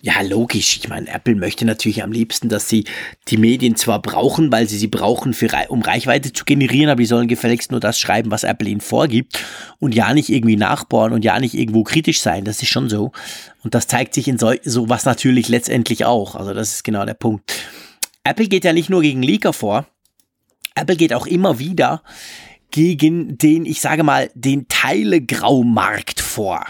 Ja, 0.00 0.20
logisch. 0.22 0.76
Ich 0.76 0.88
meine, 0.88 1.08
Apple 1.08 1.34
möchte 1.34 1.64
natürlich 1.64 2.02
am 2.02 2.12
liebsten, 2.12 2.48
dass 2.48 2.68
sie 2.68 2.84
die 3.28 3.36
Medien 3.36 3.76
zwar 3.76 4.02
brauchen, 4.02 4.50
weil 4.50 4.68
sie 4.68 4.78
sie 4.78 4.88
brauchen, 4.88 5.34
für, 5.34 5.48
um 5.68 5.82
Reichweite 5.82 6.32
zu 6.32 6.44
generieren, 6.44 6.90
aber 6.90 7.00
die 7.00 7.06
sollen 7.06 7.28
gefälligst 7.28 7.70
nur 7.70 7.80
das 7.80 7.98
schreiben, 7.98 8.30
was 8.30 8.44
Apple 8.44 8.68
ihnen 8.68 8.80
vorgibt 8.80 9.44
und 9.78 9.94
ja 9.94 10.14
nicht 10.14 10.30
irgendwie 10.30 10.56
nachbohren 10.56 11.12
und 11.12 11.24
ja 11.24 11.38
nicht 11.38 11.54
irgendwo 11.54 11.84
kritisch 11.84 12.20
sein. 12.20 12.44
Das 12.44 12.62
ist 12.62 12.68
schon 12.68 12.88
so. 12.88 13.12
Und 13.62 13.74
das 13.74 13.86
zeigt 13.86 14.14
sich 14.14 14.28
in 14.28 14.38
so, 14.38 14.52
sowas 14.64 15.04
natürlich 15.04 15.48
letztendlich 15.48 16.04
auch. 16.04 16.34
Also 16.34 16.54
das 16.54 16.74
ist 16.74 16.84
genau 16.84 17.04
der 17.04 17.14
Punkt. 17.14 17.54
Apple 18.24 18.46
geht 18.46 18.64
ja 18.64 18.72
nicht 18.72 18.90
nur 18.90 19.02
gegen 19.02 19.22
Leaker 19.22 19.52
vor. 19.52 19.86
Apple 20.74 20.96
geht 20.96 21.12
auch 21.12 21.26
immer 21.26 21.58
wieder 21.58 22.02
gegen 22.70 23.38
den, 23.38 23.66
ich 23.66 23.80
sage 23.80 24.02
mal, 24.02 24.30
den 24.34 24.66
Teilegraumarkt 24.68 26.20
vor. 26.20 26.64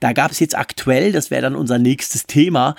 Da 0.00 0.14
gab 0.14 0.30
es 0.30 0.40
jetzt 0.40 0.56
aktuell, 0.56 1.12
das 1.12 1.30
wäre 1.30 1.42
dann 1.42 1.54
unser 1.54 1.78
nächstes 1.78 2.24
Thema, 2.24 2.74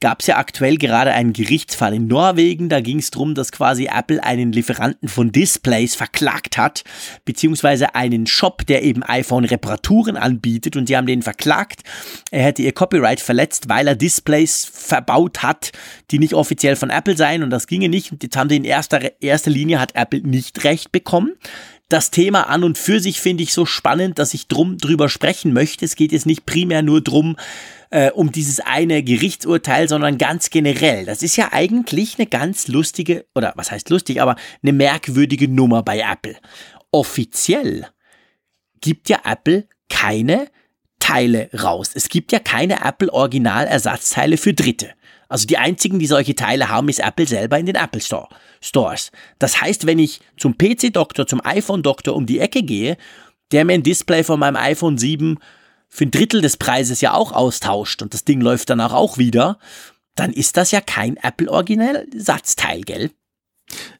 gab 0.00 0.20
es 0.20 0.26
ja 0.26 0.36
aktuell 0.36 0.76
gerade 0.76 1.10
einen 1.12 1.32
Gerichtsfall 1.32 1.94
in 1.94 2.06
Norwegen. 2.06 2.68
Da 2.68 2.82
ging 2.82 2.98
es 2.98 3.10
darum, 3.10 3.34
dass 3.34 3.50
quasi 3.50 3.88
Apple 3.90 4.22
einen 4.22 4.52
Lieferanten 4.52 5.08
von 5.08 5.32
Displays 5.32 5.94
verklagt 5.94 6.58
hat, 6.58 6.84
beziehungsweise 7.24 7.94
einen 7.94 8.26
Shop, 8.26 8.66
der 8.66 8.82
eben 8.82 9.02
iPhone-Reparaturen 9.02 10.18
anbietet 10.18 10.76
und 10.76 10.90
die 10.90 10.96
haben 10.98 11.06
den 11.06 11.22
verklagt. 11.22 11.80
Er 12.30 12.42
hätte 12.42 12.60
ihr 12.60 12.72
Copyright 12.72 13.20
verletzt, 13.20 13.70
weil 13.70 13.88
er 13.88 13.96
Displays 13.96 14.66
verbaut 14.70 15.42
hat, 15.42 15.72
die 16.10 16.18
nicht 16.18 16.34
offiziell 16.34 16.76
von 16.76 16.90
Apple 16.90 17.16
seien 17.16 17.42
und 17.42 17.48
das 17.48 17.68
ginge 17.68 17.88
nicht. 17.88 18.12
Und 18.12 18.22
jetzt 18.22 18.36
haben 18.36 18.50
sie 18.50 18.56
in 18.56 18.64
erster, 18.64 19.00
erster 19.22 19.50
Linie 19.50 19.80
hat 19.80 19.94
Apple 19.94 20.20
nicht 20.20 20.62
recht 20.64 20.92
bekommen 20.92 21.32
das 21.88 22.10
Thema 22.10 22.48
an 22.48 22.64
und 22.64 22.78
für 22.78 22.98
sich 23.00 23.20
finde 23.20 23.44
ich 23.44 23.52
so 23.52 23.64
spannend, 23.64 24.18
dass 24.18 24.34
ich 24.34 24.48
drum 24.48 24.76
drüber 24.78 25.08
sprechen 25.08 25.52
möchte. 25.52 25.84
Es 25.84 25.94
geht 25.94 26.12
jetzt 26.12 26.26
nicht 26.26 26.44
primär 26.44 26.82
nur 26.82 27.00
drum, 27.00 27.36
äh, 27.90 28.10
um 28.10 28.32
dieses 28.32 28.58
eine 28.60 29.02
Gerichtsurteil, 29.04 29.88
sondern 29.88 30.18
ganz 30.18 30.50
generell. 30.50 31.04
Das 31.04 31.22
ist 31.22 31.36
ja 31.36 31.52
eigentlich 31.52 32.18
eine 32.18 32.26
ganz 32.26 32.66
lustige, 32.66 33.26
oder 33.34 33.52
was 33.56 33.70
heißt 33.70 33.88
lustig, 33.90 34.20
aber 34.20 34.36
eine 34.62 34.72
merkwürdige 34.72 35.48
Nummer 35.48 35.82
bei 35.82 36.00
Apple. 36.00 36.36
Offiziell 36.90 37.86
gibt 38.80 39.08
ja 39.08 39.20
Apple 39.24 39.68
keine 39.88 40.48
Teile 40.98 41.50
raus. 41.54 41.90
Es 41.94 42.08
gibt 42.08 42.32
ja 42.32 42.40
keine 42.40 42.84
Apple 42.84 43.12
Original 43.12 43.66
Ersatzteile 43.66 44.38
für 44.38 44.54
Dritte. 44.54 44.90
Also 45.28 45.46
die 45.46 45.58
einzigen, 45.58 45.98
die 45.98 46.06
solche 46.06 46.34
Teile 46.34 46.68
haben, 46.68 46.88
ist 46.88 47.00
Apple 47.00 47.26
selber 47.26 47.58
in 47.58 47.66
den 47.66 47.74
Apple 47.74 48.00
Store, 48.00 48.28
Stores. 48.60 49.10
Das 49.38 49.60
heißt, 49.60 49.86
wenn 49.86 49.98
ich 49.98 50.20
zum 50.36 50.56
PC-Doktor, 50.56 51.26
zum 51.26 51.44
iPhone-Doktor 51.44 52.14
um 52.14 52.26
die 52.26 52.38
Ecke 52.38 52.62
gehe, 52.62 52.96
der 53.52 53.64
mir 53.64 53.74
ein 53.74 53.82
Display 53.82 54.24
von 54.24 54.40
meinem 54.40 54.56
iPhone 54.56 54.98
7 54.98 55.38
für 55.88 56.04
ein 56.04 56.10
Drittel 56.10 56.42
des 56.42 56.56
Preises 56.56 57.00
ja 57.00 57.14
auch 57.14 57.32
austauscht 57.32 58.02
und 58.02 58.14
das 58.14 58.24
Ding 58.24 58.40
läuft 58.40 58.70
danach 58.70 58.92
auch 58.92 59.18
wieder, 59.18 59.58
dann 60.14 60.32
ist 60.32 60.56
das 60.56 60.70
ja 60.70 60.80
kein 60.80 61.16
Apple 61.16 61.50
Original 61.50 62.06
Satzteil, 62.14 62.80
gell? 62.82 63.10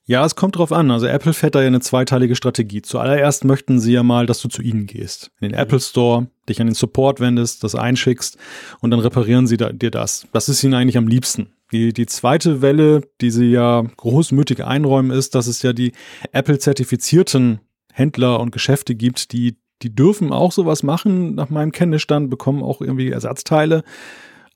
Ja, 0.04 0.24
es 0.24 0.36
kommt 0.36 0.56
drauf 0.56 0.72
an. 0.72 0.90
Also 0.90 1.06
Apple 1.06 1.32
fährt 1.32 1.54
da 1.54 1.60
ja 1.60 1.66
eine 1.66 1.80
zweiteilige 1.80 2.36
Strategie. 2.36 2.82
Zuallererst 2.82 3.44
möchten 3.44 3.80
sie 3.80 3.92
ja 3.92 4.02
mal, 4.02 4.26
dass 4.26 4.40
du 4.40 4.48
zu 4.48 4.62
ihnen 4.62 4.86
gehst. 4.86 5.32
In 5.40 5.50
den 5.50 5.58
Apple 5.58 5.80
Store, 5.80 6.28
dich 6.48 6.60
an 6.60 6.68
den 6.68 6.74
Support 6.74 7.18
wendest, 7.18 7.64
das 7.64 7.74
einschickst 7.74 8.38
und 8.80 8.90
dann 8.92 9.00
reparieren 9.00 9.46
sie 9.46 9.56
da, 9.56 9.72
dir 9.72 9.90
das. 9.90 10.26
Das 10.32 10.48
ist 10.48 10.62
ihnen 10.62 10.74
eigentlich 10.74 10.96
am 10.96 11.08
liebsten. 11.08 11.52
Die, 11.72 11.92
die 11.92 12.06
zweite 12.06 12.62
Welle, 12.62 13.02
die 13.20 13.30
sie 13.30 13.50
ja 13.50 13.82
großmütig 13.96 14.64
einräumen, 14.64 15.10
ist, 15.10 15.34
dass 15.34 15.48
es 15.48 15.62
ja 15.62 15.72
die 15.72 15.92
Apple-zertifizierten 16.30 17.58
Händler 17.92 18.38
und 18.38 18.52
Geschäfte 18.52 18.94
gibt, 18.94 19.32
die, 19.32 19.56
die 19.82 19.92
dürfen 19.92 20.32
auch 20.32 20.52
sowas 20.52 20.84
machen, 20.84 21.34
nach 21.34 21.50
meinem 21.50 21.72
Kenntnisstand, 21.72 22.30
bekommen 22.30 22.62
auch 22.62 22.80
irgendwie 22.80 23.10
Ersatzteile 23.10 23.82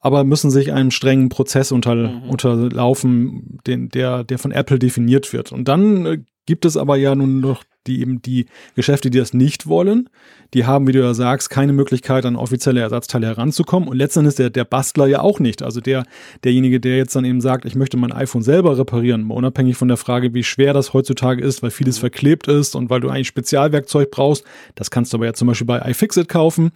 aber 0.01 0.25
müssen 0.25 0.51
sich 0.51 0.73
einem 0.73 0.91
strengen 0.91 1.29
Prozess 1.29 1.73
unter, 1.73 1.95
mhm. 1.95 2.31
unterlaufen, 2.31 3.61
den, 3.67 3.89
der, 3.91 4.25
der 4.25 4.39
von 4.39 4.53
Apple 4.53 4.79
definiert 4.79 5.33
wird. 5.33 5.53
Und 5.53 5.69
dann 5.69 6.07
äh, 6.07 6.19
gibt 6.47 6.65
es 6.65 6.77
aber 6.77 6.97
ja 6.97 7.15
nun 7.15 7.41
noch 7.41 7.63
die 7.87 8.01
eben 8.01 8.21
die 8.21 8.47
Geschäfte, 8.75 9.11
die 9.11 9.19
das 9.19 9.33
nicht 9.33 9.67
wollen. 9.67 10.09
Die 10.53 10.67
haben, 10.67 10.87
wie 10.87 10.93
du 10.93 11.01
ja 11.01 11.15
sagst, 11.15 11.49
keine 11.49 11.73
Möglichkeit, 11.73 12.27
an 12.27 12.37
offizielle 12.37 12.81
Ersatzteile 12.81 13.27
heranzukommen. 13.27 13.89
Und 13.89 13.97
letztendlich 13.97 14.35
der, 14.35 14.51
der 14.51 14.65
Bastler 14.65 15.07
ja 15.07 15.21
auch 15.21 15.41
nicht. 15.41 15.63
Also 15.63 15.81
der, 15.81 16.05
derjenige, 16.45 16.81
der 16.81 16.97
jetzt 16.99 17.17
dann 17.17 17.25
eben 17.25 17.41
sagt, 17.41 17.65
ich 17.65 17.75
möchte 17.75 17.97
mein 17.97 18.13
iPhone 18.13 18.43
selber 18.43 18.77
reparieren, 18.77 19.31
unabhängig 19.31 19.77
von 19.77 19.89
der 19.89 19.97
Frage, 19.97 20.35
wie 20.35 20.45
schwer 20.45 20.75
das 20.75 20.93
heutzutage 20.93 21.43
ist, 21.43 21.63
weil 21.63 21.71
vieles 21.71 21.99
mhm. 21.99 22.01
verklebt 22.01 22.49
ist 22.49 22.75
und 22.75 22.91
weil 22.91 23.01
du 23.01 23.09
eigentlich 23.09 23.29
Spezialwerkzeug 23.29 24.11
brauchst. 24.11 24.45
Das 24.75 24.91
kannst 24.91 25.13
du 25.13 25.17
aber 25.17 25.27
ja 25.27 25.33
zum 25.33 25.49
Beispiel 25.49 25.67
bei 25.67 25.79
iFixit 25.79 26.29
kaufen. 26.29 26.73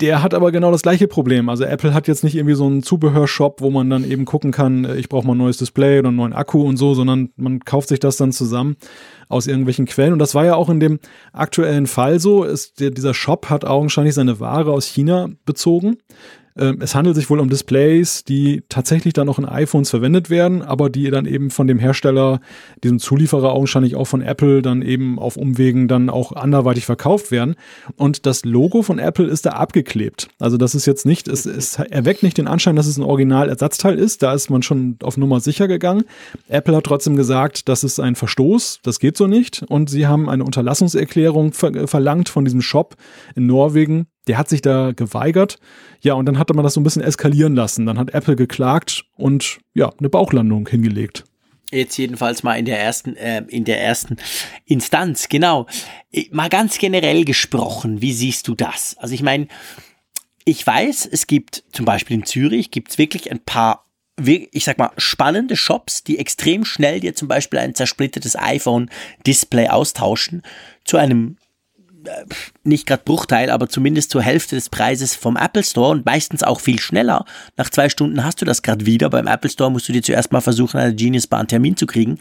Der 0.00 0.24
hat 0.24 0.34
aber 0.34 0.50
genau 0.50 0.72
das 0.72 0.82
gleiche 0.82 1.06
Problem. 1.06 1.48
Also 1.48 1.64
Apple 1.64 1.94
hat 1.94 2.08
jetzt 2.08 2.24
nicht 2.24 2.34
irgendwie 2.34 2.56
so 2.56 2.66
einen 2.66 2.82
Zubehörshop, 2.82 3.60
wo 3.60 3.70
man 3.70 3.88
dann 3.88 4.04
eben 4.04 4.24
gucken 4.24 4.50
kann, 4.50 4.84
äh, 4.84 4.96
ich 4.96 5.08
brauche 5.08 5.26
mal 5.26 5.34
ein 5.34 5.38
neues 5.38 5.58
Display 5.58 6.00
oder 6.00 6.08
einen 6.08 6.16
neuen 6.16 6.32
Akku 6.32 6.62
und 6.62 6.76
so, 6.76 6.94
sondern 6.94 7.30
man 7.36 7.60
kauft 7.60 7.88
sich 7.88 8.00
das 8.00 8.16
dann 8.16 8.32
zusammen 8.32 8.76
aus 9.28 9.46
irgendwelchen 9.46 9.86
Quellen. 9.86 10.12
Und 10.12 10.18
das 10.18 10.34
war 10.34 10.44
ja 10.44 10.56
auch 10.56 10.68
in 10.68 10.80
dem 10.80 10.98
aktuellen 11.32 11.86
Fall 11.86 12.18
so. 12.18 12.42
Ist, 12.42 12.80
der, 12.80 12.90
dieser 12.90 13.14
Shop 13.14 13.48
hat 13.50 13.64
augenscheinlich 13.64 14.14
seine 14.14 14.40
Ware 14.40 14.72
aus 14.72 14.86
China 14.86 15.28
bezogen. 15.44 15.98
Ähm, 16.56 16.78
es 16.80 16.94
handelt 16.94 17.16
sich 17.16 17.28
wohl 17.30 17.40
um 17.40 17.48
Displays, 17.48 18.24
die 18.24 18.62
tatsächlich 18.68 19.12
dann 19.12 19.28
auch 19.28 19.38
in 19.38 19.44
iPhones 19.44 19.90
verwendet 19.90 20.30
werden, 20.30 20.62
aber 20.62 20.88
die 20.90 21.10
dann 21.10 21.26
eben 21.26 21.50
von 21.50 21.66
dem 21.66 21.78
Hersteller, 21.78 22.40
diesem 22.82 22.98
Zulieferer 22.98 23.52
augenscheinlich 23.52 23.96
auch 23.96 24.06
von 24.06 24.22
Apple 24.22 24.62
dann 24.62 24.82
eben 24.82 25.18
auf 25.18 25.36
Umwegen 25.36 25.88
dann 25.88 26.10
auch 26.10 26.32
anderweitig 26.32 26.86
verkauft 26.86 27.30
werden. 27.30 27.56
Und 27.96 28.26
das 28.26 28.44
Logo 28.44 28.82
von 28.82 28.98
Apple 28.98 29.26
ist 29.26 29.46
da 29.46 29.50
abgeklebt. 29.50 30.28
Also 30.38 30.56
das 30.56 30.74
ist 30.74 30.86
jetzt 30.86 31.06
nicht, 31.06 31.26
es, 31.28 31.46
es 31.46 31.78
erweckt 31.78 32.22
nicht 32.22 32.38
den 32.38 32.46
Anschein, 32.46 32.76
dass 32.76 32.86
es 32.86 32.98
ein 32.98 33.02
Original-Ersatzteil 33.02 33.98
ist. 33.98 34.22
Da 34.22 34.32
ist 34.32 34.50
man 34.50 34.62
schon 34.62 34.96
auf 35.02 35.16
Nummer 35.16 35.40
sicher 35.40 35.66
gegangen. 35.66 36.04
Apple 36.48 36.76
hat 36.76 36.84
trotzdem 36.84 37.16
gesagt, 37.16 37.68
das 37.68 37.82
ist 37.82 37.98
ein 37.98 38.14
Verstoß, 38.14 38.80
das 38.82 39.00
geht 39.00 39.16
so 39.16 39.26
nicht. 39.26 39.64
Und 39.68 39.90
sie 39.90 40.06
haben 40.06 40.28
eine 40.28 40.44
Unterlassungserklärung 40.44 41.52
ver 41.52 41.88
verlangt 41.88 42.28
von 42.28 42.44
diesem 42.44 42.62
Shop 42.62 42.94
in 43.34 43.46
Norwegen, 43.46 44.06
der 44.26 44.38
hat 44.38 44.48
sich 44.48 44.62
da 44.62 44.92
geweigert. 44.92 45.58
Ja, 46.00 46.14
und 46.14 46.26
dann 46.26 46.38
hatte 46.38 46.54
man 46.54 46.64
das 46.64 46.74
so 46.74 46.80
ein 46.80 46.84
bisschen 46.84 47.02
eskalieren 47.02 47.54
lassen. 47.54 47.86
Dann 47.86 47.98
hat 47.98 48.10
Apple 48.14 48.36
geklagt 48.36 49.04
und 49.16 49.58
ja, 49.74 49.92
eine 49.98 50.08
Bauchlandung 50.08 50.68
hingelegt. 50.68 51.24
Jetzt 51.70 51.96
jedenfalls 51.96 52.42
mal 52.42 52.58
in 52.58 52.66
der 52.66 52.80
ersten, 52.80 53.16
äh, 53.16 53.42
in 53.48 53.64
der 53.64 53.80
ersten 53.80 54.16
Instanz, 54.64 55.28
genau. 55.28 55.66
Mal 56.30 56.48
ganz 56.48 56.78
generell 56.78 57.24
gesprochen, 57.24 58.00
wie 58.00 58.12
siehst 58.12 58.46
du 58.48 58.54
das? 58.54 58.96
Also 58.98 59.14
ich 59.14 59.22
meine, 59.22 59.48
ich 60.44 60.64
weiß, 60.64 61.08
es 61.10 61.26
gibt 61.26 61.64
zum 61.72 61.84
Beispiel 61.84 62.18
in 62.18 62.26
Zürich 62.26 62.70
gibt 62.70 62.90
es 62.90 62.98
wirklich 62.98 63.30
ein 63.30 63.40
paar, 63.40 63.86
ich 64.22 64.64
sag 64.64 64.78
mal, 64.78 64.92
spannende 64.98 65.56
Shops, 65.56 66.04
die 66.04 66.18
extrem 66.18 66.64
schnell 66.64 67.00
dir 67.00 67.14
zum 67.14 67.28
Beispiel 67.28 67.58
ein 67.58 67.74
zersplittertes 67.74 68.36
iPhone-Display 68.36 69.68
austauschen 69.68 70.42
zu 70.84 70.98
einem 70.98 71.38
nicht 72.62 72.86
gerade 72.86 73.02
Bruchteil, 73.04 73.50
aber 73.50 73.68
zumindest 73.68 74.10
zur 74.10 74.22
Hälfte 74.22 74.56
des 74.56 74.68
Preises 74.68 75.14
vom 75.14 75.36
Apple 75.36 75.62
Store 75.62 75.90
und 75.90 76.06
meistens 76.06 76.42
auch 76.42 76.60
viel 76.60 76.78
schneller. 76.78 77.24
Nach 77.56 77.70
zwei 77.70 77.88
Stunden 77.88 78.24
hast 78.24 78.40
du 78.40 78.44
das 78.44 78.62
gerade 78.62 78.86
wieder. 78.86 79.10
Beim 79.10 79.26
Apple 79.26 79.50
Store 79.50 79.70
musst 79.70 79.88
du 79.88 79.92
dir 79.92 80.02
zuerst 80.02 80.32
mal 80.32 80.40
versuchen, 80.40 80.78
einen 80.78 80.96
Genius 80.96 81.26
Bar 81.26 81.40
einen 81.40 81.48
Termin 81.48 81.76
zu 81.76 81.86
kriegen. 81.86 82.18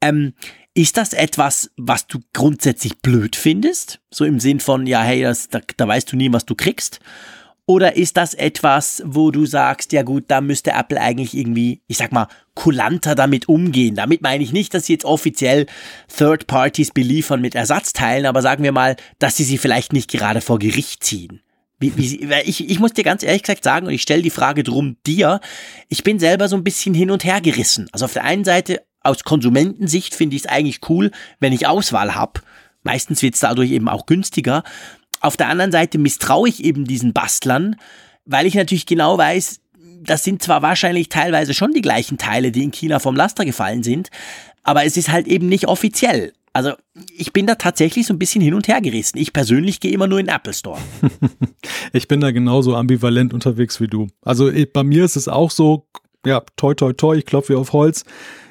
Ähm, 0.00 0.34
ist 0.74 0.96
das 0.96 1.12
etwas, 1.12 1.70
was 1.76 2.06
du 2.06 2.20
grundsätzlich 2.32 2.98
blöd 2.98 3.36
findest? 3.36 4.00
So 4.10 4.24
im 4.24 4.40
Sinn 4.40 4.58
von, 4.58 4.86
ja, 4.86 5.02
hey, 5.02 5.22
das, 5.22 5.48
da, 5.48 5.60
da 5.76 5.86
weißt 5.86 6.10
du 6.10 6.16
nie, 6.16 6.32
was 6.32 6.46
du 6.46 6.54
kriegst? 6.54 7.00
Oder 7.66 7.96
ist 7.96 8.16
das 8.16 8.34
etwas, 8.34 9.02
wo 9.04 9.30
du 9.30 9.46
sagst, 9.46 9.92
ja 9.92 10.02
gut, 10.02 10.24
da 10.28 10.40
müsste 10.40 10.72
Apple 10.72 11.00
eigentlich 11.00 11.36
irgendwie, 11.36 11.82
ich 11.86 11.98
sag 11.98 12.10
mal, 12.10 12.26
kulanter 12.54 13.14
damit 13.14 13.48
umgehen? 13.48 13.94
Damit 13.94 14.22
meine 14.22 14.42
ich 14.42 14.52
nicht, 14.52 14.74
dass 14.74 14.86
sie 14.86 14.94
jetzt 14.94 15.04
offiziell 15.04 15.66
Third 16.14 16.46
Parties 16.46 16.90
beliefern 16.90 17.40
mit 17.40 17.54
Ersatzteilen, 17.54 18.26
aber 18.26 18.42
sagen 18.42 18.64
wir 18.64 18.72
mal, 18.72 18.96
dass 19.18 19.36
sie 19.36 19.44
sie 19.44 19.58
vielleicht 19.58 19.92
nicht 19.92 20.10
gerade 20.10 20.40
vor 20.40 20.58
Gericht 20.58 21.04
ziehen. 21.04 21.40
Wie, 21.82 21.96
wie, 21.96 22.24
ich, 22.44 22.70
ich 22.70 22.78
muss 22.78 22.92
dir 22.92 23.02
ganz 23.02 23.24
ehrlich 23.24 23.42
gesagt 23.42 23.64
sagen, 23.64 23.88
und 23.88 23.92
ich 23.92 24.02
stelle 24.02 24.22
die 24.22 24.30
Frage 24.30 24.62
drum 24.62 24.96
dir, 25.04 25.40
ich 25.88 26.04
bin 26.04 26.20
selber 26.20 26.48
so 26.48 26.56
ein 26.56 26.62
bisschen 26.62 26.94
hin 26.94 27.10
und 27.10 27.24
her 27.24 27.40
gerissen. 27.40 27.88
Also 27.90 28.04
auf 28.04 28.12
der 28.12 28.22
einen 28.22 28.44
Seite, 28.44 28.82
aus 29.00 29.24
Konsumentensicht 29.24 30.14
finde 30.14 30.36
ich 30.36 30.42
es 30.42 30.48
eigentlich 30.48 30.88
cool, 30.88 31.10
wenn 31.40 31.52
ich 31.52 31.66
Auswahl 31.66 32.14
habe. 32.14 32.40
Meistens 32.84 33.20
wird 33.22 33.34
es 33.34 33.40
dadurch 33.40 33.72
eben 33.72 33.88
auch 33.88 34.06
günstiger. 34.06 34.62
Auf 35.20 35.36
der 35.36 35.48
anderen 35.48 35.72
Seite 35.72 35.98
misstraue 35.98 36.48
ich 36.48 36.62
eben 36.62 36.84
diesen 36.84 37.12
Bastlern, 37.12 37.76
weil 38.24 38.46
ich 38.46 38.54
natürlich 38.54 38.86
genau 38.86 39.18
weiß, 39.18 39.61
das 40.02 40.24
sind 40.24 40.42
zwar 40.42 40.62
wahrscheinlich 40.62 41.08
teilweise 41.08 41.54
schon 41.54 41.72
die 41.72 41.80
gleichen 41.80 42.18
Teile, 42.18 42.52
die 42.52 42.64
in 42.64 42.72
China 42.72 42.98
vom 42.98 43.16
Laster 43.16 43.44
gefallen 43.44 43.82
sind, 43.82 44.10
aber 44.62 44.84
es 44.84 44.96
ist 44.96 45.10
halt 45.10 45.26
eben 45.26 45.48
nicht 45.48 45.68
offiziell. 45.68 46.32
Also 46.52 46.72
ich 47.16 47.32
bin 47.32 47.46
da 47.46 47.54
tatsächlich 47.54 48.06
so 48.06 48.12
ein 48.12 48.18
bisschen 48.18 48.42
hin 48.42 48.52
und 48.52 48.68
her 48.68 48.80
gerissen. 48.82 49.16
Ich 49.18 49.32
persönlich 49.32 49.80
gehe 49.80 49.92
immer 49.92 50.06
nur 50.06 50.20
in 50.20 50.26
den 50.26 50.34
Apple 50.34 50.52
Store. 50.52 50.78
ich 51.92 52.08
bin 52.08 52.20
da 52.20 52.30
genauso 52.30 52.76
ambivalent 52.76 53.32
unterwegs 53.32 53.80
wie 53.80 53.86
du. 53.86 54.08
Also 54.20 54.50
bei 54.72 54.84
mir 54.84 55.04
ist 55.04 55.16
es 55.16 55.28
auch 55.28 55.50
so, 55.50 55.86
ja, 56.26 56.42
toi 56.56 56.74
toi 56.74 56.92
toi, 56.92 57.16
ich 57.16 57.24
klopfe 57.24 57.56
auf 57.56 57.72
Holz 57.72 58.04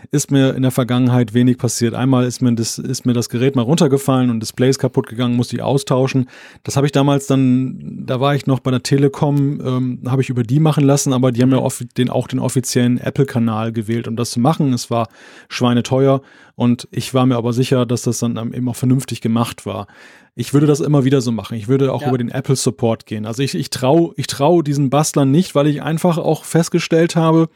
ist 0.10 0.32
mir 0.32 0.56
in 0.56 0.64
der 0.64 0.72
Vergangenheit 0.72 1.34
wenig 1.34 1.58
passiert. 1.58 1.93
Einmal 1.93 2.26
ist 2.26 2.41
mir 2.41 2.54
das, 2.54 2.80
ist 2.80 3.06
mir 3.06 3.14
das 3.14 3.30
Gerät 3.30 3.56
mal 3.56 3.62
runtergefallen 3.62 4.30
und 4.30 4.39
Display 4.39 4.70
ist 4.70 4.80
kaputt 4.80 5.08
gegangen, 5.08 5.36
musste 5.36 5.56
ich 5.56 5.62
austauschen. 5.62 6.28
Das 6.64 6.76
habe 6.76 6.88
ich 6.88 6.91
damals 6.91 7.28
dann, 7.28 8.06
da 8.06 8.20
war 8.20 8.36
ich 8.36 8.47
noch 8.47 8.60
bei 8.60 8.72
der 8.72 8.84
Telekom, 8.84 9.62
ähm, 9.64 10.02
habe 10.08 10.22
ich 10.22 10.30
über 10.30 10.43
die 10.43 10.60
machen 10.60 10.84
lassen, 10.84 11.14
aber 11.14 11.32
die 11.32 11.41
haben 11.41 11.52
ja 11.52 11.68
den, 11.97 12.10
auch 12.10 12.28
den 12.28 12.39
offiziellen 12.39 12.97
Apple-Kanal 12.97 13.72
gewählt, 13.72 14.08
um 14.08 14.16
das 14.16 14.32
zu 14.32 14.39
machen. 14.39 14.74
Es 14.74 14.89
war 14.89 15.08
schweineteuer 15.49 16.22
und 16.56 16.88
ich 16.91 17.14
war 17.14 17.26
mir 17.26 17.38
aber 17.38 17.54
sicher, 17.54 17.86
dass 17.86 18.04
das 18.04 18.20
dann 18.20 18.54
eben 18.54 18.70
auch 18.70 18.76
vernünftig 18.76 19.22
gemacht 19.22 19.66
war. 19.66 19.88
Ich 20.34 20.54
würde 20.54 20.66
das 20.66 20.80
immer 20.80 21.04
wieder 21.04 21.22
so 21.22 21.32
machen. 21.32 21.58
Ich 21.58 21.68
würde 21.68 21.91
auch 21.91 22.02
ja. 22.02 22.08
über 22.08 22.18
den 22.18 22.30
Apple 22.30 22.56
Support 22.56 23.06
gehen. 23.06 23.26
Also 23.26 23.43
ich, 23.43 23.54
ich 23.54 23.70
traue 23.70 24.14
ich 24.16 24.28
trau 24.28 24.62
diesen 24.62 24.89
Bastlern 24.89 25.30
nicht, 25.30 25.56
weil 25.56 25.68
ich 25.68 25.82
einfach 25.82 26.18
auch 26.18 26.45
festgestellt 26.45 27.16
habe, 27.16 27.49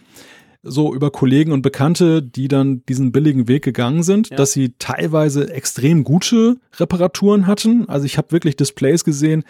so 0.65 0.93
über 0.93 1.11
Kollegen 1.11 1.51
und 1.51 1.61
Bekannte, 1.61 2.21
die 2.21 2.47
dann 2.47 2.83
diesen 2.87 3.11
billigen 3.11 3.47
Weg 3.47 3.63
gegangen 3.63 4.03
sind, 4.03 4.29
ja. 4.31 4.35
dass 4.35 4.51
sie 4.51 4.73
teilweise 4.79 5.51
extrem 5.53 6.03
gute 6.03 6.57
Reparaturen 6.77 7.47
hatten. 7.47 7.87
Also 7.87 8.05
ich 8.05 8.17
habe 8.17 8.31
wirklich 8.31 8.57
Displays 8.57 9.03
gesehen, 9.03 9.43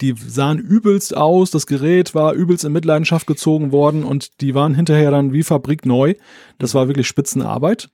die 0.00 0.14
sahen 0.16 0.58
übelst 0.58 1.16
aus, 1.16 1.50
das 1.50 1.66
Gerät 1.66 2.14
war 2.14 2.34
übelst 2.34 2.64
in 2.64 2.72
Mitleidenschaft 2.72 3.26
gezogen 3.26 3.72
worden 3.72 4.04
und 4.04 4.40
die 4.40 4.54
waren 4.54 4.74
hinterher 4.74 5.10
dann 5.10 5.32
wie 5.32 5.42
fabrikneu. 5.42 6.14
Das 6.58 6.74
war 6.74 6.88
wirklich 6.88 7.06
Spitzenarbeit. 7.06 7.88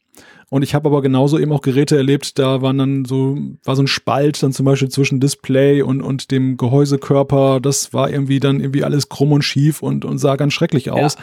Und 0.52 0.60
ich 0.62 0.74
habe 0.74 0.86
aber 0.90 1.00
genauso 1.00 1.38
eben 1.38 1.50
auch 1.50 1.62
Geräte 1.62 1.96
erlebt, 1.96 2.38
da 2.38 2.60
waren 2.60 2.76
dann 2.76 3.04
so, 3.06 3.38
war 3.64 3.74
so 3.74 3.82
ein 3.82 3.86
Spalt 3.86 4.42
dann 4.42 4.52
zum 4.52 4.66
Beispiel 4.66 4.90
zwischen 4.90 5.18
Display 5.18 5.80
und, 5.80 6.02
und 6.02 6.30
dem 6.30 6.58
Gehäusekörper. 6.58 7.58
Das 7.58 7.94
war 7.94 8.10
irgendwie 8.10 8.38
dann 8.38 8.60
irgendwie 8.60 8.84
alles 8.84 9.08
krumm 9.08 9.32
und 9.32 9.40
schief 9.40 9.82
und, 9.82 10.04
und 10.04 10.18
sah 10.18 10.36
ganz 10.36 10.52
schrecklich 10.52 10.90
aus. 10.90 11.14
Ja. 11.14 11.20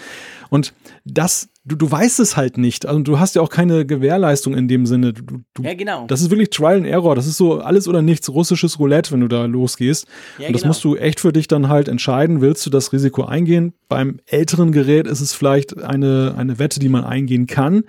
Und 0.50 0.74
das, 1.06 1.50
du, 1.64 1.76
du 1.76 1.92
weißt 1.92 2.20
es 2.20 2.38
halt 2.38 2.58
nicht. 2.58 2.88
Also 2.88 3.02
du 3.02 3.20
hast 3.20 3.36
ja 3.36 3.44
auch 3.44 3.52
keine 3.52 3.86
Gewährleistung 3.86 4.56
in 4.56 4.68
dem 4.68 4.88
Sinne. 4.88 5.14
Du, 5.14 5.44
du, 5.54 5.62
ja, 5.62 5.76
genau. 5.76 6.08
Das 6.08 6.24
ist 6.24 6.32
wirklich 6.32 6.50
Trial 6.50 6.78
and 6.78 6.88
Error. 6.88 7.14
Das 7.14 7.28
ist 7.28 7.38
so 7.38 7.60
alles 7.60 7.88
oder 7.88 8.02
nichts 8.02 8.30
russisches 8.30 8.80
Roulette, 8.80 9.12
wenn 9.12 9.22
du 9.22 9.28
da 9.28 9.46
losgehst. 9.46 10.08
Ja, 10.40 10.48
und 10.48 10.54
das 10.54 10.64
genau. 10.64 10.70
musst 10.72 10.84
du 10.84 10.96
echt 10.96 11.20
für 11.20 11.32
dich 11.32 11.48
dann 11.48 11.70
halt 11.70 11.88
entscheiden. 11.88 12.42
Willst 12.42 12.66
du 12.66 12.72
das 12.72 12.94
Risiko 12.94 13.26
eingehen? 13.26 13.74
Beim 13.90 14.22
älteren 14.26 14.72
Gerät 14.72 15.06
ist 15.06 15.22
es 15.22 15.36
vielleicht 15.36 15.78
eine, 15.78 16.34
eine 16.36 16.58
Wette, 16.58 16.80
die 16.80 16.90
man 16.90 17.04
eingehen 17.04 17.46
kann. 17.46 17.84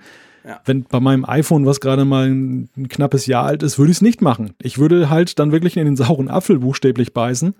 Ja. 0.45 0.59
Wenn 0.65 0.83
bei 0.83 0.99
meinem 0.99 1.25
iPhone, 1.25 1.65
was 1.65 1.79
gerade 1.79 2.05
mal 2.05 2.29
ein, 2.29 2.69
ein, 2.75 2.89
knappes 2.89 3.27
Jahr 3.27 3.45
alt 3.45 3.61
ist, 3.63 3.77
würde 3.77 3.91
ich 3.91 3.97
es 3.97 4.01
nicht 4.01 4.21
machen. 4.21 4.53
Ich 4.61 4.79
würde 4.79 5.09
halt 5.09 5.37
dann 5.37 5.51
wirklich 5.51 5.77
in 5.77 5.85
den 5.85 5.95
sauren 5.95 6.29
Apfel 6.29 6.59
buchstäblich 6.59 7.13
beißen 7.13 7.53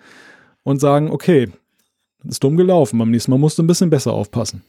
und 0.63 0.79
sagen, 0.79 1.11
okay, 1.11 1.49
das 2.23 2.34
ist 2.34 2.43
dumm 2.43 2.57
gelaufen, 2.57 2.97
beim 2.97 3.11
nächsten 3.11 3.32
Mal 3.32 3.38
musst 3.38 3.57
du 3.57 3.63
ein 3.63 3.67
bisschen 3.67 3.89
besser 3.89 4.13
aufpassen. 4.13 4.63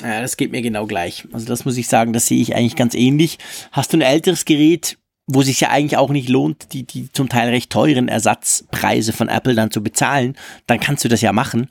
Ja, 0.00 0.20
das 0.20 0.36
geht 0.36 0.52
mir 0.52 0.62
genau 0.62 0.86
gleich. 0.86 1.26
Also 1.32 1.46
das 1.46 1.64
muss 1.64 1.76
ich 1.76 1.86
sagen, 1.86 2.12
das 2.12 2.26
sehe 2.26 2.40
ich 2.40 2.56
eigentlich 2.56 2.76
ganz 2.76 2.94
ähnlich. 2.94 3.38
Hast 3.70 3.92
du 3.92 3.98
ein 3.98 4.02
älteres 4.02 4.44
Gerät, 4.44 4.98
wo 5.26 5.42
sich 5.42 5.60
ja 5.60 5.68
eigentlich 5.68 5.98
auch 5.98 6.10
nicht 6.10 6.28
lohnt, 6.28 6.72
die, 6.72 6.84
die 6.84 7.12
zum 7.12 7.28
Teil 7.28 7.50
recht 7.50 7.70
teuren 7.70 8.08
Ersatzpreise 8.08 9.12
von 9.12 9.28
Apple 9.28 9.54
dann 9.54 9.70
zu 9.70 9.82
bezahlen, 9.82 10.36
dann 10.66 10.80
kannst 10.80 11.04
du 11.04 11.08
das 11.08 11.20
ja 11.20 11.32
machen. 11.32 11.68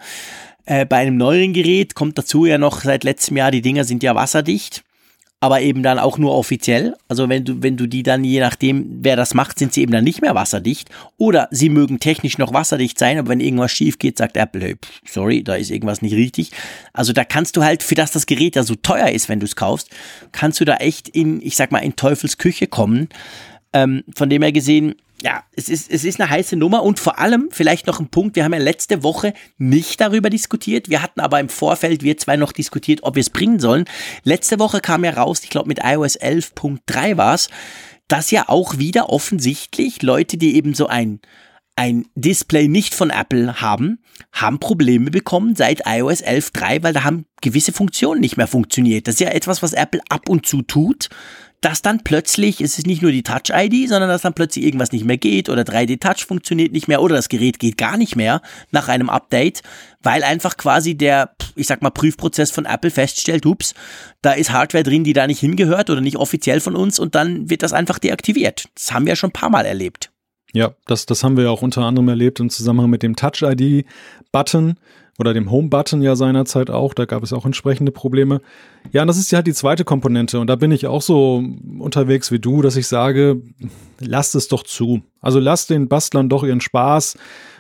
Äh, 0.65 0.85
bei 0.85 0.97
einem 0.97 1.17
neueren 1.17 1.53
Gerät 1.53 1.95
kommt 1.95 2.17
dazu 2.17 2.45
ja 2.45 2.57
noch 2.57 2.81
seit 2.81 3.03
letztem 3.03 3.37
Jahr, 3.37 3.51
die 3.51 3.61
Dinger 3.61 3.83
sind 3.83 4.03
ja 4.03 4.15
wasserdicht 4.15 4.83
aber 5.43 5.61
eben 5.61 5.81
dann 5.81 5.97
auch 5.97 6.19
nur 6.19 6.35
offiziell. 6.35 6.95
Also 7.07 7.27
wenn 7.27 7.43
du, 7.43 7.63
wenn 7.63 7.75
du 7.75 7.87
die 7.87 8.03
dann, 8.03 8.23
je 8.23 8.39
nachdem, 8.39 8.99
wer 9.01 9.15
das 9.15 9.33
macht, 9.33 9.57
sind 9.57 9.73
sie 9.73 9.81
eben 9.81 9.91
dann 9.91 10.03
nicht 10.03 10.21
mehr 10.21 10.35
wasserdicht. 10.35 10.89
Oder 11.17 11.47
sie 11.49 11.69
mögen 11.69 11.99
technisch 11.99 12.37
noch 12.37 12.53
wasserdicht 12.53 12.99
sein, 12.99 13.17
aber 13.17 13.29
wenn 13.29 13.39
irgendwas 13.39 13.71
schief 13.71 13.97
geht, 13.97 14.19
sagt 14.19 14.37
Apple, 14.37 14.61
hey, 14.61 14.75
sorry, 15.03 15.43
da 15.43 15.55
ist 15.55 15.71
irgendwas 15.71 16.03
nicht 16.03 16.13
richtig. 16.13 16.51
Also 16.93 17.11
da 17.11 17.25
kannst 17.25 17.57
du 17.57 17.63
halt, 17.63 17.81
für 17.81 17.95
das 17.95 18.11
das 18.11 18.27
Gerät 18.27 18.55
ja 18.55 18.61
so 18.61 18.75
teuer 18.75 19.09
ist, 19.09 19.29
wenn 19.29 19.39
du 19.39 19.45
es 19.45 19.55
kaufst, 19.55 19.89
kannst 20.31 20.59
du 20.59 20.65
da 20.65 20.75
echt 20.75 21.09
in, 21.09 21.41
ich 21.41 21.55
sag 21.55 21.71
mal, 21.71 21.79
in 21.79 21.95
Teufels 21.95 22.37
Küche 22.37 22.67
kommen. 22.67 23.09
Ähm, 23.73 24.03
von 24.15 24.29
dem 24.29 24.43
her 24.43 24.51
gesehen, 24.51 24.93
ja, 25.21 25.43
es 25.55 25.69
ist, 25.69 25.91
es 25.91 26.03
ist 26.03 26.19
eine 26.19 26.29
heiße 26.29 26.55
Nummer 26.55 26.83
und 26.83 26.99
vor 26.99 27.19
allem 27.19 27.49
vielleicht 27.51 27.87
noch 27.87 27.99
ein 27.99 28.09
Punkt, 28.09 28.35
wir 28.35 28.43
haben 28.43 28.53
ja 28.53 28.59
letzte 28.59 29.03
Woche 29.03 29.33
nicht 29.57 30.01
darüber 30.01 30.29
diskutiert, 30.29 30.89
wir 30.89 31.01
hatten 31.01 31.19
aber 31.19 31.39
im 31.39 31.49
Vorfeld, 31.49 32.03
wir 32.03 32.17
zwei 32.17 32.37
noch 32.37 32.51
diskutiert, 32.51 33.01
ob 33.03 33.15
wir 33.15 33.21
es 33.21 33.29
bringen 33.29 33.59
sollen. 33.59 33.85
Letzte 34.23 34.59
Woche 34.59 34.81
kam 34.81 35.03
ja 35.03 35.11
raus, 35.11 35.41
ich 35.43 35.49
glaube 35.49 35.67
mit 35.67 35.79
iOS 35.83 36.19
11.3 36.19 37.17
war 37.17 37.35
es, 37.35 37.49
dass 38.07 38.31
ja 38.31 38.49
auch 38.49 38.77
wieder 38.77 39.09
offensichtlich 39.09 40.01
Leute, 40.01 40.37
die 40.37 40.55
eben 40.55 40.73
so 40.73 40.87
ein, 40.87 41.19
ein 41.75 42.05
Display 42.15 42.67
nicht 42.67 42.93
von 42.93 43.09
Apple 43.09 43.61
haben, 43.61 43.99
haben 44.33 44.59
Probleme 44.59 45.11
bekommen 45.11 45.55
seit 45.55 45.83
iOS 45.85 46.23
11.3, 46.23 46.83
weil 46.83 46.93
da 46.93 47.03
haben 47.03 47.25
gewisse 47.41 47.71
Funktionen 47.71 48.21
nicht 48.21 48.37
mehr 48.37 48.47
funktioniert. 48.47 49.07
Das 49.07 49.15
ist 49.15 49.21
ja 49.21 49.29
etwas, 49.29 49.61
was 49.61 49.73
Apple 49.73 50.01
ab 50.09 50.29
und 50.29 50.45
zu 50.45 50.61
tut 50.61 51.09
dass 51.61 51.83
dann 51.83 52.03
plötzlich, 52.03 52.59
es 52.59 52.79
ist 52.79 52.87
nicht 52.87 53.03
nur 53.03 53.11
die 53.11 53.21
Touch-ID, 53.21 53.87
sondern 53.87 54.09
dass 54.09 54.23
dann 54.23 54.33
plötzlich 54.33 54.65
irgendwas 54.65 54.91
nicht 54.91 55.05
mehr 55.05 55.17
geht 55.17 55.47
oder 55.47 55.61
3D-Touch 55.61 56.25
funktioniert 56.25 56.71
nicht 56.71 56.87
mehr 56.87 57.01
oder 57.01 57.15
das 57.15 57.29
Gerät 57.29 57.59
geht 57.59 57.77
gar 57.77 57.97
nicht 57.97 58.15
mehr 58.15 58.41
nach 58.71 58.87
einem 58.87 59.09
Update, 59.09 59.61
weil 60.01 60.23
einfach 60.23 60.57
quasi 60.57 60.95
der, 60.95 61.35
ich 61.55 61.67
sag 61.67 61.83
mal, 61.83 61.91
Prüfprozess 61.91 62.49
von 62.49 62.65
Apple 62.65 62.89
feststellt, 62.89 63.45
ups, 63.45 63.75
da 64.23 64.31
ist 64.33 64.51
Hardware 64.51 64.83
drin, 64.83 65.03
die 65.03 65.13
da 65.13 65.27
nicht 65.27 65.39
hingehört 65.39 65.91
oder 65.91 66.01
nicht 66.01 66.17
offiziell 66.17 66.59
von 66.59 66.75
uns 66.75 66.97
und 66.97 67.13
dann 67.13 67.49
wird 67.49 67.61
das 67.61 67.73
einfach 67.73 67.99
deaktiviert. 67.99 68.67
Das 68.73 68.91
haben 68.91 69.05
wir 69.05 69.11
ja 69.11 69.15
schon 69.15 69.29
ein 69.29 69.33
paar 69.33 69.51
Mal 69.51 69.65
erlebt. 69.65 70.11
Ja, 70.53 70.73
das, 70.87 71.05
das 71.05 71.23
haben 71.23 71.37
wir 71.37 71.45
ja 71.45 71.49
auch 71.51 71.61
unter 71.61 71.83
anderem 71.83 72.09
erlebt 72.09 72.39
im 72.39 72.49
Zusammenhang 72.49 72.89
mit 72.89 73.03
dem 73.03 73.15
Touch-ID-Button 73.15 74.77
oder 75.21 75.33
dem 75.33 75.49
Home-Button 75.49 76.01
ja 76.01 76.15
seinerzeit 76.15 76.69
auch, 76.69 76.93
da 76.93 77.05
gab 77.05 77.23
es 77.23 77.31
auch 77.31 77.45
entsprechende 77.45 77.91
Probleme. 77.91 78.41
Ja, 78.91 79.03
und 79.03 79.07
das 79.07 79.17
ist 79.17 79.31
ja 79.31 79.37
halt 79.37 79.47
die 79.47 79.53
zweite 79.53 79.85
Komponente 79.85 80.39
und 80.39 80.47
da 80.47 80.57
bin 80.57 80.71
ich 80.71 80.87
auch 80.87 81.01
so 81.01 81.43
unterwegs 81.79 82.31
wie 82.31 82.39
du, 82.39 82.61
dass 82.61 82.75
ich 82.75 82.87
sage, 82.87 83.41
lasst 83.99 84.35
es 84.35 84.47
doch 84.49 84.63
zu. 84.63 85.01
Also 85.21 85.39
lasst 85.39 85.69
den 85.69 85.87
Bastlern 85.87 86.27
doch 86.27 86.43
ihren 86.43 86.59
Spaß, 86.59 87.17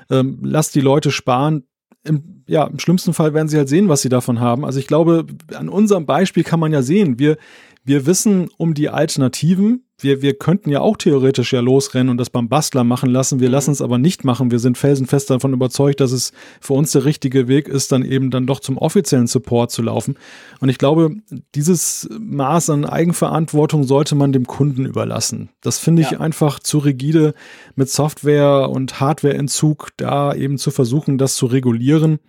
ähm, 0.09 0.39
lasst 0.41 0.75
die 0.75 0.81
Leute 0.81 1.11
sparen. 1.11 1.63
Im, 2.03 2.43
ja, 2.47 2.65
im 2.65 2.79
schlimmsten 2.79 3.13
Fall 3.13 3.35
werden 3.35 3.47
sie 3.47 3.57
halt 3.57 3.69
sehen, 3.69 3.87
was 3.87 4.01
sie 4.01 4.09
davon 4.09 4.39
haben. 4.39 4.65
Also 4.65 4.79
ich 4.79 4.87
glaube, 4.87 5.27
an 5.53 5.69
unserem 5.69 6.07
Beispiel 6.07 6.43
kann 6.43 6.59
man 6.59 6.73
ja 6.73 6.81
sehen, 6.81 7.19
wir, 7.19 7.37
wir 7.83 8.05
wissen 8.05 8.49
um 8.57 8.73
die 8.73 8.89
Alternativen, 8.89 9.85
wir, 10.03 10.21
wir 10.21 10.33
könnten 10.33 10.69
ja 10.69 10.81
auch 10.81 10.97
theoretisch 10.97 11.53
ja 11.53 11.59
losrennen 11.59 12.09
und 12.09 12.17
das 12.17 12.29
beim 12.29 12.49
Bastler 12.49 12.83
machen 12.83 13.09
lassen. 13.09 13.39
Wir 13.39 13.49
mhm. 13.49 13.53
lassen 13.53 13.71
es 13.71 13.81
aber 13.81 13.97
nicht 13.97 14.23
machen. 14.23 14.51
Wir 14.51 14.59
sind 14.59 14.77
felsenfest 14.77 15.29
davon 15.29 15.53
überzeugt, 15.53 15.99
dass 15.99 16.11
es 16.11 16.31
für 16.59 16.73
uns 16.73 16.91
der 16.91 17.05
richtige 17.05 17.47
Weg 17.47 17.67
ist, 17.67 17.91
dann 17.91 18.03
eben 18.03 18.31
dann 18.31 18.47
doch 18.47 18.59
zum 18.59 18.77
offiziellen 18.77 19.27
Support 19.27 19.71
zu 19.71 19.81
laufen. 19.81 20.15
Und 20.59 20.69
ich 20.69 20.77
glaube, 20.77 21.15
dieses 21.55 22.09
Maß 22.19 22.69
an 22.71 22.85
Eigenverantwortung 22.85 23.83
sollte 23.83 24.15
man 24.15 24.31
dem 24.31 24.47
Kunden 24.47 24.85
überlassen. 24.85 25.49
Das 25.61 25.77
finde 25.77 26.01
ich 26.01 26.11
ja. 26.11 26.19
einfach 26.19 26.59
zu 26.59 26.79
rigide 26.79 27.33
mit 27.75 27.89
Software 27.89 28.69
und 28.69 28.99
Hardwareentzug 28.99 29.89
da 29.97 30.33
eben 30.33 30.57
zu 30.57 30.71
versuchen, 30.71 31.17
das 31.17 31.35
zu 31.35 31.45
regulieren. 31.45 32.19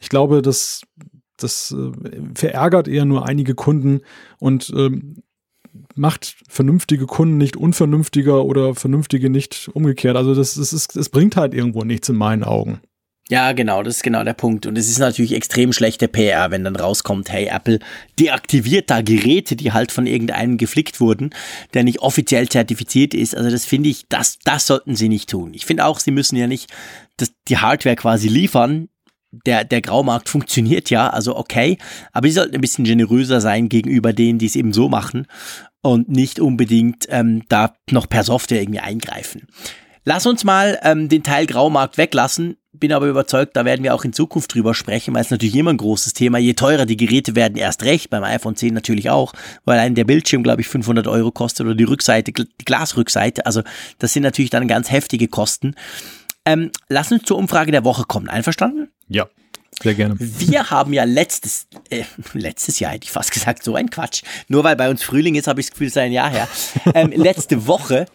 Ich 0.00 0.08
glaube, 0.08 0.40
das, 0.40 0.82
das 1.42 1.72
äh, 1.72 1.92
verärgert 2.34 2.88
eher 2.88 3.04
nur 3.04 3.26
einige 3.26 3.54
Kunden 3.54 4.00
und 4.38 4.72
ähm, 4.76 5.22
macht 5.94 6.36
vernünftige 6.48 7.06
Kunden 7.06 7.38
nicht 7.38 7.56
unvernünftiger 7.56 8.44
oder 8.44 8.74
vernünftige 8.74 9.30
nicht 9.30 9.70
umgekehrt. 9.72 10.16
Also 10.16 10.34
das, 10.34 10.54
das 10.54 10.72
ist, 10.72 10.96
es 10.96 11.08
bringt 11.08 11.36
halt 11.36 11.54
irgendwo 11.54 11.84
nichts 11.84 12.08
in 12.08 12.16
meinen 12.16 12.44
Augen. 12.44 12.80
Ja, 13.30 13.52
genau, 13.52 13.84
das 13.84 13.96
ist 13.96 14.02
genau 14.02 14.24
der 14.24 14.34
Punkt. 14.34 14.66
Und 14.66 14.76
es 14.76 14.88
ist 14.88 14.98
natürlich 14.98 15.34
extrem 15.34 15.72
schlechte 15.72 16.08
PR, 16.08 16.50
wenn 16.50 16.64
dann 16.64 16.74
rauskommt, 16.74 17.30
hey, 17.30 17.46
Apple 17.46 17.78
deaktiviert 18.18 18.90
da 18.90 19.02
Geräte, 19.02 19.54
die 19.54 19.70
halt 19.70 19.92
von 19.92 20.08
irgendeinem 20.08 20.58
geflickt 20.58 21.00
wurden, 21.00 21.30
der 21.72 21.84
nicht 21.84 22.00
offiziell 22.00 22.48
zertifiziert 22.48 23.14
ist. 23.14 23.36
Also 23.36 23.48
das 23.48 23.66
finde 23.66 23.88
ich, 23.88 24.06
das, 24.08 24.40
das 24.42 24.66
sollten 24.66 24.96
sie 24.96 25.08
nicht 25.08 25.30
tun. 25.30 25.54
Ich 25.54 25.64
finde 25.64 25.84
auch, 25.84 26.00
sie 26.00 26.10
müssen 26.10 26.34
ja 26.34 26.48
nicht 26.48 26.72
das, 27.18 27.30
die 27.46 27.58
Hardware 27.58 27.94
quasi 27.94 28.26
liefern. 28.26 28.88
Der, 29.32 29.64
der 29.64 29.80
Graumarkt 29.80 30.28
funktioniert 30.28 30.90
ja, 30.90 31.08
also 31.08 31.36
okay, 31.36 31.78
aber 32.12 32.26
sie 32.26 32.34
sollten 32.34 32.54
ein 32.54 32.60
bisschen 32.60 32.84
generöser 32.84 33.40
sein 33.40 33.68
gegenüber 33.68 34.12
denen, 34.12 34.38
die 34.38 34.46
es 34.46 34.56
eben 34.56 34.72
so 34.72 34.88
machen 34.88 35.26
und 35.82 36.08
nicht 36.08 36.40
unbedingt 36.40 37.06
ähm, 37.10 37.42
da 37.48 37.74
noch 37.90 38.08
per 38.08 38.24
Software 38.24 38.60
irgendwie 38.60 38.80
eingreifen. 38.80 39.46
Lass 40.04 40.26
uns 40.26 40.42
mal 40.42 40.80
ähm, 40.82 41.08
den 41.08 41.22
Teil 41.22 41.46
Graumarkt 41.46 41.96
weglassen 41.96 42.56
bin 42.72 42.92
aber 42.92 43.06
überzeugt, 43.06 43.56
da 43.56 43.64
werden 43.64 43.82
wir 43.82 43.94
auch 43.94 44.04
in 44.04 44.12
Zukunft 44.12 44.54
drüber 44.54 44.74
sprechen, 44.74 45.14
weil 45.14 45.22
es 45.22 45.30
natürlich 45.30 45.56
immer 45.56 45.70
ein 45.70 45.76
großes 45.76 46.14
Thema. 46.14 46.38
Je 46.38 46.54
teurer 46.54 46.86
die 46.86 46.96
Geräte 46.96 47.34
werden, 47.34 47.56
erst 47.56 47.84
recht, 47.84 48.10
beim 48.10 48.22
iPhone 48.22 48.56
10 48.56 48.74
natürlich 48.74 49.10
auch, 49.10 49.32
weil 49.64 49.78
ein 49.78 49.94
der 49.94 50.04
Bildschirm, 50.04 50.42
glaube 50.42 50.62
ich, 50.62 50.68
500 50.68 51.06
Euro 51.06 51.32
kostet 51.32 51.66
oder 51.66 51.74
die 51.74 51.84
Rückseite, 51.84 52.32
die 52.32 52.64
Glasrückseite. 52.64 53.44
Also 53.46 53.62
das 53.98 54.12
sind 54.12 54.22
natürlich 54.22 54.50
dann 54.50 54.68
ganz 54.68 54.90
heftige 54.90 55.28
Kosten. 55.28 55.74
Ähm, 56.44 56.70
lass 56.88 57.10
uns 57.12 57.24
zur 57.24 57.38
Umfrage 57.38 57.72
der 57.72 57.84
Woche 57.84 58.04
kommen. 58.04 58.28
Einverstanden? 58.28 58.88
Ja. 59.10 59.28
Sehr 59.82 59.94
gerne. 59.94 60.14
Wir 60.18 60.70
haben 60.70 60.92
ja 60.92 61.04
letztes, 61.04 61.66
äh, 61.88 62.04
letztes 62.34 62.80
Jahr 62.80 62.92
hätte 62.92 63.04
ich 63.04 63.10
fast 63.10 63.32
gesagt, 63.32 63.62
so 63.62 63.76
ein 63.76 63.88
Quatsch. 63.88 64.22
Nur 64.48 64.62
weil 64.62 64.76
bei 64.76 64.90
uns 64.90 65.02
Frühling 65.02 65.36
ist, 65.36 65.46
habe 65.46 65.60
ich 65.60 65.66
das 65.66 65.72
Gefühl, 65.72 65.86
es 65.86 65.94
sei 65.94 66.02
ein 66.02 66.12
Jahr 66.12 66.30
her. 66.30 66.48
Ähm, 66.92 67.12
letzte 67.14 67.66
Woche 67.66 68.06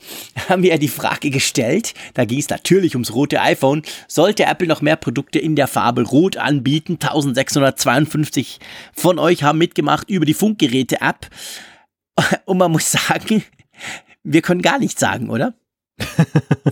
haben 0.50 0.62
wir 0.62 0.72
ja 0.72 0.78
die 0.78 0.90
Frage 0.90 1.30
gestellt, 1.30 1.94
da 2.14 2.26
ging 2.26 2.40
es 2.40 2.50
natürlich 2.50 2.96
ums 2.96 3.14
rote 3.14 3.42
iPhone. 3.42 3.84
Sollte 4.08 4.44
Apple 4.46 4.68
noch 4.68 4.82
mehr 4.82 4.96
Produkte 4.96 5.40
in 5.40 5.56
der 5.56 5.68
Farbe 5.68 6.04
Rot 6.04 6.38
anbieten? 6.38 6.94
1652 6.94 8.60
von 8.94 9.18
euch 9.18 9.44
haben 9.44 9.58
mitgemacht 9.58 10.10
über 10.10 10.26
die 10.26 10.34
Funkgeräte-App. 10.34 11.30
Und 12.46 12.58
man 12.58 12.72
muss 12.72 12.92
sagen, 12.92 13.44
wir 14.24 14.42
können 14.42 14.62
gar 14.62 14.78
nichts 14.78 15.00
sagen, 15.00 15.30
oder? 15.30 15.54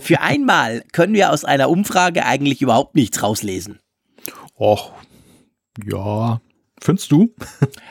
Für 0.00 0.20
einmal 0.20 0.84
können 0.92 1.14
wir 1.14 1.32
aus 1.32 1.44
einer 1.44 1.70
Umfrage 1.70 2.26
eigentlich 2.26 2.60
überhaupt 2.60 2.94
nichts 2.94 3.22
rauslesen. 3.22 3.80
Och, 4.56 4.92
ja. 5.84 6.40
Findest 6.80 7.10
du? 7.10 7.34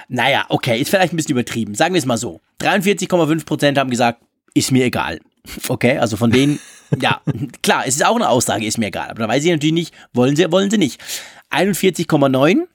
Naja, 0.08 0.46
okay, 0.50 0.80
ist 0.80 0.90
vielleicht 0.90 1.14
ein 1.14 1.18
bisschen 1.18 1.32
übertrieben. 1.32 1.74
Sagen 1.74 1.94
wir 1.94 2.00
es 2.00 2.06
mal 2.06 2.18
so. 2.18 2.40
43,5% 2.62 3.78
haben 3.78 3.90
gesagt, 3.90 4.22
ist 4.54 4.72
mir 4.72 4.86
egal. 4.86 5.20
Okay, 5.68 5.98
also 5.98 6.16
von 6.16 6.32
denen, 6.32 6.60
ja, 7.02 7.22
klar, 7.64 7.84
es 7.88 7.96
ist 7.96 8.06
auch 8.06 8.16
eine 8.16 8.30
Aussage, 8.30 8.66
ist 8.66 8.78
mir 8.78 8.88
egal. 8.88 9.10
Aber 9.10 9.20
da 9.20 9.28
weiß 9.28 9.44
ich 9.44 9.52
natürlich 9.52 9.74
nicht, 9.74 9.94
wollen 10.14 10.36
sie, 10.36 10.52
wollen 10.52 10.70
sie 10.70 10.78
nicht. 10.78 11.02
41,9 11.50 12.68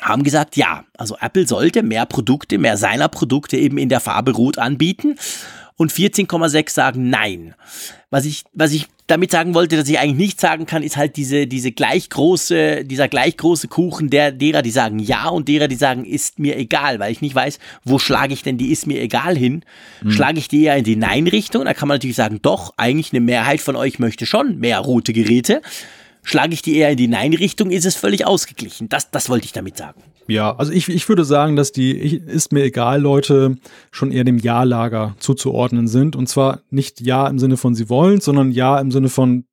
haben 0.00 0.22
gesagt, 0.22 0.56
ja, 0.56 0.84
also 0.96 1.16
Apple 1.20 1.46
sollte 1.46 1.82
mehr 1.82 2.06
Produkte, 2.06 2.58
mehr 2.58 2.76
seiner 2.76 3.08
Produkte 3.08 3.56
eben 3.56 3.78
in 3.78 3.88
der 3.88 4.00
Farbe 4.00 4.32
Rot 4.32 4.58
anbieten 4.58 5.16
und 5.76 5.92
14,6 5.92 6.70
sagen 6.70 7.10
nein. 7.10 7.54
Was 8.10 8.24
ich, 8.24 8.44
was 8.52 8.72
ich 8.72 8.88
damit 9.06 9.30
sagen 9.30 9.54
wollte, 9.54 9.76
dass 9.76 9.88
ich 9.88 9.98
eigentlich 9.98 10.16
nicht 10.16 10.40
sagen 10.40 10.64
kann, 10.66 10.82
ist 10.82 10.96
halt 10.96 11.16
diese, 11.16 11.46
diese 11.46 11.72
gleich 11.72 12.08
große, 12.08 12.84
dieser 12.84 13.08
gleich 13.08 13.36
große 13.36 13.68
Kuchen 13.68 14.10
der, 14.10 14.32
derer, 14.32 14.62
die 14.62 14.70
sagen 14.70 14.98
ja 14.98 15.28
und 15.28 15.48
derer, 15.48 15.68
die 15.68 15.76
sagen, 15.76 16.04
ist 16.04 16.38
mir 16.38 16.56
egal, 16.56 16.98
weil 16.98 17.12
ich 17.12 17.20
nicht 17.20 17.34
weiß, 17.34 17.58
wo 17.84 17.98
schlage 17.98 18.32
ich 18.32 18.42
denn 18.42 18.58
die 18.58 18.70
ist 18.70 18.86
mir 18.86 19.00
egal 19.00 19.36
hin? 19.36 19.64
Mhm. 20.02 20.12
Schlage 20.12 20.38
ich 20.38 20.48
die 20.48 20.64
eher 20.64 20.76
in 20.76 20.84
die 20.84 20.96
Nein-Richtung? 20.96 21.64
Da 21.64 21.74
kann 21.74 21.88
man 21.88 21.96
natürlich 21.96 22.16
sagen, 22.16 22.40
doch, 22.42 22.74
eigentlich 22.76 23.12
eine 23.12 23.20
Mehrheit 23.20 23.60
von 23.60 23.76
euch 23.76 23.98
möchte 23.98 24.24
schon 24.24 24.58
mehr 24.58 24.78
rote 24.78 25.12
Geräte. 25.12 25.60
Schlage 26.22 26.54
ich 26.54 26.62
die 26.62 26.76
eher 26.76 26.90
in 26.90 26.96
die 26.96 27.08
Nein-Richtung, 27.08 27.70
ist 27.70 27.84
es 27.84 27.96
völlig 27.96 28.26
ausgeglichen. 28.26 28.88
Das, 28.88 29.10
das 29.10 29.28
wollte 29.28 29.46
ich 29.46 29.52
damit 29.52 29.76
sagen. 29.76 30.02
Ja, 30.28 30.54
also 30.56 30.72
ich, 30.72 30.88
ich 30.88 31.08
würde 31.08 31.24
sagen, 31.24 31.56
dass 31.56 31.72
die 31.72 31.98
ich, 31.98 32.14
ist 32.14 32.52
mir 32.52 32.62
egal 32.62 33.00
Leute 33.00 33.56
schon 33.90 34.12
eher 34.12 34.24
dem 34.24 34.38
Ja-Lager 34.38 35.16
zuzuordnen 35.18 35.88
sind. 35.88 36.14
Und 36.14 36.28
zwar 36.28 36.60
nicht 36.70 37.00
Ja 37.00 37.26
im 37.26 37.38
Sinne 37.38 37.56
von 37.56 37.74
sie 37.74 37.88
wollen, 37.88 38.20
sondern 38.20 38.52
Ja 38.52 38.78
im 38.78 38.92
Sinne 38.92 39.08
von 39.08 39.44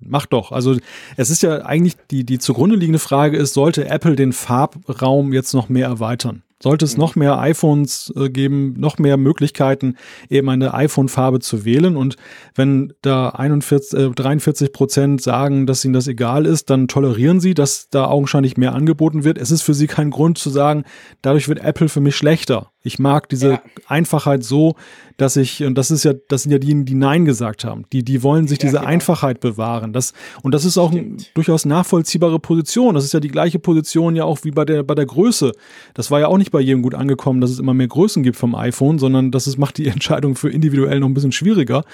mach 0.00 0.26
doch. 0.26 0.52
Also 0.52 0.76
es 1.16 1.30
ist 1.30 1.42
ja 1.42 1.64
eigentlich 1.64 1.94
die, 2.10 2.24
die 2.24 2.38
zugrunde 2.38 2.76
liegende 2.76 2.98
Frage 2.98 3.36
ist, 3.36 3.54
sollte 3.54 3.86
Apple 3.88 4.16
den 4.16 4.32
Farbraum 4.32 5.32
jetzt 5.32 5.52
noch 5.54 5.68
mehr 5.68 5.86
erweitern? 5.86 6.42
Sollte 6.62 6.84
es 6.84 6.94
mhm. 6.94 7.00
noch 7.00 7.16
mehr 7.16 7.38
iPhones 7.38 8.12
äh, 8.16 8.30
geben, 8.30 8.74
noch 8.78 8.98
mehr 8.98 9.16
Möglichkeiten, 9.16 9.96
eben 10.30 10.48
eine 10.48 10.74
iPhone-Farbe 10.74 11.40
zu 11.40 11.64
wählen. 11.64 11.96
Und 11.96 12.16
wenn 12.54 12.92
da 13.02 13.30
41, 13.30 13.98
äh, 13.98 14.10
43 14.10 14.72
Prozent 14.72 15.22
sagen, 15.22 15.66
dass 15.66 15.84
ihnen 15.84 15.94
das 15.94 16.08
egal 16.08 16.46
ist, 16.46 16.70
dann 16.70 16.88
tolerieren 16.88 17.40
sie, 17.40 17.54
dass 17.54 17.88
da 17.90 18.06
augenscheinlich 18.06 18.56
mehr 18.56 18.74
angeboten 18.74 19.24
wird. 19.24 19.38
Es 19.38 19.50
ist 19.50 19.62
für 19.62 19.74
sie 19.74 19.86
kein 19.86 20.10
Grund 20.10 20.38
zu 20.38 20.50
sagen, 20.50 20.84
dadurch 21.20 21.48
wird 21.48 21.60
Apple 21.60 21.88
für 21.88 22.00
mich 22.00 22.16
schlechter. 22.16 22.71
Ich 22.84 22.98
mag 22.98 23.28
diese 23.28 23.50
ja. 23.50 23.62
Einfachheit 23.86 24.42
so, 24.42 24.74
dass 25.16 25.36
ich, 25.36 25.62
und 25.62 25.76
das 25.76 25.90
ist 25.90 26.04
ja, 26.04 26.14
das 26.28 26.42
sind 26.42 26.52
ja 26.52 26.58
die, 26.58 26.84
die 26.84 26.94
Nein 26.94 27.24
gesagt 27.24 27.64
haben. 27.64 27.84
Die, 27.92 28.04
die 28.04 28.22
wollen 28.22 28.48
sich 28.48 28.58
ja, 28.58 28.68
diese 28.68 28.78
genau. 28.78 28.88
Einfachheit 28.88 29.40
bewahren. 29.40 29.92
Das, 29.92 30.12
und 30.42 30.52
das 30.52 30.64
ist 30.64 30.78
auch 30.78 30.90
eine 30.90 31.16
durchaus 31.34 31.64
nachvollziehbare 31.64 32.40
Position. 32.40 32.94
Das 32.94 33.04
ist 33.04 33.14
ja 33.14 33.20
die 33.20 33.28
gleiche 33.28 33.58
Position 33.58 34.16
ja 34.16 34.24
auch 34.24 34.40
wie 34.42 34.50
bei 34.50 34.64
der, 34.64 34.82
bei 34.82 34.94
der 34.94 35.06
Größe. 35.06 35.52
Das 35.94 36.10
war 36.10 36.20
ja 36.20 36.26
auch 36.26 36.38
nicht 36.38 36.50
bei 36.50 36.60
jedem 36.60 36.82
gut 36.82 36.94
angekommen, 36.94 37.40
dass 37.40 37.50
es 37.50 37.60
immer 37.60 37.74
mehr 37.74 37.88
Größen 37.88 38.22
gibt 38.22 38.36
vom 38.36 38.54
iPhone, 38.54 38.98
sondern 38.98 39.30
das 39.30 39.46
ist, 39.46 39.58
macht 39.58 39.78
die 39.78 39.86
Entscheidung 39.88 40.34
für 40.34 40.50
individuell 40.50 41.00
noch 41.00 41.08
ein 41.08 41.14
bisschen 41.14 41.32
schwieriger. 41.32 41.84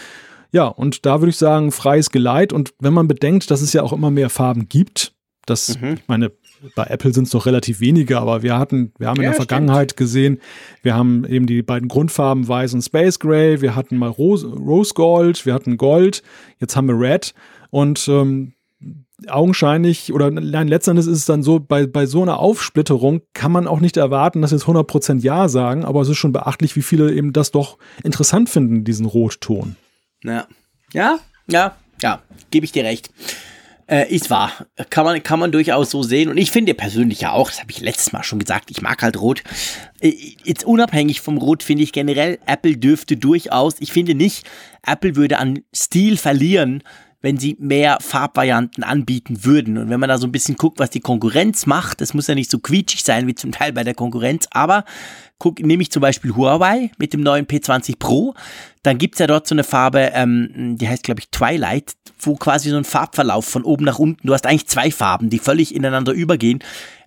Ja, 0.53 0.67
und 0.67 1.05
da 1.05 1.21
würde 1.21 1.31
ich 1.31 1.37
sagen, 1.37 1.73
freies 1.73 2.11
Geleit. 2.11 2.55
Und 2.55 2.73
wenn 2.79 2.95
man 2.95 3.09
bedenkt, 3.09 3.51
dass 3.51 3.61
es 3.61 3.75
ja 3.75 3.83
auch 3.83 3.93
immer 3.93 4.11
mehr 4.11 4.31
Farben 4.31 4.69
gibt, 4.69 5.13
das, 5.45 5.81
mhm. 5.81 5.95
ich 5.95 6.09
meine, 6.09 6.33
bei 6.75 6.85
Apple 6.85 7.13
sind 7.13 7.25
es 7.25 7.31
doch 7.31 7.47
relativ 7.47 7.81
wenige, 7.81 8.19
aber 8.19 8.43
wir 8.43 8.59
hatten, 8.59 8.93
wir 8.99 9.09
haben 9.09 9.17
in 9.17 9.25
ja, 9.25 9.31
der 9.31 9.37
Vergangenheit 9.37 9.93
stimmt. 9.93 9.99
gesehen, 9.99 10.41
wir 10.83 10.95
haben 10.95 11.25
eben 11.25 11.47
die 11.47 11.63
beiden 11.63 11.89
Grundfarben 11.89 12.49
Weiß 12.49 12.75
und 12.75 12.83
Space 12.83 13.19
Gray, 13.19 13.61
wir 13.61 13.75
hatten 13.75 13.97
mal 13.97 14.09
Rose, 14.09 14.47
Rose 14.47 14.95
Gold, 14.95 15.47
wir 15.47 15.55
hatten 15.55 15.77
Gold, 15.77 16.23
jetzt 16.59 16.77
haben 16.77 16.89
wir 16.89 16.99
Red 16.99 17.35
und 17.71 18.09
ähm, 18.09 18.55
augenscheinlich 19.27 20.13
oder 20.13 20.31
nein, 20.31 20.69
letztendlich 20.69 21.07
ist 21.07 21.19
es 21.19 21.25
dann 21.25 21.43
so, 21.43 21.59
bei, 21.59 21.87
bei 21.87 22.07
so 22.07 22.23
einer 22.23 22.39
Aufsplitterung 22.39 23.23
kann 23.35 23.51
man 23.51 23.67
auch 23.67 23.81
nicht 23.81 23.97
erwarten, 23.97 24.43
dass 24.43 24.53
jetzt 24.53 24.65
100% 24.65 25.21
Ja 25.21 25.49
sagen, 25.49 25.85
aber 25.85 26.01
es 26.03 26.09
ist 26.09 26.19
schon 26.19 26.33
beachtlich, 26.33 26.77
wie 26.77 26.83
viele 26.83 27.13
eben 27.13 27.33
das 27.33 27.51
doch 27.51 27.79
interessant 28.05 28.49
finden, 28.49 28.85
diesen 28.85 29.07
Rotton. 29.07 29.77
Ja, 30.23 30.47
ja, 30.93 31.19
ja, 31.49 31.77
ja, 32.01 32.23
gebe 32.51 32.65
ich 32.65 32.73
dir 32.73 32.85
recht. 32.85 33.11
Äh, 33.91 34.15
ist 34.15 34.29
wahr. 34.29 34.53
Kann 34.91 35.05
man, 35.07 35.23
kann 35.23 35.41
man 35.41 35.51
durchaus 35.51 35.91
so 35.91 36.03
sehen. 36.03 36.29
Und 36.29 36.37
ich 36.37 36.51
finde 36.51 36.75
persönlich 36.75 37.23
ja 37.23 37.33
auch, 37.33 37.49
das 37.49 37.61
habe 37.61 37.71
ich 37.71 37.81
letztes 37.81 38.13
Mal 38.13 38.23
schon 38.23 38.39
gesagt, 38.39 38.71
ich 38.71 38.83
mag 38.83 39.03
halt 39.03 39.19
Rot. 39.19 39.43
Äh, 40.01 40.13
jetzt 40.45 40.65
unabhängig 40.65 41.23
vom 41.23 41.39
Rot 41.39 41.63
finde 41.63 41.85
ich 41.85 41.93
generell, 41.93 42.39
Apple 42.45 42.77
dürfte 42.77 43.17
durchaus, 43.17 43.77
ich 43.81 43.93
finde 43.93 44.15
nicht, 44.15 44.47
Apple 44.87 45.17
würde 45.17 45.39
an 45.39 45.61
Stil 45.75 46.19
verlieren, 46.19 46.83
wenn 47.23 47.39
sie 47.39 47.57
mehr 47.59 47.99
Farbvarianten 48.01 48.85
anbieten 48.85 49.45
würden. 49.45 49.79
Und 49.79 49.89
wenn 49.89 50.01
man 50.01 50.11
da 50.11 50.19
so 50.19 50.27
ein 50.27 50.33
bisschen 50.33 50.57
guckt, 50.57 50.79
was 50.79 50.91
die 50.91 51.01
Konkurrenz 51.01 51.65
macht, 51.65 52.03
das 52.03 52.13
muss 52.13 52.27
ja 52.27 52.35
nicht 52.35 52.51
so 52.51 52.59
quietschig 52.59 53.03
sein 53.03 53.27
wie 53.27 53.35
zum 53.35 53.53
Teil 53.53 53.73
bei 53.73 53.85
der 53.85 53.95
Konkurrenz, 53.95 54.47
aber 54.51 54.85
guck, 55.39 55.61
nehme 55.61 55.83
ich 55.83 55.91
zum 55.91 56.01
Beispiel 56.01 56.35
Huawei 56.35 56.91
mit 56.99 57.13
dem 57.13 57.21
neuen 57.21 57.47
P20 57.47 57.99
Pro, 57.99 58.35
dann 58.83 58.99
gibt's 58.99 59.19
ja 59.19 59.27
dort 59.27 59.47
so 59.47 59.55
eine 59.55 59.65
Farbe, 59.65 60.11
ähm, 60.15 60.77
die 60.79 60.89
heißt, 60.89 61.03
glaube 61.03 61.21
ich, 61.21 61.31
Twilight, 61.31 61.93
wo 62.19 62.35
quasi 62.37 62.71
so 62.71 62.77
ein 62.77 62.85
Farbverlauf 62.85 63.45
von 63.47 63.63
oben 63.65 63.85
nach 63.85 63.99
unten, 63.99 64.27
du 64.27 64.35
hast 64.35 64.47
eigentlich 64.47 64.67
zwei 64.67 64.91
Farben, 64.91 65.31
die 65.31 65.39
völlig 65.39 65.75
ineinander 65.75 66.13
übergehen. 66.13 66.61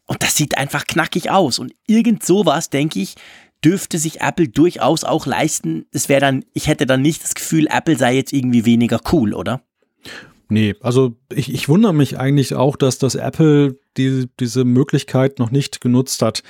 Und 0.06 0.24
das 0.24 0.36
sieht 0.36 0.58
einfach 0.58 0.86
knackig 0.86 1.30
aus. 1.30 1.60
Und 1.60 1.74
irgend 1.88 2.24
sowas, 2.24 2.70
denke 2.70 3.00
ich, 3.00 3.16
dürfte 3.64 3.98
sich 3.98 4.22
Apple 4.22 4.50
durchaus 4.50 5.04
auch 5.04 5.26
leisten. 5.26 5.86
Es 5.92 6.10
wäre 6.10 6.22
dann, 6.22 6.44
ich 6.54 6.68
hätte 6.68 6.86
dann 6.86 7.02
nicht 7.02 7.24
das 7.24 7.36
Gefühl, 7.36 7.68
Apple 7.70 7.98
sei 7.98 8.16
jetzt 8.16 8.34
irgendwie 8.34 8.66
weniger 8.66 9.00
cool, 9.12 9.34
oder? 9.34 9.62
Nee, 10.50 10.76
also 10.82 11.16
ich, 11.34 11.54
ich 11.54 11.70
wundere 11.70 11.94
mich 11.94 12.20
eigentlich 12.20 12.56
auch, 12.56 12.76
dass 12.76 12.98
das 12.98 13.16
Apple 13.16 13.80
die, 13.96 14.28
diese 14.40 14.66
Möglichkeit 14.66 15.40
noch 15.40 15.50
nicht 15.50 15.80
genutzt 15.80 16.22
hat. 16.22 16.44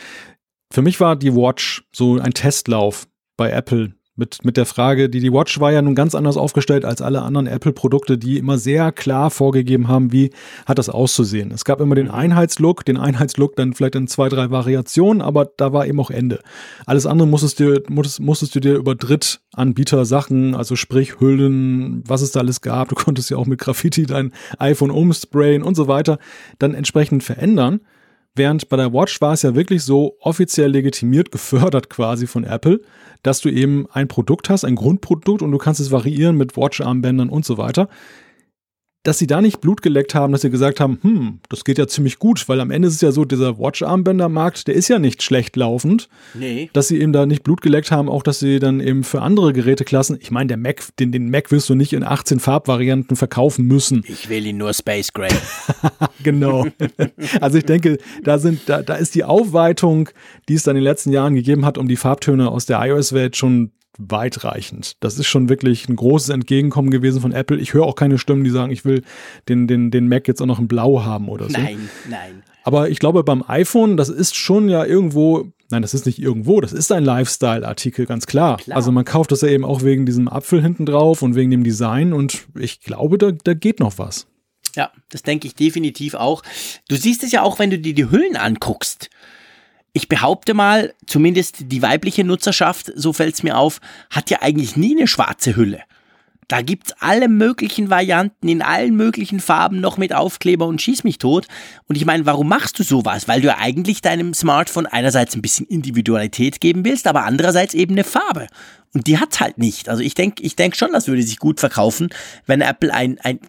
Für 0.72 0.82
mich 0.82 1.02
war 1.02 1.18
die 1.18 1.36
Watch 1.36 1.84
so 1.92 2.18
ein 2.18 2.34
Testlauf 2.34 3.06
bei 3.36 3.52
Apple 3.52 3.94
mit, 4.16 4.46
mit 4.46 4.56
der 4.56 4.66
Frage, 4.66 5.10
die, 5.10 5.20
die 5.20 5.34
Watch 5.34 5.60
war 5.60 5.72
ja 5.72 5.82
nun 5.82 5.96
ganz 5.96 6.16
anders 6.16 6.38
aufgestellt 6.38 6.86
als 6.86 7.02
alle 7.02 7.24
anderen 7.24 7.48
Apple-Produkte, 7.48 8.18
die 8.18 8.38
immer 8.38 8.58
sehr 8.58 8.92
klar 8.92 9.32
vorgegeben 9.32 9.88
haben, 9.88 10.14
wie 10.14 10.32
hat 10.66 10.78
das 10.78 10.90
auszusehen. 10.90 11.52
Es 11.52 11.66
gab 11.66 11.82
immer 11.82 11.96
den 11.96 12.08
mhm. 12.08 12.14
Einheitslook, 12.14 12.86
den 12.86 12.98
Einheitslook 12.98 13.56
dann 13.56 13.74
vielleicht 13.74 13.96
in 13.96 14.08
zwei, 14.08 14.30
drei 14.30 14.50
Variationen, 14.50 15.22
aber 15.22 15.46
da 15.46 15.74
war 15.74 15.88
eben 15.88 16.00
auch 16.00 16.12
Ende. 16.12 16.40
Alles 16.86 17.06
andere 17.06 17.28
musstest 17.28 17.60
du, 17.60 17.82
musstest, 17.90 18.20
musstest 18.20 18.56
du 18.56 18.60
dir 18.60 18.76
über 18.76 18.96
Drittanbieter 18.96 20.06
Sachen, 20.06 20.56
also 20.56 20.76
sprich 20.76 21.20
Hüllen, 21.20 22.04
was 22.08 22.22
es 22.22 22.32
da 22.32 22.42
alles 22.42 22.62
gab, 22.62 22.90
du 22.90 22.96
konntest 22.96 23.30
ja 23.30 23.38
auch 23.38 23.48
mit 23.48 23.60
Graffiti 23.60 24.06
dein 24.06 24.32
iPhone 24.58 24.92
umsprayen 24.92 25.64
und 25.64 25.76
so 25.76 25.88
weiter, 25.88 26.18
dann 26.60 26.76
entsprechend 26.76 27.24
verändern. 27.24 27.82
Während 28.34 28.70
bei 28.70 28.78
der 28.78 28.94
Watch 28.94 29.20
war 29.20 29.34
es 29.34 29.42
ja 29.42 29.56
wirklich 29.56 29.84
so 29.84 30.16
offiziell 30.20 30.72
legitimiert, 30.72 31.32
gefördert 31.32 31.90
quasi 31.90 32.28
von 32.28 32.44
Apple, 32.44 32.82
dass 33.24 33.42
du 33.42 33.50
eben 33.50 33.88
ein 33.92 34.08
Produkt 34.08 34.50
hast, 34.50 34.64
ein 34.64 34.76
Grundprodukt 34.76 35.42
und 35.42 35.52
du 35.52 35.58
kannst 35.58 35.80
es 35.80 35.92
variieren 35.92 36.38
mit 36.38 36.56
Watch-Armbändern 36.56 37.30
und 37.30 37.46
so 37.46 37.58
weiter 37.58 37.90
dass 39.04 39.18
sie 39.18 39.26
da 39.26 39.42
nicht 39.42 39.62
Blut 39.62 39.82
geleckt 39.82 40.14
haben, 40.14 40.32
dass 40.32 40.42
sie 40.42 40.52
gesagt 40.52 40.80
haben, 40.80 41.00
hm, 41.02 41.40
das 41.50 41.64
geht 41.64 41.80
ja 41.80 41.88
ziemlich 41.88 42.20
gut, 42.20 42.48
weil 42.48 42.60
am 42.60 42.70
Ende 42.70 42.88
ist 42.88 42.96
es 42.96 43.02
ja 43.02 43.12
so, 43.12 43.26
dieser 43.26 43.58
Watch-Armbänder-Markt, 43.58 44.68
der 44.68 44.76
ist 44.76 44.90
ja 44.90 45.00
nicht 45.00 45.24
schlecht 45.24 45.56
laufend. 45.56 46.08
Nee. 46.36 46.70
Dass 46.74 46.88
sie 46.88 47.02
eben 47.02 47.12
da 47.12 47.26
nicht 47.26 47.44
Blut 47.44 47.62
geleckt 47.62 47.90
haben, 47.90 48.10
auch 48.10 48.22
dass 48.22 48.40
sie 48.40 48.60
dann 48.60 48.80
eben 48.80 49.04
für 49.04 49.22
andere 49.22 49.54
Geräteklassen, 49.54 50.20
ich 50.22 50.30
meine, 50.30 50.50
der 50.50 50.58
Mac, 50.58 50.84
den, 51.00 51.12
den 51.12 51.32
Mac 51.32 51.52
wirst 51.52 51.68
du 51.70 51.76
nicht 51.76 51.94
in 51.94 52.04
18 52.04 52.40
Farbvarianten 52.40 53.18
verkaufen 53.18 53.66
müssen. 53.66 54.04
Ich 54.08 54.30
will 54.30 54.46
ihn 54.46 54.58
nur 54.58 54.74
Space 54.74 55.12
Gray. 55.14 55.32
genau. 56.24 56.68
also 57.42 57.58
ich 57.58 57.66
denke, 57.66 57.98
da 58.24 58.38
sind, 58.38 58.62
da, 58.68 58.84
da 58.84 58.96
ist 58.96 59.16
die 59.16 59.24
Aufweitung, 59.24 60.10
die 60.48 60.54
es 60.54 60.64
dann 60.64 60.76
in 60.76 60.82
den 60.82 60.90
letzten 60.90 61.12
Jahren 61.12 61.34
gegeben 61.34 61.66
hat, 61.66 61.80
um 61.80 61.88
die 61.88 61.96
Farbtöne 61.96 62.50
aus 62.52 62.68
der 62.68 62.80
iOS-Welt 62.86 63.36
schon 63.36 63.72
weitreichend. 63.98 64.96
Das 65.00 65.18
ist 65.18 65.28
schon 65.28 65.50
wirklich 65.50 65.90
ein 65.90 65.96
großes 65.96 66.30
Entgegenkommen 66.30 66.90
gewesen 66.90 67.22
von 67.22 67.32
Apple. 67.32 67.58
Ich 67.58 67.74
höre 67.74 67.86
auch 67.86 67.96
keine 67.96 68.18
Stimmen, 68.18 68.44
die 68.44 68.50
sagen, 68.50 68.72
ich 68.72 68.86
will 68.86 69.04
den, 69.50 69.68
den, 69.68 69.92
den 69.92 70.08
Mac 70.08 70.28
jetzt 70.28 70.42
auch 70.42 70.46
noch 70.46 70.60
in 70.60 70.68
Blau 70.68 71.04
haben 71.04 71.30
oder 71.30 71.50
so. 71.50 71.58
Nein, 71.58 71.90
nein. 72.10 72.44
Aber 72.64 72.90
ich 72.90 73.00
glaube, 73.00 73.24
beim 73.24 73.44
iPhone, 73.48 73.98
das 73.98 74.10
ist 74.10 74.36
schon 74.36 74.70
ja 74.70 74.86
irgendwo, 74.86 75.52
nein, 75.72 75.82
das 75.82 75.94
ist 75.94 76.06
nicht 76.06 76.20
irgendwo, 76.20 76.62
das 76.62 76.74
ist 76.74 76.92
ein 76.92 77.04
Lifestyle-Artikel, 77.04 78.06
ganz 78.06 78.28
klar. 78.28 78.58
klar. 78.58 78.78
Also 78.78 78.92
man 78.92 79.04
kauft 79.04 79.32
das 79.32 79.42
ja 79.42 79.48
eben 79.48 79.66
auch 79.66 79.82
wegen 79.82 80.06
diesem 80.06 80.28
Apfel 80.28 80.62
hinten 80.62 80.86
drauf 80.86 81.22
und 81.22 81.36
wegen 81.36 81.52
dem 81.52 81.64
Design 81.64 82.14
und 82.14 82.48
ich 82.58 82.82
glaube, 82.82 83.18
da, 83.18 83.32
da 83.32 83.54
geht 83.54 83.80
noch 83.80 83.98
was. 83.98 84.28
Ja, 84.76 84.92
das 85.10 85.24
denke 85.24 85.48
ich 85.48 85.56
definitiv 85.56 86.14
auch. 86.14 86.44
Du 86.88 86.96
siehst 86.96 87.24
es 87.24 87.32
ja 87.32 87.42
auch, 87.42 87.60
wenn 87.60 87.72
du 87.72 87.80
dir 87.80 87.94
die 87.94 88.10
Hüllen 88.10 88.38
anguckst 88.38 89.10
ich 89.94 90.08
behaupte 90.08 90.54
mal, 90.54 90.94
zumindest 91.06 91.72
die 91.72 91.82
weibliche 91.82 92.24
Nutzerschaft, 92.24 92.92
so 92.96 93.14
fällt 93.14 93.36
es 93.36 93.44
mir 93.44 93.58
auf, 93.58 93.80
hat 94.10 94.30
ja 94.30 94.42
eigentlich 94.42 94.76
nie 94.76 94.98
eine 94.98 95.08
schwarze 95.08 95.56
Hülle. 95.56 95.82
Da 96.48 96.62
gibt's 96.62 96.94
alle 97.00 97.30
möglichen 97.30 97.90
Varianten 97.90 98.50
in 98.50 98.62
allen 98.62 98.96
möglichen 98.96 99.40
Farben 99.40 99.80
noch 99.80 99.98
mit 99.98 100.14
Aufkleber 100.14 100.66
und 100.68 100.82
schieß 100.82 101.06
mich 101.06 101.18
tot. 101.18 101.48
Und 101.88 101.96
ich 101.96 102.04
meine, 102.04 102.26
warum 102.26 102.50
machst 102.50 102.78
du 102.78 102.84
sowas? 102.84 103.30
Weil 103.30 103.40
du 103.40 103.48
ja 103.48 103.58
eigentlich 103.58 104.02
deinem 104.02 104.34
Smartphone 104.34 104.86
einerseits 104.86 105.34
ein 105.34 105.42
bisschen 105.42 105.66
Individualität 105.68 106.60
geben 106.60 106.84
willst, 106.84 107.08
aber 107.08 107.24
andererseits 107.24 107.74
eben 107.74 107.94
eine 107.94 108.04
Farbe. 108.04 108.48
Und 108.94 109.08
die 109.08 109.18
hat's 109.18 109.40
halt 109.40 109.60
nicht. 109.60 109.88
Also 109.88 110.04
ich 110.04 110.14
denke 110.14 110.44
ich 110.44 110.58
denk 110.58 110.76
schon, 110.76 110.92
das 110.92 111.08
würde 111.08 111.24
sich 111.24 111.38
gut 111.38 111.62
verkaufen, 111.62 112.10
wenn 112.48 112.60
Apple 112.60 112.94
ein, 112.94 113.18
ein 113.22 113.40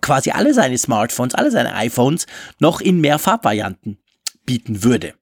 quasi 0.00 0.30
alle 0.30 0.54
seine 0.54 0.78
Smartphones, 0.78 1.34
alle 1.34 1.50
seine 1.50 1.74
iPhones 1.74 2.26
noch 2.58 2.80
in 2.80 3.02
mehr 3.02 3.18
Farbvarianten 3.18 3.98
bieten 4.46 4.82
würde. 4.82 5.12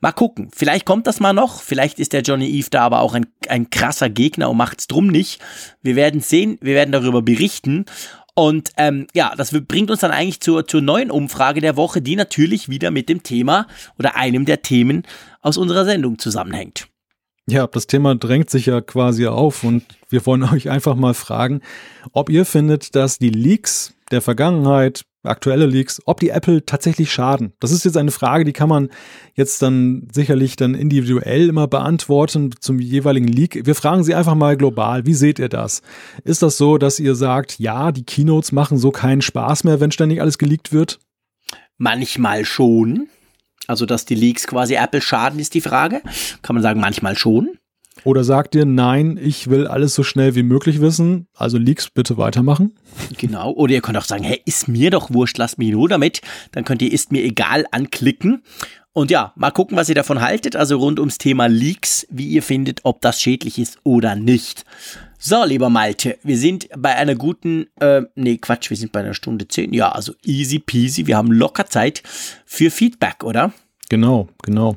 Mal 0.00 0.12
gucken. 0.12 0.50
Vielleicht 0.54 0.84
kommt 0.84 1.06
das 1.06 1.20
mal 1.20 1.32
noch. 1.32 1.60
Vielleicht 1.60 1.98
ist 1.98 2.12
der 2.12 2.22
Johnny 2.22 2.48
Eve 2.48 2.68
da 2.70 2.82
aber 2.82 3.00
auch 3.00 3.14
ein, 3.14 3.26
ein 3.48 3.70
krasser 3.70 4.08
Gegner 4.08 4.50
und 4.50 4.56
macht's 4.56 4.86
drum 4.86 5.06
nicht. 5.06 5.40
Wir 5.82 5.96
werden 5.96 6.20
sehen. 6.20 6.58
Wir 6.60 6.74
werden 6.74 6.92
darüber 6.92 7.22
berichten. 7.22 7.86
Und 8.34 8.70
ähm, 8.76 9.06
ja, 9.14 9.32
das 9.34 9.52
bringt 9.66 9.90
uns 9.90 10.00
dann 10.00 10.10
eigentlich 10.10 10.40
zur, 10.40 10.66
zur 10.66 10.82
neuen 10.82 11.10
Umfrage 11.10 11.62
der 11.62 11.76
Woche, 11.76 12.02
die 12.02 12.16
natürlich 12.16 12.68
wieder 12.68 12.90
mit 12.90 13.08
dem 13.08 13.22
Thema 13.22 13.66
oder 13.98 14.16
einem 14.16 14.44
der 14.44 14.60
Themen 14.60 15.04
aus 15.40 15.56
unserer 15.56 15.86
Sendung 15.86 16.18
zusammenhängt. 16.18 16.86
Ja, 17.48 17.66
das 17.66 17.86
Thema 17.86 18.14
drängt 18.14 18.50
sich 18.50 18.66
ja 18.66 18.80
quasi 18.82 19.26
auf 19.26 19.64
und 19.64 19.84
wir 20.10 20.26
wollen 20.26 20.42
euch 20.52 20.68
einfach 20.68 20.96
mal 20.96 21.14
fragen, 21.14 21.62
ob 22.12 22.28
ihr 22.28 22.44
findet, 22.44 22.94
dass 22.94 23.18
die 23.18 23.30
Leaks 23.30 23.95
der 24.10 24.22
Vergangenheit 24.22 25.04
aktuelle 25.26 25.66
Leaks, 25.66 26.00
ob 26.06 26.20
die 26.20 26.30
Apple 26.30 26.64
tatsächlich 26.64 27.12
schaden. 27.12 27.52
Das 27.60 27.72
ist 27.72 27.84
jetzt 27.84 27.96
eine 27.96 28.10
Frage, 28.10 28.44
die 28.44 28.52
kann 28.52 28.68
man 28.68 28.90
jetzt 29.34 29.60
dann 29.62 30.08
sicherlich 30.12 30.56
dann 30.56 30.74
individuell 30.74 31.48
immer 31.48 31.66
beantworten 31.66 32.52
zum 32.60 32.78
jeweiligen 32.78 33.28
Leak. 33.28 33.66
Wir 33.66 33.74
fragen 33.74 34.04
Sie 34.04 34.14
einfach 34.14 34.34
mal 34.34 34.56
global, 34.56 35.06
wie 35.06 35.14
seht 35.14 35.38
ihr 35.38 35.48
das? 35.48 35.82
Ist 36.24 36.42
das 36.42 36.56
so, 36.56 36.78
dass 36.78 37.00
ihr 37.00 37.14
sagt, 37.14 37.58
ja, 37.58 37.92
die 37.92 38.04
Keynotes 38.04 38.52
machen 38.52 38.78
so 38.78 38.90
keinen 38.90 39.22
Spaß 39.22 39.64
mehr, 39.64 39.80
wenn 39.80 39.90
ständig 39.90 40.20
alles 40.20 40.38
geleakt 40.38 40.72
wird? 40.72 41.00
Manchmal 41.76 42.44
schon. 42.44 43.08
Also, 43.66 43.84
dass 43.84 44.04
die 44.04 44.14
Leaks 44.14 44.46
quasi 44.46 44.74
Apple 44.74 45.00
schaden, 45.00 45.40
ist 45.40 45.54
die 45.54 45.60
Frage. 45.60 46.00
Kann 46.42 46.54
man 46.54 46.62
sagen, 46.62 46.80
manchmal 46.80 47.16
schon. 47.16 47.58
Oder 48.04 48.24
sagt 48.24 48.54
ihr, 48.54 48.64
nein, 48.64 49.18
ich 49.20 49.48
will 49.48 49.66
alles 49.66 49.94
so 49.94 50.02
schnell 50.02 50.34
wie 50.34 50.42
möglich 50.42 50.80
wissen, 50.80 51.26
also 51.34 51.58
Leaks 51.58 51.90
bitte 51.90 52.16
weitermachen? 52.16 52.74
Genau, 53.16 53.52
oder 53.52 53.74
ihr 53.74 53.80
könnt 53.80 53.98
auch 53.98 54.04
sagen, 54.04 54.24
hey, 54.24 54.40
ist 54.44 54.68
mir 54.68 54.90
doch 54.90 55.12
wurscht, 55.12 55.38
lasst 55.38 55.58
mich 55.58 55.72
nur 55.72 55.88
damit. 55.88 56.20
Dann 56.52 56.64
könnt 56.64 56.82
ihr 56.82 56.92
ist 56.92 57.10
mir 57.10 57.24
egal 57.24 57.64
anklicken. 57.70 58.42
Und 58.92 59.10
ja, 59.10 59.32
mal 59.36 59.50
gucken, 59.50 59.76
was 59.76 59.90
ihr 59.90 59.94
davon 59.94 60.22
haltet, 60.22 60.56
also 60.56 60.78
rund 60.78 60.98
ums 60.98 61.18
Thema 61.18 61.48
Leaks, 61.48 62.06
wie 62.10 62.28
ihr 62.28 62.42
findet, 62.42 62.80
ob 62.84 63.02
das 63.02 63.20
schädlich 63.20 63.58
ist 63.58 63.78
oder 63.82 64.16
nicht. 64.16 64.64
So, 65.18 65.44
lieber 65.44 65.68
Malte, 65.68 66.18
wir 66.22 66.38
sind 66.38 66.68
bei 66.76 66.94
einer 66.94 67.14
guten, 67.14 67.66
äh, 67.80 68.02
nee, 68.14 68.38
Quatsch, 68.38 68.70
wir 68.70 68.76
sind 68.76 68.92
bei 68.92 69.00
einer 69.00 69.12
Stunde 69.12 69.48
zehn. 69.48 69.74
Ja, 69.74 69.90
also 69.90 70.14
easy 70.24 70.58
peasy, 70.60 71.06
wir 71.06 71.16
haben 71.16 71.32
locker 71.32 71.66
Zeit 71.66 72.02
für 72.46 72.70
Feedback, 72.70 73.24
oder? 73.24 73.52
Genau, 73.88 74.28
genau. 74.42 74.76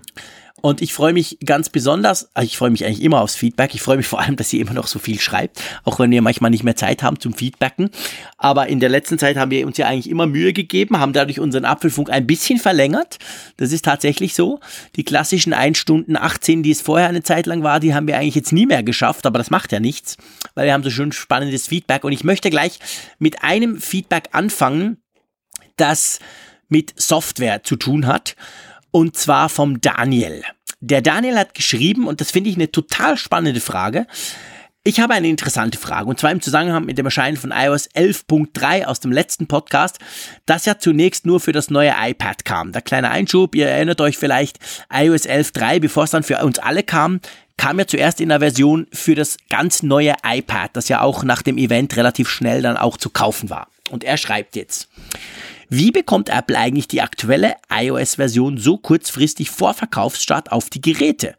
Und 0.61 0.81
ich 0.81 0.93
freue 0.93 1.13
mich 1.13 1.37
ganz 1.45 1.69
besonders, 1.69 2.29
also 2.35 2.45
ich 2.45 2.57
freue 2.57 2.69
mich 2.69 2.85
eigentlich 2.85 3.01
immer 3.01 3.21
aufs 3.21 3.35
Feedback. 3.35 3.73
Ich 3.73 3.81
freue 3.81 3.97
mich 3.97 4.07
vor 4.07 4.19
allem, 4.19 4.35
dass 4.35 4.51
ihr 4.53 4.61
immer 4.61 4.73
noch 4.73 4.87
so 4.87 4.99
viel 4.99 5.19
schreibt, 5.19 5.61
auch 5.83 5.99
wenn 5.99 6.11
wir 6.11 6.21
manchmal 6.21 6.51
nicht 6.51 6.63
mehr 6.63 6.75
Zeit 6.75 7.03
haben 7.03 7.19
zum 7.19 7.33
Feedbacken. 7.33 7.89
Aber 8.37 8.67
in 8.67 8.79
der 8.79 8.89
letzten 8.89 9.17
Zeit 9.17 9.37
haben 9.37 9.51
wir 9.51 9.65
uns 9.65 9.77
ja 9.77 9.87
eigentlich 9.87 10.09
immer 10.09 10.27
Mühe 10.27 10.53
gegeben, 10.53 10.99
haben 10.99 11.13
dadurch 11.13 11.39
unseren 11.39 11.65
Apfelfunk 11.65 12.09
ein 12.09 12.27
bisschen 12.27 12.59
verlängert. 12.59 13.17
Das 13.57 13.71
ist 13.71 13.85
tatsächlich 13.85 14.33
so. 14.33 14.59
Die 14.95 15.03
klassischen 15.03 15.53
1 15.53 15.77
Stunden 15.77 16.17
18, 16.17 16.63
die 16.63 16.71
es 16.71 16.81
vorher 16.81 17.09
eine 17.09 17.23
Zeit 17.23 17.45
lang 17.45 17.63
war, 17.63 17.79
die 17.79 17.93
haben 17.93 18.07
wir 18.07 18.17
eigentlich 18.17 18.35
jetzt 18.35 18.51
nie 18.51 18.65
mehr 18.65 18.83
geschafft, 18.83 19.25
aber 19.25 19.37
das 19.37 19.49
macht 19.49 19.71
ja 19.71 19.79
nichts, 19.79 20.17
weil 20.55 20.65
wir 20.65 20.73
haben 20.73 20.83
so 20.83 20.89
schön 20.89 21.11
spannendes 21.11 21.67
Feedback. 21.67 22.03
Und 22.03 22.11
ich 22.11 22.23
möchte 22.23 22.49
gleich 22.49 22.79
mit 23.17 23.43
einem 23.43 23.79
Feedback 23.79 24.29
anfangen, 24.31 24.97
das 25.77 26.19
mit 26.67 26.93
Software 26.99 27.63
zu 27.63 27.75
tun 27.75 28.05
hat 28.05 28.35
und 28.91 29.15
zwar 29.15 29.49
vom 29.49 29.81
Daniel. 29.81 30.43
Der 30.81 31.01
Daniel 31.01 31.37
hat 31.37 31.53
geschrieben, 31.53 32.07
und 32.07 32.21
das 32.21 32.31
finde 32.31 32.49
ich 32.49 32.55
eine 32.55 32.71
total 32.71 33.17
spannende 33.17 33.59
Frage. 33.59 34.07
Ich 34.85 35.01
habe 35.01 35.13
eine 35.13 35.27
interessante 35.27 35.77
Frage, 35.77 36.07
und 36.07 36.19
zwar 36.19 36.31
im 36.31 36.41
Zusammenhang 36.41 36.85
mit 36.85 36.97
dem 36.97 37.05
Erscheinen 37.05 37.35
von 37.35 37.51
iOS 37.51 37.89
11.3 37.89 38.85
aus 38.85 39.01
dem 39.01 39.11
letzten 39.11 39.45
Podcast, 39.45 39.99
das 40.45 40.65
ja 40.65 40.79
zunächst 40.79 41.25
nur 41.25 41.41
für 41.41 41.51
das 41.51 41.69
neue 41.69 41.93
iPad 41.99 42.45
kam. 42.45 42.71
Der 42.71 42.81
kleine 42.81 43.11
Einschub, 43.11 43.55
ihr 43.55 43.67
erinnert 43.67 43.99
euch 43.99 44.17
vielleicht, 44.17 44.57
iOS 44.91 45.27
11.3, 45.27 45.81
bevor 45.81 46.05
es 46.05 46.11
dann 46.11 46.23
für 46.23 46.37
uns 46.43 46.59
alle 46.59 46.83
kam, 46.83 47.19
kam 47.57 47.77
ja 47.77 47.87
zuerst 47.87 48.21
in 48.21 48.29
der 48.29 48.39
Version 48.39 48.87
für 48.93 49.15
das 49.15 49.35
ganz 49.49 49.83
neue 49.83 50.13
iPad, 50.25 50.71
das 50.73 50.87
ja 50.87 51.01
auch 51.01 51.25
nach 51.25 51.41
dem 51.41 51.57
Event 51.57 51.97
relativ 51.97 52.29
schnell 52.29 52.61
dann 52.61 52.77
auch 52.77 52.95
zu 52.95 53.09
kaufen 53.09 53.49
war. 53.49 53.67
Und 53.89 54.05
er 54.05 54.15
schreibt 54.15 54.55
jetzt, 54.55 54.87
wie 55.69 55.91
bekommt 55.91 56.29
Apple 56.29 56.57
eigentlich 56.57 56.87
die 56.87 57.01
aktuelle 57.01 57.53
iOS-Version 57.71 58.57
so 58.57 58.77
kurzfristig 58.77 59.51
vor 59.51 59.75
Verkaufsstart 59.75 60.51
auf 60.51 60.71
die 60.71 60.81
Geräte? 60.81 61.35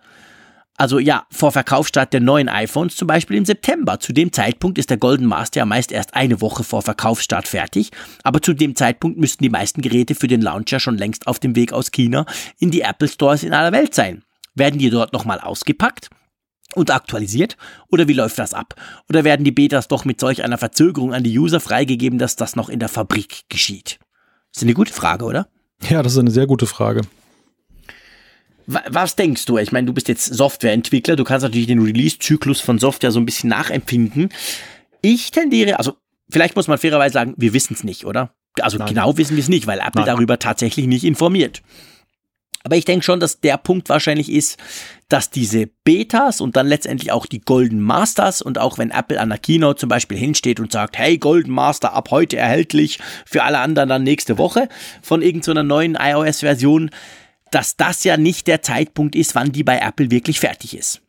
Also 0.77 0.98
ja, 0.98 1.27
vor 1.31 1.52
Verkaufsstart 1.52 2.12
der 2.12 2.20
neuen 2.20 2.48
iPhones 2.48 2.97
zum 2.97 3.09
Beispiel 3.09 3.36
im 3.36 3.44
September. 3.44 4.01
Zu 4.01 4.12
dem 4.12 4.32
Zeitpunkt 4.32 4.78
ist 4.78 4.89
der 4.89 4.97
Golden 4.97 5.27
Master 5.27 5.59
ja 5.59 5.66
meist 5.66 5.93
erst 5.93 6.15
eine 6.15 6.40
Woche 6.40 6.65
vor 6.65 6.81
Verkaufsstart 6.81 7.48
fertig, 7.48 7.90
aber 8.23 8.40
zu 8.40 8.55
dem 8.55 8.77
Zeitpunkt 8.77 9.19
müssten 9.19 9.43
die 9.43 9.51
meisten 9.51 9.82
Geräte 9.82 10.15
für 10.15 10.28
den 10.28 10.40
Launcher 10.40 10.81
schon 10.81 10.97
längst 10.97 11.27
auf 11.27 11.39
dem 11.39 11.57
Weg 11.57 11.73
aus 11.73 11.90
China 11.90 12.24
in 12.59 12.70
die 12.70 12.82
Apple 12.82 13.09
Stores 13.09 13.43
in 13.43 13.52
aller 13.52 13.73
Welt 13.73 13.94
sein. 13.94 14.23
Werden 14.55 14.78
die 14.78 14.90
dort 14.90 15.12
nochmal 15.12 15.40
ausgepackt? 15.40 16.09
und 16.77 16.93
aktualisiert? 16.93 17.57
Oder 17.89 18.07
wie 18.07 18.12
läuft 18.12 18.39
das 18.39 18.55
ab? 18.55 18.77
Oder 19.09 19.24
werden 19.24 19.43
die 19.43 19.51
Betas 19.51 19.89
doch 19.89 20.05
mit 20.05 20.20
solch 20.20 20.44
einer 20.44 20.57
Verzögerung 20.57 21.12
an 21.12 21.24
die 21.24 21.36
User 21.36 21.59
freigegeben, 21.59 22.20
dass 22.20 22.36
das 22.36 22.55
noch 22.55 22.69
in 22.69 22.78
der 22.78 22.89
Fabrik 22.89 23.43
geschieht? 23.48 23.98
Das 24.52 24.62
ist 24.62 24.62
eine 24.62 24.74
gute 24.74 24.93
Frage, 24.93 25.24
oder? 25.24 25.48
Ja, 25.89 26.02
das 26.02 26.12
ist 26.12 26.18
eine 26.18 26.31
sehr 26.31 26.47
gute 26.47 26.66
Frage. 26.66 27.02
Was 28.66 29.16
denkst 29.16 29.47
du? 29.47 29.59
Ich 29.59 29.72
meine, 29.72 29.86
du 29.86 29.93
bist 29.93 30.06
jetzt 30.09 30.27
Softwareentwickler, 30.32 31.16
du 31.16 31.24
kannst 31.24 31.43
natürlich 31.43 31.66
den 31.66 31.82
Release-Zyklus 31.82 32.60
von 32.60 32.78
Software 32.78 33.10
so 33.10 33.18
ein 33.18 33.27
bisschen 33.27 33.51
nachempfinden. 33.51 34.28
Ich 35.02 35.32
tendiere, 35.32 35.78
also 35.78 35.94
vielleicht 36.31 36.55
muss 36.55 36.68
man 36.68 36.78
fairerweise 36.78 37.14
sagen, 37.14 37.35
wir 37.36 37.52
wissen 37.52 37.74
es 37.74 37.82
nicht, 37.82 38.05
oder? 38.05 38.32
Also 38.60 38.78
Nein. 38.78 38.89
genau 38.89 39.16
wissen 39.16 39.36
wir 39.36 39.43
es 39.43 39.48
nicht, 39.48 39.66
weil 39.66 39.78
Apple 39.81 40.02
Nein. 40.02 40.06
darüber 40.06 40.39
tatsächlich 40.39 40.86
nicht 40.86 41.05
informiert. 41.05 41.62
Aber 42.62 42.77
ich 42.77 42.85
denke 42.85 43.05
schon, 43.05 43.20
dass 43.20 43.41
der 43.41 43.57
Punkt 43.57 43.89
wahrscheinlich 43.89 44.31
ist, 44.31 44.59
dass 45.09 45.31
diese 45.31 45.66
Betas 45.85 46.41
und 46.41 46.57
dann 46.57 46.66
letztendlich 46.66 47.11
auch 47.11 47.27
die 47.27 47.41
Golden 47.41 47.81
Masters 47.81 48.43
und 48.43 48.59
auch 48.59 48.78
wenn 48.78 48.91
Apple 48.91 49.19
an 49.19 49.31
der 49.31 49.39
Keynote 49.39 49.81
zum 49.81 49.89
Beispiel 49.89 50.19
hinsteht 50.19 50.61
und 50.61 50.70
sagt, 50.70 50.99
hey, 50.99 51.16
Golden 51.19 51.53
Master 51.53 51.95
ab 51.95 52.11
heute 52.11 52.37
erhältlich, 52.37 52.99
für 53.24 53.43
alle 53.45 53.59
anderen 53.59 53.89
dann 53.89 54.03
nächste 54.03 54.39
Woche 54.39 54.69
von 55.03 55.23
irgendeiner 55.23 55.62
neuen 55.62 55.97
iOS-Version, 55.99 56.91
dass 57.51 57.77
das 57.77 58.05
ja 58.05 58.16
nicht 58.16 58.47
der 58.47 58.62
Zeitpunkt 58.62 59.16
ist, 59.16 59.35
wann 59.35 59.53
die 59.53 59.65
bei 59.65 59.78
Apple 59.78 60.11
wirklich 60.11 60.39
fertig 60.39 60.77
ist. 60.77 61.01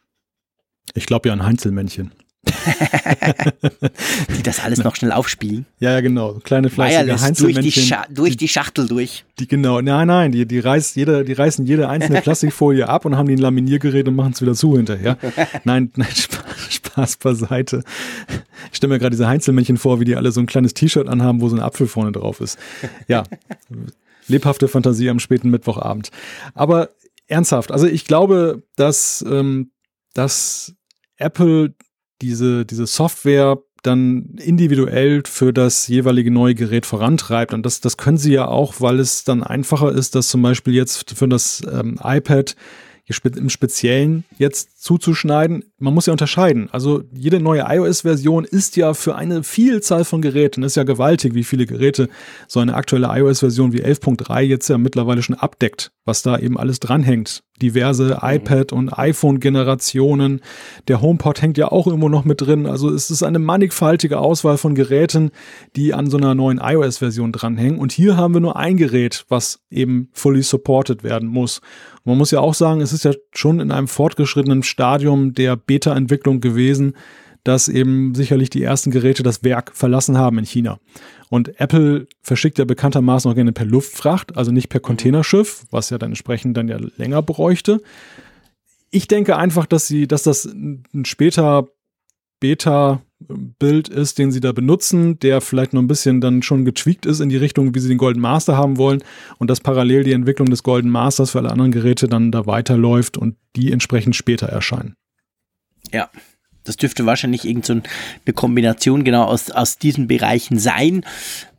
Ich 0.93 1.05
glaube 1.05 1.29
ja 1.29 1.33
an 1.33 1.43
Heinzelmännchen. 1.43 2.11
die 4.35 4.41
das 4.43 4.63
alles 4.63 4.83
noch 4.83 4.95
schnell 4.95 5.11
aufspielen. 5.11 5.67
Ja, 5.79 5.91
ja, 5.91 6.01
genau. 6.01 6.39
Kleine 6.43 6.69
fleißige 6.69 7.37
durch 7.37 7.59
die, 7.59 7.71
Scha 7.71 8.05
durch 8.09 8.35
die 8.35 8.47
Schachtel 8.47 8.87
durch. 8.87 9.25
Die, 9.37 9.47
genau, 9.47 9.79
nein, 9.81 10.07
nein, 10.07 10.31
die, 10.31 10.47
die, 10.47 10.59
reißt 10.59 10.95
jede, 10.95 11.23
die 11.23 11.33
reißen 11.33 11.65
jede 11.67 11.87
einzelne 11.87 12.21
Plastikfolie 12.23 12.89
ab 12.89 13.05
und 13.05 13.15
haben 13.15 13.27
die 13.27 13.35
ein 13.35 13.39
Laminiergerät 13.39 14.07
und 14.07 14.15
machen 14.15 14.33
es 14.33 14.41
wieder 14.41 14.55
zu 14.55 14.75
hinterher. 14.75 15.17
nein, 15.65 15.91
nein, 15.95 16.09
Spaß, 16.09 16.43
Spaß 16.69 17.17
beiseite. 17.17 17.83
Ich 18.71 18.77
stelle 18.77 18.93
mir 18.93 18.99
gerade 18.99 19.11
diese 19.11 19.27
Heinzelmännchen 19.27 19.77
vor, 19.77 19.99
wie 19.99 20.05
die 20.05 20.15
alle 20.15 20.31
so 20.31 20.39
ein 20.39 20.47
kleines 20.47 20.73
T-Shirt 20.73 21.07
anhaben, 21.07 21.41
wo 21.41 21.49
so 21.49 21.55
ein 21.55 21.61
Apfel 21.61 21.87
vorne 21.87 22.11
drauf 22.11 22.41
ist. 22.41 22.57
Ja, 23.07 23.23
lebhafte 24.27 24.67
Fantasie 24.67 25.09
am 25.09 25.19
späten 25.19 25.51
Mittwochabend. 25.51 26.09
Aber 26.55 26.89
ernsthaft, 27.27 27.71
also 27.71 27.85
ich 27.85 28.05
glaube, 28.05 28.63
dass, 28.75 29.23
ähm, 29.29 29.71
dass 30.13 30.73
Apple 31.17 31.75
diese, 32.21 32.65
diese 32.65 32.85
Software 32.87 33.57
dann 33.83 34.35
individuell 34.37 35.23
für 35.25 35.51
das 35.53 35.87
jeweilige 35.87 36.31
neue 36.31 36.55
Gerät 36.55 36.85
vorantreibt. 36.85 37.53
Und 37.53 37.65
das, 37.65 37.81
das 37.81 37.97
können 37.97 38.17
sie 38.17 38.33
ja 38.33 38.47
auch, 38.47 38.75
weil 38.79 38.99
es 38.99 39.23
dann 39.23 39.43
einfacher 39.43 39.91
ist, 39.91 40.15
das 40.15 40.29
zum 40.29 40.41
Beispiel 40.41 40.73
jetzt 40.73 41.17
für 41.17 41.27
das 41.27 41.63
ähm, 41.71 41.99
iPad 42.03 42.55
im 43.35 43.49
Speziellen 43.49 44.23
jetzt 44.37 44.69
zuzuschneiden. 44.81 45.63
Man 45.77 45.93
muss 45.93 46.07
ja 46.07 46.11
unterscheiden. 46.11 46.67
Also 46.71 47.03
jede 47.13 47.39
neue 47.39 47.65
iOS-Version 47.67 48.45
ist 48.45 48.75
ja 48.75 48.95
für 48.95 49.15
eine 49.15 49.43
Vielzahl 49.43 50.03
von 50.05 50.23
Geräten, 50.23 50.63
ist 50.63 50.75
ja 50.75 50.83
gewaltig, 50.83 51.35
wie 51.35 51.43
viele 51.43 51.67
Geräte 51.67 52.09
so 52.47 52.59
eine 52.59 52.73
aktuelle 52.73 53.07
iOS-Version 53.11 53.73
wie 53.73 53.83
11.3 53.83 54.41
jetzt 54.41 54.69
ja 54.69 54.79
mittlerweile 54.79 55.21
schon 55.21 55.35
abdeckt, 55.35 55.91
was 56.03 56.23
da 56.23 56.39
eben 56.39 56.57
alles 56.57 56.79
dranhängt. 56.79 57.43
Diverse 57.61 58.19
mhm. 58.21 58.29
iPad- 58.29 58.73
und 58.73 58.97
iPhone-Generationen. 58.97 60.41
Der 60.87 60.99
HomePod 60.99 61.43
hängt 61.43 61.59
ja 61.59 61.71
auch 61.71 61.85
irgendwo 61.85 62.09
noch 62.09 62.25
mit 62.25 62.41
drin. 62.41 62.65
Also 62.65 62.89
es 62.89 63.11
ist 63.11 63.21
eine 63.21 63.37
mannigfaltige 63.37 64.17
Auswahl 64.19 64.57
von 64.57 64.73
Geräten, 64.73 65.29
die 65.75 65.93
an 65.93 66.09
so 66.09 66.17
einer 66.17 66.33
neuen 66.33 66.59
iOS-Version 66.59 67.31
dranhängen. 67.31 67.77
Und 67.77 67.91
hier 67.91 68.17
haben 68.17 68.33
wir 68.33 68.41
nur 68.41 68.57
ein 68.57 68.77
Gerät, 68.77 69.25
was 69.29 69.59
eben 69.69 70.09
fully 70.11 70.41
supported 70.41 71.03
werden 71.03 71.29
muss. 71.29 71.61
Man 72.03 72.17
muss 72.17 72.31
ja 72.31 72.39
auch 72.39 72.55
sagen, 72.55 72.81
es 72.81 72.93
ist 72.93 73.05
ja 73.05 73.11
schon 73.31 73.59
in 73.59 73.71
einem 73.71 73.87
fortgeschrittenen 73.87 74.63
Stadium 74.71 75.33
der 75.33 75.55
Beta-Entwicklung 75.55 76.41
gewesen, 76.41 76.95
dass 77.43 77.67
eben 77.67 78.13
sicherlich 78.15 78.49
die 78.49 78.63
ersten 78.63 78.91
Geräte 78.91 79.23
das 79.23 79.43
Werk 79.43 79.75
verlassen 79.75 80.17
haben 80.17 80.37
in 80.37 80.45
China. 80.45 80.79
Und 81.29 81.59
Apple 81.59 82.07
verschickt 82.21 82.59
ja 82.59 82.65
bekanntermaßen 82.65 83.29
auch 83.29 83.35
gerne 83.35 83.51
per 83.51 83.65
Luftfracht, 83.65 84.37
also 84.37 84.51
nicht 84.51 84.69
per 84.69 84.79
Containerschiff, 84.79 85.65
was 85.71 85.89
ja 85.89 85.97
dann 85.97 86.11
entsprechend 86.11 86.57
dann 86.57 86.67
ja 86.67 86.77
länger 86.97 87.21
bräuchte. 87.21 87.81
Ich 88.91 89.07
denke 89.07 89.37
einfach, 89.37 89.65
dass 89.65 89.87
sie, 89.87 90.07
dass 90.07 90.23
das 90.23 90.45
ein 90.45 91.05
später 91.05 91.67
Beta-Bild 93.31 93.87
ist, 93.89 94.17
den 94.17 94.31
sie 94.31 94.39
da 94.39 94.51
benutzen, 94.51 95.19
der 95.19 95.41
vielleicht 95.41 95.73
noch 95.73 95.81
ein 95.81 95.87
bisschen 95.87 96.21
dann 96.21 96.41
schon 96.41 96.65
getweakt 96.65 97.05
ist 97.05 97.19
in 97.19 97.29
die 97.29 97.37
Richtung, 97.37 97.73
wie 97.75 97.79
sie 97.79 97.89
den 97.89 97.97
Golden 97.97 98.19
Master 98.19 98.57
haben 98.57 98.77
wollen 98.77 99.03
und 99.37 99.49
dass 99.49 99.59
parallel 99.59 100.03
die 100.03 100.13
Entwicklung 100.13 100.49
des 100.49 100.63
Golden 100.63 100.89
Masters 100.89 101.31
für 101.31 101.39
alle 101.39 101.51
anderen 101.51 101.71
Geräte 101.71 102.07
dann 102.07 102.31
da 102.31 102.45
weiterläuft 102.45 103.17
und 103.17 103.35
die 103.55 103.71
entsprechend 103.71 104.15
später 104.15 104.47
erscheinen. 104.47 104.95
Ja, 105.91 106.09
das 106.63 106.77
dürfte 106.77 107.05
wahrscheinlich 107.05 107.45
irgendeine 107.45 107.83
so 108.25 108.33
Kombination 108.33 109.03
genau 109.03 109.23
aus, 109.23 109.51
aus 109.51 109.77
diesen 109.77 110.07
Bereichen 110.07 110.59
sein, 110.59 111.03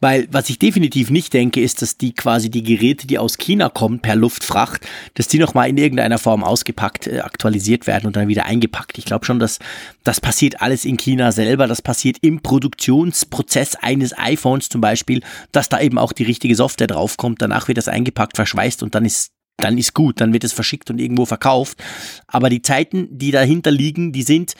weil 0.00 0.26
was 0.30 0.50
ich 0.50 0.58
definitiv 0.58 1.10
nicht 1.10 1.32
denke, 1.32 1.60
ist, 1.60 1.80
dass 1.80 1.96
die 1.96 2.12
quasi 2.12 2.50
die 2.50 2.62
Geräte, 2.62 3.06
die 3.06 3.18
aus 3.18 3.38
China 3.38 3.68
kommen 3.68 4.00
per 4.00 4.16
Luftfracht, 4.16 4.86
dass 5.14 5.28
die 5.28 5.38
nochmal 5.38 5.68
in 5.68 5.76
irgendeiner 5.76 6.18
Form 6.18 6.42
ausgepackt, 6.42 7.06
äh, 7.06 7.20
aktualisiert 7.20 7.86
werden 7.86 8.06
und 8.06 8.16
dann 8.16 8.28
wieder 8.28 8.46
eingepackt. 8.46 8.98
Ich 8.98 9.04
glaube 9.04 9.24
schon, 9.24 9.38
dass 9.38 9.58
das 10.04 10.20
passiert 10.20 10.60
alles 10.60 10.84
in 10.84 10.96
China 10.96 11.30
selber, 11.32 11.66
das 11.66 11.82
passiert 11.82 12.18
im 12.20 12.40
Produktionsprozess 12.40 13.76
eines 13.76 14.16
iPhones 14.18 14.68
zum 14.68 14.80
Beispiel, 14.80 15.22
dass 15.52 15.68
da 15.68 15.80
eben 15.80 15.98
auch 15.98 16.12
die 16.12 16.24
richtige 16.24 16.56
Software 16.56 16.88
draufkommt, 16.88 17.40
danach 17.40 17.68
wird 17.68 17.78
das 17.78 17.88
eingepackt, 17.88 18.36
verschweißt 18.36 18.82
und 18.82 18.94
dann 18.94 19.04
ist 19.04 19.30
dann 19.58 19.78
ist 19.78 19.94
gut, 19.94 20.20
dann 20.20 20.32
wird 20.32 20.44
es 20.44 20.52
verschickt 20.52 20.90
und 20.90 20.98
irgendwo 20.98 21.24
verkauft. 21.24 21.82
Aber 22.26 22.48
die 22.48 22.62
Zeiten, 22.62 23.06
die 23.10 23.30
dahinter 23.30 23.70
liegen, 23.70 24.12
die 24.12 24.22
sind 24.22 24.54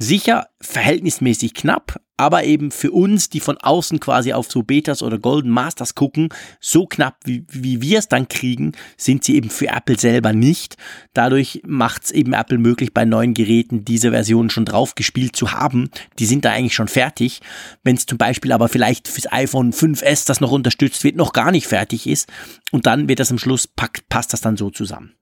Sicher 0.00 0.46
verhältnismäßig 0.60 1.54
knapp, 1.54 2.00
aber 2.16 2.44
eben 2.44 2.70
für 2.70 2.92
uns, 2.92 3.30
die 3.30 3.40
von 3.40 3.58
außen 3.58 3.98
quasi 3.98 4.32
auf 4.32 4.48
so 4.48 4.62
Betas 4.62 5.02
oder 5.02 5.18
Golden 5.18 5.50
Masters 5.50 5.96
gucken, 5.96 6.28
so 6.60 6.86
knapp 6.86 7.16
wie, 7.24 7.44
wie 7.48 7.82
wir 7.82 7.98
es 7.98 8.06
dann 8.06 8.28
kriegen, 8.28 8.72
sind 8.96 9.24
sie 9.24 9.34
eben 9.34 9.50
für 9.50 9.66
Apple 9.66 9.98
selber 9.98 10.32
nicht. 10.32 10.76
Dadurch 11.14 11.62
macht 11.66 12.04
es 12.04 12.10
eben 12.12 12.32
Apple 12.32 12.58
möglich, 12.58 12.94
bei 12.94 13.04
neuen 13.04 13.34
Geräten 13.34 13.84
diese 13.84 14.12
Version 14.12 14.50
schon 14.50 14.64
drauf 14.64 14.94
gespielt 14.94 15.34
zu 15.34 15.50
haben. 15.50 15.90
Die 16.20 16.26
sind 16.26 16.44
da 16.44 16.52
eigentlich 16.52 16.74
schon 16.74 16.88
fertig. 16.88 17.40
Wenn 17.82 17.96
es 17.96 18.06
zum 18.06 18.18
Beispiel 18.18 18.52
aber 18.52 18.68
vielleicht 18.68 19.08
fürs 19.08 19.32
iPhone 19.32 19.72
5S, 19.72 20.28
das 20.28 20.40
noch 20.40 20.52
unterstützt 20.52 21.02
wird, 21.02 21.16
noch 21.16 21.32
gar 21.32 21.50
nicht 21.50 21.66
fertig 21.66 22.06
ist 22.06 22.28
und 22.70 22.86
dann 22.86 23.08
wird 23.08 23.18
das 23.18 23.32
am 23.32 23.38
Schluss, 23.38 23.66
packt, 23.66 24.08
passt 24.08 24.32
das 24.32 24.40
dann 24.40 24.56
so 24.56 24.70
zusammen. 24.70 25.17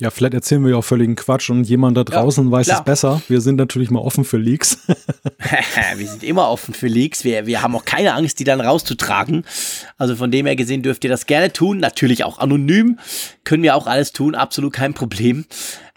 Ja, 0.00 0.10
vielleicht 0.10 0.34
erzählen 0.34 0.62
wir 0.62 0.70
ja 0.70 0.76
auch 0.76 0.84
völligen 0.84 1.16
Quatsch 1.16 1.50
und 1.50 1.64
jemand 1.64 1.96
da 1.96 2.04
draußen 2.04 2.46
ja, 2.46 2.50
weiß 2.52 2.66
klar. 2.68 2.78
es 2.78 2.84
besser. 2.84 3.22
Wir 3.26 3.40
sind 3.40 3.56
natürlich 3.56 3.90
mal 3.90 3.98
offen 3.98 4.24
für 4.24 4.36
Leaks. 4.36 4.78
wir 5.96 6.06
sind 6.06 6.22
immer 6.22 6.48
offen 6.48 6.72
für 6.72 6.86
Leaks. 6.86 7.24
Wir, 7.24 7.46
wir 7.46 7.62
haben 7.62 7.74
auch 7.74 7.84
keine 7.84 8.14
Angst, 8.14 8.38
die 8.38 8.44
dann 8.44 8.60
rauszutragen. 8.60 9.44
Also 9.96 10.14
von 10.14 10.30
dem 10.30 10.46
her 10.46 10.54
gesehen 10.54 10.82
dürft 10.82 11.02
ihr 11.02 11.10
das 11.10 11.26
gerne 11.26 11.52
tun. 11.52 11.78
Natürlich 11.78 12.22
auch 12.22 12.38
anonym. 12.38 12.98
Können 13.42 13.64
wir 13.64 13.74
auch 13.74 13.88
alles 13.88 14.12
tun. 14.12 14.36
Absolut 14.36 14.72
kein 14.72 14.94
Problem. 14.94 15.46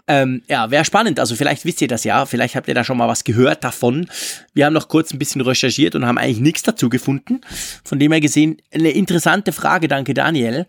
Ähm, 0.08 0.42
ja, 0.48 0.72
wäre 0.72 0.84
spannend. 0.84 1.20
Also 1.20 1.36
vielleicht 1.36 1.64
wisst 1.64 1.80
ihr 1.80 1.86
das 1.88 2.02
ja. 2.02 2.26
Vielleicht 2.26 2.56
habt 2.56 2.66
ihr 2.66 2.74
da 2.74 2.82
schon 2.82 2.98
mal 2.98 3.06
was 3.06 3.22
gehört 3.22 3.62
davon. 3.62 4.08
Wir 4.52 4.66
haben 4.66 4.72
noch 4.72 4.88
kurz 4.88 5.12
ein 5.12 5.18
bisschen 5.20 5.40
recherchiert 5.42 5.94
und 5.94 6.06
haben 6.06 6.18
eigentlich 6.18 6.40
nichts 6.40 6.64
dazu 6.64 6.88
gefunden. 6.88 7.40
Von 7.84 8.00
dem 8.00 8.10
her 8.10 8.20
gesehen 8.20 8.56
eine 8.74 8.90
interessante 8.90 9.52
Frage. 9.52 9.86
Danke, 9.86 10.12
Daniel. 10.12 10.66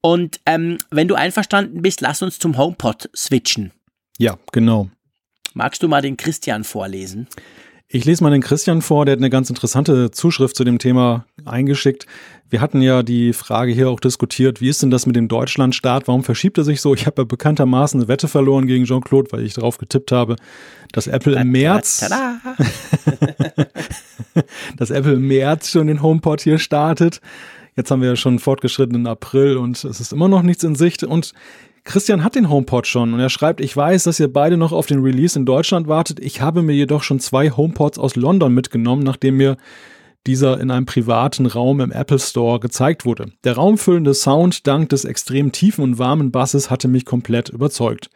Und 0.00 0.40
ähm, 0.46 0.78
wenn 0.90 1.08
du 1.08 1.14
einverstanden 1.14 1.82
bist, 1.82 2.00
lass 2.00 2.22
uns 2.22 2.38
zum 2.38 2.56
HomePod 2.56 3.10
switchen. 3.16 3.72
Ja, 4.18 4.38
genau. 4.52 4.90
Magst 5.54 5.82
du 5.82 5.88
mal 5.88 6.02
den 6.02 6.16
Christian 6.16 6.64
vorlesen? 6.64 7.28
Ich 7.90 8.04
lese 8.04 8.22
mal 8.22 8.30
den 8.30 8.42
Christian 8.42 8.82
vor, 8.82 9.06
der 9.06 9.12
hat 9.12 9.18
eine 9.18 9.30
ganz 9.30 9.48
interessante 9.48 10.10
Zuschrift 10.10 10.54
zu 10.54 10.62
dem 10.62 10.78
Thema 10.78 11.24
eingeschickt. 11.46 12.06
Wir 12.50 12.60
hatten 12.60 12.82
ja 12.82 13.02
die 13.02 13.32
Frage 13.32 13.72
hier 13.72 13.88
auch 13.88 13.98
diskutiert, 13.98 14.60
wie 14.60 14.68
ist 14.68 14.82
denn 14.82 14.90
das 14.90 15.06
mit 15.06 15.16
dem 15.16 15.26
Deutschlandstart? 15.26 16.06
Warum 16.06 16.22
verschiebt 16.22 16.58
er 16.58 16.64
sich 16.64 16.82
so? 16.82 16.92
Ich 16.92 17.06
habe 17.06 17.22
ja 17.22 17.24
bekanntermaßen 17.24 17.98
eine 17.98 18.08
Wette 18.08 18.28
verloren 18.28 18.66
gegen 18.66 18.84
Jean-Claude, 18.84 19.32
weil 19.32 19.42
ich 19.42 19.54
darauf 19.54 19.78
getippt 19.78 20.12
habe, 20.12 20.36
dass 20.92 21.06
Apple 21.06 21.40
im 21.40 21.50
März, 21.50 22.00
dass 24.76 24.90
Apple 24.90 25.14
im 25.14 25.26
März 25.26 25.70
schon 25.70 25.86
den 25.86 26.02
HomePod 26.02 26.42
hier 26.42 26.58
startet. 26.58 27.22
Jetzt 27.78 27.92
haben 27.92 28.02
wir 28.02 28.08
ja 28.08 28.16
schon 28.16 28.40
fortgeschrittenen 28.40 29.06
April 29.06 29.56
und 29.56 29.84
es 29.84 30.00
ist 30.00 30.12
immer 30.12 30.26
noch 30.26 30.42
nichts 30.42 30.64
in 30.64 30.74
Sicht. 30.74 31.04
Und 31.04 31.32
Christian 31.84 32.24
hat 32.24 32.34
den 32.34 32.50
HomePod 32.50 32.88
schon 32.88 33.14
und 33.14 33.20
er 33.20 33.30
schreibt, 33.30 33.60
ich 33.60 33.76
weiß, 33.76 34.02
dass 34.02 34.18
ihr 34.18 34.32
beide 34.32 34.56
noch 34.56 34.72
auf 34.72 34.86
den 34.86 35.00
Release 35.00 35.38
in 35.38 35.46
Deutschland 35.46 35.86
wartet. 35.86 36.18
Ich 36.18 36.40
habe 36.40 36.62
mir 36.62 36.72
jedoch 36.72 37.04
schon 37.04 37.20
zwei 37.20 37.52
HomePods 37.52 38.00
aus 38.00 38.16
London 38.16 38.52
mitgenommen, 38.52 39.04
nachdem 39.04 39.36
mir 39.36 39.56
dieser 40.26 40.58
in 40.58 40.72
einem 40.72 40.86
privaten 40.86 41.46
Raum 41.46 41.78
im 41.80 41.92
Apple 41.92 42.18
Store 42.18 42.58
gezeigt 42.58 43.04
wurde. 43.04 43.30
Der 43.44 43.54
raumfüllende 43.54 44.12
Sound 44.12 44.66
dank 44.66 44.88
des 44.88 45.04
extrem 45.04 45.52
tiefen 45.52 45.84
und 45.84 45.98
warmen 46.00 46.32
Basses 46.32 46.70
hatte 46.70 46.88
mich 46.88 47.04
komplett 47.04 47.48
überzeugt. 47.48 48.10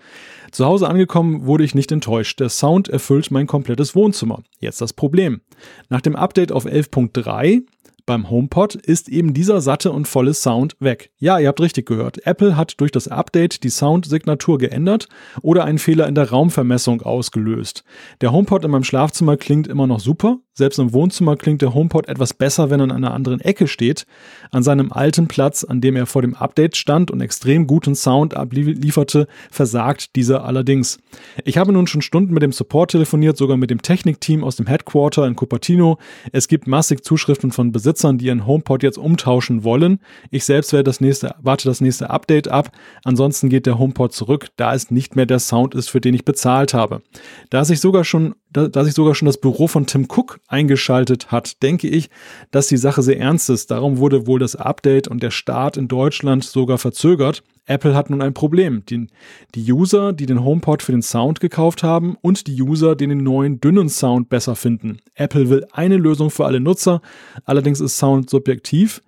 Zu 0.50 0.66
Hause 0.66 0.88
angekommen 0.88 1.46
wurde 1.46 1.62
ich 1.62 1.76
nicht 1.76 1.92
enttäuscht. 1.92 2.40
Der 2.40 2.48
Sound 2.48 2.88
erfüllt 2.88 3.30
mein 3.30 3.46
komplettes 3.46 3.94
Wohnzimmer. 3.94 4.42
Jetzt 4.58 4.80
das 4.80 4.92
Problem. 4.92 5.40
Nach 5.88 6.00
dem 6.00 6.16
Update 6.16 6.50
auf 6.50 6.66
11.3 6.66 7.62
beim 8.06 8.30
HomePod 8.30 8.74
ist 8.74 9.08
eben 9.08 9.34
dieser 9.34 9.60
satte 9.60 9.92
und 9.92 10.08
volle 10.08 10.34
Sound 10.34 10.76
weg. 10.80 11.10
Ja, 11.18 11.38
ihr 11.38 11.48
habt 11.48 11.60
richtig 11.60 11.86
gehört. 11.86 12.26
Apple 12.26 12.56
hat 12.56 12.80
durch 12.80 12.90
das 12.90 13.08
Update 13.08 13.62
die 13.64 13.70
Soundsignatur 13.70 14.58
geändert 14.58 15.08
oder 15.42 15.64
einen 15.64 15.78
Fehler 15.78 16.06
in 16.06 16.14
der 16.14 16.30
Raumvermessung 16.30 17.02
ausgelöst. 17.02 17.84
Der 18.20 18.32
HomePod 18.32 18.64
in 18.64 18.70
meinem 18.70 18.84
Schlafzimmer 18.84 19.36
klingt 19.36 19.66
immer 19.68 19.86
noch 19.86 20.00
super, 20.00 20.38
selbst 20.54 20.78
im 20.78 20.92
Wohnzimmer 20.92 21.36
klingt 21.36 21.62
der 21.62 21.72
HomePod 21.72 22.08
etwas 22.08 22.34
besser, 22.34 22.68
wenn 22.68 22.80
er 22.80 22.84
an 22.84 22.90
einer 22.90 23.14
anderen 23.14 23.40
Ecke 23.40 23.66
steht. 23.66 24.04
An 24.50 24.62
seinem 24.62 24.92
alten 24.92 25.26
Platz, 25.26 25.64
an 25.64 25.80
dem 25.80 25.96
er 25.96 26.04
vor 26.04 26.20
dem 26.20 26.34
Update 26.34 26.76
stand 26.76 27.10
und 27.10 27.22
extrem 27.22 27.66
guten 27.66 27.94
Sound 27.94 28.36
ablieferte, 28.36 29.28
versagt 29.50 30.14
dieser 30.14 30.44
allerdings. 30.44 30.98
Ich 31.44 31.56
habe 31.56 31.72
nun 31.72 31.86
schon 31.86 32.02
Stunden 32.02 32.34
mit 32.34 32.42
dem 32.42 32.52
Support 32.52 32.90
telefoniert, 32.90 33.38
sogar 33.38 33.56
mit 33.56 33.70
dem 33.70 33.80
Technikteam 33.80 34.44
aus 34.44 34.56
dem 34.56 34.66
Headquarter 34.66 35.26
in 35.26 35.36
Cupertino. 35.36 35.96
Es 36.32 36.48
gibt 36.48 36.66
massig 36.66 37.02
Zuschriften 37.02 37.50
von 37.50 37.72
Besitzern, 37.72 37.91
die 38.18 38.26
ihren 38.26 38.46
HomePod 38.46 38.82
jetzt 38.82 38.98
umtauschen 38.98 39.64
wollen. 39.64 40.00
Ich 40.30 40.44
selbst 40.44 40.72
werde 40.72 40.84
das 40.84 41.00
nächste, 41.00 41.34
warte 41.40 41.68
das 41.68 41.80
nächste 41.80 42.10
Update 42.10 42.48
ab. 42.48 42.70
Ansonsten 43.04 43.48
geht 43.48 43.66
der 43.66 43.78
HomePod 43.78 44.12
zurück, 44.12 44.48
da 44.56 44.74
es 44.74 44.90
nicht 44.90 45.16
mehr 45.16 45.26
der 45.26 45.38
Sound 45.38 45.74
ist, 45.74 45.88
für 45.88 46.00
den 46.00 46.14
ich 46.14 46.24
bezahlt 46.24 46.74
habe. 46.74 47.02
Da 47.50 47.64
sich 47.64 47.80
sogar 47.80 48.04
schon 48.04 48.34
da, 48.52 48.84
sich 48.84 48.94
sogar 48.94 49.14
schon 49.14 49.26
das 49.26 49.38
Büro 49.38 49.66
von 49.66 49.86
Tim 49.86 50.06
Cook 50.08 50.40
eingeschaltet 50.48 51.30
hat, 51.30 51.62
denke 51.62 51.88
ich, 51.88 52.10
dass 52.50 52.68
die 52.68 52.76
Sache 52.76 53.02
sehr 53.02 53.18
ernst 53.18 53.50
ist. 53.50 53.70
Darum 53.70 53.98
wurde 53.98 54.26
wohl 54.26 54.38
das 54.38 54.56
Update 54.56 55.08
und 55.08 55.22
der 55.22 55.30
Start 55.30 55.76
in 55.76 55.88
Deutschland 55.88 56.44
sogar 56.44 56.78
verzögert. 56.78 57.42
Apple 57.66 57.94
hat 57.94 58.10
nun 58.10 58.22
ein 58.22 58.34
Problem. 58.34 58.84
Die, 58.86 59.06
die 59.54 59.72
User, 59.72 60.12
die 60.12 60.26
den 60.26 60.44
HomePod 60.44 60.82
für 60.82 60.92
den 60.92 61.02
Sound 61.02 61.40
gekauft 61.40 61.82
haben 61.82 62.16
und 62.20 62.46
die 62.46 62.60
User, 62.60 62.96
die 62.96 63.06
den 63.06 63.22
neuen 63.22 63.60
dünnen 63.60 63.88
Sound 63.88 64.28
besser 64.28 64.56
finden. 64.56 64.98
Apple 65.14 65.48
will 65.48 65.66
eine 65.72 65.96
Lösung 65.96 66.30
für 66.30 66.44
alle 66.44 66.60
Nutzer, 66.60 67.00
allerdings 67.44 67.80
ist 67.80 67.98
Sound 67.98 68.28
subjektiv. 68.28 69.02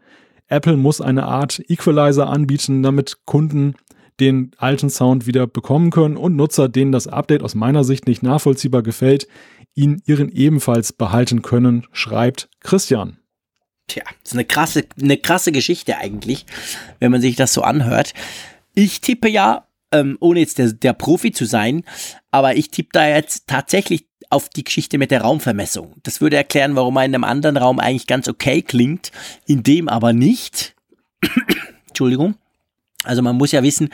Apple 0.49 0.77
muss 0.77 1.01
eine 1.01 1.25
Art 1.25 1.61
Equalizer 1.69 2.29
anbieten, 2.29 2.83
damit 2.83 3.19
Kunden 3.25 3.75
den 4.21 4.53
alten 4.59 4.91
Sound 4.91 5.27
wieder 5.27 5.47
bekommen 5.47 5.91
können 5.91 6.17
und 6.17 6.37
Nutzer, 6.37 6.69
denen 6.69 6.93
das 6.93 7.07
Update 7.07 7.43
aus 7.43 7.55
meiner 7.55 7.85
Sicht 7.85 8.07
nicht 8.07 8.23
nachvollziehbar 8.23 8.83
gefällt, 8.83 9.27
ihn 9.75 10.03
ihren 10.07 10.31
ebenfalls 10.31 10.93
behalten 10.93 11.43
können, 11.43 11.87
schreibt 11.93 12.49
Christian. 12.61 13.19
Tja, 13.89 14.05
das 14.23 14.33
ist 14.33 14.35
eine 14.35 14.45
krasse, 14.45 14.85
eine 15.01 15.17
krasse 15.17 15.53
Geschichte 15.53 15.99
eigentlich, 15.99 16.47
wenn 17.01 17.11
man 17.11 17.21
sich 17.21 17.37
das 17.37 17.53
so 17.53 17.63
anhört. 17.63 18.15
Ich 18.75 19.01
tippe 19.01 19.29
ja, 19.29 19.67
ähm, 19.93 20.17
ohne 20.21 20.41
jetzt 20.41 20.59
der, 20.59 20.73
der 20.73 20.93
Profi 20.95 21.33
zu 21.33 21.45
sein, 21.45 21.85
aber 22.31 22.57
ich 22.57 22.71
tippe 22.71 22.91
da 22.93 23.09
jetzt 23.09 23.47
tatsächlich 23.47 24.07
auf 24.31 24.49
die 24.49 24.65
Geschichte 24.65 24.97
mit 24.97 25.11
der 25.11 25.23
Raumvermessung. 25.23 25.97
Das 26.03 26.21
würde 26.21 26.37
erklären, 26.37 26.77
warum 26.77 26.97
er 26.97 27.05
in 27.05 27.15
einem 27.15 27.25
anderen 27.25 27.57
Raum 27.57 27.79
eigentlich 27.79 28.07
ganz 28.07 28.27
okay 28.27 28.63
klingt, 28.63 29.13
in 29.47 29.63
dem 29.63 29.89
aber 29.89 30.13
nicht. 30.13 30.75
Entschuldigung. 31.89 32.37
Also 33.05 33.23
man 33.23 33.37
muss 33.37 33.53
ja 33.53 33.63
wissen, 33.63 33.89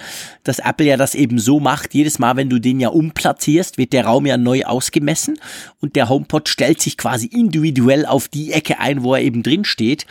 dass 0.44 0.58
Apple 0.58 0.86
ja 0.86 0.96
das 0.96 1.14
eben 1.14 1.38
so 1.38 1.60
macht. 1.60 1.94
Jedes 1.94 2.18
Mal, 2.18 2.36
wenn 2.36 2.48
du 2.48 2.58
den 2.58 2.80
ja 2.80 2.88
umplatzierst, 2.88 3.78
wird 3.78 3.92
der 3.92 4.04
Raum 4.04 4.26
ja 4.26 4.36
neu 4.36 4.64
ausgemessen 4.64 5.38
und 5.80 5.96
der 5.96 6.08
HomePod 6.08 6.48
stellt 6.48 6.80
sich 6.80 6.96
quasi 6.96 7.26
individuell 7.26 8.06
auf 8.06 8.28
die 8.28 8.52
Ecke 8.52 8.78
ein, 8.80 9.02
wo 9.02 9.14
er 9.14 9.22
eben 9.22 9.42
drin 9.42 9.64
steht. 9.64 10.06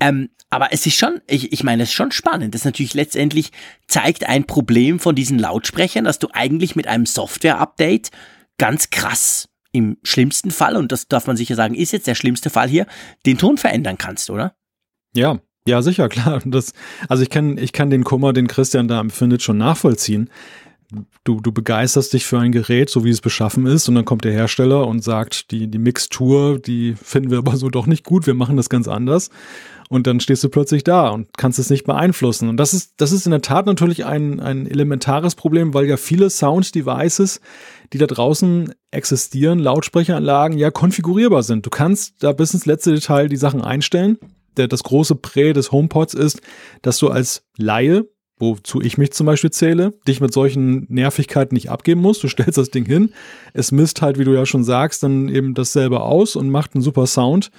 Ähm, 0.00 0.30
aber 0.50 0.72
es 0.72 0.86
ist 0.86 0.96
schon, 0.96 1.20
ich, 1.26 1.52
ich 1.52 1.62
meine, 1.62 1.82
es 1.82 1.90
ist 1.90 1.94
schon 1.94 2.12
spannend. 2.12 2.54
Das 2.54 2.64
natürlich 2.64 2.94
letztendlich 2.94 3.52
zeigt 3.86 4.28
ein 4.28 4.44
Problem 4.44 4.98
von 4.98 5.14
diesen 5.14 5.38
Lautsprechern, 5.38 6.04
dass 6.04 6.18
du 6.18 6.28
eigentlich 6.32 6.76
mit 6.76 6.86
einem 6.86 7.06
Software-Update 7.06 8.10
ganz 8.56 8.90
krass 8.90 9.48
im 9.72 9.98
schlimmsten 10.02 10.50
Fall, 10.50 10.76
und 10.76 10.92
das 10.92 11.08
darf 11.08 11.26
man 11.26 11.36
sicher 11.36 11.54
sagen, 11.54 11.74
ist 11.74 11.92
jetzt 11.92 12.06
der 12.06 12.14
schlimmste 12.14 12.48
Fall 12.48 12.68
hier, 12.68 12.86
den 13.26 13.36
Ton 13.36 13.58
verändern 13.58 13.98
kannst, 13.98 14.30
oder? 14.30 14.56
Ja, 15.14 15.40
ja, 15.68 15.82
sicher, 15.82 16.08
klar. 16.08 16.40
Das, 16.44 16.72
also 17.08 17.22
ich 17.22 17.30
kann, 17.30 17.58
ich 17.58 17.72
kann 17.72 17.90
den 17.90 18.02
Kummer, 18.02 18.32
den 18.32 18.48
Christian 18.48 18.88
da 18.88 19.00
empfindet, 19.00 19.42
schon 19.42 19.58
nachvollziehen. 19.58 20.30
Du, 21.22 21.42
du 21.42 21.52
begeisterst 21.52 22.14
dich 22.14 22.24
für 22.24 22.38
ein 22.38 22.52
Gerät, 22.52 22.88
so 22.88 23.04
wie 23.04 23.10
es 23.10 23.20
beschaffen 23.20 23.66
ist, 23.66 23.86
und 23.88 23.94
dann 23.94 24.06
kommt 24.06 24.24
der 24.24 24.32
Hersteller 24.32 24.86
und 24.86 25.04
sagt, 25.04 25.50
die, 25.50 25.66
die 25.66 25.78
Mixtur, 25.78 26.58
die 26.58 26.94
finden 26.94 27.30
wir 27.30 27.38
aber 27.38 27.58
so 27.58 27.68
doch 27.68 27.86
nicht 27.86 28.04
gut, 28.04 28.26
wir 28.26 28.32
machen 28.32 28.56
das 28.56 28.70
ganz 28.70 28.88
anders. 28.88 29.28
Und 29.90 30.06
dann 30.06 30.20
stehst 30.20 30.42
du 30.44 30.48
plötzlich 30.48 30.84
da 30.84 31.08
und 31.10 31.28
kannst 31.36 31.58
es 31.58 31.68
nicht 31.68 31.84
beeinflussen. 31.84 32.48
Und 32.48 32.56
das 32.56 32.72
ist, 32.72 32.94
das 32.98 33.12
ist 33.12 33.26
in 33.26 33.32
der 33.32 33.42
Tat 33.42 33.66
natürlich 33.66 34.06
ein, 34.06 34.40
ein 34.40 34.66
elementares 34.66 35.34
Problem, 35.34 35.74
weil 35.74 35.86
ja 35.86 35.98
viele 35.98 36.30
Sound-Devices, 36.30 37.40
die 37.92 37.98
da 37.98 38.06
draußen 38.06 38.74
existieren, 38.90 39.58
Lautsprecheranlagen, 39.58 40.56
ja 40.56 40.70
konfigurierbar 40.70 41.42
sind. 41.42 41.66
Du 41.66 41.70
kannst 41.70 42.22
da 42.22 42.32
bis 42.32 42.54
ins 42.54 42.64
letzte 42.64 42.94
Detail 42.94 43.28
die 43.28 43.36
Sachen 43.36 43.60
einstellen 43.60 44.18
der, 44.58 44.68
das 44.68 44.82
große 44.82 45.14
Prä 45.14 45.52
des 45.52 45.72
HomePods 45.72 46.14
ist, 46.14 46.40
dass 46.82 46.98
du 46.98 47.08
als 47.08 47.46
Laie, 47.56 48.08
wozu 48.38 48.80
ich 48.80 48.98
mich 48.98 49.12
zum 49.12 49.26
Beispiel 49.26 49.50
zähle, 49.50 49.94
dich 50.06 50.20
mit 50.20 50.32
solchen 50.32 50.86
Nervigkeiten 50.88 51.54
nicht 51.54 51.70
abgeben 51.70 52.00
musst. 52.00 52.22
Du 52.22 52.28
stellst 52.28 52.58
das 52.58 52.70
Ding 52.70 52.84
hin, 52.84 53.12
es 53.54 53.72
misst 53.72 54.02
halt, 54.02 54.18
wie 54.18 54.24
du 54.24 54.34
ja 54.34 54.46
schon 54.46 54.64
sagst, 54.64 55.02
dann 55.02 55.28
eben 55.28 55.54
dasselbe 55.54 56.00
aus 56.00 56.36
und 56.36 56.50
macht 56.50 56.74
einen 56.74 56.82
super 56.82 57.06
Sound, 57.06 57.50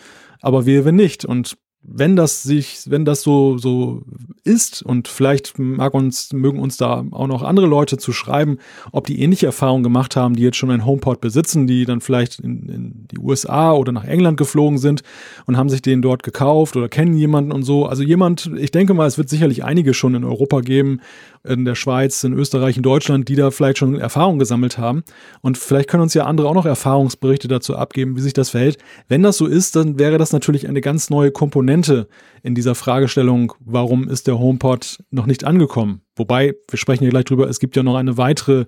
aber 0.42 0.66
wehe, 0.66 0.86
wenn 0.86 0.96
nicht. 0.96 1.26
Und 1.26 1.58
wenn 1.82 2.16
das 2.16 2.44
sich, 2.44 2.82
wenn 2.88 3.06
das 3.06 3.22
so, 3.22 3.58
so 3.58 4.04
ist 4.44 4.82
und 4.82 5.08
vielleicht 5.08 5.58
mag 5.58 5.94
uns, 5.94 6.34
mögen 6.34 6.60
uns 6.60 6.78
da 6.78 7.06
auch 7.12 7.28
noch 7.28 7.42
andere 7.42 7.68
Leute 7.68 7.98
zu 7.98 8.12
schreiben, 8.12 8.58
ob 8.92 9.08
die 9.08 9.22
ähnliche 9.22 9.46
Erfahrungen 9.46 9.84
gemacht 9.84 10.16
haben, 10.16 10.36
die 10.36 10.44
jetzt 10.44 10.58
schon 10.58 10.72
ein 10.72 10.86
HomePod 10.86 11.22
besitzen, 11.22 11.68
die 11.68 11.86
dann 11.86 12.02
vielleicht 12.02 12.40
in, 12.40 12.70
in 12.70 13.08
die 13.12 13.20
USA 13.20 13.72
oder 13.72 13.92
nach 13.92 14.04
England 14.04 14.38
geflogen 14.38 14.78
sind 14.78 15.04
und 15.46 15.58
haben 15.58 15.70
sich 15.70 15.82
den 15.82 16.02
dort 16.02 16.24
gekauft 16.24 16.76
oder 16.76 16.90
kennen 16.90 17.16
jemanden 17.16 17.52
und 17.52 17.64
so. 17.64 17.86
Also 17.86 18.04
jemand, 18.04 18.52
ich 18.58 18.72
denke 18.72 18.94
mal, 18.94 19.08
es 19.08 19.18
wird 19.18 19.30
sicherlich 19.30 19.64
einige 19.64 19.94
schon 19.94 20.16
in 20.16 20.26
Europa 20.26 20.60
geben, 20.60 21.00
in 21.44 21.66
der 21.66 21.76
Schweiz, 21.76 22.24
in 22.24 22.34
Österreich, 22.34 22.78
in 22.78 22.84
Deutschland, 22.84 23.30
die 23.30 23.36
da 23.36 23.52
vielleicht 23.52 23.78
schon 23.78 24.00
Erfahrungen 24.00 24.40
gesammelt 24.40 24.78
haben. 24.78 25.04
Und 25.42 25.58
vielleicht 25.58 25.90
können 25.90 26.04
uns 26.04 26.14
ja 26.14 26.26
andere 26.26 26.48
auch 26.50 26.54
noch 26.54 26.66
Erfahrungsberichte 26.66 27.48
dazu 27.48 27.76
abgeben, 27.76 28.16
wie 28.16 28.22
sich 28.22 28.34
das 28.34 28.50
verhält. 28.50 28.78
Wenn 29.08 29.24
das 29.24 29.38
so 29.38 29.46
ist, 29.46 29.76
dann 29.76 30.00
wäre 30.00 30.18
das 30.18 30.34
natürlich 30.34 30.68
eine 30.68 30.82
ganz 30.82 31.10
neue 31.10 31.32
Komponente 31.32 32.08
in 32.44 32.56
dieser 32.56 32.76
Fragestellung, 32.76 33.54
warum 33.60 34.10
ist 34.10 34.28
der 34.28 34.40
HomePod 34.40 35.04
noch 35.12 35.26
nicht 35.26 35.44
angekommen? 35.44 36.02
Wobei, 36.16 36.56
wir 36.70 36.78
sprechen 36.78 37.04
ja 37.04 37.10
gleich 37.10 37.26
drüber, 37.26 37.50
es 37.50 37.60
gibt 37.60 37.76
ja 37.76 37.84
noch 37.84 37.96
eine 37.96 38.18
weitere, 38.18 38.66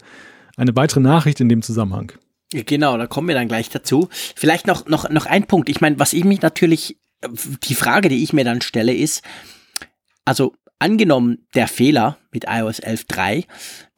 eine 0.58 0.76
weitere 0.76 1.00
Nachricht 1.00 1.40
in 1.40 1.50
dem 1.50 1.62
Zusammenhang. 1.62 2.14
Genau, 2.54 2.98
da 2.98 3.08
kommen 3.08 3.30
wir 3.30 3.36
dann 3.36 3.48
gleich 3.48 3.70
dazu. 3.70 4.10
Vielleicht 4.12 4.68
noch, 4.68 4.86
noch, 4.86 5.10
noch 5.10 5.26
ein 5.26 5.48
Punkt. 5.48 5.70
Ich 5.70 5.80
meine, 5.80 6.00
was 6.00 6.14
ich 6.14 6.26
mich 6.26 6.42
natürlich, 6.42 6.98
die 7.64 7.76
Frage, 7.76 8.10
die 8.10 8.24
ich 8.24 8.34
mir 8.34 8.44
dann 8.44 8.62
stelle, 8.62 8.94
ist, 8.94 9.22
also 10.26 10.54
angenommen, 10.82 11.46
der 11.54 11.68
Fehler 11.68 12.18
mit 12.32 12.46
iOS 12.48 12.82
11.3, 12.82 13.46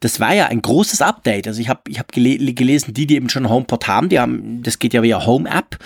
das 0.00 0.20
war 0.20 0.34
ja 0.34 0.46
ein 0.46 0.60
großes 0.60 1.02
Update. 1.02 1.48
Also 1.48 1.60
ich 1.60 1.68
habe 1.68 1.82
ich 1.88 1.98
hab 1.98 2.12
gele 2.12 2.52
gelesen, 2.52 2.94
die, 2.94 3.06
die 3.06 3.16
eben 3.16 3.28
schon 3.28 3.48
HomePod 3.48 3.88
haben, 3.88 4.08
die 4.08 4.20
haben, 4.20 4.62
das 4.62 4.78
geht 4.78 4.92
ja 4.92 5.02
via 5.02 5.24
Home 5.24 5.48
App, 5.48 5.78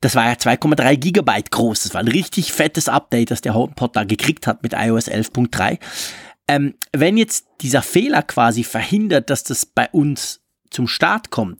das 0.00 0.14
war 0.14 0.26
ja 0.26 0.32
2,3 0.34 0.96
Gigabyte 0.96 1.50
groß. 1.50 1.84
Das 1.84 1.94
war 1.94 2.00
ein 2.00 2.08
richtig 2.08 2.52
fettes 2.52 2.88
Update, 2.88 3.30
das 3.30 3.40
der 3.40 3.54
HomePod 3.54 3.96
da 3.96 4.04
gekriegt 4.04 4.46
hat 4.46 4.62
mit 4.62 4.74
iOS 4.74 5.08
11.3. 5.08 5.78
Ähm, 6.46 6.74
wenn 6.92 7.16
jetzt 7.16 7.46
dieser 7.62 7.82
Fehler 7.82 8.22
quasi 8.22 8.64
verhindert, 8.64 9.30
dass 9.30 9.44
das 9.44 9.64
bei 9.64 9.88
uns 9.90 10.42
zum 10.70 10.88
Start 10.88 11.30
kommt, 11.30 11.58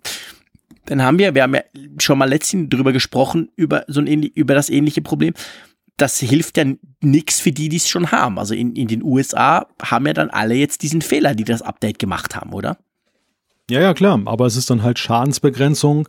dann 0.86 1.02
haben 1.02 1.18
wir, 1.18 1.34
wir 1.34 1.42
haben 1.42 1.54
ja 1.54 1.62
schon 1.98 2.18
mal 2.18 2.28
letztens 2.28 2.68
drüber 2.68 2.92
gesprochen, 2.92 3.50
über 3.56 3.84
so 3.88 4.00
ein 4.00 4.22
über 4.22 4.54
das 4.54 4.68
ähnliche 4.68 5.00
Problem 5.00 5.32
das 5.96 6.18
hilft 6.18 6.56
ja 6.56 6.64
nichts 7.00 7.40
für 7.40 7.52
die, 7.52 7.68
die 7.68 7.76
es 7.76 7.88
schon 7.88 8.10
haben. 8.10 8.38
Also 8.38 8.54
in, 8.54 8.74
in 8.74 8.88
den 8.88 9.02
USA 9.02 9.66
haben 9.80 10.06
ja 10.06 10.12
dann 10.12 10.30
alle 10.30 10.54
jetzt 10.54 10.82
diesen 10.82 11.02
Fehler, 11.02 11.34
die 11.34 11.44
das 11.44 11.62
Update 11.62 11.98
gemacht 11.98 12.34
haben, 12.34 12.52
oder? 12.52 12.78
Ja, 13.70 13.80
ja, 13.80 13.94
klar. 13.94 14.20
Aber 14.26 14.46
es 14.46 14.56
ist 14.56 14.70
dann 14.70 14.82
halt 14.82 14.98
Schadensbegrenzung. 14.98 16.08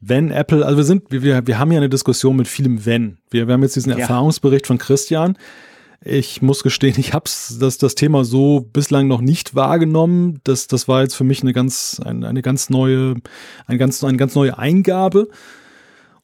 Wenn 0.00 0.30
Apple, 0.30 0.64
also 0.64 0.76
wir 0.76 0.84
sind, 0.84 1.10
wir, 1.10 1.46
wir 1.46 1.58
haben 1.58 1.72
ja 1.72 1.78
eine 1.78 1.88
Diskussion 1.88 2.36
mit 2.36 2.48
vielem 2.48 2.86
Wenn. 2.86 3.18
Wir, 3.30 3.48
wir 3.48 3.54
haben 3.54 3.62
jetzt 3.62 3.76
diesen 3.76 3.92
ja. 3.92 3.98
Erfahrungsbericht 3.98 4.66
von 4.66 4.78
Christian. 4.78 5.36
Ich 6.04 6.40
muss 6.42 6.62
gestehen, 6.62 6.94
ich 6.98 7.12
habe 7.12 7.24
das, 7.58 7.78
das 7.78 7.94
Thema 7.94 8.24
so 8.24 8.60
bislang 8.60 9.08
noch 9.08 9.20
nicht 9.20 9.54
wahrgenommen. 9.54 10.40
Das, 10.44 10.68
das 10.68 10.86
war 10.86 11.02
jetzt 11.02 11.16
für 11.16 11.24
mich 11.24 11.42
eine 11.42 11.52
ganz, 11.52 12.00
eine, 12.04 12.28
eine 12.28 12.42
ganz 12.42 12.70
neue, 12.70 13.16
eine 13.66 13.78
ganz, 13.78 14.04
eine 14.04 14.16
ganz 14.16 14.34
neue 14.34 14.56
Eingabe. 14.56 15.28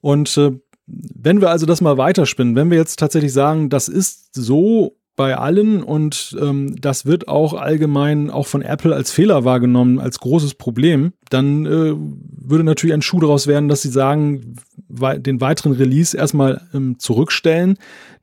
Und 0.00 0.36
äh, 0.36 0.52
wenn 0.92 1.40
wir 1.40 1.50
also 1.50 1.66
das 1.66 1.80
mal 1.80 1.96
weiterspinnen, 1.96 2.54
wenn 2.56 2.70
wir 2.70 2.78
jetzt 2.78 2.98
tatsächlich 2.98 3.32
sagen, 3.32 3.70
das 3.70 3.88
ist 3.88 4.34
so 4.34 4.96
bei 5.14 5.36
allen 5.36 5.82
und 5.82 6.36
ähm, 6.40 6.74
das 6.80 7.04
wird 7.04 7.28
auch 7.28 7.52
allgemein 7.52 8.30
auch 8.30 8.46
von 8.46 8.62
Apple 8.62 8.94
als 8.94 9.10
Fehler 9.10 9.44
wahrgenommen, 9.44 10.00
als 10.00 10.20
großes 10.20 10.54
Problem, 10.54 11.12
dann 11.28 11.66
äh, 11.66 11.94
würde 11.94 12.64
natürlich 12.64 12.94
ein 12.94 13.02
Schuh 13.02 13.20
daraus 13.20 13.46
werden, 13.46 13.68
dass 13.68 13.82
sie 13.82 13.90
sagen, 13.90 14.56
den 14.88 15.40
weiteren 15.40 15.72
Release 15.72 16.16
erstmal 16.16 16.62
ähm, 16.72 16.98
zurückstellen, 16.98 17.76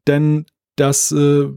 denn 0.07 0.45
das 0.75 1.11
äh, 1.11 1.47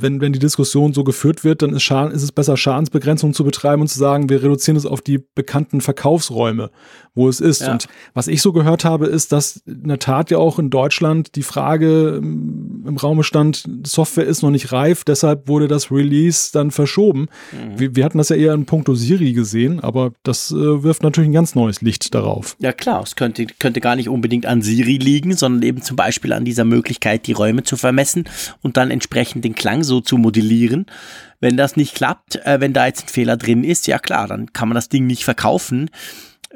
wenn, 0.00 0.20
wenn 0.20 0.32
die 0.32 0.38
Diskussion 0.38 0.92
so 0.92 1.04
geführt 1.04 1.44
wird, 1.44 1.62
dann 1.62 1.74
ist, 1.74 1.90
ist 1.90 2.22
es 2.22 2.32
besser, 2.32 2.56
Schadensbegrenzung 2.56 3.32
zu 3.32 3.44
betreiben 3.44 3.82
und 3.82 3.88
zu 3.88 3.98
sagen, 3.98 4.28
wir 4.28 4.42
reduzieren 4.42 4.76
es 4.76 4.86
auf 4.86 5.00
die 5.00 5.18
bekannten 5.18 5.80
Verkaufsräume, 5.80 6.70
wo 7.14 7.28
es 7.28 7.40
ist. 7.40 7.62
Ja. 7.62 7.72
Und 7.72 7.86
was 8.12 8.26
ich 8.26 8.42
so 8.42 8.52
gehört 8.52 8.84
habe, 8.84 9.06
ist, 9.06 9.32
dass 9.32 9.62
in 9.66 9.88
der 9.88 9.98
Tat 9.98 10.30
ja 10.30 10.38
auch 10.38 10.58
in 10.58 10.70
Deutschland 10.70 11.36
die 11.36 11.42
Frage 11.42 12.20
ähm, 12.22 12.84
im 12.86 12.96
Raume 12.96 13.22
stand, 13.22 13.64
Software 13.86 14.26
ist 14.26 14.42
noch 14.42 14.50
nicht 14.50 14.72
reif, 14.72 15.04
deshalb 15.04 15.48
wurde 15.48 15.68
das 15.68 15.90
Release 15.90 16.50
dann 16.52 16.70
verschoben. 16.70 17.28
Mhm. 17.52 17.78
Wir, 17.78 17.96
wir, 17.96 18.04
hatten 18.04 18.18
das 18.18 18.30
ja 18.30 18.36
eher 18.36 18.54
in 18.54 18.66
puncto 18.66 18.94
Siri 18.94 19.32
gesehen, 19.32 19.80
aber 19.80 20.12
das 20.24 20.50
äh, 20.50 20.82
wirft 20.82 21.02
natürlich 21.02 21.30
ein 21.30 21.34
ganz 21.34 21.54
neues 21.54 21.82
Licht 21.82 22.14
darauf. 22.14 22.56
Ja 22.58 22.72
klar, 22.72 23.02
es 23.02 23.14
könnte, 23.14 23.46
könnte 23.58 23.80
gar 23.80 23.96
nicht 23.96 24.08
unbedingt 24.08 24.46
an 24.46 24.62
Siri 24.62 24.96
liegen, 24.96 25.36
sondern 25.36 25.62
eben 25.62 25.82
zum 25.82 25.96
Beispiel 25.96 26.32
an 26.32 26.44
dieser 26.44 26.64
Möglichkeit, 26.64 27.26
die 27.26 27.32
Räume 27.32 27.62
zu 27.62 27.76
vermessen 27.76 28.24
und 28.62 28.76
dann 28.76 28.90
entsprechend 28.90 29.44
den 29.44 29.54
Klang 29.54 29.84
so 29.84 30.00
zu 30.00 30.18
modellieren. 30.18 30.86
Wenn 31.40 31.56
das 31.56 31.76
nicht 31.76 31.94
klappt, 31.94 32.36
äh, 32.44 32.60
wenn 32.60 32.72
da 32.72 32.86
jetzt 32.86 33.04
ein 33.04 33.08
Fehler 33.08 33.36
drin 33.36 33.64
ist, 33.64 33.86
ja 33.86 33.98
klar, 33.98 34.26
dann 34.26 34.52
kann 34.52 34.68
man 34.68 34.74
das 34.74 34.88
Ding 34.88 35.06
nicht 35.06 35.24
verkaufen. 35.24 35.90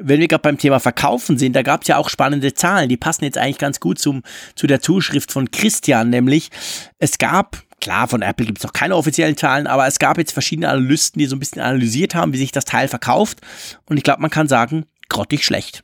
Wenn 0.01 0.19
wir 0.19 0.27
gerade 0.27 0.41
beim 0.41 0.57
Thema 0.57 0.79
Verkaufen 0.79 1.37
sind, 1.37 1.55
da 1.55 1.61
gab 1.61 1.81
es 1.81 1.87
ja 1.87 1.97
auch 1.97 2.09
spannende 2.09 2.53
Zahlen, 2.53 2.89
die 2.89 2.97
passen 2.97 3.25
jetzt 3.25 3.37
eigentlich 3.37 3.57
ganz 3.57 3.79
gut 3.79 3.99
zum, 3.99 4.23
zu 4.55 4.65
der 4.65 4.81
Zuschrift 4.81 5.31
von 5.31 5.51
Christian, 5.51 6.09
nämlich 6.09 6.49
es 6.97 7.17
gab 7.17 7.63
Klar, 7.81 8.07
von 8.07 8.21
Apple 8.21 8.45
gibt 8.45 8.57
es 8.57 8.63
noch 8.65 8.73
keine 8.73 8.95
offiziellen 8.95 9.37
Zahlen, 9.37 9.65
aber 9.65 9.87
es 9.87 9.99
gab 9.99 10.17
jetzt 10.17 10.33
verschiedene 10.33 10.69
Analysten, 10.69 11.19
die 11.19 11.27
so 11.27 11.35
ein 11.35 11.39
bisschen 11.39 11.61
analysiert 11.61 12.13
haben, 12.13 12.33
wie 12.33 12.37
sich 12.37 12.51
das 12.51 12.65
Teil 12.65 12.87
verkauft. 12.87 13.39
Und 13.85 13.97
ich 13.97 14.03
glaube, 14.03 14.21
man 14.21 14.31
kann 14.31 14.47
sagen, 14.47 14.85
grottig 15.07 15.45
schlecht. 15.45 15.83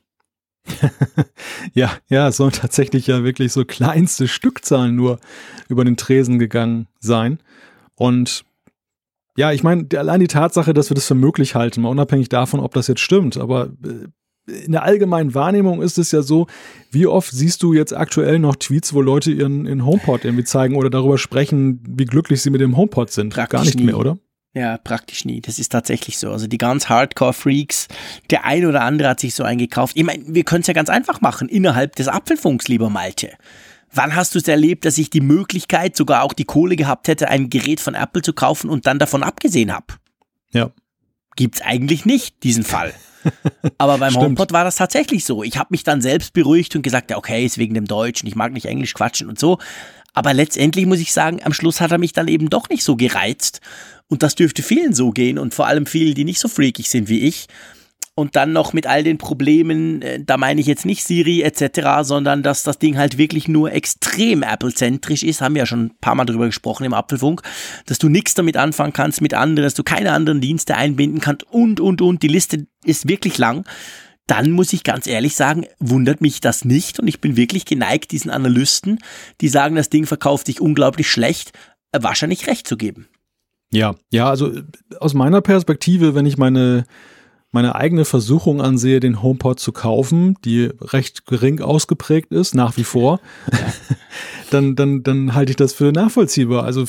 ja, 1.74 1.92
ja, 2.10 2.28
es 2.28 2.38
sollen 2.38 2.52
tatsächlich 2.52 3.08
ja 3.08 3.24
wirklich 3.24 3.54
so 3.54 3.64
kleinste 3.66 4.28
Stückzahlen 4.28 4.96
nur 4.96 5.20
über 5.70 5.86
den 5.86 5.96
Tresen 5.96 6.40
gegangen 6.40 6.88
sein. 7.00 7.40
Und 7.96 8.44
ja, 9.38 9.52
ich 9.52 9.64
meine, 9.64 9.88
allein 9.98 10.20
die 10.20 10.28
Tatsache, 10.28 10.74
dass 10.74 10.90
wir 10.90 10.96
das 10.96 11.08
für 11.08 11.16
möglich 11.16 11.56
halten, 11.56 11.82
mal 11.82 11.90
unabhängig 11.90 12.30
davon, 12.30 12.60
ob 12.60 12.74
das 12.74 12.88
jetzt 12.88 13.02
stimmt, 13.02 13.38
aber 13.38 13.70
äh, 13.84 14.08
in 14.48 14.74
der 14.74 14.84
allgemeinen 14.84 15.34
Wahrnehmung 15.34 15.82
ist 15.82 15.98
es 15.98 16.12
ja 16.12 16.22
so, 16.22 16.48
wie 16.92 17.08
oft 17.08 17.32
siehst 17.32 17.64
du 17.64 17.74
jetzt 17.74 17.94
aktuell 17.96 18.40
noch 18.40 18.56
Tweets, 18.56 18.94
wo 18.94 19.02
Leute 19.02 19.32
ihren, 19.32 19.66
ihren 19.66 19.86
HomePod 19.86 20.24
irgendwie 20.24 20.44
zeigen 20.44 20.76
oder 20.76 20.90
darüber 20.90 21.18
sprechen, 21.18 21.82
wie 21.88 22.06
glücklich 22.06 22.42
sie 22.42 22.52
mit 22.52 22.62
dem 22.62 22.78
HomePod 22.78 23.12
sind? 23.12 23.34
Praktisch 23.34 23.58
Gar 23.58 23.66
nicht 23.66 23.80
nie. 23.80 23.86
mehr, 23.86 23.98
oder? 23.98 24.18
Ja, 24.54 24.78
praktisch 24.78 25.26
nie. 25.26 25.42
Das 25.42 25.60
ist 25.60 25.70
tatsächlich 25.72 26.18
so. 26.18 26.32
Also 26.32 26.48
die 26.48 26.58
ganz 26.58 26.88
Hardcore-Freaks, 26.88 27.88
der 28.30 28.46
ein 28.46 28.66
oder 28.66 28.84
andere 28.84 29.10
hat 29.10 29.20
sich 29.20 29.36
so 29.36 29.44
eingekauft. 29.44 29.98
Ich 29.98 30.04
meine, 30.04 30.24
wir 30.28 30.44
können 30.46 30.62
es 30.62 30.68
ja 30.68 30.74
ganz 30.74 30.90
einfach 30.90 31.20
machen, 31.20 31.50
innerhalb 31.50 31.96
des 31.96 32.08
Apfelfunks, 32.08 32.70
lieber 32.70 32.90
Malte. 32.90 33.32
Wann 33.96 34.16
hast 34.16 34.36
du 34.36 34.40
es 34.40 34.48
erlebt, 34.48 34.86
dass 34.86 34.98
ich 34.98 35.10
die 35.10 35.22
Möglichkeit, 35.22 35.96
sogar 35.96 36.24
auch 36.24 36.34
die 36.34 36.44
Kohle 36.44 36.76
gehabt 36.76 37.08
hätte, 37.08 37.30
ein 37.30 37.50
Gerät 37.50 37.80
von 37.80 37.96
Apple 37.96 38.22
zu 38.22 38.34
kaufen 38.34 38.70
und 38.70 38.86
dann 38.88 39.00
davon 39.00 39.24
abgesehen 39.24 39.74
habe? 39.74 39.86
Ja. 40.52 40.72
Gibt's 41.38 41.62
eigentlich 41.62 42.06
nicht, 42.06 42.44
diesen 42.44 42.64
Fall. 42.64 42.94
Aber 43.78 43.98
beim 43.98 44.12
Stimmt. 44.12 44.26
HomePod 44.26 44.52
war 44.52 44.66
das 44.66 44.76
tatsächlich 44.76 45.24
so. 45.24 45.44
Ich 45.44 45.58
habe 45.58 45.70
mich 45.72 45.84
dann 45.84 46.02
selbst 46.02 46.34
beruhigt 46.34 46.76
und 46.76 46.82
gesagt, 46.82 47.10
ja, 47.10 47.18
okay, 47.18 47.46
ist 47.46 47.58
wegen 47.58 47.74
dem 47.74 47.86
Deutschen, 47.86 48.28
ich 48.28 48.36
mag 48.36 48.52
nicht 48.52 48.66
Englisch 48.66 48.94
quatschen 48.94 49.30
und 49.30 49.40
so. 49.40 49.60
Aber 50.14 50.34
letztendlich 50.34 50.86
muss 50.86 51.00
ich 51.00 51.12
sagen, 51.12 51.42
am 51.44 51.54
Schluss 51.54 51.82
hat 51.82 51.92
er 51.92 51.98
mich 51.98 52.14
dann 52.14 52.28
eben 52.28 52.50
doch 52.50 52.70
nicht 52.70 52.84
so 52.84 52.96
gereizt. 52.96 53.62
Und 54.08 54.24
das 54.24 54.36
dürfte 54.36 54.62
vielen 54.62 54.94
so 54.94 55.12
gehen 55.12 55.38
und 55.40 55.54
vor 55.54 55.68
allem 55.68 55.86
vielen, 55.86 56.16
die 56.16 56.26
nicht 56.26 56.40
so 56.40 56.48
freakig 56.48 56.90
sind 56.90 57.10
wie 57.10 57.22
ich. 57.22 57.48
Und 58.18 58.38
dann 58.38 58.54
noch 58.54 58.72
mit 58.72 58.88
all 58.88 59.04
den 59.04 59.18
Problemen, 59.18 60.02
äh, 60.02 60.24
da 60.24 60.38
meine 60.38 60.62
ich 60.62 60.68
jetzt 60.68 60.86
nicht 60.86 61.04
Siri 61.04 61.42
etc., 61.42 62.04
sondern 62.04 62.44
dass 62.44 62.64
das 62.64 62.80
Ding 62.80 62.98
halt 62.98 63.18
wirklich 63.18 63.50
nur 63.50 63.74
extrem 63.74 64.42
Apple-zentrisch 64.42 65.22
ist, 65.22 65.42
haben 65.42 65.56
wir 65.56 65.64
ja 65.64 65.66
schon 65.66 65.88
ein 65.88 65.98
paar 66.00 66.16
Mal 66.16 66.24
drüber 66.24 66.46
gesprochen 66.46 66.86
im 66.86 66.94
Apfelfunk, 66.94 67.42
dass 67.86 68.00
du 68.00 68.08
nichts 68.08 68.34
damit 68.34 68.56
anfangen 68.56 68.94
kannst 68.94 69.22
mit 69.22 69.34
anderen, 69.34 69.66
dass 69.66 69.74
du 69.74 69.84
keine 69.84 70.14
anderen 70.14 70.40
Dienste 70.40 70.78
einbinden 70.78 71.20
kannst 71.20 71.44
und, 71.52 71.82
und, 71.82 72.02
und, 72.02 72.24
die 72.24 72.30
Liste 72.30 72.68
ist 72.86 73.10
wirklich 73.10 73.38
lang. 73.38 73.66
Dann 74.28 74.52
muss 74.52 74.72
ich 74.72 74.86
ganz 74.86 75.08
ehrlich 75.08 75.36
sagen, 75.36 75.66
wundert 75.80 76.22
mich 76.22 76.40
das 76.40 76.64
nicht 76.64 77.00
und 77.02 77.10
ich 77.10 77.20
bin 77.20 77.36
wirklich 77.36 77.66
geneigt, 77.66 78.12
diesen 78.12 78.32
Analysten, 78.32 79.00
die 79.42 79.50
sagen, 79.50 79.76
das 79.76 79.90
Ding 79.90 80.06
verkauft 80.06 80.46
sich 80.46 80.62
unglaublich 80.62 81.12
schlecht, 81.12 81.52
äh, 81.92 82.00
wahrscheinlich 82.02 82.48
recht 82.48 82.66
zu 82.66 82.78
geben. 82.78 83.10
Ja, 83.74 83.96
ja, 84.10 84.30
also 84.30 84.54
äh, 84.54 84.64
aus 85.00 85.14
meiner 85.14 85.42
Perspektive, 85.42 86.16
wenn 86.16 86.26
ich 86.26 86.38
meine, 86.38 86.86
meine 87.56 87.76
eigene 87.76 88.04
Versuchung 88.04 88.62
ansehe, 88.62 89.00
den 89.00 89.24
HomePod 89.24 89.62
zu 89.62 89.72
kaufen, 89.72 90.36
die 90.44 90.70
recht 90.82 91.26
gering 91.26 91.62
ausgeprägt 91.62 92.34
ist, 92.34 92.54
nach 92.54 92.76
wie 92.76 92.84
vor, 92.84 93.22
dann, 94.52 94.76
dann, 94.76 95.04
dann 95.04 95.34
halte 95.34 95.52
ich 95.52 95.56
das 95.56 95.72
für 95.72 95.94
nachvollziehbar. 95.94 96.66
Also 96.66 96.84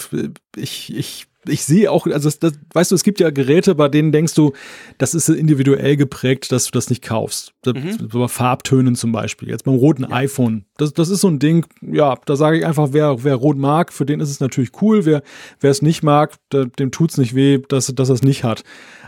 ich, 0.57 0.93
ich, 0.93 1.29
ich 1.49 1.65
sehe 1.65 1.91
auch, 1.91 2.07
also 2.07 2.29
das, 2.29 2.39
das, 2.39 2.53
weißt 2.73 2.91
du, 2.91 2.95
es 2.95 3.03
gibt 3.03 3.21
ja 3.21 3.31
Geräte, 3.31 3.75
bei 3.75 3.89
denen 3.89 4.13
denkst 4.13 4.35
du, 4.35 4.53
das 4.99 5.15
ist 5.15 5.29
individuell 5.29 5.97
geprägt, 5.97 6.51
dass 6.53 6.67
du 6.67 6.71
das 6.73 6.91
nicht 6.91 7.03
kaufst. 7.03 7.53
Da, 7.63 7.73
so 8.11 8.19
Bei 8.21 8.29
Farbtönen 8.29 8.95
zum 8.95 9.13
Beispiel. 9.13 9.49
Jetzt 9.49 9.65
beim 9.65 9.75
roten 9.75 10.05
iPhone. 10.05 10.65
Das, 10.77 10.93
das 10.93 11.09
ist 11.09 11.21
so 11.21 11.29
ein 11.29 11.39
Ding, 11.39 11.67
ja, 11.81 12.17
da 12.27 12.37
sage 12.37 12.59
ich 12.59 12.67
einfach, 12.67 12.89
wer, 12.93 13.25
wer 13.25 13.35
rot 13.35 13.57
mag, 13.57 13.93
für 13.93 14.07
den 14.07 14.21
ist 14.21 14.31
es 14.31 14.41
natürlich 14.41 14.71
cool. 14.83 15.05
Wer, 15.05 15.23
wer 15.61 15.71
es 15.71 15.83
nicht 15.83 16.03
mag, 16.03 16.35
da, 16.51 16.65
dem 16.65 16.91
tut's 16.91 17.19
nicht 17.19 17.35
weh, 17.35 17.61
dass, 17.69 17.87
dass 17.87 18.09
er 18.09 18.15
es 18.15 18.23
nicht 18.23 18.45
hat. 18.45 18.63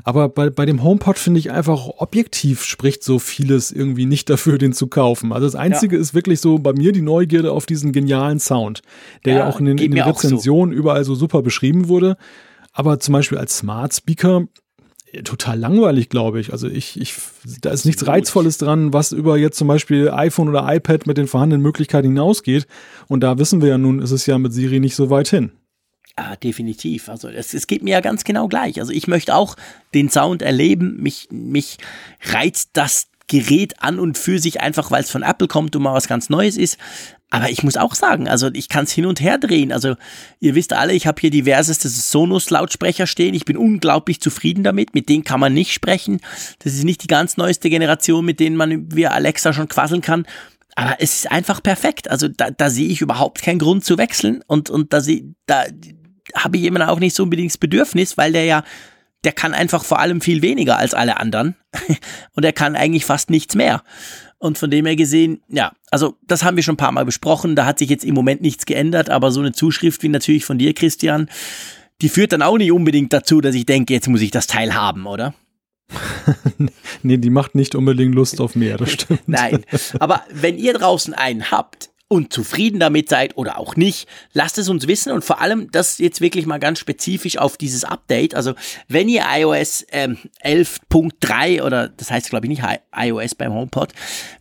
Aber 0.04 0.28
bei, 0.28 0.50
bei 0.50 0.64
dem 0.66 0.82
HomePod 0.82 1.18
finde 1.18 1.40
ich 1.40 1.50
einfach, 1.50 1.88
objektiv 1.98 2.64
spricht 2.64 3.02
so 3.02 3.18
vieles 3.18 3.72
irgendwie 3.72 4.06
nicht 4.06 4.30
dafür, 4.30 4.58
den 4.58 4.72
zu 4.72 4.86
kaufen. 4.86 5.32
Also 5.32 5.46
das 5.46 5.54
Einzige 5.54 5.96
ist 5.96 6.14
wirklich 6.14 6.40
so 6.40 6.58
bei 6.58 6.72
mir 6.72 6.92
die 6.92 7.02
Neugierde 7.02 7.52
auf 7.52 7.66
diesen 7.66 7.92
genialen 7.92 8.38
Sound, 8.38 8.82
der 9.24 9.34
ja, 9.34 9.38
Ja, 9.40 9.48
auch 9.48 9.60
in 9.60 9.66
den, 9.66 9.78
in 9.78 9.92
den 9.92 10.02
auch 10.02 10.18
so. 10.18 10.28
Rezensionen 10.28 10.72
überall 10.72 11.04
so 11.04 11.14
super 11.14 11.42
beschrieben 11.42 11.88
wurde. 11.88 12.16
Aber 12.78 13.00
zum 13.00 13.12
Beispiel 13.12 13.38
als 13.38 13.58
Smart 13.58 13.92
Speaker 13.92 14.46
äh, 15.10 15.24
total 15.24 15.58
langweilig, 15.58 16.10
glaube 16.10 16.38
ich. 16.38 16.52
Also 16.52 16.68
ich, 16.68 16.98
ich, 17.00 17.14
da 17.60 17.70
ist 17.70 17.84
nichts 17.84 18.06
Reizvolles 18.06 18.56
dran, 18.58 18.92
was 18.92 19.10
über 19.10 19.36
jetzt 19.36 19.58
zum 19.58 19.66
Beispiel 19.66 20.10
iPhone 20.10 20.48
oder 20.48 20.72
iPad 20.72 21.08
mit 21.08 21.18
den 21.18 21.26
vorhandenen 21.26 21.60
Möglichkeiten 21.60 22.06
hinausgeht. 22.06 22.68
Und 23.08 23.22
da 23.22 23.36
wissen 23.36 23.62
wir 23.62 23.68
ja 23.68 23.78
nun, 23.78 24.00
ist 24.00 24.12
es 24.12 24.26
ja 24.26 24.38
mit 24.38 24.52
Siri 24.52 24.78
nicht 24.78 24.94
so 24.94 25.10
weit 25.10 25.26
hin. 25.26 25.50
Ja, 26.16 26.36
definitiv. 26.36 27.08
Also 27.08 27.26
es, 27.26 27.52
es 27.52 27.66
geht 27.66 27.82
mir 27.82 27.90
ja 27.90 28.00
ganz 28.00 28.22
genau 28.22 28.46
gleich. 28.46 28.78
Also 28.78 28.92
ich 28.92 29.08
möchte 29.08 29.34
auch 29.34 29.56
den 29.92 30.08
Sound 30.08 30.40
erleben. 30.42 31.02
Mich, 31.02 31.26
mich 31.32 31.78
reizt 32.30 32.70
das 32.74 33.08
Gerät 33.26 33.82
an 33.82 33.98
und 33.98 34.16
für 34.16 34.38
sich 34.38 34.60
einfach, 34.60 34.92
weil 34.92 35.02
es 35.02 35.10
von 35.10 35.22
Apple 35.22 35.48
kommt 35.48 35.74
und 35.74 35.82
mal 35.82 35.94
was 35.94 36.06
ganz 36.06 36.30
Neues 36.30 36.56
ist. 36.56 36.78
Aber 37.30 37.50
ich 37.50 37.62
muss 37.62 37.76
auch 37.76 37.94
sagen, 37.94 38.26
also 38.26 38.48
ich 38.54 38.70
kann 38.70 38.84
es 38.84 38.92
hin 38.92 39.04
und 39.04 39.20
her 39.20 39.36
drehen. 39.36 39.70
Also 39.70 39.96
ihr 40.40 40.54
wisst 40.54 40.72
alle, 40.72 40.94
ich 40.94 41.06
habe 41.06 41.20
hier 41.20 41.30
diverseste 41.30 41.88
Sonos-Lautsprecher 41.88 43.06
stehen. 43.06 43.34
Ich 43.34 43.44
bin 43.44 43.58
unglaublich 43.58 44.20
zufrieden 44.20 44.64
damit. 44.64 44.94
Mit 44.94 45.10
denen 45.10 45.24
kann 45.24 45.38
man 45.40 45.52
nicht 45.52 45.72
sprechen. 45.74 46.20
Das 46.60 46.72
ist 46.72 46.84
nicht 46.84 47.02
die 47.02 47.06
ganz 47.08 47.36
neueste 47.36 47.68
Generation, 47.68 48.24
mit 48.24 48.40
denen 48.40 48.56
man 48.56 48.90
via 48.94 49.10
Alexa 49.10 49.52
schon 49.52 49.68
quasseln 49.68 50.00
kann. 50.00 50.26
Aber 50.74 50.96
es 51.00 51.16
ist 51.16 51.30
einfach 51.30 51.62
perfekt. 51.62 52.10
Also 52.10 52.28
da, 52.28 52.50
da 52.50 52.70
sehe 52.70 52.88
ich 52.88 53.02
überhaupt 53.02 53.42
keinen 53.42 53.58
Grund 53.58 53.84
zu 53.84 53.98
wechseln. 53.98 54.42
Und, 54.46 54.70
und 54.70 54.92
da, 54.94 55.00
seh- 55.02 55.24
da 55.44 55.64
habe 56.34 56.56
ich 56.56 56.64
immer 56.64 56.88
auch 56.88 57.00
nicht 57.00 57.14
so 57.14 57.24
unbedingt 57.24 57.50
das 57.50 57.58
Bedürfnis, 57.58 58.16
weil 58.16 58.32
der 58.32 58.44
ja, 58.44 58.64
der 59.24 59.32
kann 59.32 59.52
einfach 59.52 59.84
vor 59.84 59.98
allem 59.98 60.20
viel 60.20 60.40
weniger 60.40 60.78
als 60.78 60.94
alle 60.94 61.18
anderen. 61.18 61.56
Und 62.34 62.44
er 62.44 62.52
kann 62.52 62.76
eigentlich 62.76 63.04
fast 63.04 63.30
nichts 63.30 63.56
mehr. 63.56 63.82
Und 64.38 64.56
von 64.56 64.70
dem 64.70 64.86
her 64.86 64.94
gesehen, 64.94 65.42
ja, 65.48 65.72
also 65.90 66.16
das 66.26 66.44
haben 66.44 66.56
wir 66.56 66.62
schon 66.62 66.74
ein 66.74 66.78
paar 66.78 66.92
Mal 66.92 67.04
besprochen. 67.04 67.56
Da 67.56 67.66
hat 67.66 67.78
sich 67.78 67.90
jetzt 67.90 68.04
im 68.04 68.14
Moment 68.14 68.40
nichts 68.40 68.66
geändert, 68.66 69.10
aber 69.10 69.32
so 69.32 69.40
eine 69.40 69.52
Zuschrift 69.52 70.02
wie 70.02 70.08
natürlich 70.08 70.44
von 70.44 70.58
dir, 70.58 70.74
Christian, 70.74 71.28
die 72.00 72.08
führt 72.08 72.32
dann 72.32 72.42
auch 72.42 72.56
nicht 72.56 72.70
unbedingt 72.70 73.12
dazu, 73.12 73.40
dass 73.40 73.54
ich 73.54 73.66
denke, 73.66 73.94
jetzt 73.94 74.08
muss 74.08 74.20
ich 74.20 74.30
das 74.30 74.46
Teil 74.46 74.74
haben, 74.74 75.06
oder? 75.06 75.34
Nee, 77.02 77.16
die 77.16 77.30
macht 77.30 77.54
nicht 77.54 77.76
unbedingt 77.76 78.14
Lust 78.14 78.40
auf 78.40 78.56
mehr, 78.56 78.76
das 78.76 78.90
stimmt. 78.94 79.28
Nein. 79.28 79.64
Aber 80.00 80.24
wenn 80.32 80.58
ihr 80.58 80.74
draußen 80.74 81.14
einen 81.14 81.50
habt 81.50 81.90
und 82.08 82.32
zufrieden 82.32 82.80
damit 82.80 83.10
seid 83.10 83.36
oder 83.36 83.58
auch 83.58 83.76
nicht, 83.76 84.08
lasst 84.32 84.56
es 84.56 84.70
uns 84.70 84.88
wissen 84.88 85.12
und 85.12 85.26
vor 85.26 85.42
allem 85.42 85.70
das 85.70 85.98
jetzt 85.98 86.22
wirklich 86.22 86.46
mal 86.46 86.58
ganz 86.58 86.78
spezifisch 86.78 87.36
auf 87.36 87.58
dieses 87.58 87.84
Update. 87.84 88.34
Also 88.34 88.54
wenn 88.88 89.10
ihr 89.10 89.24
iOS 89.30 89.84
ähm, 89.92 90.16
11.3 90.42 91.62
oder 91.62 91.88
das 91.88 92.10
heißt 92.10 92.30
glaube 92.30 92.46
ich 92.46 92.50
nicht 92.50 92.62
iOS 92.96 93.34
beim 93.34 93.52
HomePod, 93.52 93.92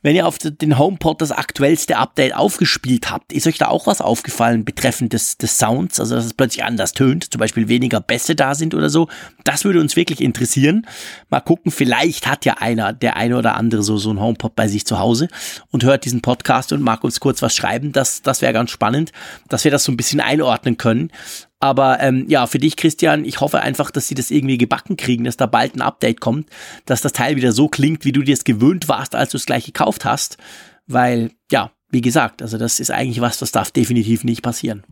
wenn 0.01 0.15
ihr 0.15 0.25
auf 0.25 0.37
den 0.37 0.77
HomePod 0.77 1.21
das 1.21 1.31
aktuellste 1.31 1.97
Update 1.97 2.35
aufgespielt 2.35 3.11
habt, 3.11 3.33
ist 3.33 3.47
euch 3.47 3.57
da 3.57 3.67
auch 3.67 3.85
was 3.85 3.99
aufgefallen 3.99 4.63
betreffend 4.63 5.11
des, 5.11 5.37
des 5.37 5.57
Sounds, 5.57 5.99
also 5.99 6.15
dass 6.15 6.25
es 6.25 6.33
plötzlich 6.33 6.63
anders 6.63 6.93
tönt, 6.93 7.33
zum 7.33 7.39
Beispiel 7.39 7.67
weniger 7.67 7.99
Bässe 7.99 8.35
da 8.35 8.55
sind 8.55 8.75
oder 8.75 8.89
so. 8.89 9.09
Das 9.43 9.65
würde 9.65 9.81
uns 9.81 9.97
wirklich 9.97 10.21
interessieren. 10.21 10.87
Mal 11.29 11.41
gucken, 11.41 11.73
vielleicht 11.73 12.27
hat 12.27 12.45
ja 12.45 12.55
einer, 12.59 12.93
der 12.93 13.17
eine 13.17 13.37
oder 13.37 13.55
andere 13.55 13.83
so, 13.83 13.97
so 13.97 14.09
ein 14.09 14.21
HomePod 14.21 14.55
bei 14.55 14.69
sich 14.69 14.85
zu 14.85 14.99
Hause 14.99 15.27
und 15.71 15.83
hört 15.83 16.05
diesen 16.05 16.21
Podcast 16.21 16.71
und 16.71 16.81
mag 16.81 17.03
uns 17.03 17.19
kurz 17.19 17.41
was 17.41 17.56
schreiben. 17.57 17.91
Das, 17.91 18.21
das 18.21 18.41
wäre 18.41 18.53
ganz 18.53 18.71
spannend, 18.71 19.11
dass 19.49 19.63
wir 19.63 19.71
das 19.71 19.83
so 19.83 19.91
ein 19.91 19.97
bisschen 19.97 20.21
einordnen 20.21 20.77
können. 20.77 21.11
Aber 21.59 21.99
ähm, 21.99 22.25
ja, 22.29 22.47
für 22.47 22.59
dich, 22.59 22.77
Christian, 22.77 23.25
ich 23.25 23.41
hoffe 23.41 23.59
einfach, 23.59 23.91
dass 23.91 24.07
sie 24.07 24.15
das 24.15 24.31
irgendwie 24.31 24.57
gebacken 24.57 24.95
kriegen, 24.95 25.23
dass 25.23 25.37
da 25.37 25.47
bald 25.47 25.75
ein 25.75 25.81
Update 25.81 26.21
kommt, 26.21 26.49
dass 26.85 27.01
das 27.01 27.13
Teil 27.13 27.35
wieder 27.35 27.51
so 27.51 27.67
klingt, 27.67 28.05
wie 28.05 28.11
du 28.11 28.21
dir 28.21 28.33
es 28.33 28.43
gewöhnt 28.43 28.87
warst, 28.87 29.15
als 29.15 29.31
du 29.31 29.37
es 29.37 29.45
gleich 29.45 29.65
gekauft 29.65 30.05
hast. 30.05 30.37
Weil, 30.85 31.31
ja, 31.51 31.71
wie 31.89 32.01
gesagt, 32.01 32.41
also 32.41 32.57
das 32.57 32.79
ist 32.79 32.91
eigentlich 32.91 33.21
was, 33.21 33.39
das 33.39 33.51
darf 33.51 33.71
definitiv 33.71 34.23
nicht 34.23 34.41
passieren. 34.41 34.83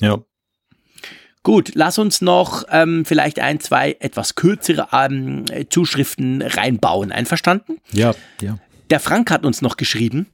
Ja. 0.00 0.22
Gut, 1.42 1.72
lass 1.74 1.98
uns 1.98 2.20
noch 2.20 2.64
ähm, 2.70 3.04
vielleicht 3.04 3.40
ein, 3.40 3.60
zwei 3.60 3.96
etwas 4.00 4.34
kürzere 4.34 4.88
ähm, 4.92 5.46
Zuschriften 5.70 6.42
reinbauen. 6.42 7.10
Einverstanden? 7.10 7.78
Ja, 7.90 8.14
ja. 8.40 8.58
Der 8.90 9.00
Frank 9.00 9.30
hat 9.30 9.44
uns 9.44 9.62
noch 9.62 9.76
geschrieben. 9.76 10.26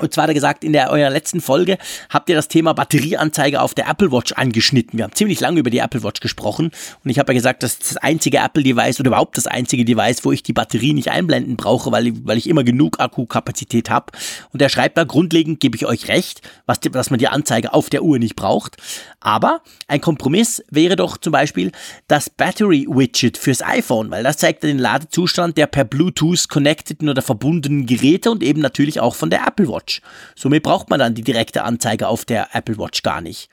Und 0.00 0.12
zwar 0.12 0.22
hat 0.24 0.30
er 0.30 0.34
gesagt, 0.34 0.64
in 0.64 0.72
der 0.72 0.90
eurer 0.90 1.08
letzten 1.10 1.40
Folge 1.40 1.78
habt 2.10 2.28
ihr 2.28 2.34
das 2.34 2.48
Thema 2.48 2.72
Batterieanzeige 2.72 3.60
auf 3.62 3.74
der 3.74 3.88
Apple 3.88 4.10
Watch 4.10 4.32
angeschnitten. 4.32 4.98
Wir 4.98 5.04
haben 5.04 5.14
ziemlich 5.14 5.38
lange 5.38 5.60
über 5.60 5.70
die 5.70 5.78
Apple 5.78 6.02
Watch 6.02 6.18
gesprochen 6.20 6.72
und 7.04 7.10
ich 7.10 7.20
habe 7.20 7.32
ja 7.32 7.34
gesagt, 7.34 7.62
das 7.62 7.74
ist 7.74 7.90
das 7.92 7.96
einzige 7.98 8.38
Apple-Device 8.38 8.98
oder 8.98 9.08
überhaupt 9.08 9.36
das 9.36 9.46
einzige 9.46 9.84
Device, 9.84 10.24
wo 10.24 10.32
ich 10.32 10.42
die 10.42 10.52
Batterie 10.52 10.94
nicht 10.94 11.12
einblenden 11.12 11.56
brauche, 11.56 11.92
weil, 11.92 12.08
ich- 12.08 12.14
weil 12.26 12.38
ich 12.38 12.48
immer 12.48 12.64
genug 12.64 12.98
Akkukapazität 12.98 13.88
habe. 13.88 14.06
Und 14.52 14.60
er 14.60 14.68
schreibt 14.68 14.98
da, 14.98 15.04
grundlegend 15.04 15.60
gebe 15.60 15.76
ich 15.76 15.86
euch 15.86 16.08
recht, 16.08 16.42
was, 16.66 16.80
dass 16.80 17.10
man 17.10 17.20
die 17.20 17.28
Anzeige 17.28 17.72
auf 17.72 17.88
der 17.88 18.02
Uhr 18.02 18.18
nicht 18.18 18.34
braucht. 18.34 18.76
Aber 19.24 19.62
ein 19.88 20.02
Kompromiss 20.02 20.62
wäre 20.70 20.96
doch 20.96 21.16
zum 21.16 21.32
Beispiel 21.32 21.72
das 22.08 22.28
Battery 22.28 22.86
Widget 22.88 23.38
fürs 23.38 23.62
iPhone, 23.62 24.10
weil 24.10 24.22
das 24.22 24.36
zeigt 24.36 24.62
den 24.62 24.78
Ladezustand 24.78 25.56
der 25.56 25.66
per 25.66 25.84
Bluetooth 25.84 26.50
connecteden 26.50 27.08
oder 27.08 27.22
verbundenen 27.22 27.86
Geräte 27.86 28.30
und 28.30 28.42
eben 28.42 28.60
natürlich 28.60 29.00
auch 29.00 29.14
von 29.14 29.30
der 29.30 29.46
Apple 29.46 29.66
Watch. 29.66 30.02
Somit 30.36 30.62
braucht 30.62 30.90
man 30.90 31.00
dann 31.00 31.14
die 31.14 31.24
direkte 31.24 31.64
Anzeige 31.64 32.06
auf 32.06 32.26
der 32.26 32.54
Apple 32.54 32.76
Watch 32.76 33.02
gar 33.02 33.22
nicht. 33.22 33.48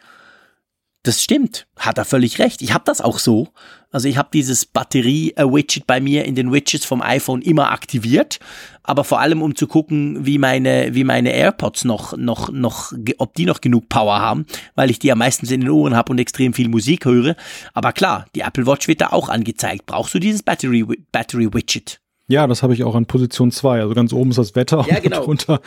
Das 1.03 1.23
stimmt, 1.23 1.65
hat 1.77 1.97
er 1.97 2.05
völlig 2.05 2.37
recht. 2.37 2.61
Ich 2.61 2.73
habe 2.73 2.83
das 2.85 3.01
auch 3.01 3.17
so. 3.17 3.47
Also 3.89 4.07
ich 4.07 4.17
habe 4.17 4.29
dieses 4.31 4.67
Batterie-Widget 4.67 5.87
bei 5.87 5.99
mir 5.99 6.25
in 6.25 6.35
den 6.35 6.51
Widgets 6.51 6.85
vom 6.85 7.01
iPhone 7.01 7.41
immer 7.41 7.71
aktiviert, 7.71 8.39
aber 8.83 9.03
vor 9.03 9.19
allem 9.19 9.41
um 9.41 9.55
zu 9.55 9.65
gucken, 9.65 10.25
wie 10.25 10.37
meine 10.37 10.93
wie 10.93 11.03
meine 11.03 11.33
AirPods 11.33 11.85
noch 11.85 12.15
noch 12.15 12.51
noch 12.51 12.93
ob 13.17 13.33
die 13.33 13.45
noch 13.45 13.61
genug 13.61 13.89
Power 13.89 14.19
haben, 14.19 14.45
weil 14.75 14.91
ich 14.91 14.99
die 14.99 15.07
ja 15.07 15.15
meistens 15.15 15.49
in 15.49 15.61
den 15.61 15.69
Ohren 15.71 15.95
habe 15.95 16.11
und 16.11 16.19
extrem 16.19 16.53
viel 16.53 16.69
Musik 16.69 17.05
höre. 17.05 17.35
Aber 17.73 17.93
klar, 17.93 18.25
die 18.35 18.41
Apple 18.41 18.67
Watch 18.67 18.87
wird 18.87 19.01
da 19.01 19.07
auch 19.07 19.27
angezeigt. 19.27 19.87
Brauchst 19.87 20.13
du 20.13 20.19
dieses 20.19 20.43
Battery 20.43 20.85
Battery 21.11 21.51
Widget? 21.53 22.00
Ja, 22.31 22.47
das 22.47 22.63
habe 22.63 22.73
ich 22.73 22.85
auch 22.85 22.95
an 22.95 23.05
Position 23.05 23.51
2. 23.51 23.81
Also 23.81 23.93
ganz 23.93 24.13
oben 24.13 24.29
ist 24.29 24.37
das 24.37 24.55
Wetter 24.55 24.85
ja, 24.89 24.99
genau. 24.99 25.25
und 25.25 25.49
darunter, 25.49 25.61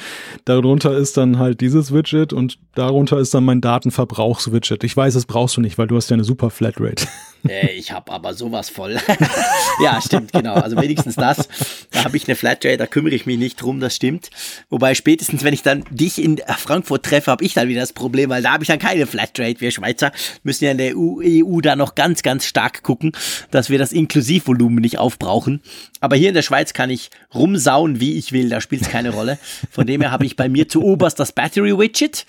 darunter 0.46 0.96
ist 0.96 1.18
dann 1.18 1.38
halt 1.38 1.60
dieses 1.60 1.92
Widget 1.92 2.32
und 2.32 2.58
darunter 2.74 3.18
ist 3.18 3.34
dann 3.34 3.44
mein 3.44 3.60
Datenverbrauchswidget. 3.60 4.82
Ich 4.82 4.96
weiß, 4.96 5.12
das 5.12 5.26
brauchst 5.26 5.58
du 5.58 5.60
nicht, 5.60 5.76
weil 5.76 5.88
du 5.88 5.96
hast 5.96 6.08
ja 6.08 6.14
eine 6.14 6.24
super 6.24 6.48
Flatrate. 6.48 7.06
Äh, 7.48 7.72
ich 7.72 7.92
habe 7.92 8.12
aber 8.12 8.34
sowas 8.34 8.70
voll. 8.70 8.98
ja, 9.82 10.00
stimmt, 10.00 10.32
genau. 10.32 10.54
Also 10.54 10.76
wenigstens 10.80 11.16
das. 11.16 11.48
Da 11.90 12.04
habe 12.04 12.16
ich 12.16 12.26
eine 12.26 12.36
Flatrate, 12.36 12.76
da 12.76 12.86
kümmere 12.86 13.14
ich 13.14 13.26
mich 13.26 13.38
nicht 13.38 13.60
drum, 13.60 13.80
das 13.80 13.96
stimmt. 13.96 14.30
Wobei 14.70 14.94
spätestens, 14.94 15.44
wenn 15.44 15.54
ich 15.54 15.62
dann 15.62 15.84
dich 15.90 16.22
in 16.22 16.40
Frankfurt 16.58 17.04
treffe, 17.04 17.30
habe 17.30 17.44
ich 17.44 17.54
dann 17.54 17.68
wieder 17.68 17.80
das 17.80 17.92
Problem, 17.92 18.30
weil 18.30 18.42
da 18.42 18.52
habe 18.52 18.64
ich 18.64 18.68
dann 18.68 18.78
keine 18.78 19.06
Flatrate. 19.06 19.60
Wir 19.60 19.70
Schweizer 19.70 20.12
müssen 20.42 20.64
ja 20.64 20.70
in 20.70 20.78
der 20.78 20.96
EU, 20.96 21.20
EU 21.22 21.60
da 21.60 21.76
noch 21.76 21.94
ganz, 21.94 22.22
ganz 22.22 22.46
stark 22.46 22.82
gucken, 22.82 23.12
dass 23.50 23.70
wir 23.70 23.78
das 23.78 23.92
Inklusivvolumen 23.92 24.80
nicht 24.80 24.98
aufbrauchen. 24.98 25.60
Aber 26.00 26.16
hier 26.16 26.28
in 26.28 26.34
der 26.34 26.42
Schweiz 26.42 26.72
kann 26.72 26.90
ich 26.90 27.10
rumsauen, 27.34 28.00
wie 28.00 28.18
ich 28.18 28.32
will. 28.32 28.48
Da 28.48 28.60
spielt 28.60 28.82
es 28.82 28.88
keine 28.88 29.10
Rolle. 29.10 29.38
Von 29.70 29.86
dem 29.86 30.00
her 30.00 30.10
habe 30.10 30.26
ich 30.26 30.36
bei 30.36 30.48
mir 30.48 30.68
zu 30.68 30.82
oberst 30.82 31.20
das 31.20 31.32
Battery 31.32 31.78
Widget 31.78 32.26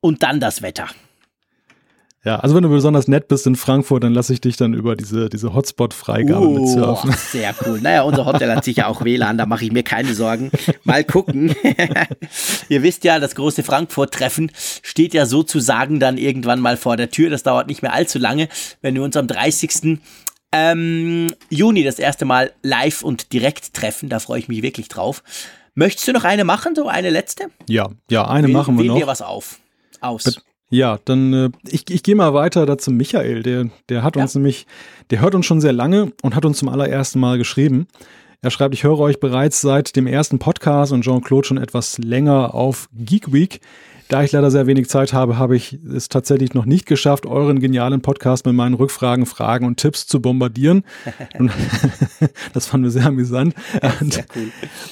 und 0.00 0.22
dann 0.22 0.40
das 0.40 0.62
Wetter. 0.62 0.88
Ja, 2.22 2.36
also 2.36 2.54
wenn 2.54 2.62
du 2.62 2.68
besonders 2.68 3.08
nett 3.08 3.28
bist 3.28 3.46
in 3.46 3.56
Frankfurt, 3.56 4.04
dann 4.04 4.12
lasse 4.12 4.34
ich 4.34 4.42
dich 4.42 4.58
dann 4.58 4.74
über 4.74 4.94
diese, 4.94 5.30
diese 5.30 5.54
Hotspot-Freigabe 5.54 6.46
uh, 6.46 6.60
mitsurfen. 6.60 7.12
Sehr 7.12 7.54
cool. 7.64 7.80
Naja, 7.80 8.02
unser 8.02 8.26
Hotel 8.26 8.54
hat 8.54 8.62
sicher 8.62 8.88
auch 8.88 9.00
WLAN, 9.04 9.38
da 9.38 9.46
mache 9.46 9.64
ich 9.64 9.72
mir 9.72 9.82
keine 9.82 10.14
Sorgen. 10.14 10.50
Mal 10.84 11.02
gucken. 11.02 11.54
Ihr 12.68 12.82
wisst 12.82 13.04
ja, 13.04 13.18
das 13.20 13.34
große 13.34 13.62
Frankfurt-Treffen 13.62 14.52
steht 14.82 15.14
ja 15.14 15.24
sozusagen 15.24 15.98
dann 15.98 16.18
irgendwann 16.18 16.60
mal 16.60 16.76
vor 16.76 16.98
der 16.98 17.10
Tür. 17.10 17.30
Das 17.30 17.42
dauert 17.42 17.68
nicht 17.68 17.80
mehr 17.80 17.94
allzu 17.94 18.18
lange, 18.18 18.50
wenn 18.82 18.94
wir 18.94 19.02
uns 19.02 19.16
am 19.16 19.26
30. 19.26 19.98
Ähm, 20.52 21.32
Juni 21.48 21.84
das 21.84 21.98
erste 21.98 22.26
Mal 22.26 22.52
live 22.62 23.02
und 23.02 23.32
direkt 23.32 23.72
treffen. 23.72 24.10
Da 24.10 24.18
freue 24.18 24.40
ich 24.40 24.48
mich 24.48 24.60
wirklich 24.60 24.88
drauf. 24.88 25.22
Möchtest 25.74 26.06
du 26.06 26.12
noch 26.12 26.24
eine 26.24 26.44
machen, 26.44 26.74
so 26.74 26.86
eine 26.86 27.08
letzte? 27.08 27.46
Ja, 27.66 27.88
ja, 28.10 28.28
eine 28.28 28.48
Wähl, 28.48 28.52
machen 28.52 28.76
wir 28.76 28.82
wähl 28.82 28.88
noch. 28.88 28.98
dir 28.98 29.06
was 29.06 29.22
auf. 29.22 29.58
Aus. 30.02 30.24
Bet 30.24 30.42
ja, 30.70 30.98
dann 31.04 31.32
äh, 31.32 31.50
ich, 31.68 31.90
ich 31.90 32.02
gehe 32.02 32.14
mal 32.14 32.32
weiter 32.32 32.64
da 32.66 32.78
zum 32.78 32.96
Michael. 32.96 33.42
Der, 33.42 33.66
der 33.88 34.02
hat 34.02 34.16
uns 34.16 34.34
Ja. 34.34 34.38
nämlich, 34.38 34.66
der 35.10 35.20
hört 35.20 35.34
uns 35.34 35.46
schon 35.46 35.60
sehr 35.60 35.72
lange 35.72 36.12
und 36.22 36.34
hat 36.34 36.44
uns 36.44 36.58
zum 36.58 36.68
allerersten 36.68 37.20
Mal 37.20 37.38
geschrieben. 37.38 37.86
Er 38.42 38.50
schreibt, 38.50 38.74
ich 38.74 38.84
höre 38.84 38.98
euch 38.98 39.20
bereits 39.20 39.60
seit 39.60 39.96
dem 39.96 40.06
ersten 40.06 40.38
Podcast 40.38 40.92
und 40.92 41.02
Jean-Claude 41.02 41.46
schon 41.46 41.58
etwas 41.58 41.98
länger 41.98 42.54
auf 42.54 42.88
Geek 42.94 43.32
Week. 43.32 43.60
Da 44.08 44.24
ich 44.24 44.32
leider 44.32 44.50
sehr 44.50 44.66
wenig 44.66 44.88
Zeit 44.88 45.12
habe, 45.12 45.38
habe 45.38 45.54
ich 45.54 45.78
es 45.94 46.08
tatsächlich 46.08 46.52
noch 46.52 46.64
nicht 46.64 46.86
geschafft, 46.86 47.26
euren 47.26 47.60
genialen 47.60 48.00
Podcast 48.02 48.44
mit 48.44 48.56
meinen 48.56 48.74
Rückfragen, 48.74 49.24
Fragen 49.24 49.66
und 49.66 49.76
Tipps 49.76 50.06
zu 50.08 50.20
bombardieren. 50.20 50.82
Und 51.38 51.52
das 52.54 52.66
fanden 52.66 52.84
wir 52.86 52.90
sehr 52.90 53.06
amüsant. 53.06 53.54
Und, 54.00 54.14
Sehr 54.14 54.24
cool. 54.34 54.50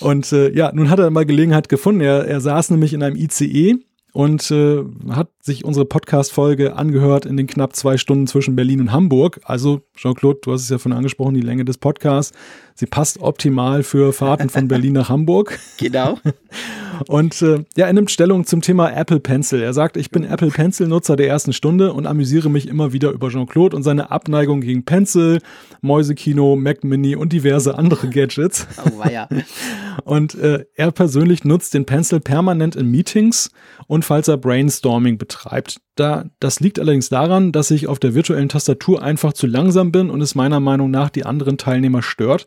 und 0.09 0.33
äh, 0.33 0.51
ja, 0.55 0.71
nun 0.73 0.89
hat 0.91 1.01
er 1.01 1.11
mal 1.11 1.27
Gelegenheit 1.27 1.69
gefunden. 1.69 2.01
Er, 2.01 2.27
er 2.29 2.41
saß 2.41 2.71
nämlich 2.71 2.93
in 2.93 3.03
einem 3.03 3.17
ICE 3.17 3.79
und 4.19 4.51
äh, 4.51 4.83
hat 5.11 5.29
sich 5.41 5.65
unsere 5.65 5.87
Podcast-Folge 5.87 6.75
angehört 6.75 7.25
in 7.25 7.37
den 7.37 7.47
knapp 7.47 7.77
zwei 7.77 7.97
Stunden 7.97 8.27
zwischen 8.27 8.57
Berlin 8.57 8.81
und 8.81 8.91
Hamburg. 8.91 9.39
Also, 9.45 9.83
Jean-Claude, 9.95 10.41
du 10.43 10.53
hast 10.53 10.63
es 10.63 10.71
ja 10.71 10.79
von 10.79 10.93
angesprochen, 10.93 11.35
die 11.35 11.41
Länge 11.41 11.65
des 11.65 11.79
Podcasts. 11.79 12.37
Sie 12.75 12.87
passt 12.87 13.21
optimal 13.21 13.85
für 13.85 14.13
Fahrten 14.13 14.51
von 14.51 14.67
Berlin 14.67 14.95
nach 14.95 15.09
Hamburg. 15.09 15.61
Genau. 15.79 16.19
Und 17.07 17.41
äh, 17.43 17.65
ja, 17.77 17.87
er 17.87 17.93
nimmt 17.93 18.11
Stellung 18.11 18.45
zum 18.45 18.61
Thema 18.61 18.91
Apple 18.91 19.21
Pencil. 19.21 19.63
Er 19.63 19.73
sagt, 19.73 19.97
ich 19.97 20.11
bin 20.11 20.25
Apple 20.25 20.51
Pencil-Nutzer 20.51 21.17
der 21.17 21.29
ersten 21.29 21.53
Stunde 21.53 21.93
und 21.93 22.07
amüsiere 22.07 22.51
mich 22.51 22.69
immer 22.69 22.93
wieder 22.93 23.11
über 23.11 23.29
Jean-Claude 23.29 23.77
und 23.77 23.83
seine 23.83 24.11
Abneigung 24.11 24.61
gegen 24.61 24.85
Pencil, 24.85 25.41
Mäusekino, 25.81 26.57
Mac 26.57 26.85
Mini 26.85 27.17
und 27.17 27.33
diverse 27.33 27.77
andere 27.77 28.09
Gadgets. 28.09 28.67
Oh, 28.89 28.99
weia. 28.99 29.29
Und 30.05 30.35
äh, 30.37 30.65
er 30.75 30.93
persönlich 30.93 31.45
nutzt 31.45 31.75
den 31.75 31.85
Pencil 31.85 32.21
permanent 32.21 32.77
in 32.77 32.87
Meetings 32.87 33.51
und 33.87 34.05
falls 34.05 34.29
er 34.29 34.37
Brainstorming 34.37 35.19
betreibt. 35.19 35.81
Da, 35.97 36.27
das 36.39 36.61
liegt 36.61 36.79
allerdings 36.79 37.09
daran, 37.09 37.53
dass 37.53 37.71
ich 37.71 37.89
auf 37.89 37.99
der 37.99 38.15
virtuellen 38.15 38.49
Tastatur 38.49 39.03
einfach 39.03 39.33
zu 39.33 39.47
langsam 39.47 39.91
bin 39.91 40.11
und 40.11 40.21
es 40.21 40.35
meiner 40.35 40.61
Meinung 40.61 40.91
nach 40.91 41.11
die 41.11 41.27
anderen 41.27 41.59
Teilnehmer 41.59 42.03
stört. 42.03 42.47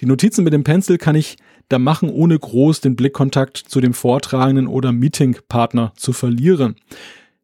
Die 0.00 0.06
Notizen 0.06 0.44
mit 0.44 0.52
dem 0.52 0.64
Pencil 0.64 0.98
kann 0.98 1.14
ich 1.14 1.36
da 1.68 1.78
machen, 1.78 2.10
ohne 2.10 2.38
groß 2.38 2.80
den 2.80 2.96
Blickkontakt 2.96 3.56
zu 3.56 3.80
dem 3.80 3.94
Vortragenden 3.94 4.66
oder 4.66 4.92
Meetingpartner 4.92 5.92
zu 5.96 6.12
verlieren. 6.12 6.76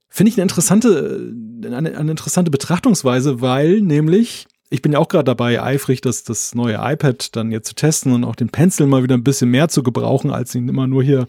Finde 0.09 0.31
ich 0.31 0.37
eine 0.37 0.43
interessante, 0.43 1.33
eine, 1.65 1.77
eine 1.77 2.11
interessante 2.11 2.51
Betrachtungsweise, 2.51 3.41
weil 3.41 3.81
nämlich 3.81 4.47
ich 4.71 4.83
bin 4.83 4.93
ja 4.93 4.99
auch 4.99 5.09
gerade 5.09 5.25
dabei, 5.25 5.63
eifrig 5.63 6.01
das, 6.01 6.25
das 6.25 6.55
neue 6.55 6.81
iPad 6.81 7.37
dann 7.37 7.53
jetzt 7.53 7.69
zu 7.69 7.75
testen 7.75 8.13
und 8.13 8.25
auch 8.25 8.35
den 8.35 8.49
Pencil 8.49 8.87
mal 8.87 9.05
wieder 9.05 9.15
ein 9.15 9.23
bisschen 9.23 9.51
mehr 9.51 9.69
zu 9.69 9.85
gebrauchen, 9.85 10.33
als 10.33 10.55
ihn 10.55 10.69
immer 10.69 10.89
nur 10.89 11.03
hier 11.05 11.29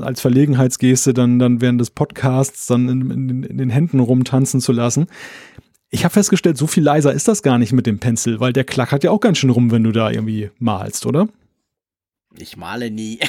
als 0.00 0.20
Verlegenheitsgeste 0.20 1.12
dann, 1.12 1.40
dann 1.40 1.60
während 1.60 1.80
des 1.80 1.90
Podcasts 1.90 2.66
dann 2.66 2.88
in, 2.88 3.10
in, 3.10 3.42
in 3.42 3.58
den 3.58 3.70
Händen 3.70 3.98
rumtanzen 3.98 4.60
zu 4.60 4.70
lassen. 4.70 5.06
Ich 5.90 6.04
habe 6.04 6.12
festgestellt, 6.12 6.58
so 6.58 6.66
viel 6.66 6.84
leiser 6.84 7.12
ist 7.12 7.26
das 7.26 7.42
gar 7.42 7.58
nicht 7.58 7.72
mit 7.72 7.86
dem 7.86 7.98
Pencil, 7.98 8.38
weil 8.38 8.52
der 8.52 8.64
klackert 8.64 9.02
ja 9.02 9.10
auch 9.10 9.20
ganz 9.20 9.38
schön 9.38 9.50
rum, 9.50 9.70
wenn 9.72 9.82
du 9.82 9.90
da 9.90 10.10
irgendwie 10.10 10.50
malst, 10.58 11.06
oder? 11.06 11.26
Ich 12.36 12.56
male 12.56 12.90
nie. 12.90 13.18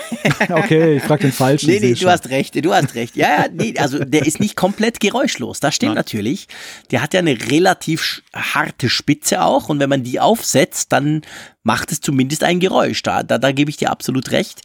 Okay, 0.49 0.97
ich 0.97 1.03
frage 1.03 1.23
den 1.23 1.31
Falschen. 1.31 1.69
Nee, 1.69 1.79
nee, 1.79 1.89
du 1.89 1.95
schon. 1.97 2.09
hast 2.09 2.29
recht, 2.29 2.63
du 2.63 2.73
hast 2.73 2.95
recht. 2.95 3.15
Ja, 3.15 3.43
ja, 3.43 3.45
nee, 3.51 3.73
also 3.77 4.03
der 4.03 4.25
ist 4.25 4.39
nicht 4.39 4.55
komplett 4.55 4.99
geräuschlos, 4.99 5.59
das 5.59 5.75
stimmt 5.75 5.91
Nein. 5.91 5.97
natürlich. 5.97 6.47
Der 6.91 7.01
hat 7.01 7.13
ja 7.13 7.19
eine 7.19 7.37
relativ 7.51 8.23
harte 8.33 8.89
Spitze 8.89 9.41
auch 9.43 9.69
und 9.69 9.79
wenn 9.79 9.89
man 9.89 10.03
die 10.03 10.19
aufsetzt, 10.19 10.91
dann 10.91 11.21
macht 11.63 11.91
es 11.91 12.01
zumindest 12.01 12.43
ein 12.43 12.59
Geräusch. 12.59 13.03
Da, 13.03 13.23
da, 13.23 13.37
da 13.37 13.51
gebe 13.51 13.69
ich 13.69 13.77
dir 13.77 13.91
absolut 13.91 14.31
recht. 14.31 14.61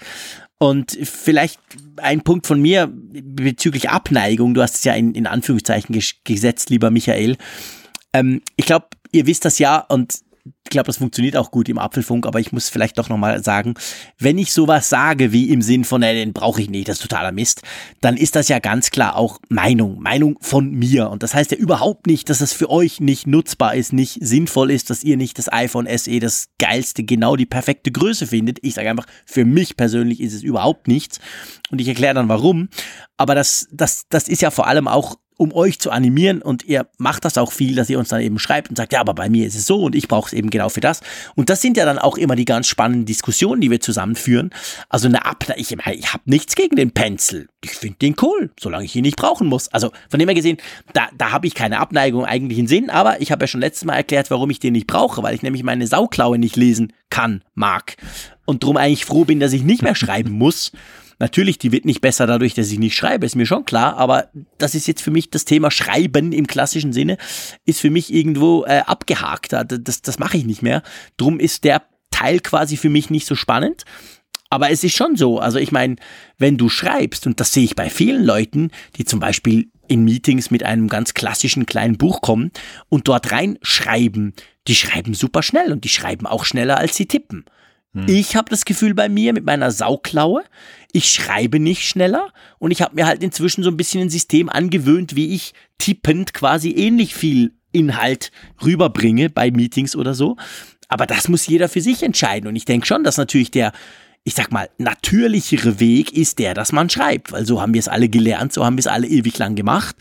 Und 0.59 0.97
vielleicht 1.03 1.61
ein 1.97 2.23
Punkt 2.23 2.47
von 2.47 2.61
mir 2.61 2.89
bezüglich 2.93 3.91
Abneigung, 3.91 4.55
du 4.55 4.63
hast 4.63 4.77
es 4.77 4.85
ja 4.85 4.95
in, 4.95 5.15
in 5.15 5.27
Anführungszeichen 5.27 5.93
ges 5.93 6.15
gesetzt, 6.25 6.71
lieber 6.71 6.91
Michael. 6.91 7.37
Ähm, 8.13 8.43
ich 8.57 8.67
glaube, 8.67 8.87
ihr 9.13 9.27
wisst 9.27 9.45
das 9.45 9.59
ja 9.59 9.79
und 9.79 10.21
ich 10.45 10.71
glaube, 10.71 10.87
das 10.87 10.99
funktioniert 10.99 11.37
auch 11.37 11.51
gut 11.51 11.69
im 11.69 11.79
Apfelfunk, 11.79 12.27
aber 12.27 12.39
ich 12.39 12.53
muss 12.53 12.69
vielleicht 12.69 12.99
doch 12.99 13.09
nochmal 13.09 13.43
sagen, 13.43 13.75
wenn 14.19 14.37
ich 14.37 14.53
sowas 14.53 14.89
sage 14.91 15.33
wie 15.33 15.51
im 15.51 15.63
Sinn 15.63 15.85
von, 15.85 16.03
ey, 16.03 16.15
den 16.15 16.35
brauche 16.35 16.61
ich 16.61 16.69
nicht, 16.69 16.89
das 16.89 16.97
ist 16.97 17.03
totaler 17.03 17.33
Mist, 17.33 17.63
dann 18.03 18.17
ist 18.17 18.37
das 18.37 18.49
ja 18.49 18.59
ganz 18.59 18.91
klar 18.91 19.17
auch 19.17 19.39
Meinung, 19.49 20.01
Meinung 20.01 20.37
von 20.43 20.71
mir. 20.71 21.09
Und 21.11 21.23
das 21.23 21.35
heißt 21.35 21.51
ja 21.53 21.57
überhaupt 21.57 22.07
nicht, 22.07 22.29
dass 22.29 22.39
das 22.39 22.53
für 22.53 22.69
euch 22.69 23.01
nicht 23.01 23.27
nutzbar 23.27 23.75
ist, 23.75 23.93
nicht 23.93 24.19
sinnvoll 24.21 24.71
ist, 24.71 24.91
dass 24.91 25.03
ihr 25.03 25.17
nicht 25.17 25.39
das 25.39 25.51
iPhone 25.51 25.87
SE 25.97 26.21
das 26.21 26.49
geilste, 26.59 27.05
genau 27.05 27.37
die 27.37 27.47
perfekte 27.47 27.91
Größe 27.91 28.27
findet. 28.27 28.59
Ich 28.63 28.75
sage 28.75 28.91
einfach, 28.91 29.07
für 29.25 29.47
mich 29.47 29.77
persönlich 29.77 30.21
ist 30.21 30.35
es 30.35 30.43
überhaupt 30.43 30.89
nichts. 30.89 31.21
Und 31.71 31.81
ich 31.81 31.89
erkläre 31.89 32.15
dann 32.15 32.29
warum. 32.29 32.69
Aber 33.17 33.35
das, 33.35 33.69
das, 33.71 34.05
das 34.11 34.29
ist 34.29 34.43
ja 34.43 34.51
vor 34.51 34.67
allem 34.67 34.89
auch 34.89 35.17
um 35.37 35.53
euch 35.53 35.81
zu 35.81 35.91
animieren 35.91 36.43
und 36.43 36.65
ihr 36.65 36.87
macht 36.99 37.25
das 37.25 37.39
auch 37.39 37.51
viel, 37.51 37.75
dass 37.75 37.91
ihr 37.91 37.99
uns 37.99 38.09
dann 38.09 38.21
eben 38.21 38.39
schreibt 38.39 38.71
und 38.71 38.77
sagt, 38.77 38.93
ja, 38.93 39.01
aber 39.01 39.15
bei 39.15 39.29
mir 39.29 39.47
ist 39.47 39.57
es 39.57 39.67
so 39.67 39.83
und 39.83 39.95
ich 39.95 40.07
brauche 40.07 40.29
es 40.29 40.33
eben 40.33 40.51
genau 40.51 40.69
für 40.69 40.81
das. 40.81 41.01
Und 41.35 41.51
das 41.51 41.61
sind 41.61 41.77
ja 41.77 41.85
dann 41.85 41.99
auch 41.99 42.17
immer 42.17 42.37
die 42.37 42.45
ganz 42.45 42.69
spannenden 42.69 43.07
Diskussionen, 43.07 43.61
die 43.61 43.71
wir 43.71 43.81
zusammenführen. 43.81 44.51
Also 44.89 45.09
eine 45.09 45.25
Abneigung, 45.25 45.63
ich, 45.63 45.77
ich 45.99 46.13
habe 46.13 46.23
nichts 46.27 46.55
gegen 46.55 46.77
den 46.77 46.93
Pencil. 46.93 47.49
Ich 47.65 47.73
finde 47.73 47.99
den 47.99 48.15
cool, 48.23 48.51
solange 48.61 48.85
ich 48.85 48.95
ihn 48.95 49.03
nicht 49.03 49.17
brauchen 49.17 49.49
muss. 49.49 49.69
Also 49.69 49.91
von 50.09 50.21
dem 50.21 50.29
her 50.29 50.35
gesehen, 50.35 50.59
da, 50.93 51.09
da 51.17 51.33
habe 51.33 51.47
ich 51.47 51.55
keine 51.55 51.81
Abneigung 51.81 52.25
eigentlich 52.25 52.59
in 52.59 52.69
Sinn, 52.69 52.91
aber 52.91 53.21
ich 53.21 53.33
habe 53.33 53.43
ja 53.43 53.47
schon 53.49 53.61
letztes 53.61 53.85
Mal 53.85 53.95
erklärt, 53.95 54.31
warum 54.31 54.51
ich 54.51 54.61
den 54.61 54.75
nicht 54.75 54.87
brauche, 54.87 55.23
weil 55.23 55.35
ich 55.35 55.43
nämlich 55.43 55.63
meine 55.65 55.87
Sauklaue 55.87 56.39
nicht 56.39 56.57
lesen 56.57 56.93
kann, 57.11 57.43
mag. 57.55 57.97
Und 58.45 58.63
drum 58.63 58.77
eigentlich 58.77 59.05
froh 59.05 59.25
bin, 59.25 59.41
dass 59.41 59.53
ich 59.53 59.63
nicht 59.63 59.83
mehr 59.83 59.95
schreiben 59.95 60.33
muss. 60.33 60.73
Natürlich, 61.19 61.59
die 61.59 61.73
wird 61.73 61.85
nicht 61.85 62.01
besser 62.01 62.27
dadurch, 62.27 62.55
dass 62.55 62.71
ich 62.71 62.79
nicht 62.79 62.97
schreibe, 62.97 63.25
ist 63.27 63.37
mir 63.37 63.47
schon 63.47 63.65
klar, 63.65 63.97
aber 63.97 64.29
das 64.59 64.75
ist 64.75 64.87
jetzt 64.89 65.03
für 65.03 65.11
mich 65.11 65.31
das 65.31 65.45
Thema 65.45 65.71
Schreiben 65.71 66.33
im 66.33 66.47
klassischen 66.47 66.93
Sinne, 66.93 67.17
ist 67.65 67.81
für 67.81 67.91
mich 67.91 68.13
irgendwo 68.13 68.65
äh, 68.65 68.83
abgehakt. 68.87 69.53
Da- 69.53 69.65
Das, 69.65 70.03
das 70.03 70.19
mache 70.19 70.37
ich 70.37 70.45
nicht 70.45 70.63
mehr. 70.63 70.83
Drum 71.17 71.39
ist 71.41 71.65
der 71.65 71.83
Teil 72.11 72.41
quasi 72.41 72.77
für 72.77 72.91
mich 72.91 73.11
nicht 73.11 73.27
so 73.27 73.35
spannend. 73.35 73.85
Aber 74.51 74.71
es 74.71 74.85
ist 74.85 74.95
schon 74.97 75.17
so. 75.17 75.41
Also 75.41 75.59
ich 75.59 75.73
meine, 75.73 75.97
wenn 76.39 76.57
du 76.57 76.69
schreibst, 76.69 77.27
und 77.27 77.41
das 77.41 77.53
sehe 77.53 77.65
ich 77.65 77.75
bei 77.75 77.91
vielen 77.91 78.23
Leuten, 78.25 78.71
die 78.97 79.05
zum 79.05 79.19
Beispiel 79.19 79.69
in 79.89 80.05
Meetings 80.05 80.51
mit 80.53 80.63
einem 80.63 80.89
ganz 80.89 81.13
klassischen 81.15 81.67
kleinen 81.67 81.99
Buch 81.99 82.21
kommen 82.21 82.53
und 82.89 83.09
dort 83.09 83.33
reinschreiben, 83.33 84.33
die 84.69 84.75
schreiben 84.77 85.15
super 85.15 85.43
schnell 85.43 85.73
und 85.73 85.83
die 85.85 85.89
schreiben 85.89 86.27
auch 86.27 86.45
schneller, 86.45 86.79
als 86.79 86.95
sie 86.97 87.07
tippen. 87.07 87.45
Hm. 87.95 88.07
Ich 88.09 88.37
habe 88.37 88.51
das 88.51 88.65
Gefühl 88.65 88.95
bei 88.95 89.09
mir 89.09 89.33
mit 89.33 89.45
meiner 89.45 89.71
Sauklaue, 89.71 90.45
ich 90.93 91.09
schreibe 91.09 91.59
nicht 91.59 91.89
schneller 91.89 92.33
und 92.59 92.71
ich 92.71 92.83
habe 92.83 92.95
mir 92.95 93.07
halt 93.07 93.23
inzwischen 93.23 93.65
so 93.65 93.71
ein 93.71 93.77
bisschen 93.77 94.03
ein 94.03 94.11
System 94.11 94.49
angewöhnt, 94.49 95.17
wie 95.17 95.35
ich 95.35 95.55
tippend 95.79 96.35
quasi 96.35 96.71
ähnlich 96.71 97.15
viel 97.15 97.53
Inhalt 97.73 98.31
rüberbringe 98.65 99.31
bei 99.31 99.51
Meetings 99.51 99.97
oder 99.97 100.15
so. 100.15 100.37
Aber 100.89 101.07
das 101.07 101.29
muss 101.29 101.47
jeder 101.47 101.69
für 101.69 101.81
sich 101.81 102.03
entscheiden 102.03 102.49
und 102.49 102.57
ich 102.57 102.65
denke 102.65 102.87
schon, 102.87 103.05
dass 103.05 103.17
natürlich 103.17 103.51
der 103.51 103.73
ich 104.27 104.35
sag 104.35 104.51
mal, 104.51 104.71
natürlichere 104.79 105.81
Weg 105.81 106.13
ist 106.13 106.39
der, 106.39 106.55
dass 106.55 106.73
man 106.73 106.89
schreibt, 106.89 107.33
weil 107.33 107.45
so 107.45 107.61
haben 107.61 107.75
wir 107.75 107.79
es 107.79 107.89
alle 107.89 108.09
gelernt, 108.09 108.55
so 108.55 108.65
haben 108.65 108.77
wir 108.77 108.81
es 108.81 108.87
alle 108.87 109.07
ewig 109.07 109.37
lang 109.37 109.55
gemacht 109.55 109.97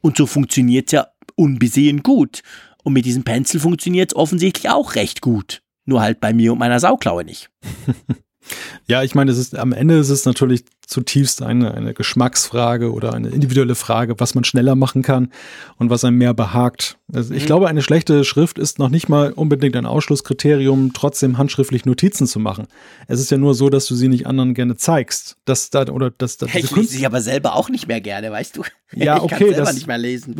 und 0.00 0.16
so 0.16 0.26
funktioniert 0.26 0.88
es 0.88 0.92
ja 0.92 1.06
unbesehen 1.36 2.02
gut. 2.02 2.42
Und 2.82 2.94
mit 2.94 3.04
diesem 3.04 3.22
Pencil 3.22 3.60
funktioniert 3.60 4.10
es 4.10 4.16
offensichtlich 4.16 4.70
auch 4.70 4.94
recht 4.96 5.20
gut. 5.20 5.62
Nur 5.86 6.00
halt 6.00 6.20
bei 6.20 6.32
mir 6.32 6.52
und 6.52 6.58
meiner 6.58 6.80
Sauklaue 6.80 7.24
nicht. 7.24 7.50
Ja, 8.86 9.02
ich 9.02 9.14
meine, 9.14 9.30
es 9.30 9.38
ist 9.38 9.56
am 9.56 9.72
Ende 9.72 9.98
ist 9.98 10.10
es 10.10 10.24
natürlich 10.24 10.64
zutiefst 10.90 11.42
eine, 11.42 11.72
eine 11.72 11.94
Geschmacksfrage 11.94 12.92
oder 12.92 13.14
eine 13.14 13.28
individuelle 13.28 13.76
Frage, 13.76 14.18
was 14.18 14.34
man 14.34 14.42
schneller 14.42 14.74
machen 14.74 15.02
kann 15.02 15.30
und 15.76 15.88
was 15.88 16.04
einem 16.04 16.18
mehr 16.18 16.34
behagt. 16.34 16.98
Also 17.12 17.32
ich 17.32 17.44
mhm. 17.44 17.46
glaube, 17.46 17.68
eine 17.68 17.80
schlechte 17.80 18.24
Schrift 18.24 18.58
ist 18.58 18.80
noch 18.80 18.88
nicht 18.88 19.08
mal 19.08 19.32
unbedingt 19.32 19.76
ein 19.76 19.86
Ausschlusskriterium, 19.86 20.92
trotzdem 20.92 21.38
handschriftlich 21.38 21.84
Notizen 21.84 22.26
zu 22.26 22.40
machen. 22.40 22.66
Es 23.06 23.20
ist 23.20 23.30
ja 23.30 23.38
nur 23.38 23.54
so, 23.54 23.70
dass 23.70 23.86
du 23.86 23.94
sie 23.94 24.08
nicht 24.08 24.26
anderen 24.26 24.52
gerne 24.52 24.76
zeigst. 24.76 25.36
Dass 25.44 25.70
da 25.70 25.86
oder 25.86 26.10
dass 26.10 26.38
da 26.38 26.46
Ich 26.46 26.74
lese 26.74 26.88
sie 26.88 27.06
aber 27.06 27.20
selber 27.20 27.54
auch 27.54 27.68
nicht 27.68 27.86
mehr 27.86 28.00
gerne, 28.00 28.30
weißt 28.30 28.56
du? 28.56 28.64
Ja, 28.92 29.16
ich 29.18 29.22
okay, 29.22 29.36
kann 29.36 29.48
selber 29.50 29.64
das, 29.66 29.74
nicht 29.74 29.86
mehr 29.86 29.98
lesen. 29.98 30.34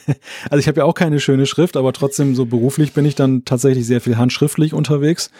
also 0.50 0.58
ich 0.58 0.68
habe 0.68 0.78
ja 0.78 0.84
auch 0.86 0.94
keine 0.94 1.20
schöne 1.20 1.44
Schrift, 1.44 1.76
aber 1.76 1.92
trotzdem 1.92 2.34
so 2.34 2.46
beruflich 2.46 2.94
bin 2.94 3.04
ich 3.04 3.14
dann 3.14 3.44
tatsächlich 3.44 3.86
sehr 3.86 4.00
viel 4.00 4.16
handschriftlich 4.16 4.72
unterwegs 4.72 5.30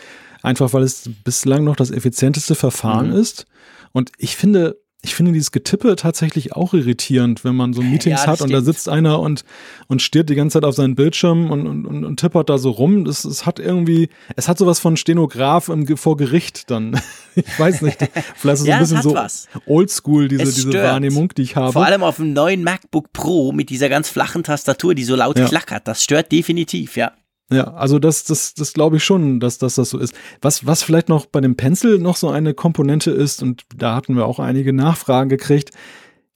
einfach 0.43 0.73
weil 0.73 0.83
es 0.83 1.11
bislang 1.25 1.65
noch 1.65 1.77
das 1.77 1.91
effizienteste 1.91 2.55
Verfahren 2.55 3.11
mhm. 3.11 3.17
ist. 3.17 3.47
Und 3.93 4.13
ich 4.19 4.37
finde, 4.37 4.77
ich 5.03 5.15
finde 5.15 5.33
dieses 5.33 5.51
Getippe 5.51 5.97
tatsächlich 5.97 6.53
auch 6.53 6.75
irritierend, 6.75 7.43
wenn 7.43 7.57
man 7.57 7.73
so 7.73 7.81
Meetings 7.81 8.25
ja, 8.25 8.27
hat 8.27 8.43
und 8.43 8.53
da 8.53 8.61
sitzt 8.61 8.89
einer 8.89 9.19
und, 9.19 9.45
und 9.89 10.03
stiert 10.03 10.29
die 10.29 10.35
ganze 10.35 10.55
Zeit 10.55 10.65
auf 10.65 10.75
seinen 10.75 10.95
Bildschirm 10.95 11.51
und, 11.51 11.67
und, 11.67 12.05
und 12.05 12.21
tippert 12.21 12.51
da 12.51 12.59
so 12.59 12.71
rum. 12.71 13.07
Das, 13.07 13.25
es 13.25 13.47
hat 13.47 13.59
irgendwie, 13.59 14.11
es 14.37 14.47
hat 14.47 14.59
sowas 14.59 14.79
von 14.79 14.99
Stenograf 14.99 15.71
im, 15.71 15.87
vor 15.97 16.19
Gericht 16.19 16.71
dann. 16.71 17.01
ich 17.35 17.59
weiß 17.59 17.81
nicht. 17.81 17.99
Vielleicht 18.35 18.57
ist 18.57 18.61
es 18.61 18.67
ja, 18.67 18.75
ein 18.77 18.81
bisschen 18.81 19.03
so 19.03 19.15
was. 19.15 19.49
oldschool, 19.65 20.29
diese, 20.29 20.45
diese 20.45 20.73
Wahrnehmung, 20.75 21.31
die 21.31 21.43
ich 21.43 21.57
habe. 21.57 21.73
Vor 21.73 21.87
allem 21.87 22.03
auf 22.03 22.17
dem 22.17 22.35
neuen 22.35 22.63
MacBook 22.63 23.13
Pro 23.15 23.53
mit 23.53 23.71
dieser 23.71 23.89
ganz 23.89 24.11
flachen 24.11 24.43
Tastatur, 24.43 24.95
die 24.95 25.05
so 25.05 25.17
laut 25.17 25.39
ja. 25.39 25.47
klackert. 25.47 25.89
Das 25.89 26.05
stört 26.05 26.31
definitiv, 26.31 26.97
ja. 26.97 27.13
Ja, 27.53 27.75
also 27.75 27.99
das, 27.99 28.25
das, 28.25 28.55
das 28.55 28.73
glaube 28.73 28.99
ich 28.99 29.05
schon, 29.05 29.41
dass, 29.41 29.59
dass 29.59 29.75
das 29.75 29.91
so 29.91 29.99
ist. 29.99 30.15
Was, 30.41 30.67
was 30.67 30.83
vielleicht 30.83 31.09
noch 31.09 31.27
bei 31.27 31.41
dem 31.41 31.57
Pencil 31.57 31.99
noch 31.99 32.17
so 32.17 32.29
eine 32.29 32.55
Komponente 32.55 33.11
ist, 33.11 33.43
und 33.43 33.65
da 33.75 33.97
hatten 33.97 34.15
wir 34.15 34.27
auch 34.27 34.39
einige 34.39 34.73
Nachfragen 34.73 35.29
gekriegt, 35.29 35.71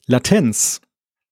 Latenz. 0.07 0.81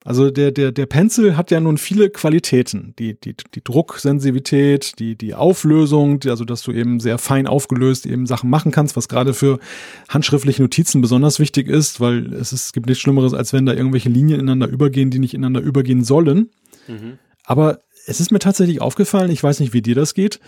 Also 0.05 0.31
der, 0.31 0.51
der, 0.51 0.73
der 0.73 0.87
Pencil 0.87 1.37
hat 1.37 1.51
ja 1.51 1.61
nun 1.61 1.79
viele 1.79 2.11
Qualitäten. 2.11 2.95
Die, 2.99 3.19
die, 3.21 3.37
die 3.55 3.63
Drucksensitivität, 3.63 4.99
die, 4.99 5.17
die 5.17 5.35
Auflösung, 5.35 6.19
die, 6.19 6.31
also 6.31 6.45
dass 6.45 6.63
du 6.63 6.73
eben 6.73 6.99
sehr 6.99 7.19
fein 7.19 7.47
aufgelöst 7.47 8.07
eben 8.07 8.27
Sachen 8.27 8.51
machen 8.51 8.73
kannst, 8.73 8.97
was 8.97 9.09
gerade 9.09 9.33
für 9.33 9.61
handschriftliche 10.09 10.63
Notizen 10.63 11.03
besonders 11.03 11.39
wichtig 11.39 11.69
ist, 11.69 12.01
weil 12.01 12.33
es, 12.35 12.53
ist, 12.53 12.67
es 12.67 12.73
gibt 12.73 12.87
nichts 12.87 13.01
Schlimmeres, 13.01 13.33
als 13.33 13.53
wenn 13.53 13.67
da 13.67 13.75
irgendwelche 13.75 14.09
Linien 14.09 14.41
ineinander 14.41 14.69
übergehen, 14.69 15.11
die 15.11 15.21
nicht 15.21 15.35
ineinander 15.35 15.61
übergehen 15.61 16.03
sollen. 16.03 16.51
Mhm. 16.89 17.19
Aber 17.45 17.81
es 18.07 18.20
ist 18.20 18.31
mir 18.31 18.39
tatsächlich 18.39 18.81
aufgefallen, 18.81 19.31
ich 19.31 19.43
weiß 19.43 19.61
nicht, 19.61 19.73
wie 19.73 19.83
dir 19.83 19.95
das 19.95 20.15
geht, 20.15 20.41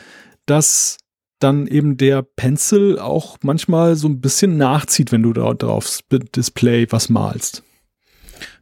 dass 0.47 0.99
dann 1.39 1.67
eben 1.67 1.97
der 1.97 2.23
Pencil 2.23 2.99
auch 2.99 3.39
manchmal 3.43 3.97
so 3.97 4.09
ein 4.09 4.21
bisschen 4.21 4.57
nachzieht, 4.57 5.13
wenn 5.13 5.23
du 5.23 5.33
da 5.33 5.53
drauf 5.55 6.01
Display 6.11 6.87
was 6.91 7.09
malst. 7.09 7.63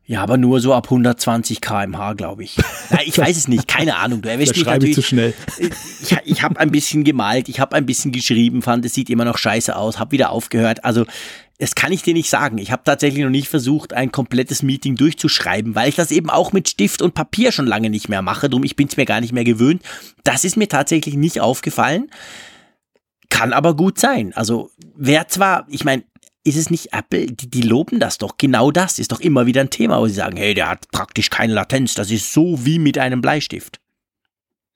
Ja, 0.05 0.21
aber 0.23 0.37
nur 0.37 0.61
so 0.61 0.75
ab 0.75 0.87
120 0.87 1.61
km/h, 1.61 2.15
glaube 2.15 2.43
ich. 2.43 2.57
Nein, 2.91 3.03
ich 3.07 3.17
weiß 3.19 3.37
es 3.37 3.47
nicht, 3.47 3.69
keine 3.69 3.97
Ahnung. 3.97 4.21
Du 4.21 4.29
erwischst 4.29 4.57
mich 4.57 4.65
natürlich. 4.65 4.91
Ich 4.91 4.95
zu 4.97 5.03
schnell. 5.03 5.33
Ich, 5.59 6.17
ich 6.25 6.43
habe 6.43 6.59
ein 6.59 6.73
bisschen 6.73 7.05
gemalt, 7.05 7.49
ich 7.49 7.61
habe 7.61 7.77
ein 7.77 7.87
bisschen 7.87 8.11
geschrieben, 8.11 8.63
fand, 8.63 8.85
es 8.85 8.95
sieht 8.95 9.11
immer 9.11 9.25
noch 9.25 9.39
scheiße 9.39 9.75
aus, 9.77 10.01
habe 10.01 10.13
wieder 10.13 10.31
aufgehört. 10.31 10.85
Also 10.85 11.07
das 11.59 11.75
kann 11.75 11.93
ich 11.93 12.03
dir 12.03 12.15
nicht 12.15 12.29
sagen. 12.29 12.59
Ich 12.59 12.73
habe 12.73 12.83
tatsächlich 12.85 13.23
noch 13.23 13.31
nicht 13.31 13.49
versucht, 13.49 13.93
ein 13.93 14.11
komplettes 14.11 14.63
Meeting 14.63 14.97
durchzuschreiben, 14.97 15.75
weil 15.75 15.89
ich 15.89 15.95
das 15.95 16.11
eben 16.11 16.31
auch 16.31 16.53
mit 16.53 16.69
Stift 16.69 17.03
und 17.03 17.15
Papier 17.15 17.53
schon 17.53 17.67
lange 17.67 17.91
nicht 17.91 18.09
mehr 18.09 18.23
mache. 18.23 18.49
Drum, 18.51 18.65
ich 18.65 18.77
bin 18.77 18.89
es 18.89 18.97
mir 18.97 19.07
gar 19.07 19.21
nicht 19.21 19.33
mehr 19.33 19.45
gewöhnt. 19.45 19.83
Das 20.25 20.45
ist 20.45 20.57
mir 20.57 20.69
tatsächlich 20.69 21.15
nicht 21.15 21.41
aufgefallen. 21.41 22.11
Kann 23.31 23.53
aber 23.53 23.77
gut 23.77 23.99
sein. 23.99 24.33
Also, 24.35 24.71
wer 24.97 25.29
zwar, 25.29 25.67
ich 25.69 25.85
meine, 25.85 26.05
ist 26.45 26.57
es 26.57 26.71
nicht 26.71 26.93
Apple, 26.93 27.27
die, 27.27 27.49
die 27.49 27.63
loben 27.63 28.01
das 28.01 28.19
doch. 28.19 28.37
Genau 28.37 28.71
das 28.71 28.99
ist 28.99 29.13
doch 29.13 29.21
immer 29.21 29.47
wieder 29.47 29.61
ein 29.61 29.71
Thema, 29.71 30.01
wo 30.01 30.09
sie 30.09 30.15
sagen, 30.15 30.37
hey, 30.37 30.55
der 30.55 30.69
hat 30.69 30.91
praktisch 30.91 31.31
keine 31.31 31.53
Latenz. 31.53 31.95
Das 31.95 32.11
ist 32.11 32.33
so 32.33 32.65
wie 32.65 32.79
mit 32.79 32.99
einem 32.99 33.21
Bleistift. 33.21 33.82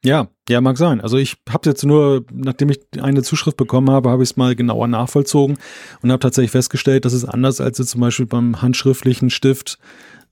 Ja, 0.05 0.29
ja, 0.49 0.61
mag 0.61 0.79
sein. 0.79 1.01
Also 1.01 1.17
ich 1.17 1.37
habe 1.49 1.69
jetzt 1.69 1.85
nur, 1.85 2.25
nachdem 2.33 2.71
ich 2.71 2.81
eine 3.01 3.23
Zuschrift 3.23 3.57
bekommen 3.57 3.91
habe, 3.91 4.11
habe 4.11 4.23
ich 4.23 4.31
es 4.31 4.37
mal 4.37 4.55
genauer 4.55 4.87
nachvollzogen 4.87 5.59
und 6.03 6.13
habe 6.13 6.21
tatsächlich 6.21 6.53
festgestellt, 6.53 7.05
dass 7.05 7.13
es 7.13 7.25
anders 7.25 7.61
als 7.61 7.79
jetzt 7.79 7.91
zum 7.91 8.03
Beispiel 8.03 8.27
beim 8.27 8.63
handschriftlichen 8.63 9.31
Stift 9.31 9.79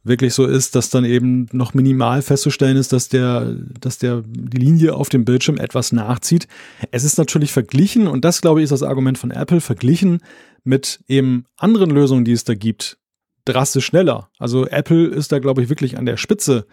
wirklich 0.04 0.34
so 0.34 0.44
ist, 0.44 0.74
dass 0.74 0.90
dann 0.90 1.04
eben 1.04 1.48
noch 1.52 1.74
minimal 1.74 2.22
festzustellen 2.22 2.76
ist, 2.76 2.92
dass 2.92 3.08
der, 3.08 3.56
dass 3.80 3.98
der 3.98 4.22
die 4.26 4.58
Linie 4.58 4.94
auf 4.94 5.08
dem 5.08 5.24
Bildschirm 5.24 5.56
etwas 5.56 5.92
nachzieht. 5.92 6.46
Es 6.90 7.04
ist 7.04 7.18
natürlich 7.18 7.52
verglichen 7.52 8.06
und 8.06 8.24
das 8.24 8.42
glaube 8.42 8.60
ich 8.60 8.64
ist 8.64 8.70
das 8.70 8.82
Argument 8.82 9.18
von 9.18 9.30
Apple 9.30 9.62
verglichen 9.62 10.20
mit 10.62 11.00
eben 11.08 11.46
anderen 11.56 11.90
Lösungen, 11.90 12.24
die 12.24 12.32
es 12.32 12.44
da 12.44 12.54
gibt, 12.54 12.98
drastisch 13.46 13.86
schneller. 13.86 14.28
Also 14.38 14.66
Apple 14.66 15.06
ist 15.06 15.32
da 15.32 15.38
glaube 15.38 15.62
ich 15.62 15.70
wirklich 15.70 15.98
an 15.98 16.06
der 16.06 16.18
Spitze 16.18 16.66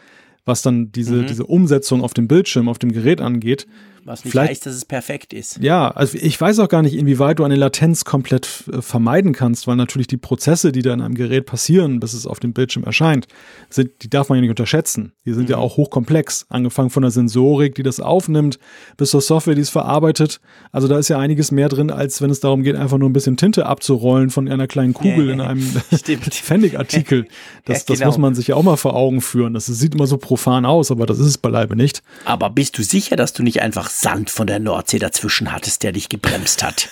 was 0.45 0.61
dann 0.61 0.91
diese, 0.91 1.15
mhm. 1.15 1.27
diese 1.27 1.45
Umsetzung 1.45 2.03
auf 2.03 2.13
dem 2.13 2.27
Bildschirm, 2.27 2.69
auf 2.69 2.80
dem 2.80 2.91
Gerät 2.91 3.22
angeht. 3.22 3.68
Was 4.03 4.23
nicht 4.23 4.31
Vielleicht, 4.31 4.49
heißt, 4.51 4.65
dass 4.65 4.73
es 4.73 4.85
perfekt 4.85 5.31
ist. 5.31 5.59
Ja, 5.61 5.91
also 5.91 6.18
ich 6.19 6.39
weiß 6.39 6.57
auch 6.59 6.69
gar 6.69 6.81
nicht, 6.81 6.95
inwieweit 6.95 7.38
du 7.38 7.43
eine 7.43 7.55
Latenz 7.55 8.03
komplett 8.03 8.63
äh, 8.72 8.81
vermeiden 8.81 9.31
kannst, 9.31 9.68
weil 9.68 9.76
natürlich 9.76 10.07
die 10.07 10.18
Prozesse, 10.18 10.72
die 10.72 10.81
da 10.81 10.93
in 10.93 11.01
einem 11.01 11.13
Gerät 11.13 11.45
passieren, 11.45 11.99
bis 11.99 12.13
es 12.13 12.26
auf 12.26 12.39
dem 12.39 12.53
Bildschirm 12.53 12.84
erscheint, 12.84 13.27
sind, 13.69 13.91
die 14.01 14.09
darf 14.09 14.30
man 14.30 14.38
ja 14.38 14.41
nicht 14.41 14.49
unterschätzen. 14.49 15.13
Die 15.26 15.34
sind 15.34 15.43
mhm. 15.43 15.51
ja 15.51 15.57
auch 15.57 15.77
hochkomplex, 15.77 16.47
angefangen 16.49 16.89
von 16.89 17.03
der 17.03 17.11
Sensorik, 17.11 17.76
die 17.76 17.84
das 17.84 17.99
aufnimmt, 17.99 18.57
bis 18.97 19.11
zur 19.11 19.22
Software, 19.22 19.53
die 19.53 19.61
es 19.61 19.69
verarbeitet. 19.69 20.41
Also 20.72 20.88
da 20.88 20.97
ist 20.97 21.09
ja 21.09 21.19
einiges 21.19 21.51
mehr 21.51 21.69
drin, 21.69 21.91
als 21.91 22.22
wenn 22.23 22.31
es 22.31 22.39
darum 22.39 22.63
geht, 22.63 22.76
einfach 22.76 22.97
nur 22.97 23.09
ein 23.09 23.13
bisschen 23.13 23.38
Tinte 23.38 23.68
abzurollen 23.68 24.31
von 24.31 24.49
einer 24.49 24.68
kleinen 24.68 24.93
Kugel 24.93 25.30
in 25.30 25.41
einem 25.41 25.61
Pfennig-Artikel. 25.61 27.27
Das, 27.65 27.80
ja, 27.80 27.84
genau. 27.85 27.99
das 27.99 28.05
muss 28.07 28.18
man 28.18 28.35
sich 28.35 28.47
ja 28.47 28.55
auch 28.55 28.63
mal 28.63 28.76
vor 28.76 28.95
Augen 28.95 29.22
führen. 29.22 29.53
Das 29.53 29.68
sieht 29.68 29.93
immer 29.93 30.07
so 30.07 30.18
profan 30.31 30.65
aus, 30.65 30.91
aber 30.91 31.05
das 31.05 31.19
ist 31.19 31.27
es 31.27 31.37
beileibe 31.37 31.75
nicht. 31.75 32.01
Aber 32.23 32.49
bist 32.49 32.77
du 32.77 32.83
sicher, 32.83 33.17
dass 33.17 33.33
du 33.33 33.43
nicht 33.43 33.61
einfach 33.61 33.89
Sand 33.89 34.29
von 34.29 34.47
der 34.47 34.59
Nordsee 34.59 34.97
dazwischen 34.97 35.51
hattest, 35.51 35.83
der 35.83 35.91
dich 35.91 36.07
gebremst 36.07 36.63
hat. 36.63 36.87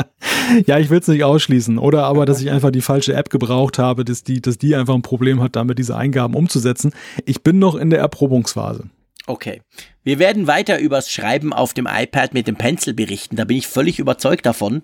ja, 0.66 0.78
ich 0.78 0.88
will 0.88 0.98
es 0.98 1.06
nicht 1.06 1.22
ausschließen. 1.22 1.76
Oder 1.76 2.04
aber, 2.04 2.24
dass 2.24 2.40
ich 2.40 2.50
einfach 2.50 2.70
die 2.70 2.80
falsche 2.80 3.12
App 3.12 3.28
gebraucht 3.28 3.78
habe, 3.78 4.06
dass 4.06 4.24
die, 4.24 4.40
dass 4.40 4.56
die 4.56 4.74
einfach 4.74 4.94
ein 4.94 5.02
Problem 5.02 5.42
hat, 5.42 5.54
damit 5.54 5.78
diese 5.78 5.98
Eingaben 5.98 6.34
umzusetzen. 6.34 6.94
Ich 7.26 7.42
bin 7.42 7.58
noch 7.58 7.74
in 7.74 7.90
der 7.90 7.98
Erprobungsphase. 7.98 8.84
Okay. 9.26 9.60
Wir 10.02 10.18
werden 10.18 10.46
weiter 10.46 10.78
übers 10.78 11.10
Schreiben 11.10 11.52
auf 11.52 11.74
dem 11.74 11.86
iPad 11.86 12.32
mit 12.32 12.48
dem 12.48 12.56
Pencil 12.56 12.94
berichten. 12.94 13.36
Da 13.36 13.44
bin 13.44 13.58
ich 13.58 13.68
völlig 13.68 13.98
überzeugt 13.98 14.46
davon. 14.46 14.80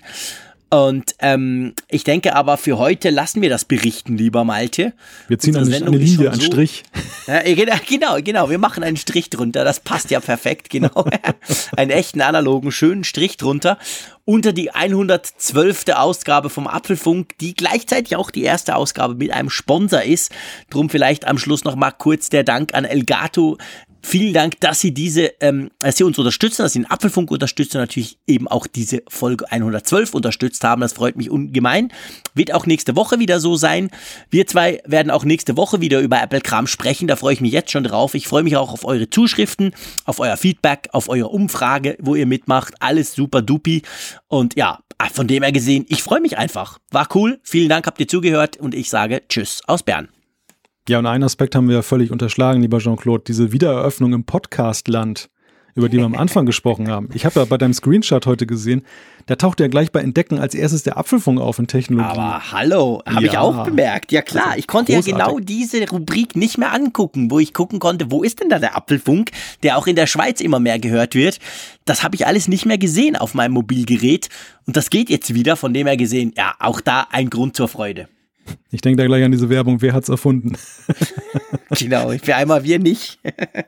Und 0.70 1.14
ähm, 1.20 1.72
ich 1.88 2.04
denke 2.04 2.36
aber 2.36 2.58
für 2.58 2.76
heute 2.76 3.08
lassen 3.08 3.40
wir 3.40 3.48
das 3.48 3.64
berichten, 3.64 4.18
lieber 4.18 4.44
Malte. 4.44 4.92
Wir 5.26 5.38
ziehen 5.38 5.56
eine, 5.56 5.74
eine 5.74 5.96
Linie, 5.96 6.30
einen 6.30 6.40
so, 6.40 6.46
Strich. 6.46 6.82
Ja, 7.26 7.40
genau, 7.42 7.76
genau, 7.88 8.16
genau, 8.22 8.50
wir 8.50 8.58
machen 8.58 8.82
einen 8.82 8.98
Strich 8.98 9.30
drunter. 9.30 9.64
Das 9.64 9.80
passt 9.80 10.10
ja 10.10 10.20
perfekt, 10.20 10.68
genau. 10.70 11.06
einen 11.76 11.90
echten 11.90 12.20
analogen, 12.20 12.70
schönen 12.70 13.04
Strich 13.04 13.38
drunter. 13.38 13.78
Unter 14.26 14.52
die 14.52 14.70
112. 14.70 15.84
Ausgabe 15.94 16.50
vom 16.50 16.66
Apfelfunk, 16.66 17.38
die 17.38 17.54
gleichzeitig 17.54 18.14
auch 18.14 18.30
die 18.30 18.42
erste 18.42 18.76
Ausgabe 18.76 19.14
mit 19.14 19.30
einem 19.30 19.48
Sponsor 19.48 20.02
ist. 20.02 20.32
Drum 20.68 20.90
vielleicht 20.90 21.26
am 21.26 21.38
Schluss 21.38 21.64
noch 21.64 21.76
mal 21.76 21.92
kurz 21.92 22.28
der 22.28 22.44
Dank 22.44 22.74
an 22.74 22.84
Elgato, 22.84 23.56
Vielen 24.02 24.32
Dank, 24.32 24.60
dass 24.60 24.80
Sie 24.80 24.94
diese, 24.94 25.32
ähm, 25.40 25.70
dass 25.80 25.96
Sie 25.96 26.04
uns 26.04 26.18
unterstützen, 26.18 26.62
dass 26.62 26.72
Sie 26.72 26.80
den 26.80 26.90
Apfelfunk 26.90 27.30
unterstützen, 27.30 27.78
natürlich 27.78 28.18
eben 28.26 28.46
auch 28.48 28.66
diese 28.66 29.02
Folge 29.08 29.50
112 29.50 30.14
unterstützt 30.14 30.62
haben. 30.64 30.80
Das 30.80 30.92
freut 30.92 31.16
mich 31.16 31.30
ungemein. 31.30 31.92
Wird 32.34 32.54
auch 32.54 32.66
nächste 32.66 32.96
Woche 32.96 33.18
wieder 33.18 33.40
so 33.40 33.56
sein. 33.56 33.90
Wir 34.30 34.46
zwei 34.46 34.80
werden 34.86 35.10
auch 35.10 35.24
nächste 35.24 35.56
Woche 35.56 35.80
wieder 35.80 36.00
über 36.00 36.22
Apple-Kram 36.22 36.66
sprechen. 36.66 37.08
Da 37.08 37.16
freue 37.16 37.34
ich 37.34 37.40
mich 37.40 37.52
jetzt 37.52 37.70
schon 37.70 37.84
drauf. 37.84 38.14
Ich 38.14 38.28
freue 38.28 38.42
mich 38.42 38.56
auch 38.56 38.72
auf 38.72 38.84
eure 38.84 39.10
Zuschriften, 39.10 39.72
auf 40.04 40.20
euer 40.20 40.36
Feedback, 40.36 40.88
auf 40.92 41.08
eure 41.08 41.28
Umfrage, 41.28 41.96
wo 42.00 42.14
ihr 42.14 42.26
mitmacht. 42.26 42.74
Alles 42.80 43.14
super 43.14 43.42
dupi. 43.42 43.82
Und 44.28 44.56
ja, 44.56 44.80
von 45.12 45.26
dem 45.26 45.42
her 45.42 45.52
gesehen, 45.52 45.86
ich 45.88 46.02
freue 46.02 46.20
mich 46.20 46.38
einfach. 46.38 46.78
War 46.90 47.08
cool. 47.14 47.40
Vielen 47.42 47.68
Dank, 47.68 47.86
habt 47.86 48.00
ihr 48.00 48.08
zugehört 48.08 48.56
und 48.56 48.74
ich 48.74 48.90
sage 48.90 49.22
Tschüss 49.28 49.60
aus 49.66 49.82
Bern. 49.82 50.08
Ja, 50.88 50.98
und 50.98 51.06
einen 51.06 51.24
Aspekt 51.24 51.54
haben 51.54 51.68
wir 51.68 51.76
ja 51.76 51.82
völlig 51.82 52.10
unterschlagen, 52.10 52.62
lieber 52.62 52.78
Jean-Claude, 52.78 53.24
diese 53.26 53.52
Wiedereröffnung 53.52 54.12
im 54.14 54.24
Podcastland. 54.24 55.28
über 55.74 55.88
die 55.88 55.98
wir 55.98 56.06
am 56.06 56.16
Anfang 56.16 56.44
gesprochen 56.44 56.88
haben. 56.90 57.08
Ich 57.14 57.24
habe 57.24 57.38
ja 57.38 57.44
bei 57.44 57.56
deinem 57.56 57.72
Screenshot 57.72 58.26
heute 58.26 58.46
gesehen, 58.46 58.82
da 59.26 59.36
taucht 59.36 59.60
ja 59.60 59.68
gleich 59.68 59.92
bei 59.92 60.00
Entdecken 60.00 60.40
als 60.40 60.56
erstes 60.56 60.82
der 60.82 60.96
Apfelfunk 60.96 61.38
auf 61.40 61.60
in 61.60 61.68
Technologie. 61.68 62.18
Aber 62.18 62.50
hallo, 62.50 63.00
habe 63.06 63.24
Ja. 63.26 63.30
ich 63.32 63.38
auch 63.38 63.62
bemerkt. 63.64 64.10
Ja 64.10 64.22
klar, 64.22 64.46
Also, 64.46 64.58
ich 64.58 64.66
konnte 64.66 64.92
großartig. 64.92 65.12
ja 65.16 65.24
genau 65.26 65.38
diese 65.38 65.88
Rubrik 65.88 66.34
nicht 66.34 66.58
mehr 66.58 66.72
angucken, 66.72 67.30
wo 67.30 67.38
ich 67.38 67.54
gucken 67.54 67.78
konnte, 67.78 68.10
wo 68.10 68.24
ist 68.24 68.40
denn 68.40 68.48
da 68.48 68.58
der 68.58 68.76
Apfelfunk, 68.76 69.30
der 69.62 69.78
auch 69.78 69.86
in 69.86 69.94
der 69.94 70.08
Schweiz 70.08 70.40
immer 70.40 70.58
mehr 70.58 70.80
gehört 70.80 71.14
wird. 71.14 71.38
Das 71.84 72.02
habe 72.02 72.16
ich 72.16 72.26
alles 72.26 72.48
nicht 72.48 72.66
mehr 72.66 72.78
gesehen 72.78 73.14
auf 73.14 73.34
meinem 73.34 73.52
Mobilgerät 73.52 74.28
und 74.66 74.76
das 74.76 74.90
geht 74.90 75.10
jetzt 75.10 75.32
wieder, 75.32 75.54
von 75.54 75.72
dem 75.72 75.86
her 75.86 75.96
gesehen, 75.96 76.32
ja, 76.36 76.54
auch 76.58 76.80
da 76.80 77.06
ein 77.12 77.30
Grund 77.30 77.54
zur 77.54 77.68
Freude. 77.68 78.08
Ich 78.70 78.80
denke 78.80 78.98
da 78.98 79.06
gleich 79.06 79.24
an 79.24 79.32
diese 79.32 79.48
Werbung, 79.48 79.80
wer 79.82 79.92
hat's 79.92 80.08
erfunden? 80.08 80.56
Genau, 81.78 82.10
für 82.22 82.34
einmal 82.34 82.64
wir 82.64 82.78
nicht. 82.78 83.20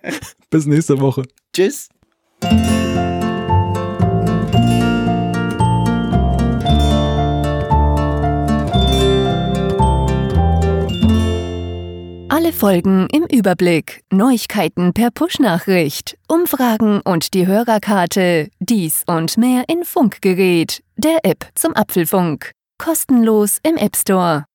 Bis 0.50 0.66
nächste 0.66 0.98
Woche. 1.00 1.22
Tschüss. 1.54 1.90
Alle 12.28 12.52
Folgen 12.52 13.06
im 13.12 13.26
Überblick, 13.30 14.02
Neuigkeiten 14.10 14.94
per 14.94 15.10
Push-Nachricht, 15.10 16.16
Umfragen 16.26 17.00
und 17.02 17.34
die 17.34 17.46
Hörerkarte, 17.46 18.48
dies 18.60 19.04
und 19.06 19.36
mehr 19.36 19.64
in 19.68 19.84
Funkgerät, 19.84 20.82
der 20.96 21.18
App 21.24 21.46
zum 21.54 21.76
Apfelfunk. 21.76 22.52
Kostenlos 22.78 23.58
im 23.62 23.76
App 23.76 23.94
Store. 23.94 24.46